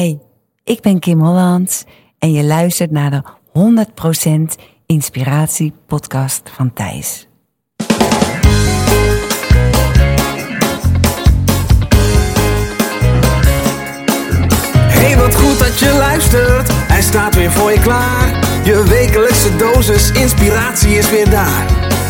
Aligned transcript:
Hey, 0.00 0.18
ik 0.64 0.80
ben 0.80 0.98
Kim 0.98 1.20
Holland 1.20 1.84
en 2.18 2.32
je 2.32 2.44
luistert 2.44 2.90
naar 2.90 3.10
de 3.10 3.22
100% 4.58 4.62
Inspiratie 4.86 5.72
podcast 5.86 6.50
van 6.54 6.72
Thijs. 6.72 7.28
Hey, 14.88 15.16
wat 15.16 15.34
goed 15.34 15.58
dat 15.58 15.78
je 15.78 15.94
luistert. 15.98 16.68
Hij 16.72 17.02
staat 17.02 17.34
weer 17.34 17.50
voor 17.50 17.70
je 17.70 17.80
klaar. 17.80 18.28
Je 18.64 18.84
wekelijkse 18.88 19.56
dosis 19.56 20.10
inspiratie 20.10 20.94
is 20.94 21.10
weer 21.10 21.30
daar. 21.30 21.66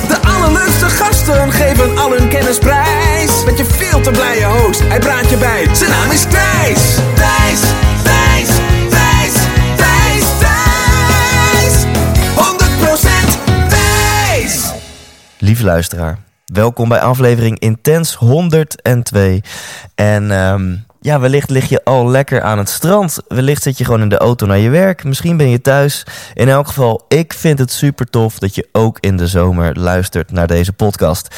De 0.08 0.18
allerleukste 0.28 0.88
gasten 0.88 1.52
geven 1.52 1.98
al 1.98 2.10
hun 2.10 2.28
kennis 2.28 2.58
prijs. 2.58 3.44
Met 3.44 3.58
je 3.58 3.64
veel 3.64 4.00
te 4.00 4.10
blije 4.10 4.44
host, 4.44 4.80
hij 4.80 4.98
praat 4.98 5.30
je 5.30 5.36
bij. 5.36 5.74
Zijn 5.74 5.90
naam 5.90 6.10
is 6.10 6.22
Thijs. 6.22 6.98
Thijs, 7.50 7.60
Thijs, 8.02 8.48
Thijs, 8.88 9.32
Thijs, 9.76 10.24
Thijs. 10.38 11.84
100% 12.34 13.68
Thijs. 13.68 14.72
Lieve 15.38 15.64
luisteraar, 15.64 16.18
welkom 16.44 16.88
bij 16.88 17.00
aflevering 17.00 17.58
Intens 17.58 18.14
102. 18.14 19.42
En 19.94 20.30
ehm, 20.30 20.76
ja, 21.00 21.20
wellicht 21.20 21.50
lig 21.50 21.68
je 21.68 21.84
al 21.84 22.08
lekker 22.08 22.42
aan 22.42 22.58
het 22.58 22.68
strand. 22.68 23.18
Wellicht 23.28 23.62
zit 23.62 23.78
je 23.78 23.84
gewoon 23.84 24.02
in 24.02 24.08
de 24.08 24.18
auto 24.18 24.46
naar 24.46 24.58
je 24.58 24.70
werk. 24.70 25.04
Misschien 25.04 25.36
ben 25.36 25.48
je 25.48 25.60
thuis. 25.60 26.06
In 26.34 26.48
elk 26.48 26.66
geval, 26.66 27.04
ik 27.08 27.32
vind 27.32 27.58
het 27.58 27.72
super 27.72 28.10
tof 28.10 28.38
dat 28.38 28.54
je 28.54 28.68
ook 28.72 28.98
in 29.00 29.16
de 29.16 29.26
zomer 29.26 29.78
luistert 29.78 30.32
naar 30.32 30.46
deze 30.46 30.72
podcast. 30.72 31.34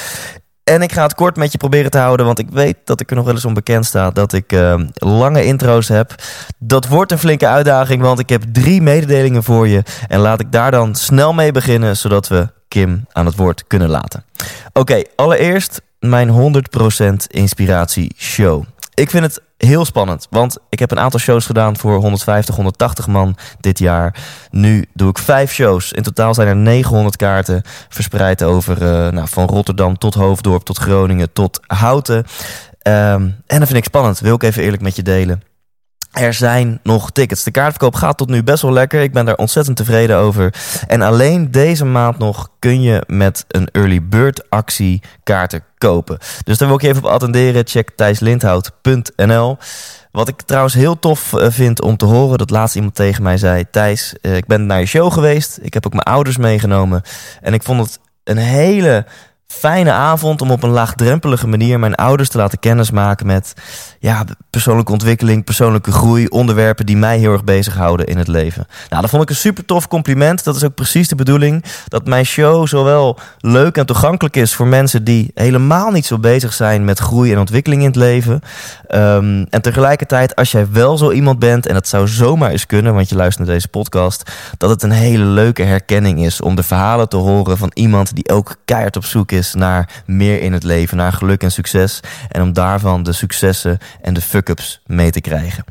En 0.64 0.82
ik 0.82 0.92
ga 0.92 1.02
het 1.02 1.14
kort 1.14 1.36
met 1.36 1.52
je 1.52 1.58
proberen 1.58 1.90
te 1.90 1.98
houden, 1.98 2.26
want 2.26 2.38
ik 2.38 2.50
weet 2.50 2.76
dat 2.84 3.00
ik 3.00 3.10
er 3.10 3.16
nog 3.16 3.24
wel 3.24 3.34
eens 3.34 3.44
onbekend 3.44 3.86
sta 3.86 4.10
dat 4.10 4.32
ik 4.32 4.52
ehm, 4.52 4.86
lange 4.94 5.44
intro's 5.44 5.88
heb. 5.88 6.14
Dat 6.58 6.88
wordt 6.88 7.12
een 7.12 7.18
flinke 7.18 7.46
uitdaging, 7.46 8.02
want 8.02 8.18
ik 8.18 8.28
heb 8.28 8.42
drie 8.52 8.82
mededelingen 8.82 9.42
voor 9.42 9.68
je. 9.68 9.82
En 10.08 10.20
laat 10.20 10.40
ik 10.40 10.52
daar 10.52 10.70
dan 10.70 10.94
snel 10.94 11.32
mee 11.32 11.52
beginnen, 11.52 11.96
zodat 11.96 12.28
we 12.28 12.48
Kim 12.68 13.06
aan 13.12 13.26
het 13.26 13.36
woord 13.36 13.64
kunnen 13.66 13.88
laten. 13.88 14.24
Oké, 14.72 15.02
allereerst 15.16 15.80
mijn 15.98 16.54
100% 17.08 17.12
inspiratie 17.26 18.14
show. 18.16 18.64
Ik 18.94 19.10
vind 19.10 19.24
het 19.24 19.42
heel 19.66 19.84
spannend, 19.84 20.26
want 20.30 20.58
ik 20.68 20.78
heb 20.78 20.90
een 20.90 20.98
aantal 20.98 21.20
shows 21.20 21.46
gedaan 21.46 21.76
voor 21.76 21.94
150, 21.96 22.54
180 22.54 23.06
man 23.06 23.36
dit 23.60 23.78
jaar. 23.78 24.14
Nu 24.50 24.84
doe 24.94 25.08
ik 25.10 25.18
vijf 25.18 25.52
shows. 25.52 25.92
In 25.92 26.02
totaal 26.02 26.34
zijn 26.34 26.48
er 26.48 26.56
900 26.56 27.16
kaarten 27.16 27.62
verspreid 27.88 28.42
over 28.42 28.82
uh, 28.82 29.12
nou, 29.12 29.28
van 29.28 29.46
Rotterdam 29.46 29.98
tot 29.98 30.14
Hoofddorp, 30.14 30.62
tot 30.62 30.78
Groningen, 30.78 31.32
tot 31.32 31.60
Houten. 31.66 32.16
Um, 32.16 33.36
en 33.46 33.58
dat 33.58 33.66
vind 33.66 33.74
ik 33.78 33.84
spannend, 33.84 34.20
wil 34.20 34.34
ik 34.34 34.42
even 34.42 34.62
eerlijk 34.62 34.82
met 34.82 34.96
je 34.96 35.02
delen. 35.02 35.51
Er 36.12 36.34
zijn 36.34 36.80
nog 36.82 37.10
tickets. 37.10 37.44
De 37.44 37.50
kaartverkoop 37.50 37.94
gaat 37.94 38.16
tot 38.16 38.28
nu 38.28 38.42
best 38.42 38.62
wel 38.62 38.72
lekker. 38.72 39.02
Ik 39.02 39.12
ben 39.12 39.24
daar 39.24 39.36
ontzettend 39.36 39.76
tevreden 39.76 40.16
over. 40.16 40.54
En 40.86 41.02
alleen 41.02 41.50
deze 41.50 41.84
maand 41.84 42.18
nog 42.18 42.48
kun 42.58 42.82
je 42.82 43.04
met 43.06 43.44
een 43.48 43.68
early 43.72 44.02
bird 44.02 44.50
actie 44.50 45.02
kaarten 45.22 45.64
kopen. 45.78 46.18
Dus 46.44 46.58
daar 46.58 46.68
wil 46.68 46.76
ik 46.76 46.82
je 46.82 46.88
even 46.88 47.04
op 47.04 47.10
attenderen. 47.10 47.66
Check 47.66 47.90
thijslindhout.nl. 47.96 49.58
Wat 50.10 50.28
ik 50.28 50.42
trouwens 50.42 50.74
heel 50.74 50.98
tof 50.98 51.32
vind 51.36 51.82
om 51.82 51.96
te 51.96 52.04
horen, 52.04 52.38
dat 52.38 52.50
laatst 52.50 52.76
iemand 52.76 52.94
tegen 52.94 53.22
mij 53.22 53.36
zei: 53.36 53.64
Thijs, 53.70 54.14
ik 54.20 54.46
ben 54.46 54.66
naar 54.66 54.80
je 54.80 54.86
show 54.86 55.12
geweest. 55.12 55.58
Ik 55.62 55.74
heb 55.74 55.86
ook 55.86 55.92
mijn 55.92 56.04
ouders 56.04 56.36
meegenomen. 56.36 57.02
En 57.40 57.54
ik 57.54 57.62
vond 57.62 57.80
het 57.80 57.98
een 58.24 58.36
hele 58.36 59.06
fijne 59.58 59.90
avond 59.90 60.42
om 60.42 60.50
op 60.50 60.62
een 60.62 60.70
laagdrempelige 60.70 61.46
manier 61.46 61.78
mijn 61.78 61.94
ouders 61.94 62.28
te 62.28 62.38
laten 62.38 62.58
kennismaken 62.58 63.26
met 63.26 63.54
ja, 63.98 64.24
persoonlijke 64.50 64.92
ontwikkeling, 64.92 65.44
persoonlijke 65.44 65.92
groei, 65.92 66.26
onderwerpen 66.26 66.86
die 66.86 66.96
mij 66.96 67.18
heel 67.18 67.32
erg 67.32 67.44
bezighouden 67.44 68.06
in 68.06 68.18
het 68.18 68.28
leven. 68.28 68.66
Nou, 68.88 69.02
dat 69.02 69.10
vond 69.10 69.22
ik 69.22 69.30
een 69.30 69.36
super 69.36 69.64
tof 69.64 69.88
compliment. 69.88 70.44
Dat 70.44 70.56
is 70.56 70.64
ook 70.64 70.74
precies 70.74 71.08
de 71.08 71.14
bedoeling 71.14 71.64
dat 71.88 72.06
mijn 72.06 72.26
show 72.26 72.66
zowel 72.66 73.18
leuk 73.38 73.76
en 73.76 73.86
toegankelijk 73.86 74.36
is 74.36 74.54
voor 74.54 74.66
mensen 74.66 75.04
die 75.04 75.30
helemaal 75.34 75.90
niet 75.90 76.06
zo 76.06 76.18
bezig 76.18 76.52
zijn 76.52 76.84
met 76.84 76.98
groei 76.98 77.32
en 77.32 77.38
ontwikkeling 77.38 77.82
in 77.82 77.88
het 77.88 77.96
leven. 77.96 78.40
Um, 78.94 79.46
en 79.50 79.62
tegelijkertijd, 79.62 80.36
als 80.36 80.52
jij 80.52 80.66
wel 80.70 80.98
zo 80.98 81.10
iemand 81.10 81.38
bent, 81.38 81.66
en 81.66 81.74
dat 81.74 81.88
zou 81.88 82.08
zomaar 82.08 82.50
eens 82.50 82.66
kunnen, 82.66 82.94
want 82.94 83.08
je 83.08 83.16
luistert 83.16 83.46
naar 83.46 83.54
deze 83.54 83.68
podcast, 83.68 84.30
dat 84.58 84.70
het 84.70 84.82
een 84.82 84.90
hele 84.90 85.24
leuke 85.24 85.62
herkenning 85.62 86.24
is 86.24 86.40
om 86.40 86.54
de 86.54 86.62
verhalen 86.62 87.08
te 87.08 87.16
horen 87.16 87.58
van 87.58 87.70
iemand 87.74 88.14
die 88.14 88.28
ook 88.28 88.56
keihard 88.64 88.96
op 88.96 89.04
zoek 89.04 89.32
is 89.32 89.41
naar 89.52 90.02
meer 90.06 90.40
in 90.40 90.52
het 90.52 90.62
leven, 90.62 90.96
naar 90.96 91.12
geluk 91.12 91.42
en 91.42 91.52
succes. 91.52 92.00
En 92.28 92.42
om 92.42 92.52
daarvan 92.52 93.02
de 93.02 93.12
successen 93.12 93.78
en 94.00 94.14
de 94.14 94.20
fuck-ups 94.20 94.80
mee 94.86 95.10
te 95.10 95.20
krijgen. 95.20 95.64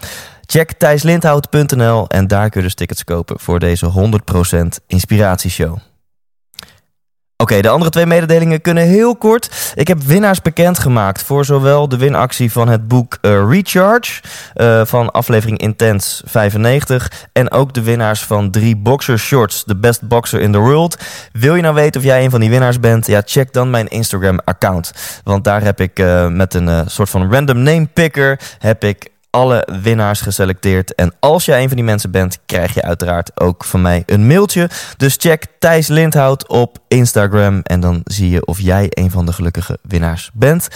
Check 0.46 0.72
thijslindhout.nl 0.72 2.08
en 2.08 2.28
daar 2.28 2.50
kun 2.50 2.62
je 2.62 2.68
dus 2.68 2.76
tickets 2.76 3.04
kopen 3.04 3.40
voor 3.40 3.60
deze 3.60 3.92
100% 4.54 4.86
inspiratieshow. 4.88 5.78
Oké, 7.42 7.62
de 7.62 7.70
andere 7.70 7.92
twee 7.92 8.06
mededelingen 8.06 8.62
kunnen 8.62 8.84
heel 8.84 9.16
kort. 9.16 9.74
Ik 9.76 9.88
heb 9.88 10.02
winnaars 10.02 10.42
bekendgemaakt 10.42 11.24
voor 11.24 11.46
zowel 11.46 11.88
de 11.88 11.98
winactie 11.98 12.52
van 12.52 12.68
het 12.68 12.88
boek 12.88 13.18
uh, 13.22 13.50
Recharge 13.50 14.22
uh, 14.56 14.82
van 14.86 15.12
aflevering 15.12 15.58
Intense 15.58 16.24
95 16.26 17.12
en 17.34 17.52
ook 17.52 17.74
de 17.74 17.82
winnaars 17.82 18.24
van 18.24 18.52
drie 18.52 18.78
boxer 18.78 19.20
shorts, 19.20 19.64
the 19.64 19.76
best 19.76 20.08
boxer 20.08 20.42
in 20.42 20.52
the 20.52 20.58
world. 20.58 20.98
Wil 21.32 21.56
je 21.56 21.62
nou 21.62 21.76
weten 21.76 22.02
of 22.02 22.08
jij 22.08 22.24
een 22.24 22.30
van 22.30 22.40
die 22.40 22.50
winnaars 22.50 22.80
bent? 22.80 23.08
Ja, 23.08 23.22
check 23.26 23.54
dan 23.54 23.70
mijn 23.70 23.88
Instagram 23.88 24.40
account, 24.46 24.94
want 25.24 25.44
daar 25.44 25.64
heb 25.64 25.82
ik 25.82 26.00
uh, 26.00 26.28
met 26.28 26.54
een 26.54 26.90
soort 26.90 27.10
van 27.10 27.32
random 27.32 27.58
name 27.58 27.88
picker 27.94 28.40
heb 28.60 28.84
ik 28.84 29.11
alle 29.32 29.68
winnaars 29.82 30.22
geselecteerd. 30.22 30.96
En 30.96 31.14
als 31.20 31.46
jij 31.46 31.62
een 31.62 31.68
van 31.68 31.78
die 31.78 31.86
mensen 31.86 32.12
bent, 32.12 32.38
krijg 32.46 32.74
je 32.74 32.82
uiteraard 32.82 33.40
ook 33.40 33.64
van 33.64 33.82
mij 33.82 34.04
een 34.06 34.28
mailtje. 34.28 34.70
Dus 34.98 35.16
check 35.20 35.46
Thijs 35.60 35.88
Lindhout 35.88 36.48
op 36.48 36.78
Instagram 36.88 37.60
en 37.64 37.80
dan 37.80 38.02
zie 38.04 38.30
je 38.30 38.46
of 38.46 38.60
jij 38.60 38.88
een 38.90 39.12
van 39.12 39.26
de 39.26 39.34
gelukkige 39.34 39.78
winnaars 39.82 40.30
bent. 40.34 40.68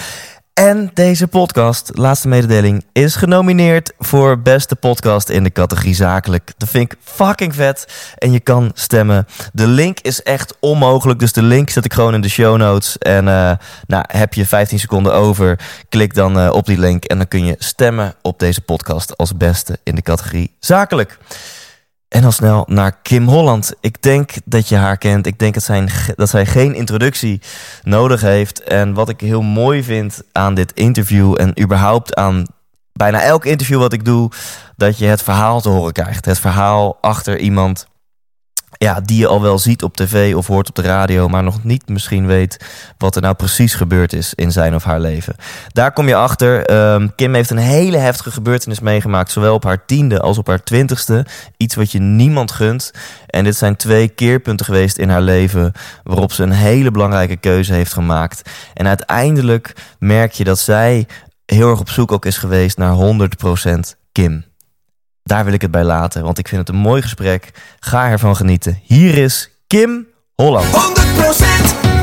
En 0.56 0.92
deze 0.94 1.28
podcast, 1.28 1.92
laatste 1.94 2.28
mededeling, 2.28 2.86
is 2.92 3.16
genomineerd 3.16 3.94
voor 4.00 4.40
beste 4.42 4.76
podcast 4.76 5.30
in 5.30 5.44
de 5.44 5.52
categorie 5.52 5.96
zakelijk. 5.96 6.52
Dat 6.58 6.70
vind 6.70 6.92
ik 6.92 6.98
fucking 7.04 7.56
vet. 7.56 7.88
En 8.18 8.32
je 8.32 8.40
kan 8.40 8.72
stemmen. 8.74 9.28
De 9.54 9.68
link 9.68 10.00
is 10.00 10.24
echt 10.24 10.58
onmogelijk, 10.60 11.20
dus 11.20 11.34
de 11.34 11.42
link 11.42 11.70
zet 11.70 11.86
ik 11.86 11.94
gewoon 11.94 12.14
in 12.14 12.22
de 12.22 12.30
show 12.30 12.58
notes. 12.58 12.98
En 12.98 13.28
uh, 13.28 13.52
nou, 13.88 14.04
heb 14.08 14.34
je 14.34 14.46
15 14.46 14.80
seconden 14.80 15.14
over, 15.14 15.60
klik 15.90 16.14
dan 16.14 16.38
uh, 16.40 16.52
op 16.52 16.66
die 16.66 16.80
link 16.80 17.04
en 17.04 17.18
dan 17.18 17.28
kun 17.28 17.46
je 17.46 17.56
stemmen 17.58 18.16
op 18.22 18.40
deze 18.40 18.62
podcast 18.62 19.18
als 19.18 19.38
beste 19.38 19.80
in 19.84 19.96
de 19.96 20.02
categorie 20.02 20.56
zakelijk. 20.60 21.18
En 22.08 22.22
dan 22.22 22.34
snel 22.34 22.64
naar 22.68 22.98
Kim 23.02 23.28
Holland. 23.28 23.74
Ik 23.80 24.02
denk 24.02 24.32
dat 24.46 24.70
je 24.70 24.76
haar 24.76 24.98
kent. 24.98 25.26
Ik 25.26 25.40
denk 25.40 25.54
dat 25.54 25.64
zij, 25.64 25.90
dat 26.16 26.30
zij 26.30 26.46
geen 26.46 26.76
introductie 26.76 27.42
nodig 27.84 28.22
heeft. 28.22 28.64
En 28.64 28.94
wat 28.94 29.10
ik 29.10 29.20
heel 29.20 29.42
mooi 29.42 29.84
vind 29.84 30.22
aan 30.32 30.54
dit 30.54 30.72
interview 30.74 31.36
en 31.40 31.62
überhaupt 31.62 32.16
aan 32.16 32.46
bijna 32.94 33.22
elk 33.22 33.46
interview 33.46 33.80
wat 33.80 33.94
ik 33.94 34.06
doe, 34.06 34.32
dat 34.76 34.98
je 34.98 35.06
het 35.06 35.24
verhaal 35.24 35.62
te 35.62 35.70
horen 35.70 35.94
krijgt. 35.94 36.26
Het 36.26 36.40
verhaal 36.40 36.98
achter 37.02 37.38
iemand 37.40 37.88
ja, 38.78 39.02
die 39.02 39.20
je 39.20 39.28
al 39.28 39.42
wel 39.42 39.60
ziet 39.60 39.84
op 39.84 39.96
tv 39.96 40.36
of 40.36 40.48
hoort 40.48 40.70
op 40.70 40.76
de 40.76 40.82
radio, 40.82 41.28
maar 41.28 41.44
nog 41.44 41.64
niet 41.64 41.90
misschien 41.90 42.28
weet 42.28 42.66
wat 42.98 43.16
er 43.16 43.22
nou 43.22 43.36
precies 43.36 43.74
gebeurd 43.74 44.14
is 44.14 44.34
in 44.34 44.52
zijn 44.52 44.76
of 44.76 44.84
haar 44.84 45.00
leven. 45.00 45.36
Daar 45.68 45.92
kom 45.92 46.08
je 46.08 46.16
achter. 46.16 46.72
Um, 46.94 47.16
Kim 47.16 47.34
heeft 47.34 47.50
een 47.50 47.58
hele 47.58 47.98
heftige 47.98 48.32
gebeurtenis 48.32 48.80
meegemaakt, 48.80 49.32
zowel 49.32 49.54
op 49.54 49.64
haar 49.64 49.86
tiende 49.86 50.20
als 50.20 50.38
op 50.38 50.48
haar 50.48 50.64
twintigste. 50.64 51.26
Iets 51.58 51.76
wat 51.76 51.92
je 51.92 52.00
niemand 52.00 52.52
gunt. 52.52 52.92
En 53.28 53.44
dit 53.44 53.56
zijn 53.56 53.76
twee 53.76 54.08
keerpunten 54.08 54.66
geweest 54.66 54.98
in 54.98 55.10
haar 55.10 55.22
leven 55.22 55.72
waarop 56.04 56.32
ze 56.32 56.44
een 56.44 56.52
hele 56.52 56.92
belangrijke 56.92 57.36
keuze 57.36 57.74
heeft 57.74 57.94
gemaakt. 57.94 58.50
En 58.74 58.88
uiteindelijk 58.88 59.74
merk 60.00 60.32
je 60.32 60.44
dat 60.44 60.60
zij 60.60 61.08
heel 61.46 61.70
erg 61.70 61.80
op 61.80 61.90
zoek 61.90 62.12
ook 62.12 62.26
is 62.26 62.38
geweest 62.38 62.78
naar 62.78 62.96
100% 62.96 63.80
Kim. 64.12 64.46
Daar 65.30 65.46
wil 65.46 65.54
ik 65.54 65.62
het 65.62 65.72
bij 65.72 65.84
laten, 65.84 66.24
want 66.24 66.38
ik 66.38 66.48
vind 66.48 66.68
het 66.68 66.76
een 66.76 66.82
mooi 66.82 67.02
gesprek. 67.02 67.52
Ga 67.80 68.10
ervan 68.10 68.36
genieten. 68.36 68.80
Hier 68.84 69.18
is 69.18 69.50
Kim 69.68 70.08
Holland. 70.36 70.66
100% 70.66 70.70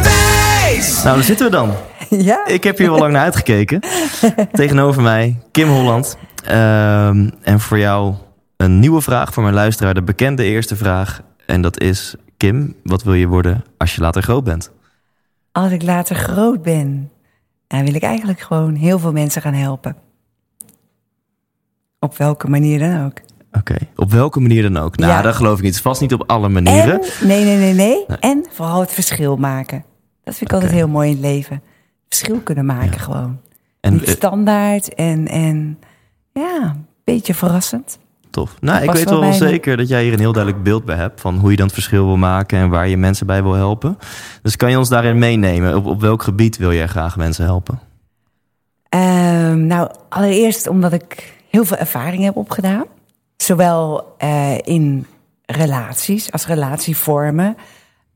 wijs! 0.03 1.03
Nou, 1.03 1.17
daar 1.17 1.25
zitten 1.25 1.47
we 1.47 1.53
dan. 1.53 1.75
Ja. 2.09 2.47
Ik 2.47 2.65
heb 2.65 2.79
hier 2.79 2.91
wel 2.91 2.99
lang 2.99 3.13
naar 3.13 3.23
uitgekeken. 3.23 3.81
Tegenover 4.53 5.03
mij, 5.03 5.39
Kim 5.51 5.69
Holland. 5.69 6.17
Um, 6.45 7.31
en 7.43 7.61
voor 7.61 7.79
jou 7.79 8.15
een 8.57 8.79
nieuwe 8.79 9.01
vraag 9.01 9.33
voor 9.33 9.43
mijn 9.43 9.55
luisteraar. 9.55 9.95
De 9.95 10.03
bekende 10.03 10.45
eerste 10.45 10.77
vraag. 10.77 11.21
En 11.47 11.63
dat 11.63 11.81
is, 11.81 12.15
Kim, 12.37 12.77
wat 12.83 13.03
wil 13.03 13.15
je 13.15 13.27
worden 13.27 13.65
als 13.79 13.95
je 13.95 14.01
later 14.01 14.23
groot 14.23 14.45
bent? 14.45 14.71
Als 15.53 15.73
ik 15.73 15.83
later 15.83 16.17
groot 16.17 16.63
ben, 16.63 17.11
dan 17.67 17.85
wil 17.85 17.95
ik 17.95 18.03
eigenlijk 18.03 18.41
gewoon 18.41 18.75
heel 18.75 18.99
veel 18.99 19.13
mensen 19.13 19.43
gaan 19.43 19.55
helpen. 19.55 19.97
Op 22.03 22.17
welke 22.17 22.49
manier 22.51 22.79
dan 22.79 23.05
ook. 23.05 23.19
Oké, 23.53 23.59
okay. 23.59 23.89
op 23.97 24.11
welke 24.11 24.41
manier 24.41 24.63
dan 24.63 24.77
ook? 24.77 24.97
Nou, 24.97 25.13
Ja. 25.13 25.23
dat 25.23 25.35
geloof 25.35 25.59
ik 25.59 25.65
niet. 25.65 25.81
Vast 25.81 26.01
niet 26.01 26.13
op 26.13 26.25
alle 26.27 26.49
manieren. 26.49 27.01
En, 27.03 27.27
nee, 27.27 27.45
nee, 27.45 27.57
nee, 27.57 27.75
nee, 27.75 28.07
En 28.21 28.47
vooral 28.51 28.81
het 28.81 28.93
verschil 28.93 29.37
maken. 29.37 29.85
Dat 30.25 30.35
vind 30.35 30.51
ik 30.51 30.57
altijd 30.57 30.73
heel 30.73 30.89
mooi 30.89 31.09
in 31.09 31.15
het 31.17 31.25
leven. 31.25 31.63
Verschil 32.09 32.41
kunnen 32.41 32.67
maken 32.67 33.01
gewoon. 33.01 33.41
En 33.81 33.93
Niet 33.93 34.03
eh, 34.03 34.15
standaard 34.15 34.95
en, 34.95 35.29
en 35.29 35.79
ja, 36.33 36.63
een 36.63 36.87
beetje 37.05 37.35
verrassend. 37.35 37.99
Tof. 38.31 38.55
Nou, 38.61 38.83
ik 38.83 38.91
weet 38.91 39.11
wel 39.11 39.21
wel 39.21 39.33
zeker 39.33 39.77
dat 39.77 39.89
jij 39.89 40.03
hier 40.03 40.13
een 40.13 40.19
heel 40.19 40.33
duidelijk 40.33 40.65
beeld 40.65 40.85
bij 40.85 40.97
hebt 40.97 41.21
van 41.21 41.39
hoe 41.39 41.51
je 41.51 41.57
dan 41.57 41.67
het 41.67 41.75
verschil 41.75 42.07
wil 42.07 42.17
maken 42.17 42.59
en 42.59 42.69
waar 42.69 42.89
je 42.89 42.97
mensen 42.97 43.27
bij 43.27 43.43
wil 43.43 43.53
helpen. 43.55 43.99
Dus 44.43 44.57
kan 44.57 44.71
je 44.71 44.79
ons 44.79 44.89
daarin 44.89 45.19
meenemen? 45.19 45.77
Op, 45.77 45.87
op 45.87 46.01
welk 46.01 46.23
gebied 46.23 46.57
wil 46.57 46.73
jij 46.73 46.87
graag 46.87 47.17
mensen 47.17 47.45
helpen? 47.45 47.81
Ehm, 48.89 49.67
nou, 49.67 49.91
allereerst 50.09 50.67
omdat 50.67 50.93
ik 50.93 51.42
heel 51.53 51.65
veel 51.65 51.77
ervaring 51.77 52.23
heb 52.25 52.37
opgedaan. 52.37 52.85
Zowel 53.37 54.15
eh, 54.19 54.59
in 54.59 55.07
relaties 55.47 56.33
als 56.33 56.47
relatievormen. 56.47 57.57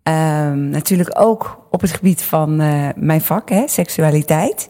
Ehm, 0.02 0.68
natuurlijk 0.68 1.10
ook 1.20 1.66
op 1.70 1.80
het 1.80 1.92
gebied 1.92 2.22
van 2.22 2.60
eh, 2.60 2.88
mijn 2.96 3.20
vak, 3.20 3.48
hè, 3.48 3.68
seksualiteit. 3.68 4.68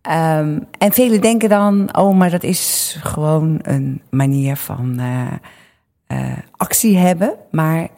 Ehm, 0.00 0.58
en 0.78 0.92
velen 0.92 1.20
denken 1.20 1.48
dan, 1.48 1.96
oh, 1.96 2.16
maar 2.16 2.30
dat 2.30 2.42
is 2.42 2.96
gewoon 3.02 3.58
een 3.62 4.02
manier 4.10 4.56
van 4.56 4.98
eh, 4.98 6.32
actie 6.56 6.96
hebben. 6.96 7.34
Maar 7.50 7.88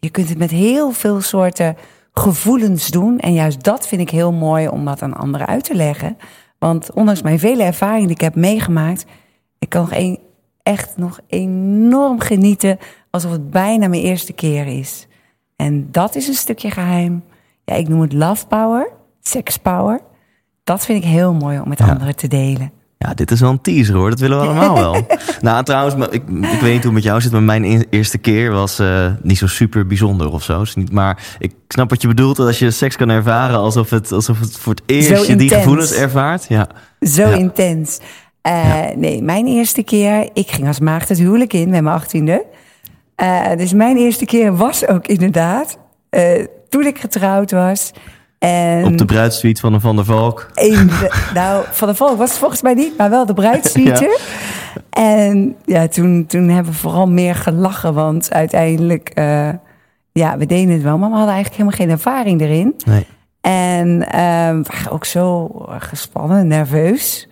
je 0.00 0.10
kunt 0.10 0.28
het 0.28 0.38
met 0.38 0.50
heel 0.50 0.90
veel 0.90 1.20
soorten 1.20 1.76
gevoelens 2.12 2.88
doen. 2.88 3.18
En 3.18 3.32
juist 3.32 3.62
dat 3.62 3.88
vind 3.88 4.00
ik 4.00 4.10
heel 4.10 4.32
mooi 4.32 4.68
om 4.68 4.84
dat 4.84 5.02
aan 5.02 5.16
anderen 5.16 5.46
uit 5.46 5.64
te 5.64 5.74
leggen. 5.74 6.16
Want 6.58 6.92
ondanks 6.92 7.22
mijn 7.22 7.38
vele 7.38 7.62
ervaringen 7.62 8.06
die 8.06 8.16
ik 8.16 8.22
heb 8.22 8.34
meegemaakt, 8.34 9.04
ik 9.58 9.68
kan 9.68 9.80
nog 9.80 9.92
een, 9.94 10.18
echt 10.62 10.96
nog 10.96 11.18
enorm 11.28 12.20
genieten 12.20 12.78
alsof 13.10 13.30
het 13.30 13.50
bijna 13.50 13.88
mijn 13.88 14.02
eerste 14.02 14.32
keer 14.32 14.66
is. 14.66 15.06
En 15.56 15.88
dat 15.90 16.14
is 16.14 16.28
een 16.28 16.34
stukje 16.34 16.70
geheim. 16.70 17.24
Ja, 17.64 17.74
ik 17.74 17.88
noem 17.88 18.00
het 18.00 18.12
love 18.12 18.46
power, 18.46 18.90
sex 19.20 19.56
power. 19.56 20.00
Dat 20.64 20.84
vind 20.84 21.04
ik 21.04 21.10
heel 21.10 21.34
mooi 21.34 21.60
om 21.60 21.68
met 21.68 21.80
anderen 21.80 22.16
te 22.16 22.28
delen. 22.28 22.70
Ja, 22.98 23.14
dit 23.14 23.30
is 23.30 23.40
wel 23.40 23.50
een 23.50 23.60
teaser 23.60 23.94
hoor. 23.94 24.10
Dat 24.10 24.20
willen 24.20 24.40
we 24.40 24.46
allemaal 24.46 24.74
wel. 24.74 25.06
nou, 25.40 25.64
trouwens, 25.64 25.96
maar 25.96 26.12
ik, 26.12 26.22
ik 26.28 26.60
weet 26.60 26.62
niet 26.62 26.62
hoe 26.62 26.80
het 26.82 26.92
met 26.92 27.02
jou 27.02 27.20
zit, 27.20 27.32
maar 27.32 27.42
mijn 27.42 27.64
e- 27.64 27.82
eerste 27.90 28.18
keer 28.18 28.50
was 28.52 28.78
eh, 28.78 29.12
niet 29.22 29.38
zo 29.38 29.46
super 29.46 29.86
bijzonder 29.86 30.32
of 30.32 30.42
zo. 30.42 30.64
Niet, 30.74 30.92
maar 30.92 31.36
ik 31.38 31.54
snap 31.68 31.90
wat 31.90 32.02
je 32.02 32.08
bedoelt 32.08 32.38
als 32.38 32.58
je 32.58 32.70
seks 32.70 32.96
kan 32.96 33.08
ervaren 33.08 33.56
alsof 33.56 33.90
het, 33.90 34.12
alsof 34.12 34.40
het 34.40 34.56
voor 34.58 34.72
het 34.74 34.82
eerst 34.86 35.26
je 35.26 35.36
die 35.36 35.50
gevoelens 35.50 35.92
ervaart. 35.92 36.46
Ja. 36.48 36.68
Zo 37.00 37.28
Ja. 37.28 37.34
intens. 37.34 37.98
Eh, 38.46 38.96
Nee, 38.96 39.22
mijn 39.22 39.46
eerste 39.46 39.82
keer, 39.82 40.28
ik 40.32 40.50
ging 40.50 40.66
als 40.66 40.80
maagd 40.80 41.08
het 41.08 41.18
huwelijk 41.18 41.52
in 41.52 41.68
met 41.70 41.82
mijn 41.82 41.94
achttiende. 41.94 42.44
Eh 43.14 43.56
dus 43.56 43.72
mijn 43.72 43.96
eerste 43.96 44.24
keer 44.24 44.56
was 44.56 44.86
ook 44.86 45.06
inderdaad 45.06 45.78
eh, 46.10 46.44
toen 46.68 46.86
ik 46.86 46.98
getrouwd 46.98 47.50
was. 47.50 47.92
En 48.38 48.84
Op 48.84 48.98
de 48.98 49.04
bruidsuite 49.04 49.60
van 49.60 49.72
een 49.74 49.80
Van 49.80 49.96
der 49.96 50.04
Valk. 50.04 50.50
een, 50.54 50.90
nou, 51.34 51.64
Van 51.70 51.88
de 51.88 51.94
Volk 51.94 52.18
was 52.18 52.28
het 52.30 52.38
volgens 52.38 52.62
mij 52.62 52.74
niet, 52.74 52.96
maar 52.96 53.10
wel 53.10 53.26
de 53.26 53.34
bruidssuite. 53.34 54.18
En 54.90 55.56
ja, 55.64 55.88
toen, 55.88 56.26
toen 56.26 56.48
hebben 56.48 56.72
we 56.72 56.78
vooral 56.78 57.08
meer 57.08 57.34
gelachen, 57.34 57.94
want 57.94 58.32
uiteindelijk, 58.32 59.10
ja, 60.12 60.38
we 60.38 60.46
deden 60.46 60.74
het 60.74 60.82
wel, 60.82 60.98
maar 60.98 61.10
we 61.10 61.16
hadden 61.16 61.34
eigenlijk 61.34 61.62
helemaal 61.62 61.78
geen 61.78 61.90
ervaring 61.90 62.40
erin. 62.40 62.74
Nee. 62.84 63.06
En 63.40 64.08
ehm, 64.10 64.56
we 64.62 64.68
waren 64.72 64.92
ook 64.92 65.04
zo 65.04 65.48
gespannen, 65.78 66.46
nerveus. 66.46 67.28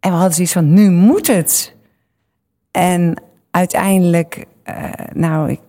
En 0.00 0.10
we 0.10 0.16
hadden 0.16 0.34
zoiets 0.34 0.52
van, 0.52 0.72
nu 0.72 0.90
moet 0.90 1.26
het. 1.26 1.74
En 2.70 3.22
uiteindelijk, 3.50 4.44
eh, 4.62 4.84
nou, 5.12 5.50
ik, 5.50 5.60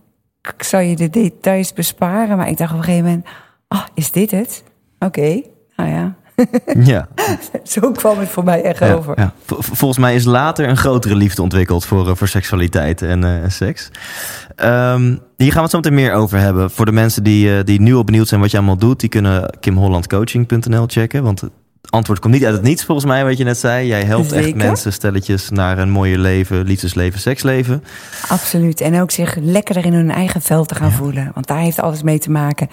ik 0.57 0.63
zal 0.63 0.79
je 0.79 0.95
de 0.95 1.09
details 1.09 1.73
besparen, 1.73 2.37
maar 2.37 2.49
ik 2.49 2.57
dacht 2.57 2.71
op 2.71 2.77
een 2.77 2.83
gegeven 2.83 3.05
moment, 3.05 3.25
ah, 3.67 3.85
is 3.93 4.11
dit 4.11 4.31
het? 4.31 4.63
Oké, 4.99 5.41
nou 5.75 5.89
ja. 5.89 6.15
Ja. 6.83 7.07
Zo 7.63 7.91
kwam 7.91 8.19
het 8.19 8.29
voor 8.29 8.43
mij 8.43 8.61
echt 8.61 8.79
Ja, 8.79 8.93
over. 8.93 9.19
ja. 9.19 9.33
Volgens 9.45 9.97
mij 9.99 10.15
is 10.15 10.23
later 10.23 10.69
een 10.69 10.77
grotere 10.77 11.15
liefde 11.15 11.41
ontwikkeld 11.41 11.85
voor, 11.85 12.07
eh, 12.09 12.15
voor 12.15 12.27
seksualiteit 12.27 13.01
en 13.01 13.23
eh, 13.23 13.49
seks. 13.49 13.91
Ehm, 14.55 15.17
hier 15.37 15.51
gaan 15.51 15.55
we 15.55 15.61
het 15.61 15.71
zo 15.71 15.77
meteen 15.77 15.93
meer 15.93 16.13
over 16.13 16.39
hebben. 16.39 16.71
Voor 16.71 16.85
de 16.85 16.91
mensen 16.91 17.23
die, 17.23 17.63
die 17.63 17.81
nu 17.81 17.95
al 17.95 18.03
benieuwd 18.03 18.27
zijn 18.27 18.41
wat 18.41 18.51
je 18.51 18.57
allemaal 18.57 18.77
doet, 18.77 18.99
die 18.99 19.09
kunnen 19.09 19.57
kimhollandcoaching.nl 19.59 20.83
checken. 20.87 21.23
Want 21.23 21.43
antwoord 21.91 22.19
komt 22.19 22.33
niet 22.33 22.45
uit 22.45 22.53
het 22.53 22.63
niets, 22.63 22.85
volgens 22.85 23.07
mij, 23.07 23.25
wat 23.25 23.37
je 23.37 23.43
net 23.43 23.57
zei. 23.57 23.87
Jij 23.87 24.03
helpt 24.03 24.31
echt 24.31 24.55
mensen, 24.55 24.93
stelletjes, 24.93 25.49
naar 25.49 25.77
een 25.77 25.89
mooier 25.89 26.17
leven, 26.17 26.65
liefdesleven, 26.65 27.19
seksleven. 27.19 27.83
Absoluut. 28.27 28.81
En 28.81 29.01
ook 29.01 29.11
zich 29.11 29.35
lekkerder 29.35 29.85
in 29.85 29.93
hun 29.93 30.11
eigen 30.11 30.41
vel 30.41 30.65
te 30.65 30.75
gaan 30.75 30.91
voelen. 30.91 31.31
Want 31.33 31.47
daar 31.47 31.59
heeft 31.59 31.79
alles 31.79 32.03
mee 32.03 32.19
te 32.19 32.31
maken. 32.31 32.69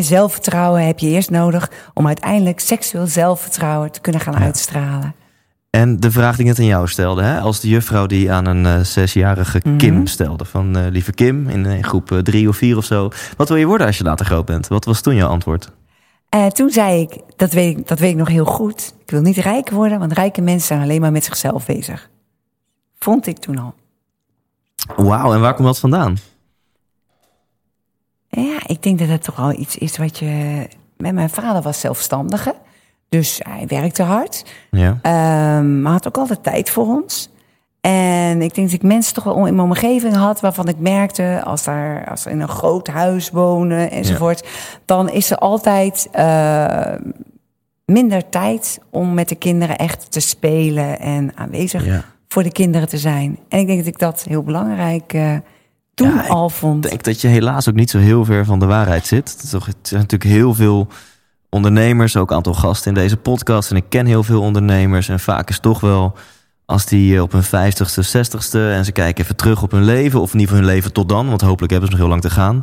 Zelfvertrouwen 0.00 0.86
heb 0.86 0.98
je 0.98 1.08
eerst 1.08 1.30
nodig 1.30 1.70
om 1.94 2.06
uiteindelijk 2.06 2.60
seksueel 2.60 3.06
zelfvertrouwen 3.06 3.92
te 3.92 4.00
kunnen 4.00 4.20
gaan 4.20 4.36
uitstralen. 4.36 5.14
En 5.70 6.00
de 6.00 6.10
vraag 6.10 6.36
die 6.36 6.40
ik 6.40 6.50
net 6.50 6.58
aan 6.58 6.64
jou 6.64 6.88
stelde, 6.88 7.22
hè? 7.22 7.40
als 7.40 7.60
de 7.60 7.68
juffrouw 7.68 8.06
die 8.06 8.32
aan 8.32 8.46
een 8.46 8.66
eh, 8.66 8.80
zesjarige 8.80 9.60
Mhm. 9.64 9.76
Kim 9.76 10.06
stelde, 10.06 10.44
van 10.44 10.76
eh, 10.76 10.82
lieve 10.90 11.12
Kim, 11.12 11.48
in, 11.48 11.84
groep 11.84 12.12
eh, 12.12 12.18
drie 12.18 12.48
of 12.48 12.56
vier 12.56 12.76
of 12.76 12.84
zo. 12.84 13.10
Wat 13.36 13.48
wil 13.48 13.56
je 13.56 13.66
worden 13.66 13.86
als 13.86 13.98
je 13.98 14.04
later 14.04 14.26
groot 14.26 14.44
bent? 14.44 14.68
Wat 14.68 14.84
was 14.84 15.00
toen 15.00 15.14
jouw 15.14 15.28
antwoord? 15.28 15.70
En 16.34 16.52
toen 16.52 16.70
zei 16.70 17.00
ik 17.00 17.18
dat, 17.36 17.52
weet 17.52 17.78
ik, 17.78 17.88
dat 17.88 17.98
weet 17.98 18.10
ik 18.10 18.16
nog 18.16 18.28
heel 18.28 18.44
goed. 18.44 18.94
Ik 19.04 19.10
wil 19.10 19.20
niet 19.20 19.36
rijk 19.36 19.70
worden, 19.70 19.98
want 19.98 20.12
rijke 20.12 20.40
mensen 20.40 20.66
zijn 20.66 20.82
alleen 20.82 21.00
maar 21.00 21.12
met 21.12 21.24
zichzelf 21.24 21.66
bezig. 21.66 22.10
Vond 22.98 23.26
ik 23.26 23.38
toen 23.38 23.58
al. 23.58 23.74
Wauw, 24.96 25.32
en 25.32 25.40
waar 25.40 25.54
komt 25.54 25.66
dat 25.66 25.78
vandaan? 25.78 26.16
Ja, 28.28 28.58
ik 28.66 28.82
denk 28.82 28.98
dat 28.98 29.08
het 29.08 29.22
toch 29.22 29.36
wel 29.36 29.52
iets 29.52 29.76
is 29.76 29.96
wat 29.96 30.18
je... 30.18 30.66
Met 30.96 31.14
mijn 31.14 31.30
vader 31.30 31.62
was 31.62 31.80
zelfstandige, 31.80 32.54
dus 33.08 33.40
hij 33.42 33.66
werkte 33.66 34.02
hard. 34.02 34.44
Ja. 34.70 34.98
Ehm, 35.02 35.82
maar 35.82 35.92
had 35.92 36.06
ook 36.06 36.18
altijd 36.18 36.42
tijd 36.42 36.70
voor 36.70 36.86
ons. 36.86 37.28
En 37.90 38.42
ik 38.42 38.54
denk 38.54 38.70
dat 38.70 38.76
ik 38.76 38.82
mensen 38.82 39.14
toch 39.14 39.24
wel 39.24 39.46
in 39.46 39.54
mijn 39.54 39.68
omgeving 39.68 40.14
had 40.14 40.40
waarvan 40.40 40.68
ik 40.68 40.78
merkte, 40.78 41.40
als, 41.44 41.64
daar, 41.64 42.10
als 42.10 42.22
ze 42.22 42.30
in 42.30 42.40
een 42.40 42.48
groot 42.48 42.86
huis 42.86 43.30
wonen 43.30 43.90
enzovoort, 43.90 44.48
dan 44.84 45.10
is 45.10 45.30
er 45.30 45.36
altijd 45.36 46.08
eh, 46.12 46.94
minder 47.84 48.28
tijd 48.28 48.78
om 48.90 49.14
met 49.14 49.28
de 49.28 49.34
kinderen 49.34 49.76
echt 49.76 50.12
te 50.12 50.20
spelen 50.20 51.00
en 51.00 51.32
aanwezig 51.34 51.84
Ja. 51.84 52.04
voor 52.28 52.42
de 52.42 52.52
kinderen 52.52 52.88
te 52.88 52.98
zijn. 52.98 53.38
En 53.48 53.58
ik 53.58 53.66
denk 53.66 53.78
dat 53.78 53.86
ik 53.88 53.98
dat 53.98 54.24
heel 54.28 54.42
belangrijk 54.42 55.12
eh, 55.12 55.36
toen 55.94 56.14
Ja, 56.14 56.26
al 56.26 56.50
vond. 56.50 56.84
Ik 56.84 56.90
denk 56.90 57.04
dat 57.04 57.20
je 57.20 57.28
helaas 57.28 57.68
ook 57.68 57.74
niet 57.74 57.90
zo 57.90 57.98
heel 57.98 58.24
ver 58.24 58.44
van 58.44 58.58
de 58.58 58.66
waarheid 58.66 59.06
zit. 59.06 59.32
Het, 59.32 59.42
is 59.42 59.50
toch, 59.50 59.66
het 59.66 59.76
zijn 59.82 60.00
natuurlijk 60.00 60.30
heel 60.30 60.54
veel 60.54 60.86
ondernemers, 61.50 62.16
ook 62.16 62.30
een 62.30 62.36
aantal 62.36 62.54
gasten 62.54 62.94
in 62.94 63.00
deze 63.02 63.16
podcast. 63.16 63.70
En 63.70 63.76
ik 63.76 63.84
ken 63.88 64.06
heel 64.06 64.22
veel 64.22 64.40
ondernemers. 64.40 65.08
En 65.08 65.20
vaak 65.20 65.48
is 65.48 65.58
toch 65.60 65.80
wel, 65.80 66.14
als 66.66 66.86
die 66.86 67.16
eh, 67.16 67.22
op 67.22 67.32
hun 67.32 67.42
vijftigste, 67.42 68.02
zestigste... 68.02 68.70
en 68.70 68.84
ze 68.84 68.92
kijken 68.92 69.24
even 69.24 69.36
terug 69.36 69.62
op 69.62 69.70
hun 69.70 69.84
leven, 69.84 70.20
of 70.20 70.32
in 70.34 70.38
ieder 70.38 70.54
geval 70.54 70.66
hun 70.66 70.74
leven 70.74 70.92
tot 70.92 71.08
dan... 71.08 71.28
want 71.28 71.40
hopelijk 71.40 71.72
hebben 71.72 71.90
ze 71.90 71.96
nog 71.96 72.04
heel 72.04 72.12
lang 72.12 72.22
te 72.22 72.34
gaan. 72.34 72.62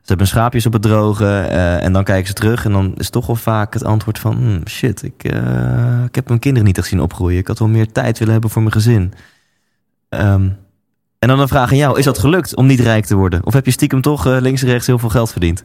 Ze 0.00 0.12
hebben 0.12 0.26
schaapjes 0.26 0.66
op 0.66 0.72
het 0.72 0.82
droge 0.82 1.26
eh, 1.26 1.84
en 1.84 1.92
dan 1.92 2.04
kijken 2.04 2.26
ze 2.26 2.32
terug... 2.32 2.64
en 2.64 2.72
dan 2.72 2.94
is 2.96 3.10
toch 3.10 3.26
wel 3.26 3.36
vaak 3.36 3.74
het 3.74 3.84
antwoord 3.84 4.18
van... 4.18 4.36
"Hmm, 4.36 4.60
shit, 4.68 5.02
ik, 5.02 5.24
eh, 5.24 6.04
ik 6.06 6.14
heb 6.14 6.28
mijn 6.28 6.40
kinderen 6.40 6.66
niet 6.66 6.78
echt 6.78 6.86
zien 6.86 7.00
opgroeien. 7.00 7.38
Ik 7.38 7.46
had 7.46 7.58
wel 7.58 7.68
meer 7.68 7.92
tijd 7.92 8.18
willen 8.18 8.32
hebben 8.32 8.50
voor 8.50 8.62
mijn 8.62 8.74
gezin. 8.74 9.12
Ehm, 10.08 10.48
en 11.18 11.28
dan 11.28 11.40
een 11.40 11.48
vraag 11.48 11.70
aan 11.70 11.76
jou. 11.76 11.98
Is 11.98 12.04
dat 12.04 12.18
gelukt 12.18 12.56
om 12.56 12.66
niet 12.66 12.80
rijk 12.80 13.04
te 13.04 13.16
worden? 13.16 13.46
Of 13.46 13.52
heb 13.52 13.64
je 13.64 13.70
stiekem 13.70 14.00
toch 14.00 14.24
links 14.24 14.62
en 14.62 14.68
rechts 14.68 14.86
heel 14.86 14.98
veel 14.98 15.08
geld 15.08 15.30
verdiend? 15.30 15.64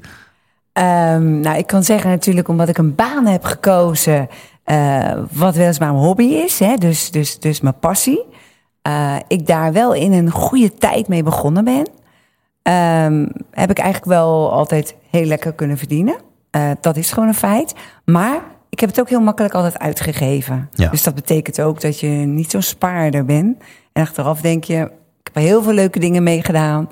Ehm, 0.74 1.40
nou, 1.40 1.58
ik 1.58 1.68
kan 1.68 1.84
zeggen 1.84 2.10
natuurlijk 2.10 2.48
omdat 2.48 2.70
ik 2.70 2.78
een 2.78 2.96
baan 2.96 3.26
heb 3.26 3.44
gekozen, 3.44 4.30
eh, 4.64 5.14
wat 5.32 5.56
weliswaar 5.56 5.94
mijn 5.94 6.04
hobby 6.04 6.24
is, 6.24 6.60
hè, 6.60 6.76
dus, 6.76 7.12
dus, 7.12 7.40
dus 7.40 7.62
mijn 7.62 7.80
passie. 7.80 8.26
eh, 8.82 9.16
ik 9.28 9.48
daar 9.48 9.74
wel 9.74 9.94
in 9.94 10.14
een 10.14 10.32
goede 10.32 10.74
tijd 10.74 11.08
mee 11.08 11.24
begonnen 11.24 11.64
ben, 11.64 11.88
ehm, 12.62 13.26
heb 13.52 13.70
ik 13.70 13.78
eigenlijk 13.78 14.12
wel 14.12 14.52
altijd 14.52 14.96
heel 15.10 15.26
lekker 15.26 15.54
kunnen 15.54 15.78
verdienen. 15.78 16.16
Eh, 16.52 16.72
dat 16.82 16.98
is 16.98 17.12
gewoon 17.12 17.28
een 17.30 17.34
feit. 17.36 17.74
Maar 18.06 18.42
ik 18.70 18.80
heb 18.80 18.90
het 18.90 19.00
ook 19.00 19.10
heel 19.10 19.22
makkelijk 19.22 19.54
altijd 19.54 19.80
uitgegeven. 19.80 20.70
Ja. 20.74 20.90
Dus 20.90 21.04
dat 21.04 21.16
betekent 21.16 21.62
ook 21.62 21.82
dat 21.82 22.00
je 22.00 22.08
niet 22.08 22.52
zo'n 22.52 22.62
spaarder 22.62 23.26
bent. 23.26 23.64
En 23.94 24.02
achteraf 24.02 24.42
denk 24.42 24.64
je, 24.64 24.78
ik 25.20 25.28
heb 25.34 25.36
er 25.36 25.42
heel 25.42 25.64
veel 25.64 25.74
leuke 25.74 26.00
dingen 26.00 26.24
mee 26.24 26.44
gedaan. 26.44 26.90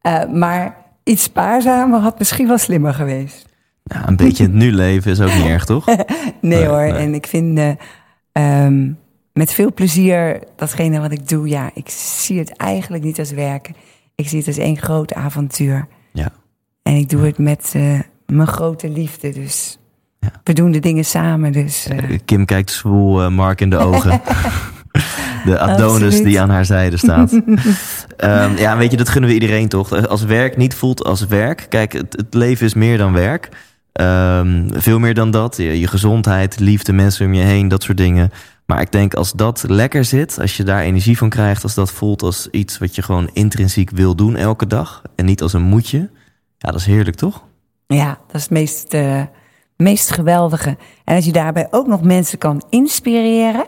Eh, 0.00 0.24
maar 0.24 0.76
iets 1.04 1.22
spaarzamer 1.22 2.00
had 2.00 2.18
misschien 2.18 2.46
wel 2.48 2.58
slimmer 2.58 2.94
geweest. 2.94 3.46
Ja, 3.84 4.08
een 4.08 4.16
beetje 4.16 4.42
het 4.44 4.52
nu 4.62 4.72
leven 4.72 5.10
is 5.10 5.20
ook 5.20 5.34
niet 5.34 5.44
erg, 5.44 5.64
toch? 5.64 5.86
Nee, 5.86 5.96
Nee, 6.40 6.66
hoor. 6.66 6.82
nee. 6.82 6.92
En 6.92 7.14
ik 7.14 7.26
vind 7.26 7.58
eh, 7.58 7.70
ehm, 8.32 8.90
met 9.32 9.52
veel 9.52 9.72
plezier 9.72 10.42
datgene 10.56 11.00
wat 11.00 11.12
ik 11.12 11.28
doe. 11.28 11.48
Ja, 11.48 11.70
ik 11.74 11.88
zie 11.88 12.38
het 12.38 12.56
eigenlijk 12.56 13.04
niet 13.04 13.18
als 13.18 13.30
werken. 13.30 13.74
Ik 14.14 14.28
zie 14.28 14.38
het 14.38 14.46
als 14.46 14.56
één 14.58 14.76
groot 14.78 15.14
avontuur. 15.14 15.86
Ja. 16.12 16.28
En 16.82 16.94
ik 16.94 17.08
doe 17.10 17.20
het 17.24 17.38
met 17.38 17.72
eh, 17.76 17.98
mijn 18.26 18.48
grote 18.48 18.88
liefde. 18.88 19.30
Dus 19.32 19.78
Ja. 20.20 20.30
we 20.44 20.52
doen 20.52 20.70
de 20.70 20.80
dingen 20.80 21.04
samen. 21.04 21.52
Dus 21.52 21.86
eh, 21.86 22.18
Kim 22.24 22.44
kijkt 22.44 22.70
zwoel 22.70 23.30
Mark 23.30 23.60
in 23.60 23.70
de 23.70 23.76
ogen. 23.78 24.20
De 25.44 25.58
Adonis 25.58 26.02
Absoluut. 26.04 26.24
die 26.24 26.40
aan 26.40 26.50
haar 26.50 26.64
zijde 26.64 26.96
staat. 26.96 27.32
Ehm, 28.16 28.56
ja, 28.56 28.76
weet 28.76 28.90
je, 28.90 28.96
dat 28.96 29.08
gunnen 29.08 29.30
we 29.30 29.34
iedereen 29.34 29.68
toch? 29.68 30.06
Als 30.08 30.24
werk 30.24 30.56
niet 30.56 30.74
voelt 30.74 31.04
als 31.04 31.26
werk. 31.26 31.66
Kijk, 31.68 31.92
het, 31.92 32.12
het 32.16 32.34
leven 32.34 32.66
is 32.66 32.74
meer 32.74 32.98
dan 32.98 33.12
werk. 33.12 33.48
Ehm, 33.94 34.68
veel 34.72 34.98
meer 34.98 35.14
dan 35.14 35.30
dat. 35.30 35.56
Je, 35.56 35.80
je 35.80 35.86
gezondheid, 35.86 36.60
liefde, 36.60 36.92
mensen 36.92 37.26
om 37.26 37.34
je 37.34 37.42
heen, 37.42 37.68
dat 37.68 37.82
soort 37.82 37.96
dingen. 37.96 38.30
Maar 38.66 38.80
ik 38.80 38.92
denk 38.92 39.14
als 39.14 39.32
dat 39.32 39.64
lekker 39.68 40.04
zit, 40.04 40.40
als 40.40 40.56
je 40.56 40.62
daar 40.62 40.82
energie 40.82 41.18
van 41.18 41.28
krijgt, 41.28 41.62
als 41.62 41.74
dat 41.74 41.90
voelt 41.92 42.22
als 42.22 42.48
iets 42.50 42.78
wat 42.78 42.94
je 42.94 43.02
gewoon 43.02 43.30
intrinsiek 43.32 43.90
wil 43.90 44.14
doen 44.14 44.36
elke 44.36 44.66
dag 44.66 45.02
en 45.16 45.24
niet 45.24 45.42
als 45.42 45.52
een 45.52 45.62
moetje, 45.62 45.98
ja, 46.58 46.70
dat 46.70 46.80
is 46.80 46.86
heerlijk 46.86 47.16
toch? 47.16 47.44
Ja, 47.86 48.18
dat 48.26 48.36
is 48.36 48.42
het 48.42 48.50
meest, 48.50 48.94
eh, 48.94 49.22
meest 49.76 50.10
geweldige. 50.10 50.76
En 51.04 51.16
als 51.16 51.24
je 51.24 51.32
daarbij 51.32 51.66
ook 51.70 51.86
nog 51.86 52.02
mensen 52.02 52.38
kan 52.38 52.62
inspireren. 52.70 53.64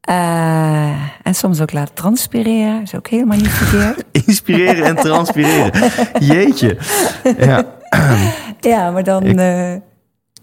eh, 0.00 0.90
en 1.22 1.34
soms 1.34 1.60
ook 1.60 1.72
laten 1.72 1.94
transpireren, 1.94 2.82
is 2.82 2.94
ook 2.94 3.08
helemaal 3.08 3.36
niet 3.36 3.48
verkeerd. 3.48 4.04
Inspireren 4.26 4.84
en 4.84 4.96
transpireren. 4.96 5.90
Jeetje. 6.32 6.76
Ja. 7.38 7.64
ja, 8.60 8.90
maar 8.90 9.04
dan 9.04 9.22
Ik- 9.24 9.38
eh, 9.38 9.72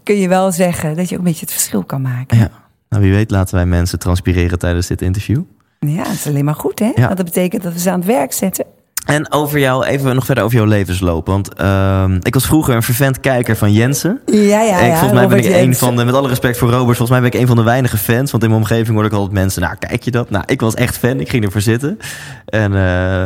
kun 0.04 0.16
je 0.16 0.28
wel 0.28 0.52
zeggen 0.52 0.96
dat 0.96 1.10
je 1.10 1.14
ook 1.16 1.22
een 1.22 1.28
beetje 1.28 1.46
het 1.46 1.52
verschil 1.54 1.84
kan 1.84 2.02
maken. 2.02 2.38
ja. 2.38 2.50
Nou, 2.90 3.04
wie 3.04 3.12
weet 3.14 3.32
laten 3.32 3.56
wij 3.56 3.66
mensen 3.66 4.00
transpireren 4.00 4.60
tijdens 4.60 4.88
dit 4.88 5.02
interview. 5.02 5.42
Ja, 5.80 6.04
dat 6.04 6.14
is 6.14 6.28
alleen 6.28 6.46
maar 6.46 6.56
goed, 6.56 6.80
hè? 6.80 6.92
Ja. 6.96 7.06
Want 7.06 7.18
dat 7.18 7.26
betekent 7.26 7.64
dat 7.64 7.74
we 7.74 7.80
ze 7.80 7.92
aan 7.92 8.00
het 8.00 8.08
werk 8.08 8.34
zetten. 8.34 8.66
En 9.06 9.32
over 9.32 9.60
jou, 9.60 9.86
even 9.86 10.16
nog 10.16 10.26
verder 10.26 10.44
over 10.44 10.58
jouw 10.58 10.66
levensloop. 10.68 11.28
Want 11.28 11.54
ehm, 11.54 12.18
ik 12.22 12.34
was 12.34 12.46
vroeger 12.46 12.76
een 12.76 12.84
vervent 12.84 13.20
kijker 13.20 13.56
van 13.56 13.72
Jensen. 13.74 14.22
Ja, 14.26 14.62
ja, 14.62 14.80
en 14.80 14.88
ja. 14.88 14.98
volgens 14.98 15.20
mij 15.20 15.28
ben 15.28 15.38
ik 15.38 15.46
een 15.56 15.76
van 15.76 15.96
de, 15.96 16.06
met 16.06 16.14
alle 16.14 16.28
respect 16.28 16.58
voor 16.58 16.70
Robert, 16.70 16.98
volgens 16.98 17.10
mij 17.10 17.20
ben 17.20 17.32
ik 17.32 17.40
een 17.42 17.48
van 17.48 17.56
de 17.56 17.64
weinige 17.64 17.98
fans. 17.98 18.32
Want 18.32 18.44
in 18.44 18.50
mijn 18.50 18.62
omgeving 18.62 18.90
hoorde 18.90 19.08
ik 19.08 19.14
altijd 19.16 19.34
mensen, 19.34 19.62
nou 19.62 19.76
kijk 19.80 20.04
je 20.04 20.12
dat? 20.12 20.30
Nou, 20.30 20.44
ik 20.48 20.62
was 20.62 20.74
echt 20.74 20.98
fan, 20.98 21.20
ik 21.20 21.30
ging 21.30 21.46
ervoor 21.46 21.62
zitten. 21.62 21.98
En 22.46 22.76
eh, 22.76 23.26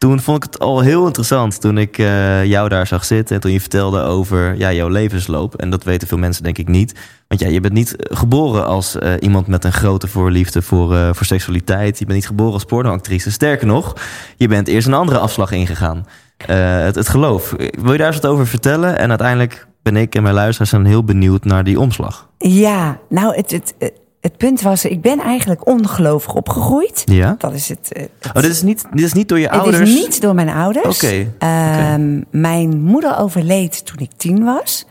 toen 0.00 0.20
vond 0.20 0.36
ik 0.36 0.42
het 0.42 0.58
al 0.58 0.80
heel 0.80 1.06
interessant 1.06 1.60
toen 1.60 1.78
ik 1.78 1.98
eh, 1.98 2.44
jou 2.44 2.68
daar 2.68 2.86
zag 2.86 3.04
zitten. 3.04 3.34
En 3.34 3.40
toen 3.40 3.52
je 3.52 3.60
vertelde 3.60 4.02
over 4.02 4.56
ja, 4.56 4.72
jouw 4.72 4.88
levensloop. 4.88 5.54
En 5.54 5.70
dat 5.70 5.84
weten 5.84 6.08
veel 6.08 6.18
mensen 6.18 6.42
denk 6.42 6.58
ik 6.58 6.68
niet. 6.68 6.94
Want 7.28 7.40
ja, 7.40 7.48
je 7.48 7.60
bent 7.60 7.72
niet 7.72 7.94
geboren 7.98 8.66
als 8.66 8.98
eh, 8.98 9.12
iemand 9.20 9.46
met 9.46 9.64
een 9.64 9.72
grote 9.72 10.08
voorliefde 10.08 10.62
voor, 10.62 10.94
eh, 10.94 11.08
voor 11.12 11.26
seksualiteit. 11.26 11.98
Je 11.98 12.04
bent 12.04 12.16
niet 12.16 12.26
geboren 12.26 12.52
als 12.52 12.64
pornoactrice. 12.64 13.30
Sterker 13.30 13.66
nog, 13.66 13.96
je 14.36 14.48
bent 14.48 14.68
eerst 14.68 14.86
een 14.86 14.94
andere 14.94 15.18
afslag 15.18 15.50
ingegaan. 15.50 16.06
Eh, 16.36 16.80
het, 16.82 16.94
het 16.94 17.08
geloof. 17.08 17.54
Wil 17.80 17.92
je 17.92 17.98
daar 17.98 18.06
eens 18.06 18.20
wat 18.20 18.30
over 18.30 18.46
vertellen? 18.46 18.98
En 18.98 19.08
uiteindelijk 19.08 19.66
ben 19.82 19.96
ik 19.96 20.14
en 20.14 20.22
mijn 20.22 20.34
luisteraars 20.34 20.70
zijn 20.70 20.86
heel 20.86 21.04
benieuwd 21.04 21.44
naar 21.44 21.64
die 21.64 21.80
omslag. 21.80 22.28
Ja, 22.38 22.98
nou, 23.08 23.36
het, 23.36 23.50
het, 23.50 23.92
het 24.20 24.36
punt 24.36 24.60
was, 24.62 24.84
ik 24.84 25.00
ben 25.00 25.18
eigenlijk 25.18 25.66
ongelovig 25.66 26.34
opgegroeid. 26.34 27.02
Ja? 27.04 27.34
Dat 27.38 27.52
is 27.52 27.68
het. 27.68 27.92
eh, 27.92 28.02
het- 28.02 28.36
Oh, 28.36 28.42
dit 28.42 28.50
is 28.50 28.62
niet, 28.62 28.84
dit 28.92 29.04
is 29.04 29.12
niet 29.12 29.28
door 29.28 29.38
je 29.38 29.46
Het 29.48 29.60
ouders? 29.60 29.90
is 29.90 29.94
niet 30.02 30.20
door 30.20 30.34
mijn 30.34 30.48
ouders. 30.48 31.04
Oké, 31.04 31.32
Ehm, 31.38 32.20
Mijn 32.30 32.80
moeder 32.80 33.18
overleed 33.18 33.86
toen 33.86 33.98
ik 33.98 34.10
tien 34.16 34.44
was. 34.44 34.86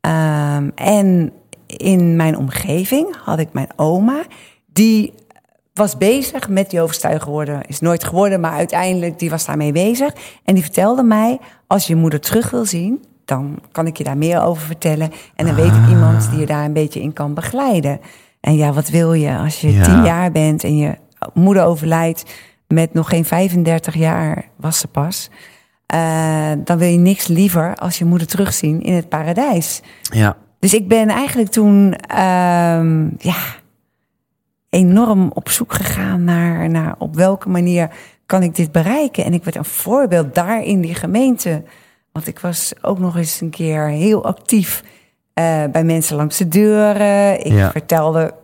Ehm, 0.00 0.68
en 0.74 1.32
in 1.66 2.16
mijn 2.16 2.36
omgeving 2.36 3.16
had 3.24 3.38
ik 3.38 3.48
mijn 3.52 3.68
oma. 3.76 4.22
Die 4.72 5.12
was 5.74 5.96
bezig 5.96 6.48
met 6.48 6.70
die 6.70 6.80
overstuigen 6.80 7.30
worden. 7.30 7.60
Is 7.66 7.80
nooit 7.80 8.04
geworden, 8.04 8.40
maar 8.40 8.52
uiteindelijk 8.52 9.18
die 9.18 9.30
was 9.30 9.44
daarmee 9.46 9.72
bezig. 9.72 10.12
En 10.44 10.54
die 10.54 10.62
vertelde 10.62 11.02
mij, 11.02 11.38
als 11.66 11.86
je 11.86 11.94
je 11.94 12.00
moeder 12.00 12.20
terug 12.20 12.50
wil 12.50 12.64
zien... 12.64 13.04
dan 13.24 13.58
kan 13.72 13.86
ik 13.86 13.96
je 13.96 14.04
daar 14.04 14.16
meer 14.18 14.42
over 14.42 14.62
vertellen. 14.66 15.10
En 15.34 15.46
dan 15.46 15.54
weet 15.54 15.70
Ah. 15.70 15.82
ik 15.82 15.88
iemand 15.88 16.30
die 16.30 16.38
je 16.40 16.46
daar 16.46 16.64
een 16.64 16.72
beetje 16.72 17.00
in 17.00 17.12
kan 17.12 17.34
begeleiden. 17.34 18.00
En 18.40 18.56
ja, 18.56 18.72
wat 18.72 18.88
wil 18.88 19.12
je 19.12 19.36
als 19.36 19.60
je 19.60 19.72
Ja. 19.72 19.84
tien 19.84 20.04
jaar 20.04 20.32
bent 20.32 20.64
en 20.64 20.76
je 20.76 20.94
moeder 21.34 21.64
overlijdt... 21.64 22.24
met 22.68 22.94
nog 22.94 23.08
geen 23.08 23.24
35 23.24 23.94
jaar 23.94 24.44
was 24.56 24.78
ze 24.78 24.88
pas... 24.88 25.30
Eh, 25.86 26.52
dan 26.64 26.78
wil 26.78 26.88
je 26.88 26.98
niks 26.98 27.26
liever 27.26 27.74
als 27.74 27.98
je 27.98 28.04
moeder 28.04 28.26
terugzien 28.26 28.82
in 28.82 28.94
het 28.94 29.08
paradijs. 29.08 29.80
Ja. 30.02 30.36
Dus 30.58 30.74
ik 30.74 30.88
ben 30.88 31.08
eigenlijk 31.08 31.50
toen 31.50 31.94
ehm, 31.94 33.04
ja, 33.18 33.36
enorm 34.70 35.30
op 35.34 35.48
zoek 35.48 35.72
gegaan 35.72 36.24
naar, 36.24 36.70
naar 36.70 36.94
op 36.98 37.14
welke 37.14 37.48
manier 37.48 37.90
kan 38.26 38.42
ik 38.42 38.54
dit 38.54 38.72
bereiken. 38.72 39.24
En 39.24 39.32
ik 39.32 39.44
werd 39.44 39.56
een 39.56 39.64
voorbeeld 39.64 40.34
daar 40.34 40.62
in 40.62 40.80
die 40.80 40.94
gemeente. 40.94 41.62
Want 42.12 42.26
ik 42.26 42.38
was 42.38 42.72
ook 42.82 42.98
nog 42.98 43.16
eens 43.16 43.40
een 43.40 43.50
keer 43.50 43.88
heel 43.88 44.24
actief 44.24 44.84
bij 45.72 45.84
mensen 45.84 46.16
langs 46.16 46.36
de 46.36 46.48
deuren. 46.48 47.44
Ik 47.46 47.52
Ja. 47.52 47.70
vertelde 47.70 48.34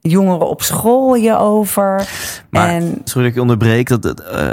jongeren 0.00 0.48
op 0.48 0.62
school 0.62 1.14
hierover. 1.14 2.08
Maar, 2.50 2.68
en 2.68 2.82
sorry 3.04 3.20
dat 3.22 3.24
ik 3.28 3.34
je 3.34 3.40
onderbreek. 3.40 3.88
Dat, 3.88 4.20
eh, 4.20 4.52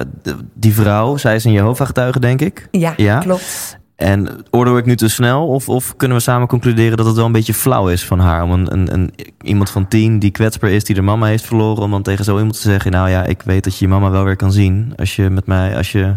die 0.53 0.73
vrouw, 0.73 1.17
zij 1.17 1.35
is 1.35 1.43
een 1.43 1.51
Jehovah-getuige, 1.51 2.19
denk 2.19 2.41
ik. 2.41 2.67
ja, 2.71 2.93
Ja? 2.97 3.19
klopt. 3.19 3.77
En 3.95 4.29
oordeel 4.49 4.77
ik 4.77 4.85
nu 4.85 4.95
te 4.95 5.07
snel? 5.09 5.47
Of, 5.47 5.69
of 5.69 5.95
kunnen 5.95 6.17
we 6.17 6.23
samen 6.23 6.47
concluderen 6.47 6.97
dat 6.97 7.05
het 7.05 7.15
wel 7.15 7.25
een 7.25 7.31
beetje 7.31 7.53
flauw 7.53 7.89
is 7.89 8.05
van 8.05 8.19
haar? 8.19 8.43
Om 8.43 8.51
een, 8.51 8.73
een, 8.73 8.93
een, 8.93 9.13
iemand 9.41 9.69
van 9.69 9.87
tien 9.87 10.19
die 10.19 10.31
kwetsbaar 10.31 10.69
is, 10.69 10.83
die 10.83 10.95
de 10.95 11.01
mama 11.01 11.25
heeft 11.27 11.45
verloren... 11.45 11.83
om 11.83 11.91
dan 11.91 12.01
tegen 12.01 12.25
zo 12.25 12.35
iemand 12.37 12.55
te 12.55 12.61
zeggen... 12.69 12.91
nou 12.91 13.09
ja, 13.09 13.23
ik 13.23 13.41
weet 13.41 13.63
dat 13.63 13.77
je 13.77 13.85
je 13.85 13.91
mama 13.91 14.09
wel 14.09 14.23
weer 14.23 14.35
kan 14.35 14.51
zien... 14.51 14.93
als 14.95 15.15
je, 15.15 15.29
met 15.29 15.45
mij, 15.47 15.77
als 15.77 15.91
je 15.91 16.15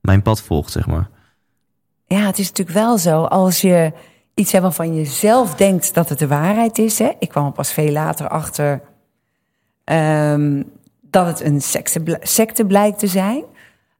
mijn 0.00 0.22
pad 0.22 0.40
volgt, 0.42 0.72
zeg 0.72 0.86
maar. 0.86 1.08
Ja, 2.06 2.20
het 2.26 2.38
is 2.38 2.48
natuurlijk 2.48 2.78
wel 2.78 2.98
zo. 2.98 3.22
Als 3.22 3.60
je 3.60 3.92
iets 4.36 4.52
hebt 4.52 4.64
waarvan 4.64 4.94
je 4.94 5.04
zelf 5.04 5.54
denkt 5.54 5.94
dat 5.94 6.08
het 6.08 6.18
de 6.18 6.26
waarheid 6.26 6.78
is. 6.78 6.98
Hè? 6.98 7.10
Ik 7.18 7.28
kwam 7.28 7.46
er 7.46 7.52
pas 7.52 7.72
veel 7.72 7.90
later 7.92 8.28
achter 8.28 8.80
ehm, 9.84 10.62
dat 11.02 11.26
het 11.26 11.40
een 11.40 11.60
secte, 11.60 12.00
bl- 12.00 12.14
secte 12.20 12.64
blijkt 12.64 12.98
te 12.98 13.06
zijn. 13.06 13.42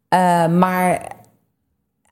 Eh, 0.09 0.47
maar 0.49 1.01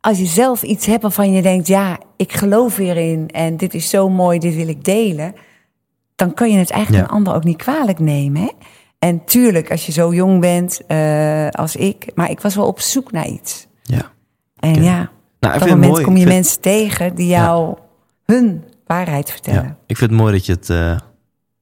als 0.01 0.19
je 0.19 0.27
zelf 0.27 0.63
iets 0.63 0.87
hebt 0.87 1.03
waarvan 1.03 1.33
je 1.33 1.43
denkt... 1.43 1.67
ja, 1.67 1.99
ik 2.17 2.33
geloof 2.33 2.77
hierin 2.77 3.29
en 3.31 3.57
dit 3.57 3.75
is 3.75 3.91
zo 3.91 4.09
mooi, 4.09 4.39
dit 4.39 4.55
wil 4.55 4.69
ik 4.69 4.85
delen... 4.85 5.35
dan 6.17 6.35
kan 6.35 6.51
je 6.51 6.59
het 6.59 6.71
eigenlijk 6.71 7.05
Ja. 7.05 7.11
een 7.11 7.17
ander 7.17 7.35
ook 7.35 7.45
niet 7.45 7.57
kwalijk 7.57 7.99
nemen. 7.99 8.43
Hè? 8.43 8.51
En 8.99 9.25
tuurlijk, 9.25 9.71
als 9.71 9.87
je 9.87 9.93
zo 9.93 10.15
jong 10.15 10.41
bent 10.41 10.81
eh, 10.87 11.49
als 11.49 11.77
ik... 11.77 12.07
maar 12.15 12.31
ik 12.31 12.41
was 12.41 12.55
wel 12.55 12.67
op 12.67 12.81
zoek 12.81 13.13
naar 13.13 13.27
iets. 13.27 13.67
Ja. 13.83 14.11
En 14.59 14.83
ja... 14.83 15.11
Nou, 15.41 15.55
Op 15.55 15.61
dat 15.61 15.69
moment 15.71 15.91
mooi. 15.93 16.05
kom 16.05 16.13
je 16.17 16.23
vind- 16.23 16.35
mensen 16.35 16.61
tegen 16.61 17.15
die 17.15 17.27
jou 17.27 17.77
hun 18.25 18.65
waarheid 18.87 19.31
vertellen. 19.31 19.63
Ja, 19.63 19.77
ik 19.87 19.97
vind 19.97 20.11
het 20.11 20.21
mooi 20.21 20.33
dat 20.33 20.47
je 20.47 20.53
het 20.53 20.71
eh, 20.71 20.97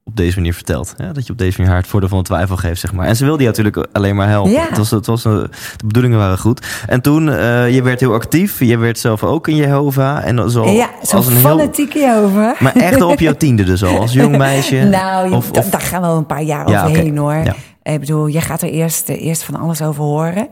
op 0.03 0.15
deze 0.15 0.35
manier 0.37 0.53
vertelt. 0.53 0.93
Hè? 0.97 1.11
Dat 1.11 1.25
je 1.25 1.31
op 1.31 1.37
deze 1.37 1.55
manier 1.57 1.71
haar 1.73 1.81
het 1.81 1.89
voordeel 1.91 2.09
van 2.09 2.17
de 2.17 2.23
twijfel 2.23 2.57
geeft, 2.57 2.79
zeg 2.79 2.93
maar. 2.93 3.07
En 3.07 3.15
ze 3.15 3.25
wilde 3.25 3.41
je 3.43 3.47
natuurlijk 3.47 3.87
alleen 3.91 4.15
maar 4.15 4.27
helpen. 4.29 4.51
Ja. 4.51 4.65
Het 4.67 4.77
was, 4.77 4.91
het 4.91 5.05
was, 5.05 5.25
eh, 5.25 5.31
de 5.77 5.85
bedoelingen 5.85 6.17
waren 6.17 6.37
goed. 6.37 6.83
En 6.87 7.01
toen, 7.01 7.29
eh, 7.29 7.73
je 7.73 7.81
werd 7.83 7.99
heel 7.99 8.13
actief. 8.13 8.59
Je 8.59 8.77
werd 8.77 8.99
zelf 8.99 9.23
ook 9.23 9.47
in 9.47 9.55
Jehovah. 9.55 10.25
En 10.27 10.51
zo, 10.51 10.65
ja, 10.69 10.89
zo'n 11.01 11.17
als 11.17 11.27
een 11.27 11.33
heel... 11.33 11.41
fanatieke 11.41 12.15
over. 12.23 12.55
Maar 12.59 12.75
echt 12.75 13.01
al 13.01 13.09
op 13.11 13.19
jouw 13.19 13.33
tiende 13.33 13.63
dus 13.63 13.83
al, 13.83 13.99
als 13.99 14.13
jong 14.13 14.37
meisje. 14.47 14.75
nou, 14.83 15.31
Of- 15.31 15.51
of- 15.51 15.69
daar 15.69 15.81
gaan 15.81 16.01
wel 16.01 16.17
een 16.17 16.25
paar 16.25 16.43
jaar 16.43 16.69
Ja, 16.69 16.83
overheen 16.85 17.17
hoor. 17.17 17.43
Ik 17.83 17.99
bedoel, 17.99 18.27
je 18.27 18.41
gaat 18.41 18.61
er 18.61 18.69
eerst, 18.69 19.09
eerst 19.09 19.43
van 19.43 19.55
alles 19.55 19.81
over 19.81 20.03
horen. 20.03 20.47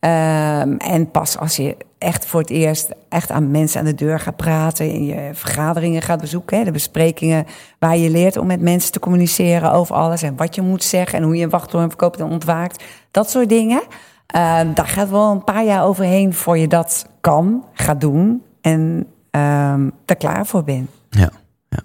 Ehm, 0.00 0.72
en 0.76 1.10
pas 1.10 1.38
als 1.38 1.56
je 1.56 1.76
echt 2.00 2.26
voor 2.26 2.40
het 2.40 2.50
eerst 2.50 2.88
echt 3.08 3.30
aan 3.30 3.50
mensen 3.50 3.80
aan 3.80 3.86
de 3.86 3.94
deur 3.94 4.20
gaat 4.20 4.36
praten... 4.36 4.90
en 4.90 5.04
je 5.04 5.30
vergaderingen 5.32 6.02
gaat 6.02 6.20
bezoeken, 6.20 6.58
hè, 6.58 6.64
de 6.64 6.70
besprekingen... 6.70 7.46
waar 7.78 7.96
je 7.96 8.10
leert 8.10 8.36
om 8.36 8.46
met 8.46 8.60
mensen 8.60 8.92
te 8.92 8.98
communiceren 8.98 9.72
over 9.72 9.94
alles... 9.94 10.22
en 10.22 10.36
wat 10.36 10.54
je 10.54 10.62
moet 10.62 10.84
zeggen 10.84 11.18
en 11.18 11.24
hoe 11.24 11.36
je 11.36 11.44
een 11.44 11.50
wachttoren 11.50 11.88
verkoopt 11.88 12.20
en 12.20 12.26
ontwaakt. 12.26 12.84
Dat 13.10 13.30
soort 13.30 13.48
dingen. 13.48 13.82
Ehm, 14.26 14.74
daar 14.74 14.86
gaat 14.86 15.10
wel 15.10 15.30
een 15.30 15.44
paar 15.44 15.64
jaar 15.64 15.84
overheen 15.84 16.34
voor 16.34 16.58
je 16.58 16.68
dat 16.68 17.06
kan, 17.20 17.64
gaat 17.72 18.00
doen... 18.00 18.42
en 18.60 19.06
ehm 19.30 19.88
er 20.06 20.16
klaar 20.16 20.46
voor 20.46 20.64
bent. 20.64 20.90
Ja, 21.10 21.30
ja. 21.68 21.82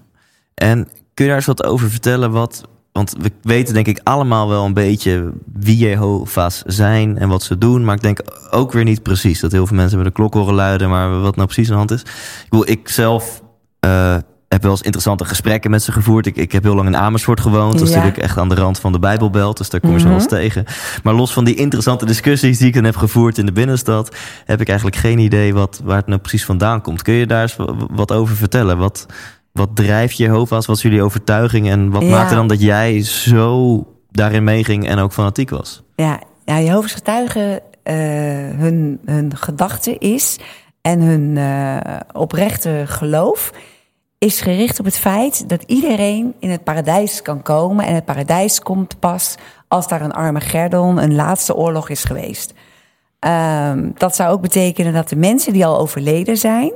En 0.53 0.87
kun 1.13 1.25
je 1.25 1.27
daar 1.27 1.35
eens 1.35 1.45
wat 1.45 1.63
over 1.63 1.89
vertellen? 1.89 2.31
Wat, 2.31 2.63
want 2.95 3.15
we 3.19 3.31
weten 3.41 3.73
denk 3.73 3.87
ik 3.87 3.99
allemaal 4.03 4.49
wel 4.49 4.65
een 4.65 4.73
beetje 4.73 5.31
wie 5.53 5.77
Jehovah's 5.77 6.61
zijn 6.65 7.17
en 7.17 7.29
wat 7.29 7.43
ze 7.43 7.57
doen. 7.57 7.85
Maar 7.85 7.95
ik 7.95 8.01
denk 8.01 8.19
ook 8.51 8.71
weer 8.71 8.83
niet 8.83 9.03
precies. 9.03 9.39
Dat 9.39 9.51
heel 9.51 9.67
veel 9.67 9.75
mensen 9.75 9.95
bij 9.97 10.05
de 10.07 10.13
klok 10.13 10.33
horen 10.33 10.53
luiden, 10.53 10.89
maar 10.89 11.21
wat 11.21 11.35
nou 11.35 11.47
precies 11.47 11.65
aan 11.67 11.71
de 11.71 11.77
hand 11.77 11.91
is. 11.91 12.01
Ik, 12.01 12.45
bedoel, 12.49 12.69
ik 12.69 12.89
zelf 12.89 13.41
eh, 13.79 14.15
heb 14.47 14.61
wel 14.61 14.71
eens 14.71 14.81
interessante 14.81 15.25
gesprekken 15.25 15.71
met 15.71 15.83
ze 15.83 15.91
gevoerd. 15.91 16.25
Ik, 16.25 16.35
ik 16.35 16.51
heb 16.51 16.63
heel 16.63 16.75
lang 16.75 16.87
in 16.87 16.97
Amersfoort 16.97 17.39
gewoond. 17.39 17.73
Dat 17.73 17.81
is 17.81 17.89
Ja. 17.89 17.95
natuurlijk 17.95 18.23
echt 18.23 18.37
aan 18.37 18.49
de 18.49 18.55
rand 18.55 18.79
van 18.79 18.91
de 18.91 18.99
Bijbelbelt. 18.99 19.57
Dus 19.57 19.69
daar 19.69 19.79
kom 19.79 19.91
je 19.93 19.99
zo 19.99 20.05
wel 20.07 20.15
eens 20.15 20.27
tegen. 20.27 20.65
Maar 21.03 21.13
los 21.13 21.33
van 21.33 21.43
die 21.45 21.55
interessante 21.55 22.05
discussies 22.05 22.57
die 22.57 22.67
ik 22.67 22.73
dan 22.73 22.83
heb 22.83 22.95
gevoerd 22.95 23.37
in 23.37 23.45
de 23.45 23.51
binnenstad... 23.51 24.15
heb 24.45 24.61
ik 24.61 24.67
eigenlijk 24.67 24.97
geen 24.97 25.19
idee 25.19 25.53
wat, 25.53 25.81
waar 25.83 25.97
het 25.97 26.07
nou 26.07 26.19
precies 26.19 26.45
vandaan 26.45 26.81
komt. 26.81 27.01
Kun 27.01 27.13
je 27.13 27.27
daar 27.27 27.41
eens 27.41 27.55
wa- 27.55 27.73
wat 27.91 28.11
over 28.11 28.35
vertellen? 28.35 28.77
Wat, 28.77 29.05
wat 29.55 29.75
drijft 29.75 30.17
Jehovah's? 30.17 30.65
Wat 30.65 30.75
is 30.75 30.81
jullie 30.81 31.03
overtuiging? 31.03 31.69
En 31.69 31.91
wat 31.91 32.01
Ja. 32.01 32.09
maakte 32.09 32.35
dan 32.35 32.47
dat 32.47 32.61
jij 32.61 33.03
zo 33.03 33.83
daarin 34.11 34.43
meeging 34.43 34.87
en 34.87 34.99
ook 34.99 35.13
fanatiek 35.13 35.49
was? 35.49 35.83
Ja, 35.95 36.19
ja 36.45 36.59
Jehovah's 36.61 36.93
getuigen, 36.93 37.59
eh, 37.83 37.95
hun, 38.55 38.99
hun 39.05 39.35
gedachte 39.37 39.97
is 39.97 40.37
en 40.81 40.99
hun 41.01 41.37
eh, 41.37 41.99
oprechte 42.13 42.83
geloof 42.85 43.51
is 44.17 44.41
gericht 44.41 44.79
op 44.79 44.85
het 44.85 44.97
feit 44.97 45.49
dat 45.49 45.63
iedereen 45.65 46.33
in 46.39 46.49
het 46.49 46.63
paradijs 46.63 47.21
kan 47.21 47.41
komen. 47.41 47.85
En 47.85 47.95
het 47.95 48.05
paradijs 48.05 48.59
komt 48.59 48.99
pas 48.99 49.35
als 49.67 49.87
daar 49.87 50.01
een 50.01 50.13
Armageddon, 50.13 50.97
een 50.97 51.15
laatste 51.15 51.55
oorlog 51.55 51.89
is 51.89 52.03
geweest. 52.03 52.53
Ehm, 53.19 53.89
dat 53.97 54.15
zou 54.15 54.31
ook 54.33 54.41
betekenen 54.41 54.93
dat 54.93 55.09
de 55.09 55.15
mensen 55.15 55.53
die 55.53 55.65
al 55.65 55.79
overleden 55.79 56.37
zijn, 56.37 56.71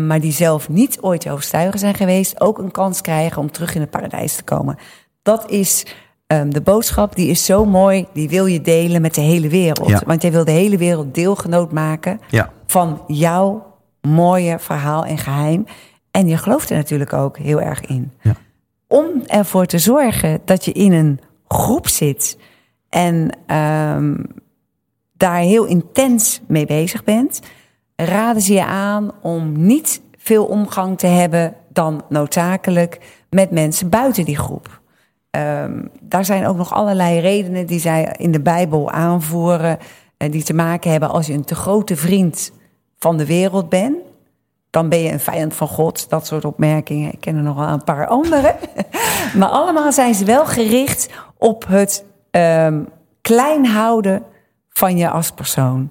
maar 0.00 0.20
die 0.20 0.32
zelf 0.32 0.68
niet 0.68 0.98
ooit 1.00 1.28
overstuigen 1.28 1.78
zijn 1.78 1.94
geweest, 1.94 2.40
ook 2.40 2.58
een 2.58 2.70
kans 2.70 3.00
krijgen 3.00 3.40
om 3.42 3.50
terug 3.50 3.74
in 3.74 3.80
het 3.80 3.90
paradijs 3.90 4.36
te 4.36 4.42
komen. 4.42 4.76
dat 5.22 5.50
is 5.50 5.86
ehm, 6.26 6.50
de 6.50 6.60
boodschap, 6.60 7.16
die 7.16 7.28
is 7.28 7.44
zo 7.44 7.64
mooi, 7.64 8.06
die 8.12 8.28
wil 8.28 8.46
je 8.46 8.60
delen 8.60 9.00
met 9.02 9.14
de 9.14 9.20
hele 9.20 9.48
wereld. 9.48 9.88
Ja. 9.88 10.02
Want 10.06 10.22
jij 10.22 10.32
wil 10.32 10.44
de 10.44 10.50
hele 10.50 10.76
wereld 10.76 11.14
deelgenoot 11.14 11.72
maken 11.72 12.20
Ja. 12.28 12.52
van 12.66 13.02
jouw 13.06 13.76
mooie 14.00 14.58
verhaal 14.58 15.04
en 15.04 15.18
geheim. 15.18 15.64
En 16.10 16.26
je 16.28 16.36
gelooft 16.36 16.70
er 16.70 16.76
natuurlijk 16.76 17.12
ook 17.12 17.38
heel 17.38 17.60
erg 17.60 17.80
in. 17.80 18.12
Ja. 18.22 18.34
Om 18.86 19.06
ervoor 19.26 19.66
te 19.66 19.78
zorgen 19.78 20.40
dat 20.44 20.64
je 20.64 20.72
in 20.72 20.92
een 20.92 21.20
groep 21.48 21.88
zit 21.88 22.38
en 22.88 23.30
ehm, 23.46 24.14
daar 25.16 25.38
heel 25.40 25.64
intens 25.64 26.40
mee 26.48 26.66
bezig 26.66 27.04
bent, 27.04 27.40
raden 28.04 28.42
ze 28.42 28.52
je 28.52 28.64
aan 28.64 29.10
om 29.20 29.66
niet 29.66 30.00
veel 30.18 30.44
omgang 30.44 30.98
te 30.98 31.06
hebben 31.06 31.54
dan 31.68 32.02
noodzakelijk 32.08 33.00
met 33.30 33.50
mensen 33.50 33.88
buiten 33.88 34.24
die 34.24 34.38
groep. 34.38 34.80
Ehm, 35.30 35.82
daar 36.00 36.24
zijn 36.24 36.46
ook 36.46 36.56
nog 36.56 36.72
allerlei 36.72 37.20
redenen 37.20 37.66
die 37.66 37.80
zij 37.80 38.14
in 38.18 38.32
de 38.32 38.40
Bijbel 38.40 38.90
aanvoeren, 38.90 39.78
eh, 40.16 40.30
die 40.30 40.42
te 40.42 40.54
maken 40.54 40.90
hebben 40.90 41.10
als 41.10 41.26
je 41.26 41.32
een 41.32 41.44
te 41.44 41.54
grote 41.54 41.96
vriend 41.96 42.52
van 42.98 43.16
de 43.16 43.26
wereld 43.26 43.68
bent. 43.68 43.96
Dan 44.70 44.88
ben 44.88 44.98
je 44.98 45.12
een 45.12 45.20
vijand 45.20 45.54
van 45.54 45.68
God. 45.68 46.10
Dat 46.10 46.26
soort 46.26 46.44
opmerkingen. 46.44 47.12
Ik 47.12 47.20
ken 47.20 47.36
er 47.36 47.42
nog 47.42 47.56
wel 47.56 47.68
een 47.68 47.84
paar 47.84 48.06
andere. 48.06 48.54
maar 49.38 49.48
allemaal 49.48 49.92
zijn 49.92 50.14
ze 50.14 50.24
wel 50.24 50.46
gericht 50.46 51.08
op 51.38 51.66
het 51.68 52.04
ehm, 52.30 52.82
klein 53.20 53.66
houden 53.66 54.22
van 54.68 54.96
je 54.96 55.10
als 55.10 55.30
persoon. 55.30 55.90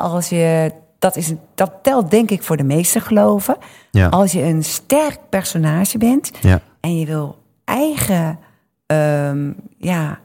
Als 0.00 0.28
je, 0.28 0.72
dat, 0.98 1.16
is, 1.16 1.32
dat 1.54 1.72
telt 1.82 2.10
denk 2.10 2.30
ik 2.30 2.42
voor 2.42 2.56
de 2.56 2.64
meeste 2.64 3.00
geloven. 3.00 3.56
Ja. 3.90 4.08
Als 4.08 4.32
je 4.32 4.42
een 4.42 4.64
sterk 4.64 5.18
personage 5.28 5.98
bent 5.98 6.30
Ja. 6.40 6.60
en 6.80 6.98
je 6.98 7.06
wil 7.06 7.38
eigen, 7.64 8.38
ehm, 8.86 9.52
ja, 9.76 10.18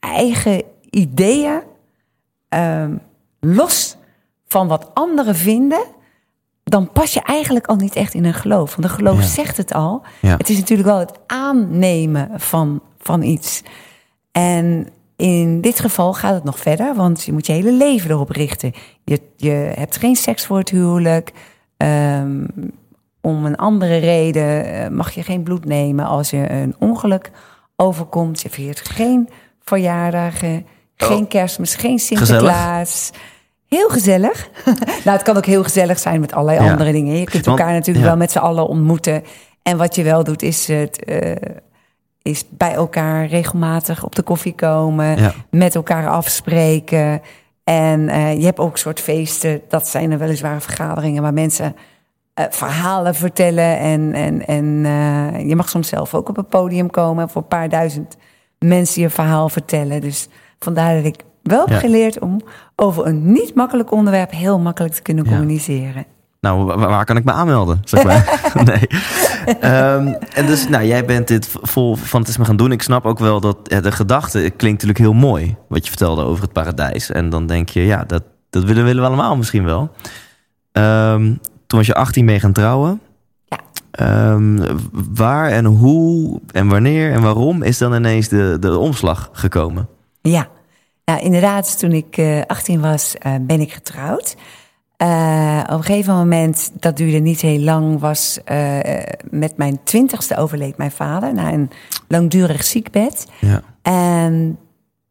eigen 0.00 0.62
ideeën 0.90 1.60
ehm, 2.48 2.96
los 3.40 3.96
van 4.46 4.68
wat 4.68 4.90
anderen 4.94 5.34
vinden, 5.36 5.84
dan 6.64 6.92
pas 6.92 7.14
je 7.14 7.22
eigenlijk 7.22 7.66
al 7.66 7.76
niet 7.76 7.94
echt 7.96 8.14
in 8.14 8.24
een 8.24 8.34
geloof. 8.34 8.70
Want 8.76 8.88
een 8.88 8.94
geloof 8.96 9.20
Ja. 9.20 9.26
zegt 9.26 9.56
het 9.56 9.72
al. 9.72 10.02
Het 10.20 10.48
is 10.48 10.56
natuurlijk 10.58 10.88
wel 10.88 10.98
het 10.98 11.12
aannemen 11.26 12.30
van, 12.40 12.82
van 12.98 13.22
iets. 13.22 13.62
En 14.32 14.88
in 15.18 15.60
dit 15.60 15.80
geval 15.80 16.12
gaat 16.14 16.34
het 16.34 16.44
nog 16.44 16.58
verder, 16.58 16.94
want 16.94 17.24
je 17.24 17.32
moet 17.32 17.46
je 17.46 17.52
hele 17.52 17.72
leven 17.72 18.10
erop 18.10 18.30
richten. 18.30 18.72
Je, 19.04 19.20
je 19.36 19.50
hebt 19.74 19.96
geen 19.96 20.16
seks 20.16 20.46
voor 20.46 20.58
het 20.58 20.68
huwelijk. 20.70 21.32
Ehm, 21.76 22.44
om 23.20 23.44
een 23.44 23.56
andere 23.56 23.96
reden 23.96 24.64
eh, 24.64 24.88
mag 24.88 25.10
je 25.14 25.22
geen 25.22 25.42
bloed 25.42 25.64
nemen 25.64 26.04
als 26.06 26.30
je 26.30 26.50
een 26.50 26.74
ongeluk 26.78 27.30
overkomt. 27.76 28.40
Je 28.40 28.50
viert 28.50 28.88
geen 28.88 29.28
verjaardagen, 29.62 30.66
geen 30.96 31.28
kerstmis, 31.28 31.74
geen 31.74 31.98
Sinterklaas. 31.98 33.10
Heel 33.68 33.88
gezellig. 33.88 34.48
nou, 35.04 35.16
het 35.16 35.22
kan 35.22 35.36
ook 35.36 35.46
heel 35.46 35.62
gezellig 35.62 35.98
zijn 35.98 36.20
met 36.20 36.32
allerlei 36.32 36.64
Ja. 36.64 36.70
andere 36.70 36.92
dingen. 36.92 37.16
Je 37.18 37.24
kunt 37.24 37.44
Want- 37.44 37.58
elkaar 37.58 37.74
natuurlijk 37.74 38.04
ja. 38.04 38.10
wel 38.10 38.16
met 38.20 38.30
z'n 38.30 38.38
allen 38.38 38.68
ontmoeten. 38.68 39.22
En 39.62 39.76
wat 39.76 39.94
je 39.94 40.02
wel 40.02 40.24
doet, 40.24 40.42
is 40.42 40.66
het. 40.68 41.04
eh, 41.04 41.32
is 42.28 42.44
bij 42.50 42.72
elkaar 42.72 43.26
regelmatig 43.26 44.04
op 44.04 44.14
de 44.14 44.22
koffie 44.22 44.54
komen, 44.54 45.18
Ja. 45.20 45.32
met 45.50 45.74
elkaar 45.74 46.08
afspreken. 46.08 47.20
En 47.64 48.08
eh, 48.08 48.38
je 48.38 48.44
hebt 48.44 48.58
ook 48.58 48.76
soort 48.78 49.00
feesten, 49.00 49.60
dat 49.68 49.88
zijn 49.88 50.10
er 50.10 50.18
weliswaar 50.18 50.62
vergaderingen 50.62 51.22
waar 51.22 51.32
mensen 51.34 51.76
eh, 52.34 52.44
verhalen 52.50 53.14
vertellen. 53.14 53.78
En, 53.78 54.12
en, 54.12 54.46
en 54.46 54.80
eh, 54.84 55.48
je 55.48 55.56
mag 55.56 55.68
soms 55.68 55.88
zelf 55.88 56.14
ook 56.14 56.28
op 56.28 56.36
het 56.36 56.48
podium 56.48 56.90
komen 56.90 57.28
voor 57.28 57.42
een 57.42 57.48
paar 57.48 57.68
duizend 57.68 58.16
mensen 58.58 59.02
je 59.02 59.10
verhaal 59.10 59.48
vertellen. 59.48 60.00
Dus 60.00 60.28
vandaar 60.58 60.94
dat 60.96 61.04
ik 61.04 61.20
wel 61.42 61.60
heb 61.60 61.68
Ja. 61.68 61.78
geleerd 61.78 62.18
om 62.18 62.40
over 62.76 63.06
een 63.06 63.32
niet 63.32 63.54
makkelijk 63.54 63.90
onderwerp 63.92 64.30
heel 64.30 64.58
makkelijk 64.58 64.94
te 64.94 65.02
kunnen 65.02 65.24
Ja. 65.24 65.30
communiceren. 65.30 66.04
Nou, 66.40 66.64
wa- 66.64 66.76
waar, 66.76 67.04
kan 67.04 67.16
ik 67.16 67.24
me 67.24 67.32
aanmelden? 67.32 67.80
Zeg 67.84 68.04
maar. 68.04 68.40
nee. 68.64 68.86
Ehm, 69.60 70.12
en 70.34 70.46
dus, 70.46 70.68
nou, 70.68 70.84
jij 70.84 71.04
bent 71.04 71.28
dit 71.28 71.48
vol 71.62 71.96
fanatisme 71.96 72.44
gaan 72.44 72.56
doen. 72.56 72.72
Ik 72.72 72.82
snap 72.82 73.04
ook 73.04 73.18
wel 73.18 73.40
dat 73.40 73.56
ja, 73.62 73.80
de 73.80 73.92
gedachte 73.92 74.38
het 74.38 74.56
klinkt 74.56 74.82
natuurlijk 74.82 74.98
heel 74.98 75.28
mooi. 75.28 75.56
Wat 75.68 75.82
je 75.84 75.88
vertelde 75.88 76.22
over 76.22 76.42
het 76.42 76.52
paradijs. 76.52 77.10
En 77.10 77.30
dan 77.30 77.46
denk 77.46 77.68
je, 77.68 77.84
ja, 77.84 78.04
dat, 78.04 78.22
dat 78.50 78.64
willen, 78.64 78.84
willen 78.84 79.02
we 79.02 79.08
allemaal 79.08 79.36
misschien 79.36 79.64
wel. 79.64 79.90
Ehm, 80.72 81.24
toen 81.66 81.78
was 81.78 81.86
je 81.86 81.94
18 81.94 82.24
mee 82.24 82.40
gaan 82.40 82.52
trouwen. 82.52 83.00
Ja. 83.44 83.58
Ehm, 83.90 84.76
waar 85.14 85.50
en 85.50 85.64
hoe 85.64 86.40
en 86.52 86.68
wanneer 86.68 87.12
en 87.12 87.22
waarom 87.22 87.62
is 87.62 87.78
dan 87.78 87.94
ineens 87.94 88.28
de, 88.28 88.56
de 88.60 88.78
omslag 88.78 89.28
gekomen? 89.32 89.88
Ja, 90.20 90.48
nou 91.04 91.20
inderdaad, 91.20 91.78
toen 91.78 91.92
ik 91.92 92.16
eh 92.16 92.40
18 92.46 92.80
was, 92.80 93.14
eh, 93.18 93.32
ben 93.40 93.60
ik 93.60 93.72
getrouwd. 93.72 94.36
Eh, 94.98 95.60
op 95.64 95.76
een 95.78 95.84
gegeven 95.84 96.14
moment, 96.14 96.70
dat 96.74 96.96
duurde 96.96 97.18
niet 97.18 97.40
heel 97.40 97.58
lang, 97.60 98.00
was 98.00 98.38
eh, 98.44 98.78
met 99.30 99.56
mijn 99.56 99.78
twintigste 99.84 100.36
overleed 100.36 100.76
mijn 100.76 100.90
vader 100.90 101.34
na 101.34 101.52
een 101.52 101.70
langdurig 102.08 102.64
ziekbed. 102.64 103.26
Ja. 103.40 103.62
En 103.82 104.58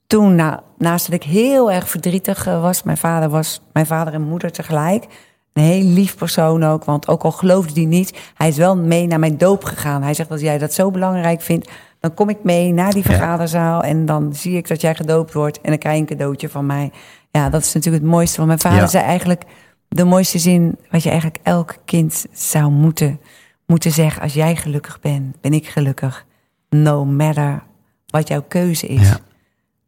toen, 0.08 0.36
nou, 0.36 0.60
naast 0.78 1.06
dat 1.06 1.16
ik 1.16 1.24
heel 1.24 1.72
erg 1.72 1.90
verdrietig 1.90 2.48
eh, 2.48 2.62
was, 2.62 2.84
mijn 2.84 2.98
vader 2.98 3.30
was 3.30 3.62
mijn 3.74 3.86
vader 3.86 4.14
en 4.14 4.22
moeder 4.22 4.52
tegelijk. 4.52 5.06
Een 5.54 5.64
heel 5.64 5.84
lief 5.84 6.16
persoon 6.16 6.64
ook, 6.64 6.84
want 6.86 7.08
ook 7.08 7.24
al 7.24 7.32
geloofde 7.32 7.74
hij 7.74 7.90
niet, 7.90 8.18
hij 8.34 8.48
is 8.48 8.58
wel 8.58 8.78
mee 8.78 9.08
naar 9.08 9.20
mijn 9.20 9.38
doop 9.38 9.64
gegaan. 9.64 10.04
Hij 10.04 10.14
zegt, 10.14 10.32
als 10.32 10.42
jij 10.42 10.58
dat 10.58 10.74
zo 10.74 10.92
belangrijk 10.92 11.42
vindt, 11.42 11.70
dan 12.00 12.14
kom 12.14 12.30
ik 12.30 12.44
mee 12.44 12.74
naar 12.74 12.92
die 12.92 13.04
vergaderzaal 13.04 13.84
en 13.84 14.06
dan 14.06 14.36
zie 14.36 14.58
ik 14.58 14.68
dat 14.68 14.82
jij 14.82 14.96
gedoopt 14.96 15.34
wordt 15.34 15.62
en 15.62 15.70
dan 15.70 15.78
krijg 15.80 15.96
je 15.96 16.02
een 16.02 16.08
cadeautje 16.08 16.50
van 16.50 16.66
mij. 16.66 16.92
Ja, 17.32 17.50
dat 17.50 17.62
is 17.62 17.74
natuurlijk 17.74 18.04
het 18.04 18.12
mooiste. 18.12 18.38
Want 18.38 18.48
mijn 18.48 18.60
vader 18.60 18.80
Ja. 18.80 18.88
zei 18.88 19.04
eigenlijk 19.04 19.44
de 19.88 20.04
mooiste 20.04 20.40
zin 20.40 20.78
wat 20.92 21.04
je 21.04 21.10
eigenlijk 21.10 21.40
elk 21.44 21.76
kind 21.86 22.26
zou 22.32 22.72
moeten, 22.72 23.20
moeten 23.66 23.92
zeggen. 23.92 24.22
Als 24.22 24.34
jij 24.34 24.56
gelukkig 24.56 25.00
bent, 25.00 25.42
ben 25.42 25.54
ik 25.54 25.68
gelukkig. 25.68 26.26
No 26.70 27.06
matter 27.06 27.64
wat 28.06 28.28
jouw 28.28 28.44
keuze 28.48 28.88
is. 28.88 29.10
Ja. 29.10 29.20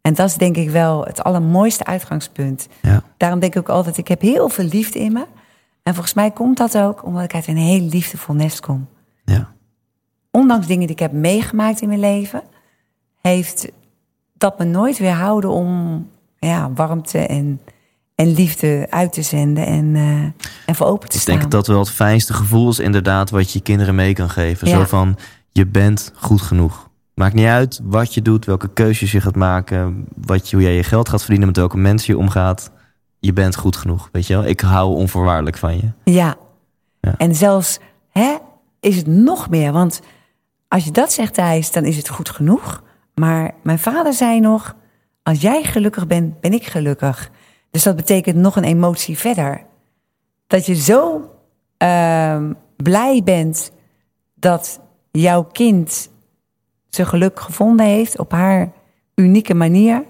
En 0.01 0.13
dat 0.13 0.29
is 0.29 0.35
denk 0.35 0.57
ik 0.57 0.69
wel 0.69 1.05
het 1.05 1.23
allermooiste 1.23 1.85
uitgangspunt. 1.85 2.67
Ja. 2.81 3.03
Daarom 3.17 3.39
denk 3.39 3.55
ik 3.55 3.59
ook 3.59 3.69
altijd, 3.69 3.97
ik 3.97 4.07
heb 4.07 4.21
heel 4.21 4.49
veel 4.49 4.65
liefde 4.65 4.99
in 4.99 5.13
me. 5.13 5.25
En 5.83 5.93
volgens 5.93 6.13
mij 6.13 6.31
komt 6.31 6.57
dat 6.57 6.77
ook 6.77 7.05
omdat 7.05 7.23
ik 7.23 7.33
uit 7.33 7.47
een 7.47 7.57
heel 7.57 7.81
liefdevol 7.81 8.35
nest 8.35 8.59
kom. 8.59 8.87
Ja. 9.25 9.51
Ondanks 10.31 10.67
dingen 10.67 10.87
die 10.87 10.95
ik 10.95 10.99
heb 10.99 11.11
meegemaakt 11.11 11.81
in 11.81 11.87
mijn 11.87 11.99
leven, 11.99 12.43
heeft 13.21 13.71
dat 14.33 14.57
me 14.57 14.65
nooit 14.65 14.97
weerhouden 14.97 15.49
om 15.49 16.07
ja, 16.39 16.71
warmte 16.73 17.17
en, 17.17 17.61
en 18.19 18.33
liefde 18.33 18.87
uit 18.89 19.13
te 19.13 19.21
zenden 19.21 19.65
en, 19.65 19.95
eh, 19.95 20.45
en 20.65 20.75
voor 20.75 20.87
open 20.87 21.09
te 21.09 21.15
Ik 21.15 21.21
staan. 21.21 21.37
denk 21.39 21.51
dat 21.51 21.67
wel 21.67 21.79
het 21.79 21.89
fijnste 21.89 22.33
gevoel 22.33 22.69
is 22.69 22.79
inderdaad 22.79 23.29
wat 23.29 23.51
je 23.51 23.57
je 23.57 23.63
kinderen 23.63 23.95
mee 23.95 24.13
kan 24.13 24.29
geven. 24.29 24.67
Ja. 24.67 24.77
Zo 24.77 24.85
van, 24.85 25.17
je 25.51 25.67
bent 25.67 26.11
goed 26.15 26.41
genoeg. 26.41 26.89
Maakt 27.13 27.33
niet 27.33 27.45
uit 27.45 27.79
wat 27.83 28.13
je 28.13 28.21
doet, 28.21 28.45
welke 28.45 28.69
keuzes 28.73 29.11
je 29.11 29.21
gaat 29.21 29.35
maken, 29.35 30.05
wat 30.25 30.49
je, 30.49 30.55
hoe 30.55 30.65
jij 30.65 30.75
je 30.75 30.83
geld 30.83 31.09
gaat 31.09 31.19
verdienen, 31.19 31.47
met 31.47 31.57
welke 31.57 31.77
mensen 31.77 32.13
je 32.13 32.19
omgaat. 32.19 32.71
Je 33.19 33.33
bent 33.33 33.55
goed 33.55 33.75
genoeg, 33.75 34.09
weet 34.11 34.27
je 34.27 34.33
wel. 34.33 34.45
Ik 34.45 34.59
hou 34.59 34.95
onvoorwaardelijk 34.95 35.57
van 35.57 35.75
je. 35.75 35.91
Ja. 36.03 36.35
Ja. 36.99 37.13
En 37.17 37.35
zelfs 37.35 37.79
hè, 38.09 38.35
is 38.79 38.95
het 38.95 39.07
nog 39.07 39.49
meer. 39.49 39.71
Want 39.71 40.01
als 40.67 40.83
je 40.83 40.91
dat 40.91 41.11
zegt, 41.11 41.33
Thijs, 41.33 41.71
dan 41.71 41.85
is 41.85 41.97
het 41.97 42.09
goed 42.09 42.29
genoeg. 42.29 42.83
Maar 43.15 43.51
mijn 43.63 43.79
vader 43.79 44.13
zei 44.13 44.39
nog: 44.39 44.75
Als 45.23 45.41
jij 45.41 45.63
gelukkig 45.63 46.07
bent, 46.07 46.39
ben 46.39 46.53
ik 46.53 46.65
gelukkig. 46.65 47.29
Dus 47.71 47.83
dat 47.83 47.95
betekent 47.95 48.35
nog 48.35 48.55
een 48.55 48.63
emotie 48.63 49.17
verder. 49.17 49.63
Dat 50.47 50.65
je 50.65 50.75
zo 50.75 51.29
ehm, 51.77 52.53
blij 52.75 53.21
bent 53.23 53.71
dat 54.35 54.79
jouw 55.11 55.43
kind 55.43 56.09
zijn 56.89 57.07
geluk 57.07 57.39
gevonden 57.39 57.85
heeft 57.85 58.19
op 58.19 58.31
haar 58.31 58.71
unieke 59.15 59.53
manier. 59.53 60.03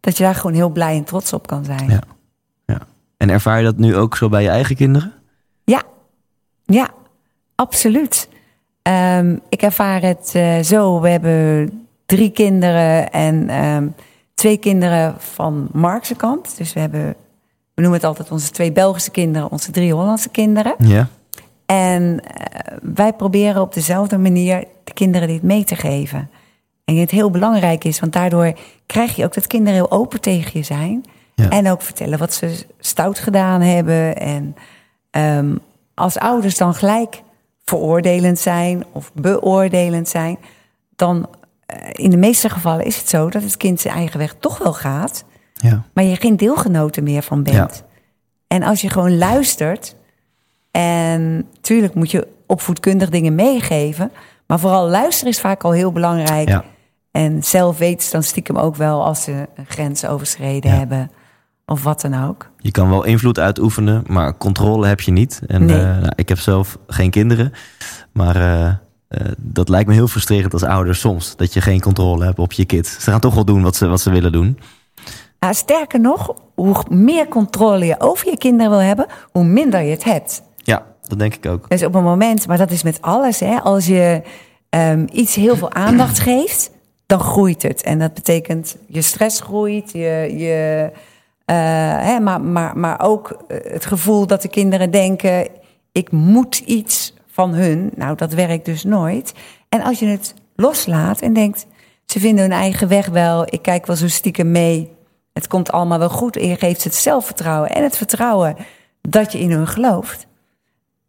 Dat 0.00 0.16
je 0.16 0.22
daar 0.24 0.34
gewoon 0.34 0.54
heel 0.54 0.70
blij 0.70 0.96
en 0.96 1.04
trots 1.04 1.32
op 1.32 1.46
kan 1.46 1.64
zijn. 1.64 1.90
Ja. 1.90 2.00
Ja. 2.66 2.80
En 3.16 3.30
ervaar 3.30 3.58
je 3.58 3.64
dat 3.64 3.76
nu 3.76 3.96
ook 3.96 4.16
zo 4.16 4.28
bij 4.28 4.42
je 4.42 4.48
eigen 4.48 4.76
kinderen? 4.76 5.12
Ja, 5.64 5.82
ja, 6.64 6.90
absoluut. 7.54 8.28
Ehm, 8.82 9.36
ik 9.48 9.62
ervaar 9.62 10.02
het 10.02 10.30
eh, 10.34 10.58
zo. 10.58 11.00
We 11.00 11.08
hebben 11.08 11.70
drie 12.06 12.30
kinderen 12.30 13.10
en 13.10 13.48
ehm, 13.48 13.88
twee 14.38 14.56
kinderen 14.56 15.14
van 15.18 15.68
Markse 15.72 16.14
kant. 16.14 16.56
Dus 16.56 16.72
we 16.72 16.80
hebben, 16.80 17.14
we 17.74 17.80
noemen 17.80 17.98
het 17.98 18.04
altijd 18.04 18.30
onze 18.30 18.50
twee 18.50 18.72
Belgische 18.72 19.10
kinderen, 19.10 19.50
onze 19.50 19.70
drie 19.70 19.92
Hollandse 19.92 20.28
kinderen. 20.28 20.74
Ja. 20.78 21.08
En 21.66 22.20
eh, 22.24 22.76
wij 22.82 23.12
proberen 23.12 23.62
op 23.62 23.74
dezelfde 23.74 24.18
manier 24.18 24.64
de 24.84 24.92
kinderen 24.92 25.28
dit 25.28 25.42
mee 25.42 25.64
te 25.64 25.76
geven. 25.76 26.30
En 26.84 26.96
het 26.96 27.10
heel 27.10 27.30
belangrijk 27.30 27.84
is, 27.84 28.00
want 28.00 28.12
daardoor 28.12 28.52
krijg 28.86 29.16
je 29.16 29.24
ook 29.24 29.34
dat 29.34 29.46
kinderen 29.46 29.74
heel 29.74 29.90
open 29.90 30.20
tegen 30.20 30.50
je 30.54 30.64
zijn. 30.64 31.04
Ja. 31.34 31.48
En 31.48 31.70
ook 31.70 31.82
vertellen 31.82 32.18
wat 32.18 32.34
ze 32.34 32.66
stout 32.78 33.18
gedaan 33.18 33.60
hebben. 33.60 34.16
En 34.16 34.56
ehm, 35.10 35.56
als 35.94 36.18
ouders 36.18 36.56
dan 36.56 36.74
gelijk 36.74 37.22
veroordelend 37.64 38.38
zijn 38.38 38.84
of 38.92 39.10
beoordelend 39.14 40.08
zijn, 40.08 40.38
dan 40.96 41.28
in 41.92 42.10
de 42.10 42.16
meeste 42.16 42.48
gevallen 42.48 42.84
is 42.84 42.96
het 42.96 43.08
zo 43.08 43.30
dat 43.30 43.42
het 43.42 43.56
kind 43.56 43.80
zijn 43.80 43.94
eigen 43.94 44.18
weg 44.18 44.34
toch 44.40 44.58
wel 44.58 44.72
gaat, 44.72 45.24
Ja. 45.54 45.82
maar 45.94 46.04
je 46.04 46.16
geen 46.16 46.36
deelgenoten 46.36 47.02
meer 47.04 47.22
van 47.22 47.42
bent. 47.42 47.84
En 48.46 48.62
als 48.62 48.80
je 48.80 48.90
gewoon 48.90 49.18
luistert, 49.18 49.96
en 50.70 51.46
tuurlijk 51.60 51.94
moet 51.94 52.10
je 52.10 52.26
opvoedkundig 52.46 53.08
dingen 53.10 53.34
meegeven, 53.34 54.10
maar 54.46 54.58
vooral 54.58 54.88
luisteren 54.88 55.32
is 55.32 55.40
vaak 55.40 55.62
al 55.64 55.72
heel 55.72 55.92
belangrijk. 55.92 56.48
Ja. 56.48 56.64
En 57.10 57.42
zelf 57.44 57.78
weten 57.78 58.02
ze 58.04 58.10
dan 58.10 58.22
stiekem 58.22 58.56
ook 58.56 58.76
wel 58.76 59.04
als 59.04 59.22
ze 59.22 59.48
een 59.54 59.66
grens 59.66 60.04
overschreden 60.06 60.70
hebben. 60.78 61.10
Of 61.66 61.82
wat 61.82 62.00
dan 62.00 62.24
ook. 62.24 62.50
Je 62.58 62.70
kan 62.70 62.88
wel 62.88 63.04
invloed 63.04 63.38
uitoefenen, 63.38 64.04
maar 64.06 64.36
controle 64.36 64.86
heb 64.86 65.00
je 65.00 65.10
niet. 65.12 65.40
En 65.46 65.64
Nee. 65.64 65.76
eh, 65.80 65.82
nou, 65.82 66.12
ik 66.14 66.28
heb 66.28 66.38
zelf 66.38 66.78
geen 66.86 67.10
kinderen. 67.10 67.52
Maar 68.12 68.36
eh, 68.36 68.72
eh, 69.08 69.26
dat 69.36 69.68
lijkt 69.68 69.88
me 69.88 69.94
heel 69.94 70.08
frustrerend 70.08 70.52
als 70.52 70.62
ouder 70.62 70.94
soms. 70.94 71.36
Dat 71.36 71.52
je 71.52 71.60
geen 71.60 71.80
controle 71.80 72.24
hebt 72.24 72.38
op 72.38 72.52
je 72.52 72.64
kind. 72.64 72.86
Ze 72.86 73.10
gaan 73.10 73.20
toch 73.20 73.34
wel 73.34 73.44
doen 73.44 73.62
wat 73.62 73.76
ze, 73.76 73.86
wat 73.86 74.00
ze 74.00 74.10
willen 74.10 74.32
doen. 74.32 74.58
Nou, 75.40 75.54
sterker 75.54 76.00
nog, 76.00 76.34
hoe 76.54 76.84
meer 76.88 77.28
controle 77.28 77.84
je 77.84 78.00
over 78.00 78.30
je 78.30 78.38
kinderen 78.38 78.70
wil 78.70 78.80
hebben, 78.80 79.06
hoe 79.32 79.44
minder 79.44 79.82
je 79.82 79.90
het 79.90 80.04
hebt. 80.04 80.42
Ja, 80.56 80.86
dat 81.02 81.18
denk 81.18 81.34
ik 81.34 81.46
ook. 81.46 81.68
Dus 81.68 81.84
op 81.84 81.94
een 81.94 82.02
moment, 82.02 82.46
maar 82.46 82.58
dat 82.58 82.70
is 82.70 82.82
met 82.82 83.02
alles, 83.02 83.40
hè, 83.40 83.60
als 83.60 83.86
je 83.86 84.22
ehm, 84.68 85.06
iets 85.12 85.34
heel 85.34 85.56
veel 85.56 85.72
aandacht 85.72 86.18
geeft, 86.18 86.70
dan 87.06 87.20
groeit 87.20 87.62
het. 87.62 87.82
En 87.82 87.98
dat 87.98 88.14
betekent 88.14 88.76
je 88.86 89.02
stress 89.02 89.40
groeit, 89.40 89.92
je, 89.92 90.34
je, 90.36 90.90
eh, 91.44 91.56
hè, 92.04 92.20
maar, 92.20 92.40
maar, 92.40 92.78
maar 92.78 93.00
ook 93.00 93.44
eh, 93.48 93.72
het 93.72 93.86
gevoel 93.86 94.26
dat 94.26 94.42
de 94.42 94.48
kinderen 94.48 94.90
denken: 94.90 95.48
ik 95.92 96.10
moet 96.10 96.58
iets 96.58 97.14
van 97.38 97.54
hun. 97.54 97.90
Nou, 97.94 98.16
dat 98.16 98.32
werkt 98.32 98.64
dus 98.64 98.84
nooit. 98.84 99.34
En 99.68 99.82
als 99.82 99.98
je 99.98 100.06
het 100.06 100.34
loslaat 100.56 101.20
en 101.20 101.32
denkt: 101.32 101.66
ze 102.04 102.20
vinden 102.20 102.42
hun 102.42 102.52
eigen 102.52 102.88
weg 102.88 103.06
wel, 103.06 103.42
ik 103.42 103.62
kijk 103.62 103.86
wel 103.86 103.96
zo 103.96 104.08
stiekem 104.08 104.50
mee. 104.50 104.92
Het 105.32 105.46
komt 105.46 105.72
allemaal 105.72 105.98
wel 105.98 106.08
goed. 106.08 106.36
En 106.36 106.48
je 106.48 106.56
geeft 106.56 106.80
ze 106.80 106.88
het 106.88 106.96
zelfvertrouwen 106.96 107.70
en 107.70 107.82
het 107.82 107.96
vertrouwen 107.96 108.56
dat 109.00 109.32
je 109.32 109.38
in 109.38 109.50
hun 109.50 109.66
gelooft 109.66 110.26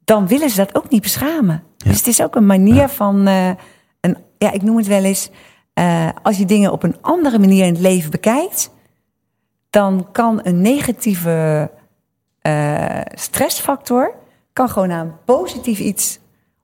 dan 0.09 0.27
willen 0.27 0.49
ze 0.49 0.57
dat 0.57 0.75
ook 0.75 0.89
niet 0.89 1.01
beschamen. 1.01 1.63
Dus 1.77 1.97
het 1.97 2.07
is 2.07 2.21
ook 2.21 2.35
een 2.35 2.45
manier 2.45 2.87
van, 2.87 3.27
eh, 3.27 3.49
een, 4.01 4.17
ja, 4.37 4.51
ik 4.51 4.61
noem 4.61 4.77
het 4.77 4.87
wel 4.87 5.03
eens, 5.03 5.29
eh, 5.73 6.09
als 6.23 6.37
je 6.37 6.45
dingen 6.45 6.71
op 6.71 6.83
een 6.83 6.97
andere 7.01 7.39
manier 7.39 7.65
in 7.65 7.73
het 7.73 7.81
leven 7.81 8.11
bekijkt, 8.11 8.69
dan 9.69 10.07
kan 10.11 10.39
een 10.43 10.61
negatieve 10.61 11.71
eh, 12.41 13.01
stressfactor 13.13 14.13
kan 14.53 14.69
gewoon 14.69 14.87
naar 14.87 15.01
een 15.01 15.23
positief 15.25 15.79
iets 15.79 16.18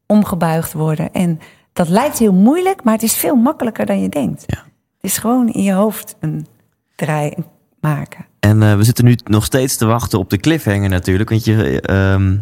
omgebuigd 0.06 0.74
worden. 0.74 1.14
En 1.14 1.40
dat 1.74 1.90
lijkt 1.90 2.20
heel 2.20 2.34
moeilijk, 2.34 2.84
maar 2.84 2.94
het 2.94 3.04
is 3.04 3.16
veel 3.16 3.36
makkelijker 3.36 3.86
dan 3.86 4.02
je 4.02 4.10
denkt. 4.10 4.44
Ja. 4.46 4.58
Het 5.02 5.12
is 5.12 5.18
gewoon 5.18 5.50
in 5.50 5.64
je 5.64 5.74
hoofd 5.74 6.16
een 6.20 6.48
draai 6.96 7.34
maken. 7.80 8.26
En 8.40 8.64
eh, 8.64 8.76
we 8.76 8.84
zitten 8.84 9.06
nu 9.06 9.18
nog 9.24 9.46
steeds 9.46 9.78
te 9.78 9.86
wachten 9.86 10.20
op 10.20 10.30
de 10.30 10.38
cliffhanger 10.38 10.90
natuurlijk. 10.90 11.30
Want 11.30 11.46
je, 11.46 11.82
ehm, 11.82 12.38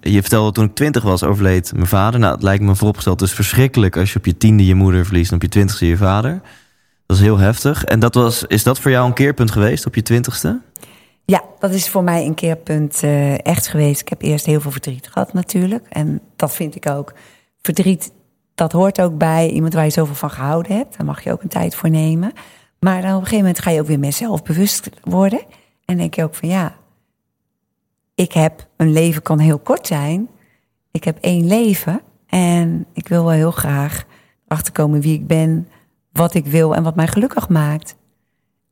je 0.00 0.20
vertelde 0.20 0.52
toen 0.52 0.64
ik 0.64 0.74
twintig 0.74 1.02
was 1.02 1.22
overleed 1.22 1.72
mijn 1.74 1.86
vader. 1.86 2.20
Nou, 2.20 2.34
het 2.34 2.42
lijkt 2.42 2.62
me 2.62 2.74
vooropgesteld 2.74 3.18
dus 3.18 3.32
verschrikkelijk 3.32 3.96
als 3.96 4.12
je 4.12 4.18
op 4.18 4.26
je 4.26 4.36
tiende 4.36 4.66
je 4.66 4.74
moeder 4.74 5.04
verliest 5.04 5.30
en 5.30 5.36
op 5.36 5.42
je 5.42 5.48
twintigste 5.48 5.86
je 5.86 5.96
vader. 5.96 6.40
Dat 7.06 7.16
is 7.16 7.22
heel 7.22 7.38
heftig. 7.38 7.84
En 7.84 7.98
dat 8.00 8.14
was, 8.14 8.44
is 8.44 8.62
dat 8.62 8.80
voor 8.80 8.90
jou 8.90 9.06
een 9.06 9.12
keerpunt 9.12 9.50
geweest 9.50 9.86
op 9.86 9.94
je 9.94 10.02
twintigste? 10.02 10.60
Ja, 11.26 11.44
dat 11.58 11.70
is 11.70 11.88
voor 11.88 12.04
mij 12.04 12.26
een 12.26 12.34
keerpunt 12.34 13.02
eh, 13.02 13.46
echt 13.46 13.68
geweest. 13.68 14.00
Ik 14.00 14.08
heb 14.08 14.22
eerst 14.22 14.46
heel 14.46 14.60
veel 14.60 14.70
verdriet 14.70 15.08
gehad 15.08 15.32
natuurlijk. 15.32 15.86
En 15.88 16.20
dat 16.36 16.54
vind 16.54 16.74
ik 16.74 16.88
ook. 16.88 17.12
Verdriet, 17.62 18.12
dat 18.54 18.72
hoort 18.72 19.00
ook 19.00 19.18
bij 19.18 19.50
iemand 19.50 19.74
waar 19.74 19.84
je 19.84 19.90
zoveel 19.90 20.14
van 20.14 20.30
gehouden 20.30 20.76
hebt. 20.76 20.96
Daar 20.96 21.06
mag 21.06 21.24
je 21.24 21.32
ook 21.32 21.42
een 21.42 21.48
tijd 21.48 21.74
voor 21.74 21.90
nemen. 21.90 22.32
Maar 22.78 23.02
dan 23.02 23.10
op 23.10 23.16
een 23.16 23.22
gegeven 23.22 23.44
moment 23.44 23.58
ga 23.58 23.70
je 23.70 23.80
ook 23.80 23.86
weer 23.86 23.98
meer 23.98 24.12
zelfbewust 24.12 24.90
worden. 25.02 25.40
En 25.84 25.96
denk 25.96 26.14
je 26.14 26.24
ook 26.24 26.34
van 26.34 26.48
ja, 26.48 26.76
ik 28.14 28.32
heb 28.32 28.68
een 28.76 28.92
leven 28.92 29.22
kan 29.22 29.38
heel 29.38 29.58
kort 29.58 29.86
zijn. 29.86 30.28
Ik 30.90 31.04
heb 31.04 31.18
één 31.20 31.46
leven. 31.46 32.00
En 32.26 32.86
ik 32.92 33.08
wil 33.08 33.24
wel 33.24 33.32
heel 33.32 33.50
graag 33.50 34.04
achterkomen 34.48 35.00
wie 35.00 35.14
ik 35.14 35.26
ben, 35.26 35.68
wat 36.12 36.34
ik 36.34 36.46
wil 36.46 36.74
en 36.74 36.82
wat 36.82 36.94
mij 36.94 37.06
gelukkig 37.06 37.48
maakt. 37.48 37.96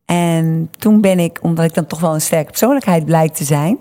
En 0.05 0.71
toen 0.79 1.01
ben 1.01 1.19
ik, 1.19 1.39
omdat 1.43 1.65
ik 1.65 1.75
dan 1.75 1.87
toch 1.87 2.01
wel 2.01 2.15
een 2.15 2.21
sterke 2.21 2.51
persoonlijkheid 2.51 3.05
blijkt 3.05 3.37
te 3.37 3.45
zijn, 3.45 3.79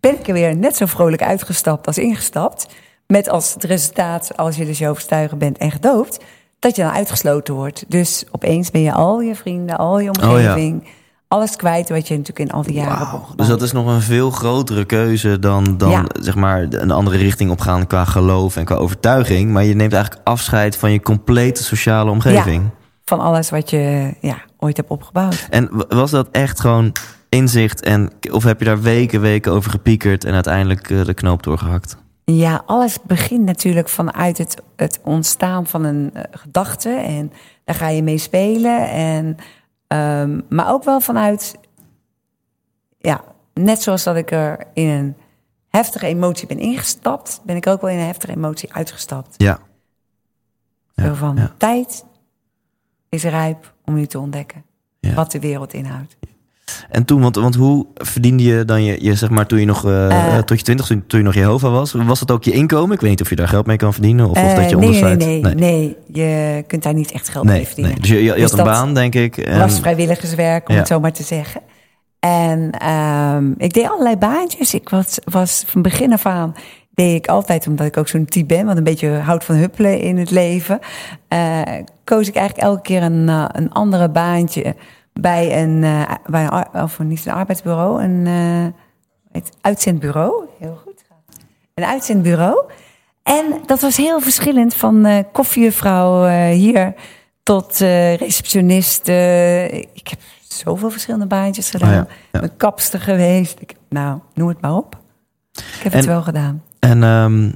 ben 0.00 0.14
ik 0.18 0.28
er 0.28 0.32
weer 0.34 0.56
net 0.56 0.76
zo 0.76 0.86
vrolijk 0.86 1.22
uitgestapt 1.22 1.86
als 1.86 1.98
ingestapt. 1.98 2.66
Met 3.06 3.28
als 3.28 3.54
het 3.54 3.64
resultaat, 3.64 4.36
als 4.36 4.56
je 4.56 4.64
dus 4.64 4.78
je 4.78 4.88
overtuigen 4.88 5.38
bent 5.38 5.58
en 5.58 5.70
gedoopt, 5.70 6.24
dat 6.58 6.76
je 6.76 6.82
dan 6.82 6.92
uitgesloten 6.92 7.54
wordt. 7.54 7.84
Dus 7.88 8.24
opeens 8.30 8.70
ben 8.70 8.80
je 8.80 8.92
al 8.92 9.20
je 9.20 9.34
vrienden, 9.34 9.76
al 9.76 9.98
je 10.00 10.08
omgeving, 10.08 10.88
alles 11.28 11.56
kwijt 11.56 11.88
wat 11.88 12.08
je 12.08 12.16
natuurlijk 12.16 12.48
in 12.50 12.56
al 12.56 12.62
die 12.62 12.74
jaren 12.74 12.98
hebt 12.98 13.12
opgebouwd. 13.12 13.38
Dus 13.38 13.46
dat 13.48 13.62
is 13.62 13.72
nog 13.72 13.86
een 13.86 14.00
veel 14.00 14.30
grotere 14.30 14.84
keuze 14.84 15.38
dan, 15.38 15.78
dan 15.78 15.90
Ja. 15.90 16.04
zeg 16.20 16.34
maar 16.34 16.66
een 16.70 16.90
andere 16.90 17.16
richting 17.16 17.50
opgaan 17.50 17.86
qua 17.86 18.04
geloof 18.04 18.56
en 18.56 18.64
qua 18.64 18.74
overtuiging. 18.74 19.50
Maar 19.52 19.64
je 19.64 19.74
neemt 19.74 19.92
eigenlijk 19.92 20.26
afscheid 20.28 20.76
van 20.76 20.92
je 20.92 21.00
complete 21.00 21.62
sociale 21.64 22.10
omgeving. 22.10 22.62
Van 23.08 23.20
alles 23.20 23.50
wat 23.50 23.70
je 23.70 24.14
ja, 24.20 24.42
ooit 24.58 24.76
hebt 24.76 24.88
opgebouwd. 24.88 25.46
En 25.50 25.86
was 25.88 26.10
dat 26.10 26.28
echt 26.30 26.60
gewoon 26.60 26.92
inzicht 27.28 27.82
en 27.82 28.12
of 28.30 28.44
heb 28.44 28.58
je 28.58 28.64
daar 28.64 28.80
weken, 28.80 29.20
weken 29.20 29.52
over 29.52 29.70
gepiekerd 29.70 30.24
en 30.24 30.34
uiteindelijk 30.34 30.90
eh, 30.90 31.04
de 31.04 31.14
knoop 31.14 31.42
doorgehakt? 31.42 31.96
Ja, 32.24 32.62
alles 32.66 32.98
begint 33.02 33.44
natuurlijk 33.44 33.88
vanuit 33.88 34.38
het, 34.38 34.62
het 34.76 35.00
ontstaan 35.04 35.66
van 35.66 35.84
een 35.84 36.10
eh, 36.14 36.22
gedachte. 36.30 36.88
En 36.88 37.32
daar 37.64 37.74
ga 37.74 37.88
je 37.88 38.02
mee 38.02 38.18
spelen. 38.18 38.90
En, 38.90 39.36
ehm, 39.86 40.40
maar 40.48 40.72
ook 40.72 40.84
wel 40.84 41.00
vanuit, 41.00 41.54
ja, 42.98 43.24
net 43.54 43.82
zoals 43.82 44.02
dat 44.02 44.16
ik 44.16 44.30
er 44.30 44.64
in 44.72 44.88
een 44.88 45.16
heftige 45.68 46.06
emotie 46.06 46.46
ben 46.46 46.58
ingestapt, 46.58 47.40
ben 47.44 47.56
ik 47.56 47.66
ook 47.66 47.80
wel 47.80 47.90
in 47.90 47.98
een 47.98 48.06
heftige 48.06 48.32
emotie 48.32 48.72
uitgestapt. 48.72 49.34
Ja. 49.36 49.58
Zo 50.96 51.14
van, 51.14 51.36
ja. 51.36 51.52
tijd 51.56 52.04
is 53.08 53.22
rijp 53.24 53.74
om 53.84 53.94
nu 53.94 54.06
te 54.06 54.18
ontdekken 54.18 54.64
Ja. 55.00 55.14
wat 55.14 55.30
de 55.32 55.40
wereld 55.40 55.72
inhoudt. 55.74 56.16
En 56.90 57.04
toen, 57.04 57.20
want, 57.20 57.36
want 57.36 57.54
hoe 57.54 57.86
verdiende 57.94 58.42
je 58.42 58.64
dan 58.64 58.84
je, 58.84 59.04
je 59.04 59.14
zeg 59.14 59.30
maar 59.30 59.46
toen 59.46 59.58
je 59.60 59.64
nog, 59.66 59.84
eh, 59.84 60.36
Eh. 60.36 60.42
tot 60.42 60.58
je 60.58 60.64
twintig, 60.64 60.86
toen, 60.86 61.04
toen 61.06 61.18
je 61.18 61.24
nog 61.24 61.34
Jehovah 61.34 61.72
was, 61.72 61.92
was 61.92 62.18
dat 62.18 62.30
ook 62.30 62.44
je 62.44 62.50
inkomen? 62.52 62.94
Ik 62.94 63.00
weet 63.00 63.10
niet 63.10 63.20
of 63.20 63.28
je 63.28 63.36
daar 63.36 63.48
geld 63.48 63.66
mee 63.66 63.76
kan 63.76 63.92
verdienen 63.92 64.24
of, 64.24 64.30
of 64.30 64.36
dat 64.54 64.58
Eh, 64.58 64.68
je 64.68 64.76
nee, 64.76 65.02
nee, 65.16 65.40
nee, 65.40 65.54
nee, 65.54 65.96
je 66.12 66.64
kunt 66.66 66.82
daar 66.82 66.94
niet 66.94 67.12
echt 67.12 67.28
geld 67.28 67.44
mee 67.44 67.66
verdienen. 67.66 67.92
nee. 67.92 68.00
Dus 68.00 68.10
je, 68.10 68.16
je, 68.16 68.22
je 68.22 68.32
Dus 68.32 68.50
had 68.50 68.58
een 68.58 68.64
baan, 68.64 68.94
denk 68.94 69.14
ik. 69.14 69.36
En, 69.36 69.58
was 69.58 69.80
vrijwilligerswerk, 69.80 70.68
om 70.68 70.74
Ja. 70.74 70.80
het 70.80 70.88
zo 70.88 71.00
maar 71.00 71.12
te 71.12 71.22
zeggen. 71.22 71.60
En 72.18 72.70
ehm, 72.70 73.50
ik 73.56 73.72
deed 73.72 73.88
allerlei 73.88 74.16
baantjes. 74.16 74.74
Ik 74.74 74.88
was, 74.88 75.18
was 75.24 75.64
van 75.66 75.82
begin 75.82 76.12
af 76.12 76.26
aan 76.26 76.54
deed 76.96 77.14
ik 77.14 77.26
altijd, 77.26 77.66
omdat 77.66 77.86
ik 77.86 77.96
ook 77.96 78.08
zo'n 78.08 78.24
type 78.24 78.54
ben, 78.54 78.66
wat 78.66 78.76
een 78.76 78.84
beetje 78.84 79.10
houdt 79.10 79.44
van 79.44 79.54
huppelen 79.54 80.00
in 80.00 80.18
het 80.18 80.30
leven, 80.30 80.78
eh, 81.28 81.62
koos 82.04 82.28
ik 82.28 82.34
eigenlijk 82.34 82.66
elke 82.68 82.82
keer 82.82 83.02
een, 83.02 83.28
eh, 83.28 83.44
een 83.48 83.72
andere 83.72 84.08
baantje 84.08 84.74
bij 85.12 85.62
een, 85.62 85.84
eh, 85.84 86.14
bij 86.26 86.42
een, 86.42 86.48
ar- 86.48 86.82
of 86.82 86.98
niet 86.98 87.26
een 87.26 87.32
arbeidsbureau, 87.32 88.02
een 88.02 88.26
het 89.32 89.50
uitzendbureau. 89.60 90.46
Heel 90.58 90.80
goed. 90.84 91.04
Een 91.74 91.84
uitzendbureau. 91.84 92.64
En 93.22 93.44
dat 93.66 93.80
was 93.80 93.96
heel 93.96 94.20
verschillend 94.20 94.74
van 94.74 95.24
koffiejuffrouw 95.32 96.28
hier 96.50 96.94
tot 97.42 97.78
receptionist. 98.18 99.08
ik 99.92 100.08
heb 100.08 100.18
zoveel 100.48 100.90
verschillende 100.90 101.26
baantjes 101.26 101.70
gedaan. 101.70 101.88
Oh 101.88 101.94
ja, 101.94 102.06
ja. 102.32 102.42
Een 102.42 102.56
kapster 102.56 103.00
geweest. 103.00 103.60
Ik, 103.60 103.74
nou, 103.88 104.18
noem 104.34 104.48
het 104.48 104.60
maar 104.60 104.74
op. 104.74 104.98
Ik 105.52 105.80
heb 105.82 105.92
het 105.92 106.04
wel 106.04 106.22
gedaan. 106.22 106.62
En 106.86 107.02
ehm, 107.02 107.50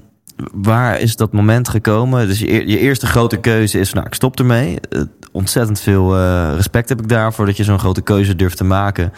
waar 0.52 1.00
is 1.00 1.16
dat 1.16 1.32
moment 1.32 1.68
gekomen? 1.68 2.26
Dus 2.26 2.38
je, 2.38 2.68
je 2.68 2.78
eerste 2.78 3.06
grote 3.06 3.36
keuze 3.36 3.78
is, 3.78 3.92
nou, 3.92 4.06
ik 4.06 4.14
stop 4.14 4.38
ermee. 4.38 4.80
Eh, 4.80 5.02
ontzettend 5.32 5.80
veel 5.80 6.16
eh, 6.16 6.52
respect 6.54 6.88
heb 6.88 7.00
ik 7.00 7.08
daarvoor 7.08 7.46
dat 7.46 7.56
je 7.56 7.64
zo'n 7.64 7.78
grote 7.78 8.02
keuze 8.02 8.36
durft 8.36 8.56
te 8.56 8.64
maken. 8.64 9.12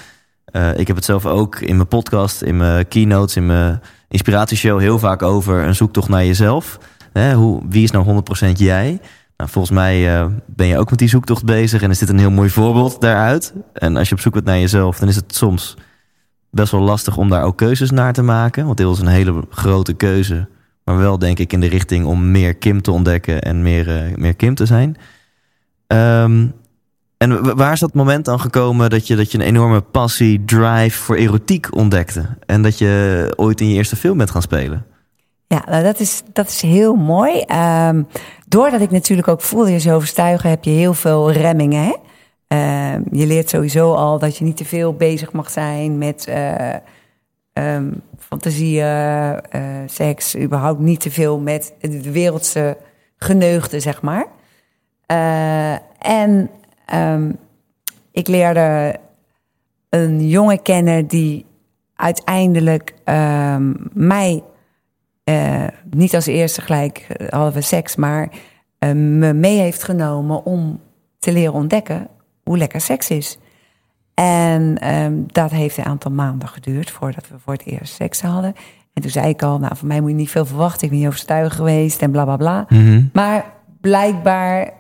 Eh, 0.45 0.79
ik 0.79 0.87
heb 0.87 0.97
het 0.97 1.05
zelf 1.05 1.27
ook 1.27 1.61
in 1.61 1.77
mijn 1.77 1.89
podcast, 1.89 2.43
in 2.43 2.57
mijn 2.57 2.89
keynotes, 2.89 3.37
in 3.37 3.47
mijn 3.47 3.81
inspiratieshow 4.09 4.81
heel 4.81 4.99
vaak 4.99 5.23
over 5.23 5.65
een 5.65 5.75
zoektocht 5.75 6.09
naar 6.09 6.25
jezelf. 6.25 6.79
Hè, 7.13 7.35
hoe, 7.35 7.63
wie 7.69 7.83
is 7.83 7.91
nou 7.91 8.05
100% 8.05 8.59
jij? 8.59 9.01
Nou, 9.37 9.51
volgens 9.51 9.75
mij 9.75 10.29
ben 10.47 10.67
je 10.67 10.79
ook 10.79 10.91
met 10.91 10.99
die 10.99 11.09
zoektocht 11.09 11.45
bezig 11.45 11.83
en 11.83 11.91
is 11.91 11.99
dit 11.99 12.09
een 12.09 12.19
heel 12.19 12.31
mooi 12.31 12.51
voorbeeld 12.51 13.01
daaruit. 13.01 13.53
En 13.73 13.97
als 13.97 14.09
je 14.09 14.15
op 14.15 14.21
zoek 14.21 14.33
bent 14.33 14.45
naar 14.45 14.59
jezelf, 14.59 14.99
dan 14.99 15.09
is 15.09 15.17
het 15.17 15.35
soms 15.35 15.77
best 16.53 16.73
wel 16.73 16.81
lastig 16.81 17.17
om 17.17 17.29
daar 17.29 17.45
ook 17.45 17.57
keuzes 17.57 17.91
naar 17.91 18.13
te 18.13 18.23
maken. 18.23 18.65
Want 18.65 18.77
dit 18.77 18.87
was 18.87 19.01
een 19.01 19.07
hele 19.07 19.45
grote 19.51 19.93
keuze. 19.95 20.49
Maar 20.85 20.97
wel 20.97 21.19
denk 21.19 21.39
ik 21.39 21.53
in 21.53 21.61
de 21.61 21.69
richting 21.69 22.05
om 22.07 22.31
meer 22.31 22.55
Kim 22.55 22.83
te 22.83 22.91
ontdekken 22.91 23.43
en 23.43 23.63
meer, 23.63 23.89
eh, 23.97 24.17
meer 24.17 24.35
Kim 24.37 24.55
te 24.55 24.67
zijn. 24.67 24.97
Ehm, 25.87 26.47
en 27.17 27.43
wa- 27.45 27.55
waar 27.55 27.73
is 27.73 27.81
dat 27.81 27.95
moment 27.95 28.25
dan 28.25 28.41
gekomen 28.41 28.91
dat 28.91 29.07
je, 29.07 29.17
dat 29.17 29.33
je 29.33 29.39
een 29.39 29.45
enorme 29.45 29.81
passie, 29.81 30.45
drive 30.45 30.99
voor 30.99 31.17
erotiek 31.17 31.75
ontdekte? 31.77 32.27
En 32.47 32.63
dat 32.63 32.79
je 32.79 33.33
ooit 33.37 33.61
in 33.61 33.69
je 33.69 33.75
eerste 33.75 33.97
film 33.97 34.17
bent 34.19 34.31
gaan 34.31 34.43
spelen? 34.43 34.87
Ja, 35.47 35.63
nou, 35.67 35.83
dat, 35.83 36.01
is, 36.01 36.23
dat 36.33 36.49
is 36.49 36.61
heel 36.63 36.95
mooi. 36.95 37.41
Ehm, 37.41 38.03
doordat 38.49 38.81
ik 38.81 38.91
natuurlijk 38.91 39.29
ook 39.29 39.41
voelde 39.41 39.71
je 39.71 39.79
zo 39.79 39.95
overstuigen, 39.95 40.51
heb 40.51 40.65
je 40.65 40.71
heel 40.71 40.95
veel 40.95 41.33
remmingen. 41.33 41.85
Hè? 41.85 41.93
Uh, 42.53 42.95
je 43.11 43.27
leert 43.27 43.49
sowieso 43.49 43.95
al 43.95 44.19
dat 44.19 44.37
je 44.37 44.45
niet 44.45 44.57
te 44.57 44.65
veel 44.65 44.95
bezig 44.95 45.33
mag 45.33 45.51
zijn 45.51 45.99
met 45.99 46.27
uh, 46.29 46.75
um, 47.53 48.03
fantasieën, 48.19 48.87
uh, 48.87 49.61
seks, 49.87 50.37
überhaupt 50.37 50.81
niet 50.81 51.01
te 51.01 51.11
veel 51.11 51.39
met 51.39 51.75
de 51.81 52.11
wereldse 52.11 52.77
geneugde, 53.17 53.81
zeg 53.81 54.03
maar. 54.03 54.27
en 55.99 56.51
um, 56.95 57.37
ik 58.11 58.29
leerde 58.29 58.97
een 59.89 60.29
jongen 60.29 60.63
kennen 60.63 61.07
die 61.07 61.47
uiteindelijk 61.95 62.95
mij 63.93 64.43
niet 65.91 66.15
als 66.15 66.27
eerste 66.27 66.61
gelijk 66.61 67.07
we 67.53 67.61
seks, 67.61 67.97
maar 67.97 68.29
me 68.95 69.33
mee 69.33 69.59
heeft 69.59 69.83
genomen 69.83 70.45
om 70.45 70.81
te 71.19 71.33
leren 71.33 71.53
ontdekken 71.53 72.09
hoe 72.43 72.59
lekker 72.59 72.81
seks 72.81 73.11
is. 73.11 73.39
En 74.15 74.95
um, 74.95 75.27
dat 75.33 75.51
heeft 75.51 75.77
een 75.77 75.85
aantal 75.85 76.11
maanden 76.11 76.49
geduurd 76.49 76.91
voordat 76.91 77.29
we 77.29 77.35
voor 77.45 77.53
het 77.53 77.67
eerst 77.67 77.95
seks 77.95 78.21
hadden. 78.21 78.55
En 78.93 79.03
toen 79.03 79.11
zei 79.11 79.29
ik 79.29 79.43
al, 79.43 79.59
nou, 79.59 79.77
van 79.77 79.89
mij 79.89 80.01
moet 80.01 80.11
je 80.11 80.17
niet 80.17 80.31
veel 80.31 80.47
verwachten. 80.47 80.83
Ik 80.83 80.91
ben 80.91 80.99
niet 80.99 81.09
overtuigd 81.09 81.57
geweest 81.57 82.03
en 82.03 82.11
bla 82.11 82.25
bla 82.25 82.37
bla. 82.37 82.67
Mhm. 82.69 82.81
Mm 82.81 82.87
-hmm. 82.87 83.11
Maar 83.13 83.53
blijkbaar 83.81 84.73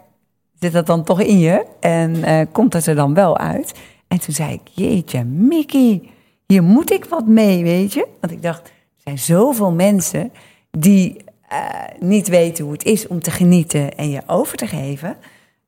zit 0.61 0.72
dat 0.72 0.87
dan 0.87 1.05
toch 1.05 1.20
in 1.20 1.38
je 1.38 1.66
en 1.81 2.16
uh, 2.16 2.40
komt 2.53 2.72
het 2.72 2.87
er 2.87 2.94
dan 2.94 3.14
wel 3.14 3.38
uit. 3.38 3.72
En 4.09 4.20
toen 4.20 4.35
zei 4.35 4.53
ik, 4.53 4.61
jeetje, 4.72 5.25
Mickey, 5.25 6.03
hier 6.46 6.62
moet 6.62 6.92
ik 6.92 7.05
wat 7.05 7.27
mee, 7.27 7.62
weet 7.62 7.92
je? 7.92 8.07
Want 8.20 8.33
ik 8.33 8.42
dacht, 8.42 8.66
er 8.66 8.72
zijn 8.96 9.18
zoveel 9.18 9.72
mensen 9.72 10.33
die 10.70 11.16
uh, 11.53 11.59
niet 12.01 12.29
weten 12.29 12.64
hoe 12.64 12.72
het 12.72 12.85
is 12.85 13.07
om 13.07 13.20
te 13.20 13.31
genieten 13.31 13.96
en 13.96 14.11
je 14.11 14.22
over 14.27 14.57
te 14.57 14.66
geven 14.66 15.16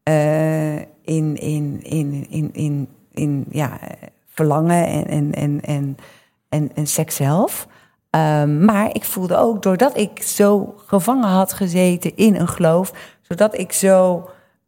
uh, 0.09 0.83
in, 1.05 1.37
in, 1.37 1.83
in, 1.83 2.27
in, 2.29 2.51
in, 2.53 2.89
in 3.13 3.45
ja, 3.51 3.79
verlangen 4.29 4.87
en, 4.87 5.07
en, 5.07 5.33
en, 5.33 5.61
en, 5.61 5.97
en, 6.49 6.71
en 6.75 6.87
seks 6.87 7.17
zelf. 7.17 7.67
Um, 8.11 8.65
maar 8.65 8.95
ik 8.95 9.05
voelde 9.05 9.37
ook, 9.37 9.63
doordat 9.63 9.97
ik 9.97 10.23
zo 10.23 10.75
gevangen 10.87 11.29
had 11.29 11.53
gezeten 11.53 12.17
in 12.17 12.35
een 12.35 12.49
geloof, 12.49 12.93
zodat 13.21 13.59
ik 13.59 13.73
zo 13.73 14.15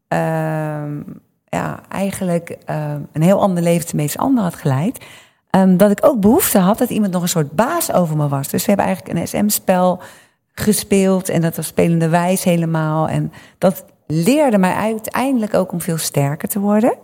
um, 0.08 1.20
ja, 1.48 1.80
eigenlijk 1.88 2.58
um, 2.70 3.08
een 3.12 3.22
heel 3.22 3.40
ander 3.40 3.62
leven 3.62 3.86
ten 3.86 3.96
meeste 3.96 4.18
ander 4.18 4.42
had 4.42 4.54
geleid, 4.54 5.04
dat 5.76 5.90
ik 5.90 5.98
ook 6.04 6.20
behoefte 6.20 6.58
had 6.58 6.78
dat 6.78 6.90
iemand 6.90 7.12
nog 7.12 7.22
een 7.22 7.28
soort 7.28 7.52
baas 7.52 7.92
over 7.92 8.16
me 8.16 8.28
was. 8.28 8.48
Dus 8.48 8.60
we 8.60 8.68
hebben 8.68 8.86
eigenlijk 8.86 9.18
een 9.18 9.28
SM-spel 9.28 10.00
gespeeld 10.52 11.28
en 11.28 11.40
dat 11.40 11.56
was 11.56 11.66
spelende 11.66 12.08
wijs 12.08 12.44
helemaal. 12.44 13.08
En 13.08 13.32
dat 13.58 13.84
leerde 14.06 14.58
mij 14.58 14.74
uiteindelijk 14.74 15.54
ook 15.54 15.72
om 15.72 15.80
veel 15.80 15.98
sterker 15.98 16.48
te 16.48 16.58
worden, 16.60 16.94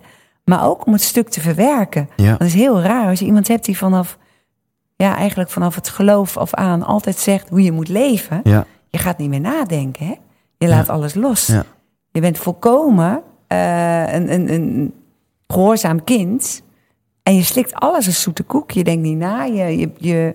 maar 0.44 0.66
ook 0.66 0.86
om 0.86 0.92
het 0.92 1.02
stuk 1.02 1.28
te 1.28 1.40
verwerken. 1.40 2.08
Ja. 2.16 2.30
Dat 2.36 2.46
is 2.46 2.54
heel 2.54 2.80
raar 2.82 3.08
als 3.08 3.18
je 3.18 3.24
iemand 3.24 3.48
hebt 3.48 3.64
die 3.64 3.76
vanaf, 3.78 4.18
ja, 4.96 5.16
eigenlijk 5.16 5.50
vanaf 5.50 5.74
het 5.74 5.88
geloof 5.88 6.36
af 6.36 6.54
aan 6.54 6.82
altijd 6.82 7.18
zegt 7.18 7.48
hoe 7.48 7.62
je 7.62 7.72
moet 7.72 7.88
leven. 7.88 8.40
Ja. 8.44 8.66
Je 8.88 8.98
gaat 8.98 9.18
niet 9.18 9.28
meer 9.28 9.40
nadenken, 9.40 10.06
hè? 10.06 10.14
Je 10.58 10.68
laat 10.68 10.86
Ja. 10.86 10.92
alles 10.92 11.14
los. 11.14 11.46
Ja. 11.46 11.64
Je 12.10 12.20
bent 12.20 12.38
volkomen 12.38 13.22
uh, 13.48 14.12
een, 14.12 14.32
een, 14.32 14.52
een 14.52 14.94
gehoorzaam 15.46 16.04
kind. 16.04 16.62
En 17.22 17.34
je 17.36 17.42
slikt 17.42 17.74
alles 17.74 18.06
als 18.06 18.22
zoete 18.22 18.42
koek. 18.42 18.70
Je 18.70 18.84
denkt 18.84 19.02
niet 19.02 19.16
na. 19.18 19.44
Je, 19.44 19.78
je, 19.78 19.90
je, 19.98 20.34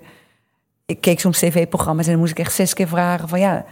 ik 0.86 1.02
keek 1.02 1.20
soms 1.20 1.40
tv-programma's 1.40 2.06
en 2.06 2.12
dan 2.12 2.20
moest 2.20 2.32
ik 2.32 2.40
echt 2.40 2.54
zes 2.54 2.74
keer 2.74 2.88
vragen 2.88 3.28
van 3.28 3.40
ja, 3.40 3.66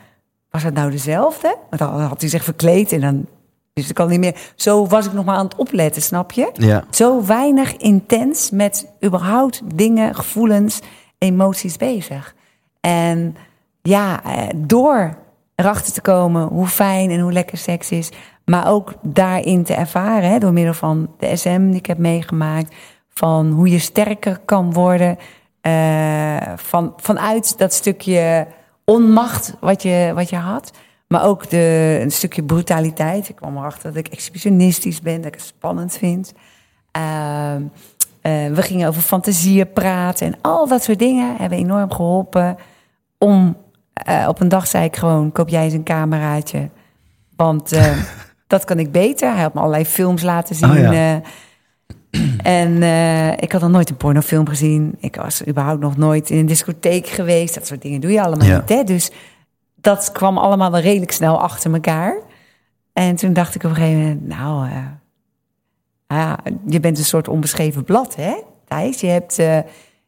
was 0.56 0.64
dat 0.64 0.74
nou 0.74 0.92
dezelfde? 0.92 1.58
Want 1.70 1.82
dan 1.82 2.02
had 2.02 2.22
hij 2.22 2.30
zich 2.30 2.44
verkleed 2.44 2.92
en 2.92 3.02
dan 3.02 3.26
dus 3.74 3.90
ik 3.90 3.96
kan 3.96 4.10
niet 4.10 4.20
meer. 4.20 4.36
Zo 4.56 4.88
was 4.88 5.06
ik 5.06 5.14
nog 5.14 5.26
maar 5.26 5.36
aan 5.36 5.46
het 5.46 5.56
opletten, 5.56 6.02
snap 6.02 6.32
je? 6.32 6.50
Ja. 6.54 6.84
Zo 6.90 7.26
weinig 7.26 7.78
intens 7.78 8.52
met 8.52 8.88
überhaupt 9.04 9.62
dingen, 9.76 10.16
gevoelens, 10.16 10.80
emoties 11.18 11.78
bezig. 11.78 12.36
En 12.80 13.36
ja, 13.82 14.24
eh, 14.24 14.48
door 14.56 15.18
erachter 15.56 15.94
te 15.94 16.02
komen 16.02 16.48
hoe 16.48 16.68
fijn 16.68 17.10
en 17.10 17.20
hoe 17.20 17.32
lekker 17.32 17.58
seks 17.58 17.92
is, 17.92 18.10
maar 18.46 18.68
ook 18.68 18.94
daarin 19.02 19.64
te 19.64 19.74
ervaren, 19.74 20.30
hè, 20.30 20.40
door 20.40 20.54
middel 20.54 20.74
van 20.74 21.10
de 21.18 21.36
SM 21.36 21.66
die 21.66 21.80
ik 21.80 21.86
heb 21.86 21.98
meegemaakt, 21.98 22.76
van 23.10 23.52
hoe 23.52 23.70
je 23.70 23.80
sterker 23.80 24.40
kan 24.46 24.74
worden, 24.74 25.18
uh, 25.62 26.38
van, 26.56 26.94
vanuit 26.98 27.58
dat 27.58 27.74
stukje 27.74 28.48
onmacht 28.86 29.54
wat 29.60 29.82
je, 29.82 30.12
wat 30.16 30.30
je 30.30 30.36
had. 30.36 30.72
Maar 31.08 31.24
ook 31.24 31.50
de, 31.50 31.98
een 32.02 32.12
stukje 32.12 32.44
brutaliteit. 32.44 33.30
Ik 33.30 33.36
kwam 33.36 33.58
erachter 33.58 33.94
dat 33.94 34.06
ik 34.06 34.14
exhibitionistisch 34.14 35.02
ben, 35.02 35.18
dat 35.18 35.26
ik 35.26 35.34
het 35.34 35.44
spannend 35.44 35.98
vind. 35.98 36.34
Uh, 36.98 37.56
uh, 37.56 37.62
we 38.54 38.62
gingen 38.62 38.88
over 38.88 39.02
fantasieën 39.02 39.74
praten 39.74 40.28
en 40.28 40.36
al 40.42 40.68
dat 40.68 40.84
soort 40.84 41.00
dingen 41.00 41.36
hebben 41.38 41.58
enorm 41.58 41.92
geholpen. 41.92 42.58
Om 43.18 43.58
uh, 44.10 44.26
op 44.28 44.40
een 44.40 44.50
dag 44.50 44.68
zei 44.68 44.86
ik 44.86 44.96
gewoon: 44.96 45.32
koop 45.32 45.50
jij 45.50 45.64
eens 45.64 45.74
een 45.74 45.84
cameraatje. 45.84 46.70
Want 47.36 47.74
uh, 47.74 47.98
dat 48.48 48.64
kan 48.64 48.80
ik 48.80 48.92
beter. 48.92 49.34
Hij 49.34 49.42
had 49.42 49.54
me 49.54 49.60
allerlei 49.60 49.86
films 49.86 50.22
laten 50.22 50.56
zien. 50.56 50.70
Oh 50.70 50.78
ja. 50.78 51.22
en 52.44 52.72
uh, 52.72 53.32
ik 53.32 53.52
had 53.52 53.62
nog 53.62 53.72
nooit 53.72 53.90
een 53.90 53.98
pornofilm 53.98 54.48
gezien. 54.48 54.96
Ik 55.00 55.16
was 55.16 55.48
überhaupt 55.48 55.80
nog 55.82 55.98
nooit 55.98 56.30
in 56.30 56.38
een 56.38 56.46
discotheek 56.46 57.08
geweest. 57.08 57.54
Dat 57.54 57.68
soort 57.68 57.82
dingen 57.82 58.02
doe 58.02 58.12
je 58.12 58.22
allemaal 58.24 58.48
Ja. 58.48 58.56
niet. 58.60 58.70
Hè? 58.70 58.84
Dus 58.84 59.12
dat 59.76 60.12
kwam 60.12 60.38
allemaal 60.38 60.72
wel 60.72 60.82
redelijk 60.82 61.12
snel 61.12 61.42
achter 61.42 61.74
elkaar. 61.74 62.18
En 62.94 63.16
toen 63.16 63.34
dacht 63.34 63.56
ik 63.56 63.64
op 63.64 63.70
een 63.70 63.76
gegeven 63.76 64.00
moment, 64.00 64.28
nou, 64.28 64.68
uh, 64.68 64.76
ja, 66.08 66.38
je 66.68 66.80
bent 66.80 66.98
een 66.98 67.04
soort 67.06 67.28
onbeschreven 67.28 67.84
blad, 67.84 68.16
hè, 68.16 68.34
Thijs? 68.68 69.02
Je 69.02 69.08
hebt 69.08 69.40
uh, 69.40 69.58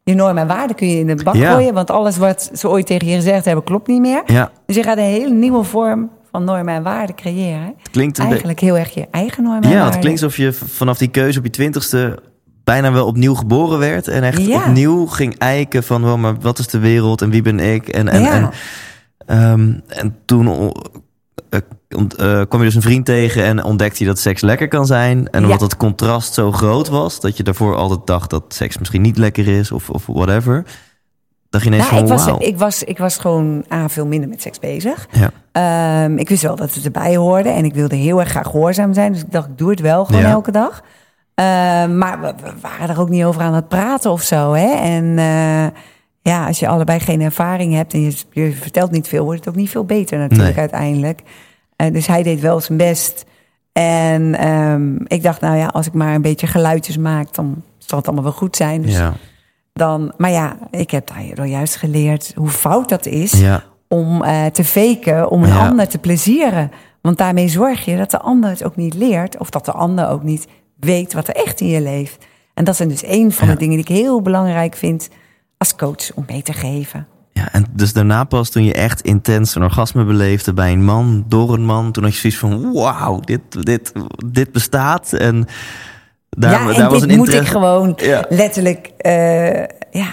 je 0.03 0.13
normen 0.15 0.41
en 0.41 0.47
waarden 0.47 0.75
kun 0.75 0.87
je 0.89 0.99
in 0.99 1.07
de 1.07 1.23
bak 1.23 1.35
Ja. 1.35 1.51
gooien, 1.53 1.73
want 1.73 1.89
alles 1.91 2.17
wat 2.17 2.49
ze 2.53 2.69
ooit 2.69 2.85
tegen 2.85 3.07
je 3.07 3.15
gezegd 3.15 3.45
hebben 3.45 3.63
klopt 3.63 3.87
niet 3.87 4.01
meer. 4.01 4.21
Ja, 4.25 4.51
Dus 4.65 4.75
je 4.75 4.83
gaat 4.83 4.97
een 4.97 5.03
hele 5.03 5.33
nieuwe 5.33 5.63
vorm 5.63 6.09
van 6.38 6.45
normen 6.56 6.73
en 6.73 6.84
waarden 6.84 7.15
creëren. 7.15 7.73
het 7.78 7.89
klinkt. 7.91 8.19
Eigenlijk 8.19 8.60
heel 8.60 8.78
erg 8.78 8.93
je 8.93 9.08
eigen 9.12 9.43
normen 9.43 9.63
en 9.63 9.69
Ja, 9.69 9.76
waarden. 9.76 9.91
het 9.93 10.02
klinkt 10.02 10.23
alsof 10.23 10.38
je 10.38 10.54
vanaf 10.54 10.97
die 10.97 11.08
keuze 11.08 11.38
op 11.39 11.45
je 11.45 11.52
twintigste 11.52 12.19
bijna 12.63 12.91
wel 12.91 13.06
opnieuw 13.06 13.34
geboren 13.36 13.80
werd. 13.80 14.08
En 14.08 14.23
echt 14.23 14.45
Ja. 14.45 14.58
opnieuw 14.65 15.06
ging 15.06 15.38
eiken 15.38 15.84
van, 15.84 16.06
oh, 16.06 16.15
maar 16.15 16.39
wat 16.39 16.60
is 16.60 16.67
de 16.67 16.80
wereld 16.80 17.21
en 17.21 17.30
wie 17.30 17.41
ben 17.41 17.60
ik? 17.60 17.88
En, 17.88 18.08
en, 18.10 18.21
Ja. 18.21 18.32
en, 18.34 18.50
ehm, 19.26 19.73
en 20.00 20.15
toen 20.26 20.47
eh, 21.50 21.60
kwam 22.47 22.60
je 22.60 22.65
dus 22.65 22.76
een 22.76 22.82
vriend 22.82 23.06
tegen 23.06 23.43
en 23.43 23.63
ontdekte 23.63 24.04
je 24.04 24.10
dat 24.10 24.19
seks 24.19 24.41
lekker 24.41 24.67
kan 24.67 24.86
zijn. 24.86 25.30
En 25.30 25.43
omdat 25.43 25.60
Ja. 25.60 25.65
het 25.65 25.78
contrast 25.78 26.34
zo 26.34 26.52
groot 26.52 26.88
was, 26.88 27.19
dat 27.19 27.38
je 27.38 27.43
daarvoor 27.43 27.76
altijd 27.76 28.00
dacht 28.08 28.30
dat 28.30 28.43
seks 28.47 28.78
misschien 28.78 29.02
niet 29.02 29.17
lekker 29.17 29.47
is 29.47 29.71
of, 29.71 29.89
of 29.89 30.06
whatever. 30.06 30.63
Dacht 31.50 31.63
je 31.63 31.69
ineens 31.69 31.89
Nou, 31.91 32.04
ik, 32.04 32.08
was, 32.10 32.28
ik, 32.39 32.58
was, 32.58 32.84
ik 32.84 32.97
was 32.97 33.17
gewoon 33.17 33.65
aan 33.67 33.89
veel 33.89 34.06
minder 34.06 34.30
met 34.30 34.41
seks 34.41 34.60
bezig. 34.60 35.08
Ehm, 35.57 36.17
ik 36.17 36.29
wist 36.29 36.43
wel 36.43 36.55
dat 36.55 36.73
het 36.73 36.85
erbij 36.85 37.15
hoorde 37.15 37.49
en 37.49 37.65
ik 37.65 37.73
wilde 37.73 37.95
heel 37.95 38.19
erg 38.19 38.29
graag 38.29 38.45
gehoorzaam 38.47 38.93
zijn. 38.93 39.11
Dus 39.11 39.21
ik 39.21 39.31
dacht, 39.31 39.47
ik 39.47 39.57
doe 39.57 39.69
het 39.69 39.79
wel 39.79 40.05
gewoon 40.05 40.21
Ja. 40.21 40.29
elke 40.29 40.51
dag. 40.51 40.81
Ehm, 41.33 41.97
maar 41.97 42.21
we, 42.21 42.33
we 42.43 42.51
waren 42.61 42.89
er 42.89 42.99
ook 42.99 43.09
niet 43.09 43.23
over 43.23 43.41
aan 43.41 43.53
het 43.53 43.67
praten 43.67 44.11
of 44.11 44.21
zo. 44.21 44.53
Hè? 44.53 44.67
En 44.73 45.17
eh, 45.17 45.79
ja, 46.21 46.47
als 46.47 46.59
je 46.59 46.67
allebei 46.67 46.99
geen 46.99 47.21
ervaring 47.21 47.73
hebt 47.73 47.93
en 47.93 48.01
je, 48.01 48.15
je 48.31 48.51
vertelt 48.51 48.91
niet 48.91 49.07
veel, 49.07 49.23
wordt 49.23 49.39
het 49.39 49.49
ook 49.49 49.55
niet 49.59 49.69
veel 49.69 49.85
beter 49.85 50.17
natuurlijk 50.17 50.49
Nee. 50.49 50.59
uiteindelijk. 50.59 51.21
Eh, 51.75 51.91
dus 51.93 52.07
hij 52.07 52.23
deed 52.23 52.39
wel 52.39 52.59
zijn 52.59 52.77
best. 52.77 53.25
En 53.71 54.35
ehm, 54.35 54.95
ik 55.07 55.23
dacht, 55.23 55.41
nou 55.41 55.57
ja, 55.57 55.65
als 55.67 55.87
ik 55.87 55.93
maar 55.93 56.15
een 56.15 56.21
beetje 56.21 56.47
geluidjes 56.47 56.97
maak, 56.97 57.33
dan 57.35 57.63
zal 57.77 57.97
het 57.97 58.07
allemaal 58.07 58.25
wel 58.25 58.33
goed 58.33 58.55
zijn. 58.55 58.81
Dus 58.81 58.93
ja. 58.97 59.13
dan, 59.73 60.13
maar 60.17 60.31
ja, 60.31 60.57
ik 60.71 60.91
heb 60.91 61.07
daardoor 61.07 61.45
juist 61.47 61.75
geleerd 61.75 62.31
hoe 62.35 62.49
fout 62.49 62.89
dat 62.89 63.05
is 63.05 63.31
Ja. 63.31 63.63
Om 63.88 64.23
eh, 64.23 64.45
te 64.45 64.63
faken, 64.63 65.30
om 65.30 65.43
een 65.43 65.50
Ja. 65.50 65.67
ander 65.67 65.88
te 65.88 65.97
plezieren. 65.97 66.71
Want 67.02 67.17
daarmee 67.17 67.47
zorg 67.47 67.86
je 67.86 67.97
dat 67.97 68.12
de 68.12 68.19
ander 68.19 68.50
het 68.50 68.63
ook 68.63 68.76
niet 68.76 68.93
leert, 68.93 69.38
of 69.38 69.50
dat 69.50 69.65
de 69.65 69.71
ander 69.71 70.10
ook 70.10 70.23
niet 70.23 70.47
weet 70.80 71.13
wat 71.13 71.28
er 71.28 71.36
echt 71.36 71.62
in 71.62 71.67
je 71.67 71.82
leeft. 71.82 72.26
En 72.54 72.63
dat 72.63 72.76
zijn 72.76 72.89
dus 72.89 73.04
een 73.06 73.32
van 73.32 73.47
Ja. 73.47 73.54
de 73.54 73.60
dingen 73.60 73.76
die 73.76 73.86
ik 73.95 74.02
heel 74.04 74.21
belangrijk 74.21 74.76
vind 74.76 75.10
als 75.58 75.76
coach 75.76 76.13
om 76.15 76.23
mee 76.28 76.41
te 76.41 76.54
geven. 76.54 77.08
Ja, 77.34 77.52
en 77.52 77.65
dus 77.71 77.93
daarna 77.93 78.23
pas 78.23 78.50
toen 78.50 78.63
je 78.63 78.73
echt 78.73 79.02
intens 79.02 79.56
een 79.56 79.63
orgasme 79.63 80.04
beleefde 80.04 80.54
bij 80.54 80.71
een 80.71 80.84
man, 80.86 81.26
door 81.28 81.54
een 81.54 81.65
man, 81.65 81.91
toen 81.91 82.04
had 82.04 82.13
je 82.13 82.19
zoiets 82.19 82.39
van, 82.39 82.73
wauw, 82.73 83.19
dit, 83.19 83.65
dit, 83.65 83.91
dit 84.26 84.52
bestaat. 84.52 85.13
En 85.13 85.45
daar, 86.30 86.52
ja, 86.52 86.69
en 86.69 86.76
daar 86.80 86.89
was 86.89 87.02
dit 87.02 87.10
een 87.12 87.17
moet 87.17 87.34
ik 87.34 87.47
gewoon 87.47 87.93
Ja. 87.95 88.26
letterlijk, 88.30 88.88
eh, 88.97 89.58
ja, 89.91 90.10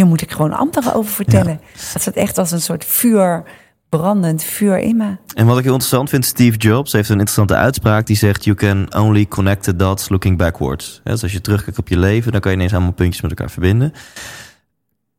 hier 0.00 0.08
moet 0.08 0.22
ik 0.22 0.30
gewoon 0.30 0.52
anderen 0.52 0.94
over 0.94 1.12
vertellen. 1.12 1.60
Dat 1.92 2.02
zat 2.02 2.14
echt 2.14 2.38
als 2.38 2.50
een 2.50 2.60
soort 2.60 2.84
vuur, 2.84 3.44
brandend 3.88 4.42
vuur 4.44 4.78
in 4.78 4.96
me. 4.96 5.16
En 5.34 5.46
wat 5.46 5.58
ik 5.58 5.64
heel 5.64 5.72
interessant 5.72 6.08
vind, 6.08 6.24
Steve 6.24 6.56
Jobs 6.56 6.92
heeft 6.92 7.08
een 7.08 7.18
interessante 7.18 7.54
uitspraak 7.54 8.06
die 8.06 8.16
zegt: 8.16 8.44
You 8.44 8.56
can 8.56 8.94
only 8.94 9.26
connect 9.26 9.62
the 9.62 9.76
dots 9.76 10.08
looking 10.08 10.38
backwards. 10.38 11.00
Ja, 11.04 11.10
dus 11.10 11.22
als 11.22 11.32
je 11.32 11.40
terugkijkt 11.40 11.78
op 11.78 11.88
je 11.88 11.98
leven, 11.98 12.32
dan 12.32 12.40
kan 12.40 12.50
je 12.50 12.56
ineens 12.56 12.72
allemaal 12.72 12.92
puntjes 12.92 13.22
met 13.22 13.30
elkaar 13.30 13.50
verbinden. 13.50 13.92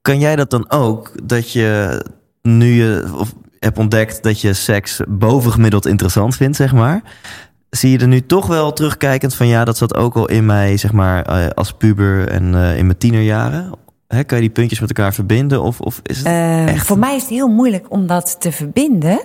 Kan 0.01 0.19
jij 0.19 0.35
dat 0.35 0.49
dan 0.49 0.71
ook? 0.71 1.11
Dat 1.23 1.51
je 1.51 2.01
nu 2.41 2.65
je, 2.65 3.11
of 3.17 3.33
hebt 3.59 3.77
ontdekt 3.77 4.23
dat 4.23 4.41
je 4.41 4.53
seks 4.53 4.99
bovengemiddeld 5.07 5.85
interessant 5.85 6.35
vindt, 6.35 6.57
zeg 6.57 6.73
maar. 6.73 7.01
Zie 7.69 7.91
je 7.91 7.97
er 7.97 8.07
nu 8.07 8.25
toch 8.25 8.47
wel 8.47 8.73
terugkijkend 8.73 9.35
van 9.35 9.47
ja, 9.47 9.65
dat 9.65 9.77
zat 9.77 9.95
ook 9.95 10.15
al 10.15 10.27
in 10.27 10.45
mij, 10.45 10.77
zeg 10.77 10.91
maar, 10.91 11.25
eh, 11.25 11.47
als 11.47 11.71
puber 11.71 12.27
en 12.27 12.55
eh, 12.55 12.77
in 12.77 12.85
mijn 12.85 12.97
tienerjaren? 12.97 13.71
Hè, 14.11 14.23
kan 14.23 14.37
je 14.37 14.43
die 14.43 14.53
puntjes 14.53 14.79
met 14.79 14.89
elkaar 14.89 15.13
verbinden? 15.13 15.61
Of, 15.61 15.79
of 15.81 15.99
is 16.03 16.17
het 16.17 16.25
Eh, 16.27 16.67
echt... 16.67 16.85
Voor 16.85 16.97
mij 16.99 17.15
is 17.15 17.21
het 17.21 17.29
heel 17.31 17.47
moeilijk 17.47 17.85
om 17.89 18.07
dat 18.07 18.41
te 18.41 18.51
verbinden. 18.51 19.19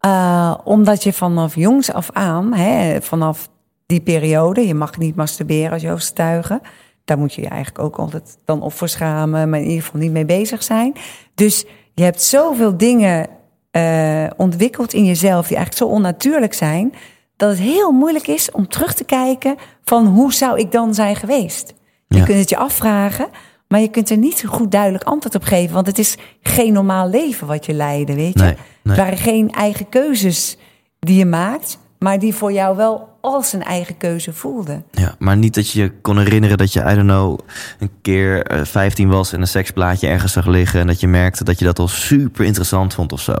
eh, 0.00 0.54
omdat 0.64 1.02
je 1.02 1.12
vanaf 1.12 1.54
jongs 1.54 1.92
af 1.92 2.10
aan, 2.12 2.54
hè, 2.54 3.00
vanaf 3.02 3.48
die 3.86 4.00
periode, 4.00 4.66
je 4.66 4.74
mag 4.74 4.98
niet 4.98 5.16
masturberen 5.16 5.70
als 5.72 5.82
je 5.82 5.90
overstuigen. 5.90 6.60
Daar 7.04 7.18
moet 7.18 7.34
je 7.34 7.42
je 7.42 7.48
eigenlijk 7.48 7.84
ook 7.84 7.96
altijd 7.96 8.38
dan 8.44 8.62
op 8.62 8.72
voor 8.72 8.88
schamen, 8.88 9.50
maar 9.50 9.58
in 9.60 9.66
ieder 9.68 9.82
geval 9.84 10.00
niet 10.00 10.10
mee 10.12 10.24
bezig 10.24 10.62
zijn. 10.62 10.92
Dus 11.34 11.64
je 11.94 12.02
hebt 12.02 12.22
zoveel 12.22 12.76
dingen 12.76 13.26
eh, 13.70 14.26
ontwikkeld 14.36 14.92
in 14.92 15.04
jezelf 15.04 15.46
die 15.46 15.56
eigenlijk 15.56 15.86
zo 15.90 15.96
onnatuurlijk 15.96 16.54
zijn, 16.54 16.92
dat 17.36 17.48
het 17.50 17.58
heel 17.58 17.90
moeilijk 17.92 18.26
is 18.26 18.50
om 18.50 18.68
terug 18.68 18.94
te 18.94 19.04
kijken 19.04 19.56
van 19.84 20.06
hoe 20.06 20.32
zou 20.32 20.58
ik 20.58 20.72
dan 20.72 20.94
zijn 20.94 21.16
geweest. 21.16 21.74
Je 22.08 22.16
Ja. 22.18 22.24
kunt 22.24 22.38
het 22.38 22.48
je 22.48 22.56
afvragen, 22.56 23.28
maar 23.70 23.80
je 23.80 23.88
kunt 23.88 24.10
er 24.10 24.16
niet 24.16 24.44
goed 24.46 24.70
duidelijk 24.70 25.04
antwoord 25.04 25.34
op 25.34 25.42
geven. 25.42 25.74
Want 25.74 25.86
het 25.86 25.98
is 25.98 26.16
geen 26.42 26.72
normaal 26.72 27.08
leven 27.10 27.46
wat 27.46 27.66
je 27.66 27.72
leidde, 27.72 28.14
weet 28.14 28.32
je. 28.38 28.44
Nee, 28.44 28.54
nee. 28.54 28.56
Het 28.82 28.96
waren 28.96 29.18
geen 29.18 29.50
eigen 29.50 29.88
keuzes 29.88 30.56
die 30.98 31.18
je 31.18 31.26
maakt, 31.26 31.78
maar 31.98 32.18
die 32.18 32.34
voor 32.34 32.52
jou 32.52 32.76
wel 32.76 33.08
als 33.20 33.52
een 33.52 33.62
eigen 33.62 33.96
keuze 33.96 34.32
voelden. 34.32 34.84
Ja, 34.90 35.14
maar 35.18 35.36
niet 35.36 35.54
dat 35.54 35.70
je 35.70 35.82
je 35.82 35.92
kon 36.00 36.18
herinneren 36.18 36.58
dat 36.58 36.72
je, 36.72 36.80
I 36.80 36.94
don't 36.94 37.00
know, 37.08 37.38
een 37.78 37.90
keer 38.02 38.42
eh, 38.46 38.64
15 38.64 39.08
was 39.08 39.32
en 39.32 39.40
een 39.40 39.46
seksplaatje 39.48 40.08
ergens 40.08 40.32
zag 40.32 40.46
liggen 40.46 40.80
en 40.80 40.86
dat 40.86 41.00
je 41.00 41.08
merkte 41.08 41.44
dat 41.44 41.58
je 41.58 41.64
dat 41.64 41.78
al 41.78 41.88
super 41.88 42.44
interessant 42.44 42.94
vond 42.94 43.12
of 43.12 43.20
zo. 43.20 43.34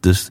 Dus 0.00 0.28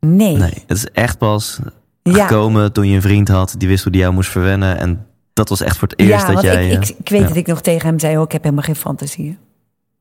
Nee. 0.00 0.36
nee, 0.36 0.62
het 0.66 0.76
is 0.76 0.90
echt 0.90 1.18
pas 1.18 1.58
Ja. 2.02 2.26
gekomen 2.26 2.72
toen 2.72 2.88
je 2.88 2.94
een 2.94 3.02
vriend 3.02 3.28
had 3.28 3.54
die 3.58 3.68
wist 3.68 3.82
hoe 3.82 3.92
die 3.92 4.00
jou 4.00 4.14
moest 4.14 4.30
verwennen. 4.30 4.78
En 4.78 5.06
dat 5.38 5.48
was 5.48 5.60
echt 5.60 5.76
voor 5.76 5.88
het 5.88 5.98
eerst 5.98 6.26
ja, 6.26 6.32
dat 6.32 6.42
jij. 6.42 6.68
ik, 6.68 6.72
ik, 6.72 6.82
eh, 6.82 6.96
ik 6.98 7.08
weet 7.08 7.20
ja. 7.20 7.26
dat 7.26 7.36
ik 7.36 7.46
nog 7.46 7.60
tegen 7.60 7.88
hem 7.88 7.98
zei, 7.98 8.16
oh, 8.16 8.22
ik 8.22 8.32
heb 8.32 8.42
helemaal 8.42 8.64
geen 8.64 8.76
fantasieën. 8.76 9.38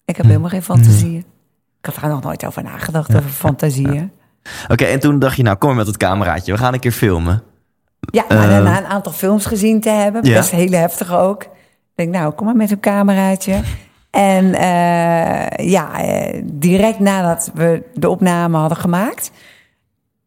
Ik 0.05 0.17
heb 0.17 0.25
helemaal 0.25 0.49
geen 0.49 0.63
fantasieën. 0.63 1.25
Ik 1.79 1.85
had 1.85 1.95
daar 2.01 2.09
nog 2.09 2.23
nooit 2.23 2.45
over 2.45 2.63
nagedacht, 2.63 3.15
over 3.15 3.29
fantasieën. 3.29 4.11
Oké, 4.67 4.83
en 4.83 4.99
toen 4.99 5.19
dacht 5.19 5.35
je, 5.35 5.43
nou 5.43 5.57
kom 5.57 5.67
maar 5.67 5.77
met 5.77 5.87
het 5.87 5.97
cameraatje, 5.97 6.51
we 6.51 6.57
gaan 6.57 6.73
een 6.73 6.79
keer 6.79 6.91
filmen. 6.91 7.43
Ja, 7.99 8.25
maar 8.29 8.43
Eh, 8.43 8.49
daarna 8.49 8.77
een 8.77 8.85
aantal 8.85 9.11
films 9.11 9.45
gezien 9.45 9.81
te 9.81 9.89
hebben. 9.89 10.25
Ja. 10.25 10.33
Best 10.33 10.51
hele 10.51 10.75
heftige 10.75 11.15
ook. 11.15 11.43
Ik 11.43 11.49
denk, 11.95 12.13
nou, 12.13 12.33
kom 12.33 12.45
maar 12.45 12.55
met 12.55 12.71
een 12.71 12.79
cameraatje. 12.79 13.61
En 14.11 14.53
eh, 14.53 15.69
ja, 15.69 16.01
eh, 16.01 16.41
direct 16.45 16.99
nadat 16.99 17.51
we 17.53 17.83
de 17.93 18.09
opname 18.09 18.57
hadden 18.57 18.77
gemaakt... 18.77 19.31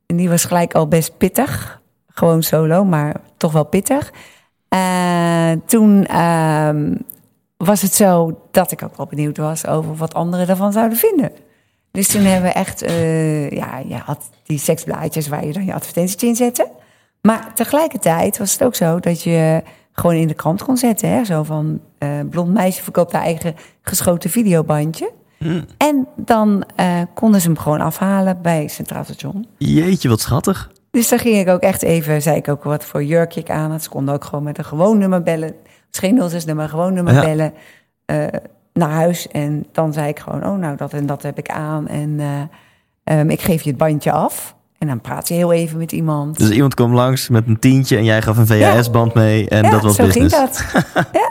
en 0.06 0.16
die 0.16 0.28
was 0.28 0.44
gelijk 0.44 0.74
al 0.74 0.88
best 0.88 1.16
pittig. 1.18 1.80
Gewoon 2.08 2.42
solo, 2.42 2.84
maar 2.84 3.16
toch 3.36 3.52
wel 3.52 3.64
pittig. 3.64 4.12
Eh, 4.70 5.52
toen 5.66 6.06
ehm, 6.06 6.94
was 7.56 7.82
het 7.82 7.94
zo 7.94 8.40
dat 8.50 8.72
ik 8.72 8.82
ook 8.82 8.96
wel 8.96 9.06
benieuwd 9.06 9.36
was... 9.36 9.66
over 9.66 9.96
wat 9.96 10.14
anderen 10.14 10.48
ervan 10.48 10.72
zouden 10.72 10.98
vinden. 10.98 11.30
Dus 11.90 12.08
toen 12.08 12.22
hebben 12.22 12.50
we 12.50 12.56
echt... 12.56 12.82
eh, 12.82 13.50
ja, 13.50 13.78
je 13.78 13.96
had 13.96 14.30
die 14.44 14.58
seksblaadjes 14.58 15.28
waar 15.28 15.46
je 15.46 15.52
dan 15.52 15.64
je 15.64 15.74
advertenties 15.74 16.22
in 16.22 16.36
zette... 16.36 16.68
Maar 17.22 17.54
tegelijkertijd 17.54 18.38
was 18.38 18.52
het 18.52 18.64
ook 18.64 18.74
zo 18.74 19.00
dat 19.00 19.22
je 19.22 19.62
gewoon 19.92 20.16
in 20.16 20.28
de 20.28 20.34
krant 20.34 20.62
kon 20.62 20.76
zetten. 20.76 21.08
Hè? 21.08 21.24
Zo 21.24 21.42
van, 21.42 21.80
eh, 21.98 22.08
blond 22.30 22.52
meisje 22.52 22.82
verkoopt 22.82 23.12
haar 23.12 23.22
eigen 23.22 23.54
geschoten 23.82 24.30
videobandje. 24.30 25.12
En 25.76 26.06
dan 26.16 26.64
konden 27.14 27.40
ze 27.40 27.46
hem 27.46 27.58
gewoon 27.58 27.80
afhalen 27.80 28.42
bij 28.42 28.68
Centraal 28.68 29.04
Station. 29.04 29.46
Jeetje, 29.58 30.08
wat 30.08 30.20
schattig. 30.20 30.70
Dus 30.90 31.08
daar 31.08 31.18
ging 31.18 31.36
ik 31.36 31.48
ook 31.48 31.60
echt 31.60 31.82
even, 31.82 32.22
zei 32.22 32.36
ik 32.36 32.48
ook 32.48 32.64
wat 32.64 32.84
voor 32.84 33.04
jurkje 33.04 33.40
ik 33.40 33.50
aan 33.50 33.70
had. 33.70 33.82
Ze 33.82 33.88
konden 33.88 34.14
ook 34.14 34.24
gewoon 34.24 34.44
met 34.44 34.58
een 34.58 34.64
gewoon 34.64 34.98
nummer 34.98 35.22
bellen. 35.22 35.48
Het 35.48 35.56
is 35.90 35.98
geen 35.98 36.30
06 36.30 36.44
nummer, 36.44 36.68
gewoon 36.68 36.92
nummer 36.92 37.14
Ja. 37.14 37.20
bellen 37.20 37.52
eh, 38.04 38.26
naar 38.72 38.90
huis. 38.90 39.28
En 39.28 39.66
dan 39.72 39.92
zei 39.92 40.08
ik 40.08 40.18
gewoon, 40.18 40.46
oh 40.46 40.58
nou, 40.58 40.76
dat 40.76 40.92
en 40.92 41.06
dat 41.06 41.22
heb 41.22 41.38
ik 41.38 41.48
aan. 41.48 41.88
En 41.88 42.20
eh, 42.20 43.18
ehm, 43.18 43.30
ik 43.30 43.40
geef 43.40 43.62
je 43.62 43.68
het 43.68 43.78
bandje 43.78 44.12
af. 44.12 44.54
En 44.78 44.86
dan 44.86 45.00
praat 45.00 45.28
je 45.28 45.34
heel 45.34 45.52
even 45.52 45.78
met 45.78 45.92
iemand. 45.92 46.38
Dus 46.38 46.50
iemand 46.50 46.74
kwam 46.74 46.94
langs 46.94 47.28
met 47.28 47.46
een 47.46 47.58
tientje 47.58 47.96
en 47.96 48.04
jij 48.04 48.22
gaf 48.22 48.36
een 48.36 48.46
VHS-band 48.46 49.14
mee 49.14 49.48
en 49.48 49.62
ja, 49.62 49.70
dat 49.70 49.82
was 49.82 49.96
zo 49.96 50.04
business. 50.04 50.34
ging 50.36 50.50
dat. 50.72 51.06
ja. 51.20 51.30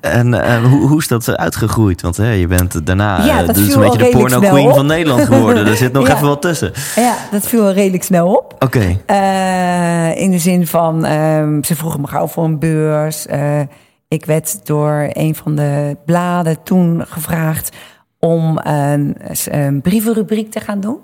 En 0.00 0.42
eh, 0.44 0.64
hoe, 0.64 0.88
hoe 0.88 0.98
is 0.98 1.08
dat 1.08 1.36
uitgegroeid? 1.36 2.02
Want 2.02 2.16
je 2.16 2.46
bent 2.48 2.86
daarna 2.86 3.24
Ja, 3.24 3.42
dat 3.42 3.54
dus 3.54 3.74
een 3.74 3.80
beetje 3.80 3.98
de 3.98 4.08
porno 4.08 4.38
queen 4.40 4.74
van 4.74 4.86
Nederland 4.86 5.24
geworden. 5.24 5.66
Er 5.66 5.76
zit 5.76 5.92
nog 5.98 6.06
Ja. 6.08 6.14
even 6.14 6.26
wat 6.26 6.42
tussen. 6.42 6.72
Ja, 6.96 7.14
dat 7.30 7.46
viel 7.46 7.62
wel 7.62 7.72
redelijk 7.72 8.02
snel 8.02 8.34
op. 8.34 8.54
Oké, 8.58 8.98
Eh, 9.06 10.16
in 10.20 10.30
de 10.30 10.38
zin 10.38 10.66
van, 10.66 11.04
ehm, 11.04 11.62
ze 11.62 11.76
vroegen 11.76 12.00
me 12.00 12.06
gauw 12.06 12.26
voor 12.26 12.44
een 12.44 12.58
beurs. 12.58 13.26
Ik 14.08 14.24
werd 14.24 14.66
door 14.66 15.08
een 15.12 15.34
van 15.34 15.54
de 15.54 15.96
bladen 16.06 16.62
toen 16.62 17.04
gevraagd 17.08 17.76
om 18.18 18.58
een, 18.62 19.16
een 19.44 19.80
brievenrubriek 19.80 20.50
te 20.50 20.60
gaan 20.60 20.80
doen. 20.80 20.98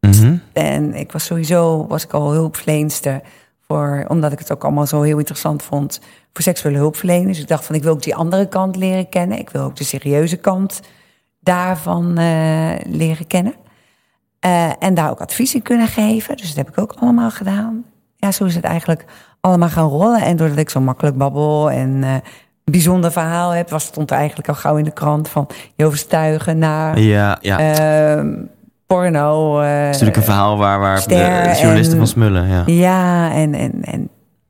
Mhm. 0.00 0.34
En 0.52 0.94
ik 0.94 1.12
was 1.12 1.24
sowieso, 1.24 1.86
was 1.88 2.04
ik 2.04 2.12
al 2.12 2.32
hulpverlenster 2.32 3.20
voor, 3.70 4.04
omdat 4.08 4.32
ik 4.32 4.38
het 4.38 4.52
ook 4.52 4.64
allemaal 4.64 4.86
zo 4.86 5.02
heel 5.02 5.18
interessant 5.18 5.62
vond 5.62 6.00
voor 6.32 6.42
seksuele 6.42 6.78
hulpverleners. 6.78 7.26
Dus 7.26 7.40
ik 7.40 7.48
dacht 7.48 7.64
van, 7.64 7.74
ik 7.74 7.82
wil 7.82 7.92
ook 7.92 8.02
die 8.02 8.14
andere 8.14 8.48
kant 8.48 8.76
leren 8.76 9.08
kennen. 9.08 9.38
Ik 9.38 9.50
wil 9.50 9.62
ook 9.62 9.76
de 9.76 9.84
serieuze 9.84 10.36
kant 10.36 10.80
daarvan 11.40 12.18
eh, 12.18 12.70
leren 12.86 13.26
kennen. 13.26 13.54
Eh, 14.40 14.70
en 14.78 14.94
daar 14.94 15.10
ook 15.10 15.20
advies 15.20 15.54
in 15.54 15.62
kunnen 15.62 15.86
geven. 15.86 16.36
Dus 16.36 16.46
dat 16.46 16.56
heb 16.56 16.68
ik 16.68 16.78
ook 16.78 16.94
allemaal 16.98 17.30
gedaan. 17.30 17.84
Ja, 18.16 18.32
zo 18.32 18.44
is 18.44 18.54
het 18.54 18.64
eigenlijk 18.64 19.04
allemaal 19.40 19.68
gaan 19.68 19.88
rollen. 19.88 20.22
En 20.22 20.36
doordat 20.36 20.58
ik 20.58 20.70
zo 20.70 20.80
makkelijk 20.80 21.16
babbel 21.16 21.70
en 21.70 22.02
eh, 22.02 22.12
een 22.12 22.22
bijzonder 22.72 23.12
verhaal 23.12 23.50
heb, 23.50 23.70
was 23.70 23.84
stond 23.84 24.10
er 24.10 24.16
eigenlijk 24.16 24.48
al 24.48 24.54
gauw 24.54 24.76
in 24.76 24.84
de 24.84 24.92
krant 24.92 25.28
van 25.28 25.46
je 25.76 25.84
overstuigen 25.84 26.58
naar 26.58 27.00
ja, 27.00 27.38
ja. 27.40 27.58
Porno. 28.94 29.60
eh, 29.60 29.68
het 29.68 29.84
is 29.84 29.90
natuurlijk 29.90 30.16
een 30.16 30.22
verhaal 30.22 30.56
waar, 30.56 30.80
waar 30.80 30.94
de, 30.96 31.00
ster 31.00 31.42
de 31.42 31.56
journalisten 31.60 31.92
en- 31.92 31.98
van 31.98 32.06
smullen. 32.06 32.48
Ja. 32.48 32.62
ja, 32.66 33.32
en, 33.32 33.54
en, 33.54 33.72
en 33.82 34.08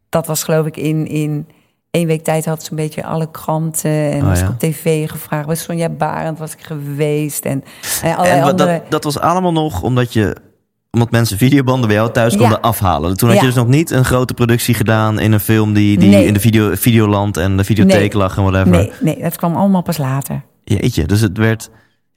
dat 0.09 0.27
was 0.27 0.43
geloof 0.43 0.67
ik 0.67 0.77
in, 0.77 1.07
in 1.07 1.47
één 1.91 2.07
week 2.07 2.25
tijd 2.25 2.45
had 2.45 2.63
ze 2.63 2.71
een 2.71 2.77
beetje 2.77 3.05
alle 3.05 3.31
kranten. 3.31 3.91
En 4.13 4.21
Oh, 4.23 4.29
was 4.29 4.41
ik 4.41 4.49
op 4.49 4.59
tv 4.59 5.09
gevraagd. 5.11 5.47
Bij 5.47 5.57
Sonja 5.57 5.89
Barend 5.89 6.39
was 6.39 6.53
ik 6.53 6.61
geweest. 6.63 7.45
En, 7.45 7.65
en 8.03 8.15
allerlei 8.17 8.39
En 8.39 8.43
wat, 8.45 8.51
andere... 8.61 8.73
dat, 8.81 8.91
dat 8.91 9.05
was 9.05 9.19
allemaal 9.19 9.53
nog 9.53 9.83
omdat 9.83 10.13
je 10.13 10.37
omdat 10.93 11.11
mensen 11.11 11.39
videobanden 11.39 11.87
bij 11.89 11.97
jou 11.97 12.11
thuis 12.13 12.33
Ja. 12.33 12.39
konden 12.39 12.61
afhalen. 12.61 13.17
Toen 13.17 13.29
had 13.29 13.39
je 13.39 13.45
Ja. 13.45 13.49
dus 13.53 13.59
nog 13.61 13.69
niet 13.69 13.91
een 13.91 14.05
grote 14.05 14.35
productie 14.35 14.75
gedaan 14.75 15.19
in 15.19 15.33
een 15.33 15.41
film 15.41 15.73
die, 15.75 15.99
die 15.99 16.09
Nee. 16.11 16.27
in 16.27 16.35
de 16.35 16.41
video, 16.41 16.71
Videoland 16.75 17.37
en 17.37 17.57
de 17.57 17.65
videotheek 17.65 18.13
Nee. 18.13 18.23
lag 18.23 18.37
en 18.37 18.43
whatever. 18.43 18.71
Nee, 18.71 18.93
nee, 19.01 19.23
dat 19.23 19.37
kwam 19.37 19.57
allemaal 19.57 19.83
pas 19.83 19.99
later. 19.99 20.43
Jeetje, 20.65 21.05
dus 21.07 21.21
het 21.21 21.39
werd 21.39 21.71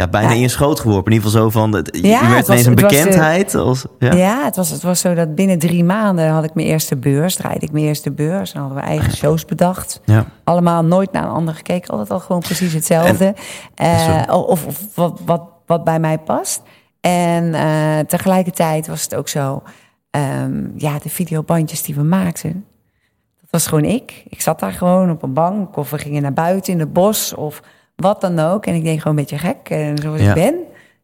ja, 0.04 0.10
bijna 0.10 0.30
Ja. 0.30 0.36
in 0.36 0.42
je 0.42 0.48
schoot 0.48 0.80
geworpen. 0.80 1.12
In 1.12 1.18
ieder 1.18 1.30
geval 1.32 1.44
zo 1.44 1.50
van, 1.50 1.76
het- 1.76 1.90
je 2.02 2.08
Ja, 2.08 2.20
werd 2.22 2.32
het 2.38 2.48
was- 2.48 2.48
ineens 2.48 2.66
een 2.66 2.76
eh, 2.76 2.90
bekendheid. 2.90 3.56
als, 3.56 3.86
ja. 4.00 4.14
Ja, 4.14 4.44
het, 4.44 4.56
was, 4.56 4.70
het 4.70 4.84
was 4.84 5.00
zo 5.00 5.14
dat 5.14 5.36
binnen 5.36 5.60
drie 5.60 5.84
maanden 5.84 6.30
had 6.30 6.44
ik 6.44 6.54
mijn 6.54 6.68
eerste 6.68 6.96
beurs. 6.98 7.36
Draaide 7.36 7.66
ik 7.66 7.72
mijn 7.72 7.86
eerste 7.86 8.12
beurs. 8.12 8.52
En 8.54 8.60
hadden 8.60 8.78
we 8.78 8.84
eigen 8.84 9.12
shows 9.18 9.46
bedacht. 9.46 10.02
Ja. 10.06 10.26
Allemaal 10.44 10.84
nooit 10.84 11.12
naar 11.12 11.24
een 11.24 11.30
ander 11.30 11.56
gekeken. 11.56 11.90
Altijd 11.90 12.12
al 12.12 12.20
gewoon 12.20 12.42
precies 12.42 12.74
hetzelfde. 12.74 13.34
Eh, 13.76 14.00
Sorry. 14.00 14.30
of 14.30 14.66
of 14.66 14.96
wat, 14.96 15.20
wat, 15.26 15.42
wat 15.66 15.84
bij 15.84 16.00
mij 16.00 16.18
past. 16.18 16.62
En 17.02 17.54
eh, 17.54 18.00
tegelijkertijd 18.08 18.88
was 18.88 19.02
het 19.04 19.16
ook 19.16 19.28
zo... 19.28 19.62
ehm, 20.12 20.64
ja, 20.76 21.00
de 21.00 21.10
videobandjes 21.10 21.84
die 21.84 21.96
we 21.96 22.04
maakten... 22.04 22.66
dat 23.42 23.50
was 23.50 23.68
gewoon 23.68 23.84
ik. 23.86 24.24
Ik 24.30 24.42
zat 24.42 24.60
daar 24.60 24.72
gewoon 24.74 25.12
op 25.12 25.24
een 25.24 25.34
bank... 25.34 25.78
of 25.78 25.90
we 25.90 25.98
gingen 25.98 26.22
naar 26.22 26.34
buiten 26.34 26.74
in 26.74 26.80
het 26.80 26.94
bos 26.94 27.34
of 27.34 27.62
wat 28.04 28.22
dan 28.22 28.40
ook. 28.40 28.66
En 28.66 28.74
ik 28.76 28.84
deed 28.84 28.98
gewoon 29.02 29.18
een 29.18 29.24
beetje 29.24 29.38
gek. 29.48 29.70
En 29.70 29.98
zoals 30.02 30.22
Ja. 30.22 30.28
ik 30.30 30.34
ben... 30.34 30.56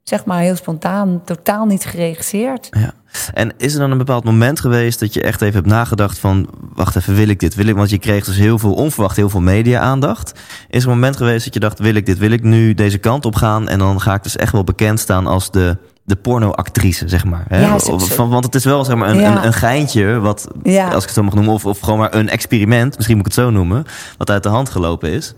zeg 0.03 0.25
maar 0.25 0.39
heel 0.39 0.55
spontaan, 0.55 1.21
totaal 1.25 1.65
niet 1.65 1.85
geregisseerd. 1.85 2.67
Ja. 2.71 2.93
En 3.33 3.51
is 3.57 3.73
er 3.73 3.79
dan 3.79 3.91
een 3.91 3.97
bepaald 3.97 4.23
moment 4.23 4.59
geweest 4.59 4.99
dat 4.99 5.13
je 5.13 5.21
echt 5.21 5.41
even 5.41 5.53
hebt 5.55 5.67
nagedacht 5.67 6.19
van... 6.19 6.49
wacht 6.73 6.95
even, 6.95 7.15
wil 7.15 7.27
ik 7.27 7.39
dit? 7.39 7.55
Wil 7.55 7.65
ik? 7.67 7.75
Want 7.75 7.89
je 7.89 7.97
kreeg 7.99 8.25
dus 8.25 8.37
heel 8.37 8.59
veel 8.59 8.73
onverwacht, 8.73 9.15
heel 9.15 9.29
veel 9.29 9.41
media-aandacht. 9.41 10.39
Is 10.69 10.81
er 10.83 10.89
een 10.89 10.93
moment 10.95 11.17
geweest 11.17 11.43
dat 11.45 11.53
je 11.53 11.59
dacht, 11.59 11.79
wil 11.79 11.95
ik 11.95 12.05
dit? 12.05 12.17
Wil 12.17 12.31
ik 12.31 12.43
nu 12.43 12.73
deze 12.73 12.97
kant 12.97 13.25
op 13.25 13.35
gaan? 13.35 13.67
En 13.67 13.79
dan 13.79 14.01
ga 14.01 14.13
ik 14.13 14.23
dus 14.23 14.35
echt 14.35 14.51
wel 14.51 14.63
bekend 14.63 14.99
staan 14.99 15.27
als 15.27 15.51
de, 15.51 15.77
de 16.03 16.15
porno-actrice, 16.15 17.07
zeg 17.07 17.25
maar. 17.25 17.45
Hè? 17.47 17.59
Ja, 17.61 17.79
Van, 17.79 18.29
want 18.29 18.43
het 18.45 18.55
is 18.55 18.65
wel 18.65 18.85
zeg 18.85 18.95
maar, 18.95 19.09
een, 19.09 19.19
Ja. 19.19 19.37
een, 19.37 19.45
een 19.45 19.53
geintje, 19.53 20.19
wat, 20.19 20.47
Ja. 20.63 20.85
als 20.87 20.97
ik 21.03 21.09
het 21.09 21.13
zo 21.17 21.23
mag 21.23 21.33
noemen... 21.33 21.53
Of, 21.53 21.65
of 21.65 21.79
gewoon 21.79 21.99
maar 21.99 22.13
een 22.13 22.29
experiment, 22.29 22.95
misschien 22.95 23.17
moet 23.17 23.25
ik 23.27 23.33
het 23.35 23.43
zo 23.45 23.49
noemen... 23.51 23.85
wat 24.17 24.29
uit 24.29 24.43
de 24.43 24.49
hand 24.49 24.69
gelopen 24.69 25.09
is. 25.11 25.33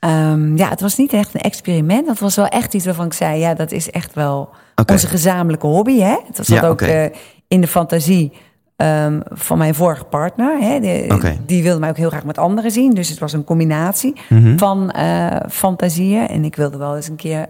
Ehm, 0.00 0.56
ja, 0.56 0.68
het 0.68 0.80
was 0.80 0.96
niet 0.96 1.12
echt 1.12 1.34
een 1.34 1.40
experiment. 1.40 2.06
Dat 2.06 2.18
was 2.18 2.36
wel 2.36 2.46
echt 2.46 2.74
iets 2.74 2.84
waarvan 2.84 3.06
ik 3.06 3.12
zei... 3.12 3.38
ja, 3.38 3.54
dat 3.54 3.72
is 3.72 3.90
echt 3.90 4.14
wel 4.14 4.48
onze 4.92 5.06
gezamenlijke 5.06 5.66
hobby. 5.66 5.98
Hè? 5.98 6.16
Het 6.26 6.36
was 6.38 6.46
Ja, 6.46 6.66
ook 6.66 6.80
eh, 6.80 7.04
in 7.48 7.60
de 7.60 7.66
fantasie 7.66 8.32
ehm, 8.76 9.20
van 9.30 9.58
mijn 9.58 9.74
vorige 9.74 10.04
partner. 10.04 10.58
Hè? 10.60 10.80
De-. 10.80 11.36
Die 11.46 11.62
wilde 11.62 11.80
mij 11.80 11.88
ook 11.88 11.96
heel 11.96 12.10
graag 12.10 12.24
met 12.24 12.38
anderen 12.38 12.70
zien. 12.70 12.90
Dus 12.94 13.08
het 13.08 13.18
was 13.18 13.32
een 13.32 13.44
combinatie 13.44 14.14
Mhm. 14.28 14.58
van 14.58 14.90
eh, 14.90 15.36
fantasieën. 15.48 16.28
En 16.28 16.44
ik 16.44 16.56
wilde 16.56 16.78
wel 16.78 16.96
eens 16.96 17.08
een 17.08 17.16
keer 17.16 17.46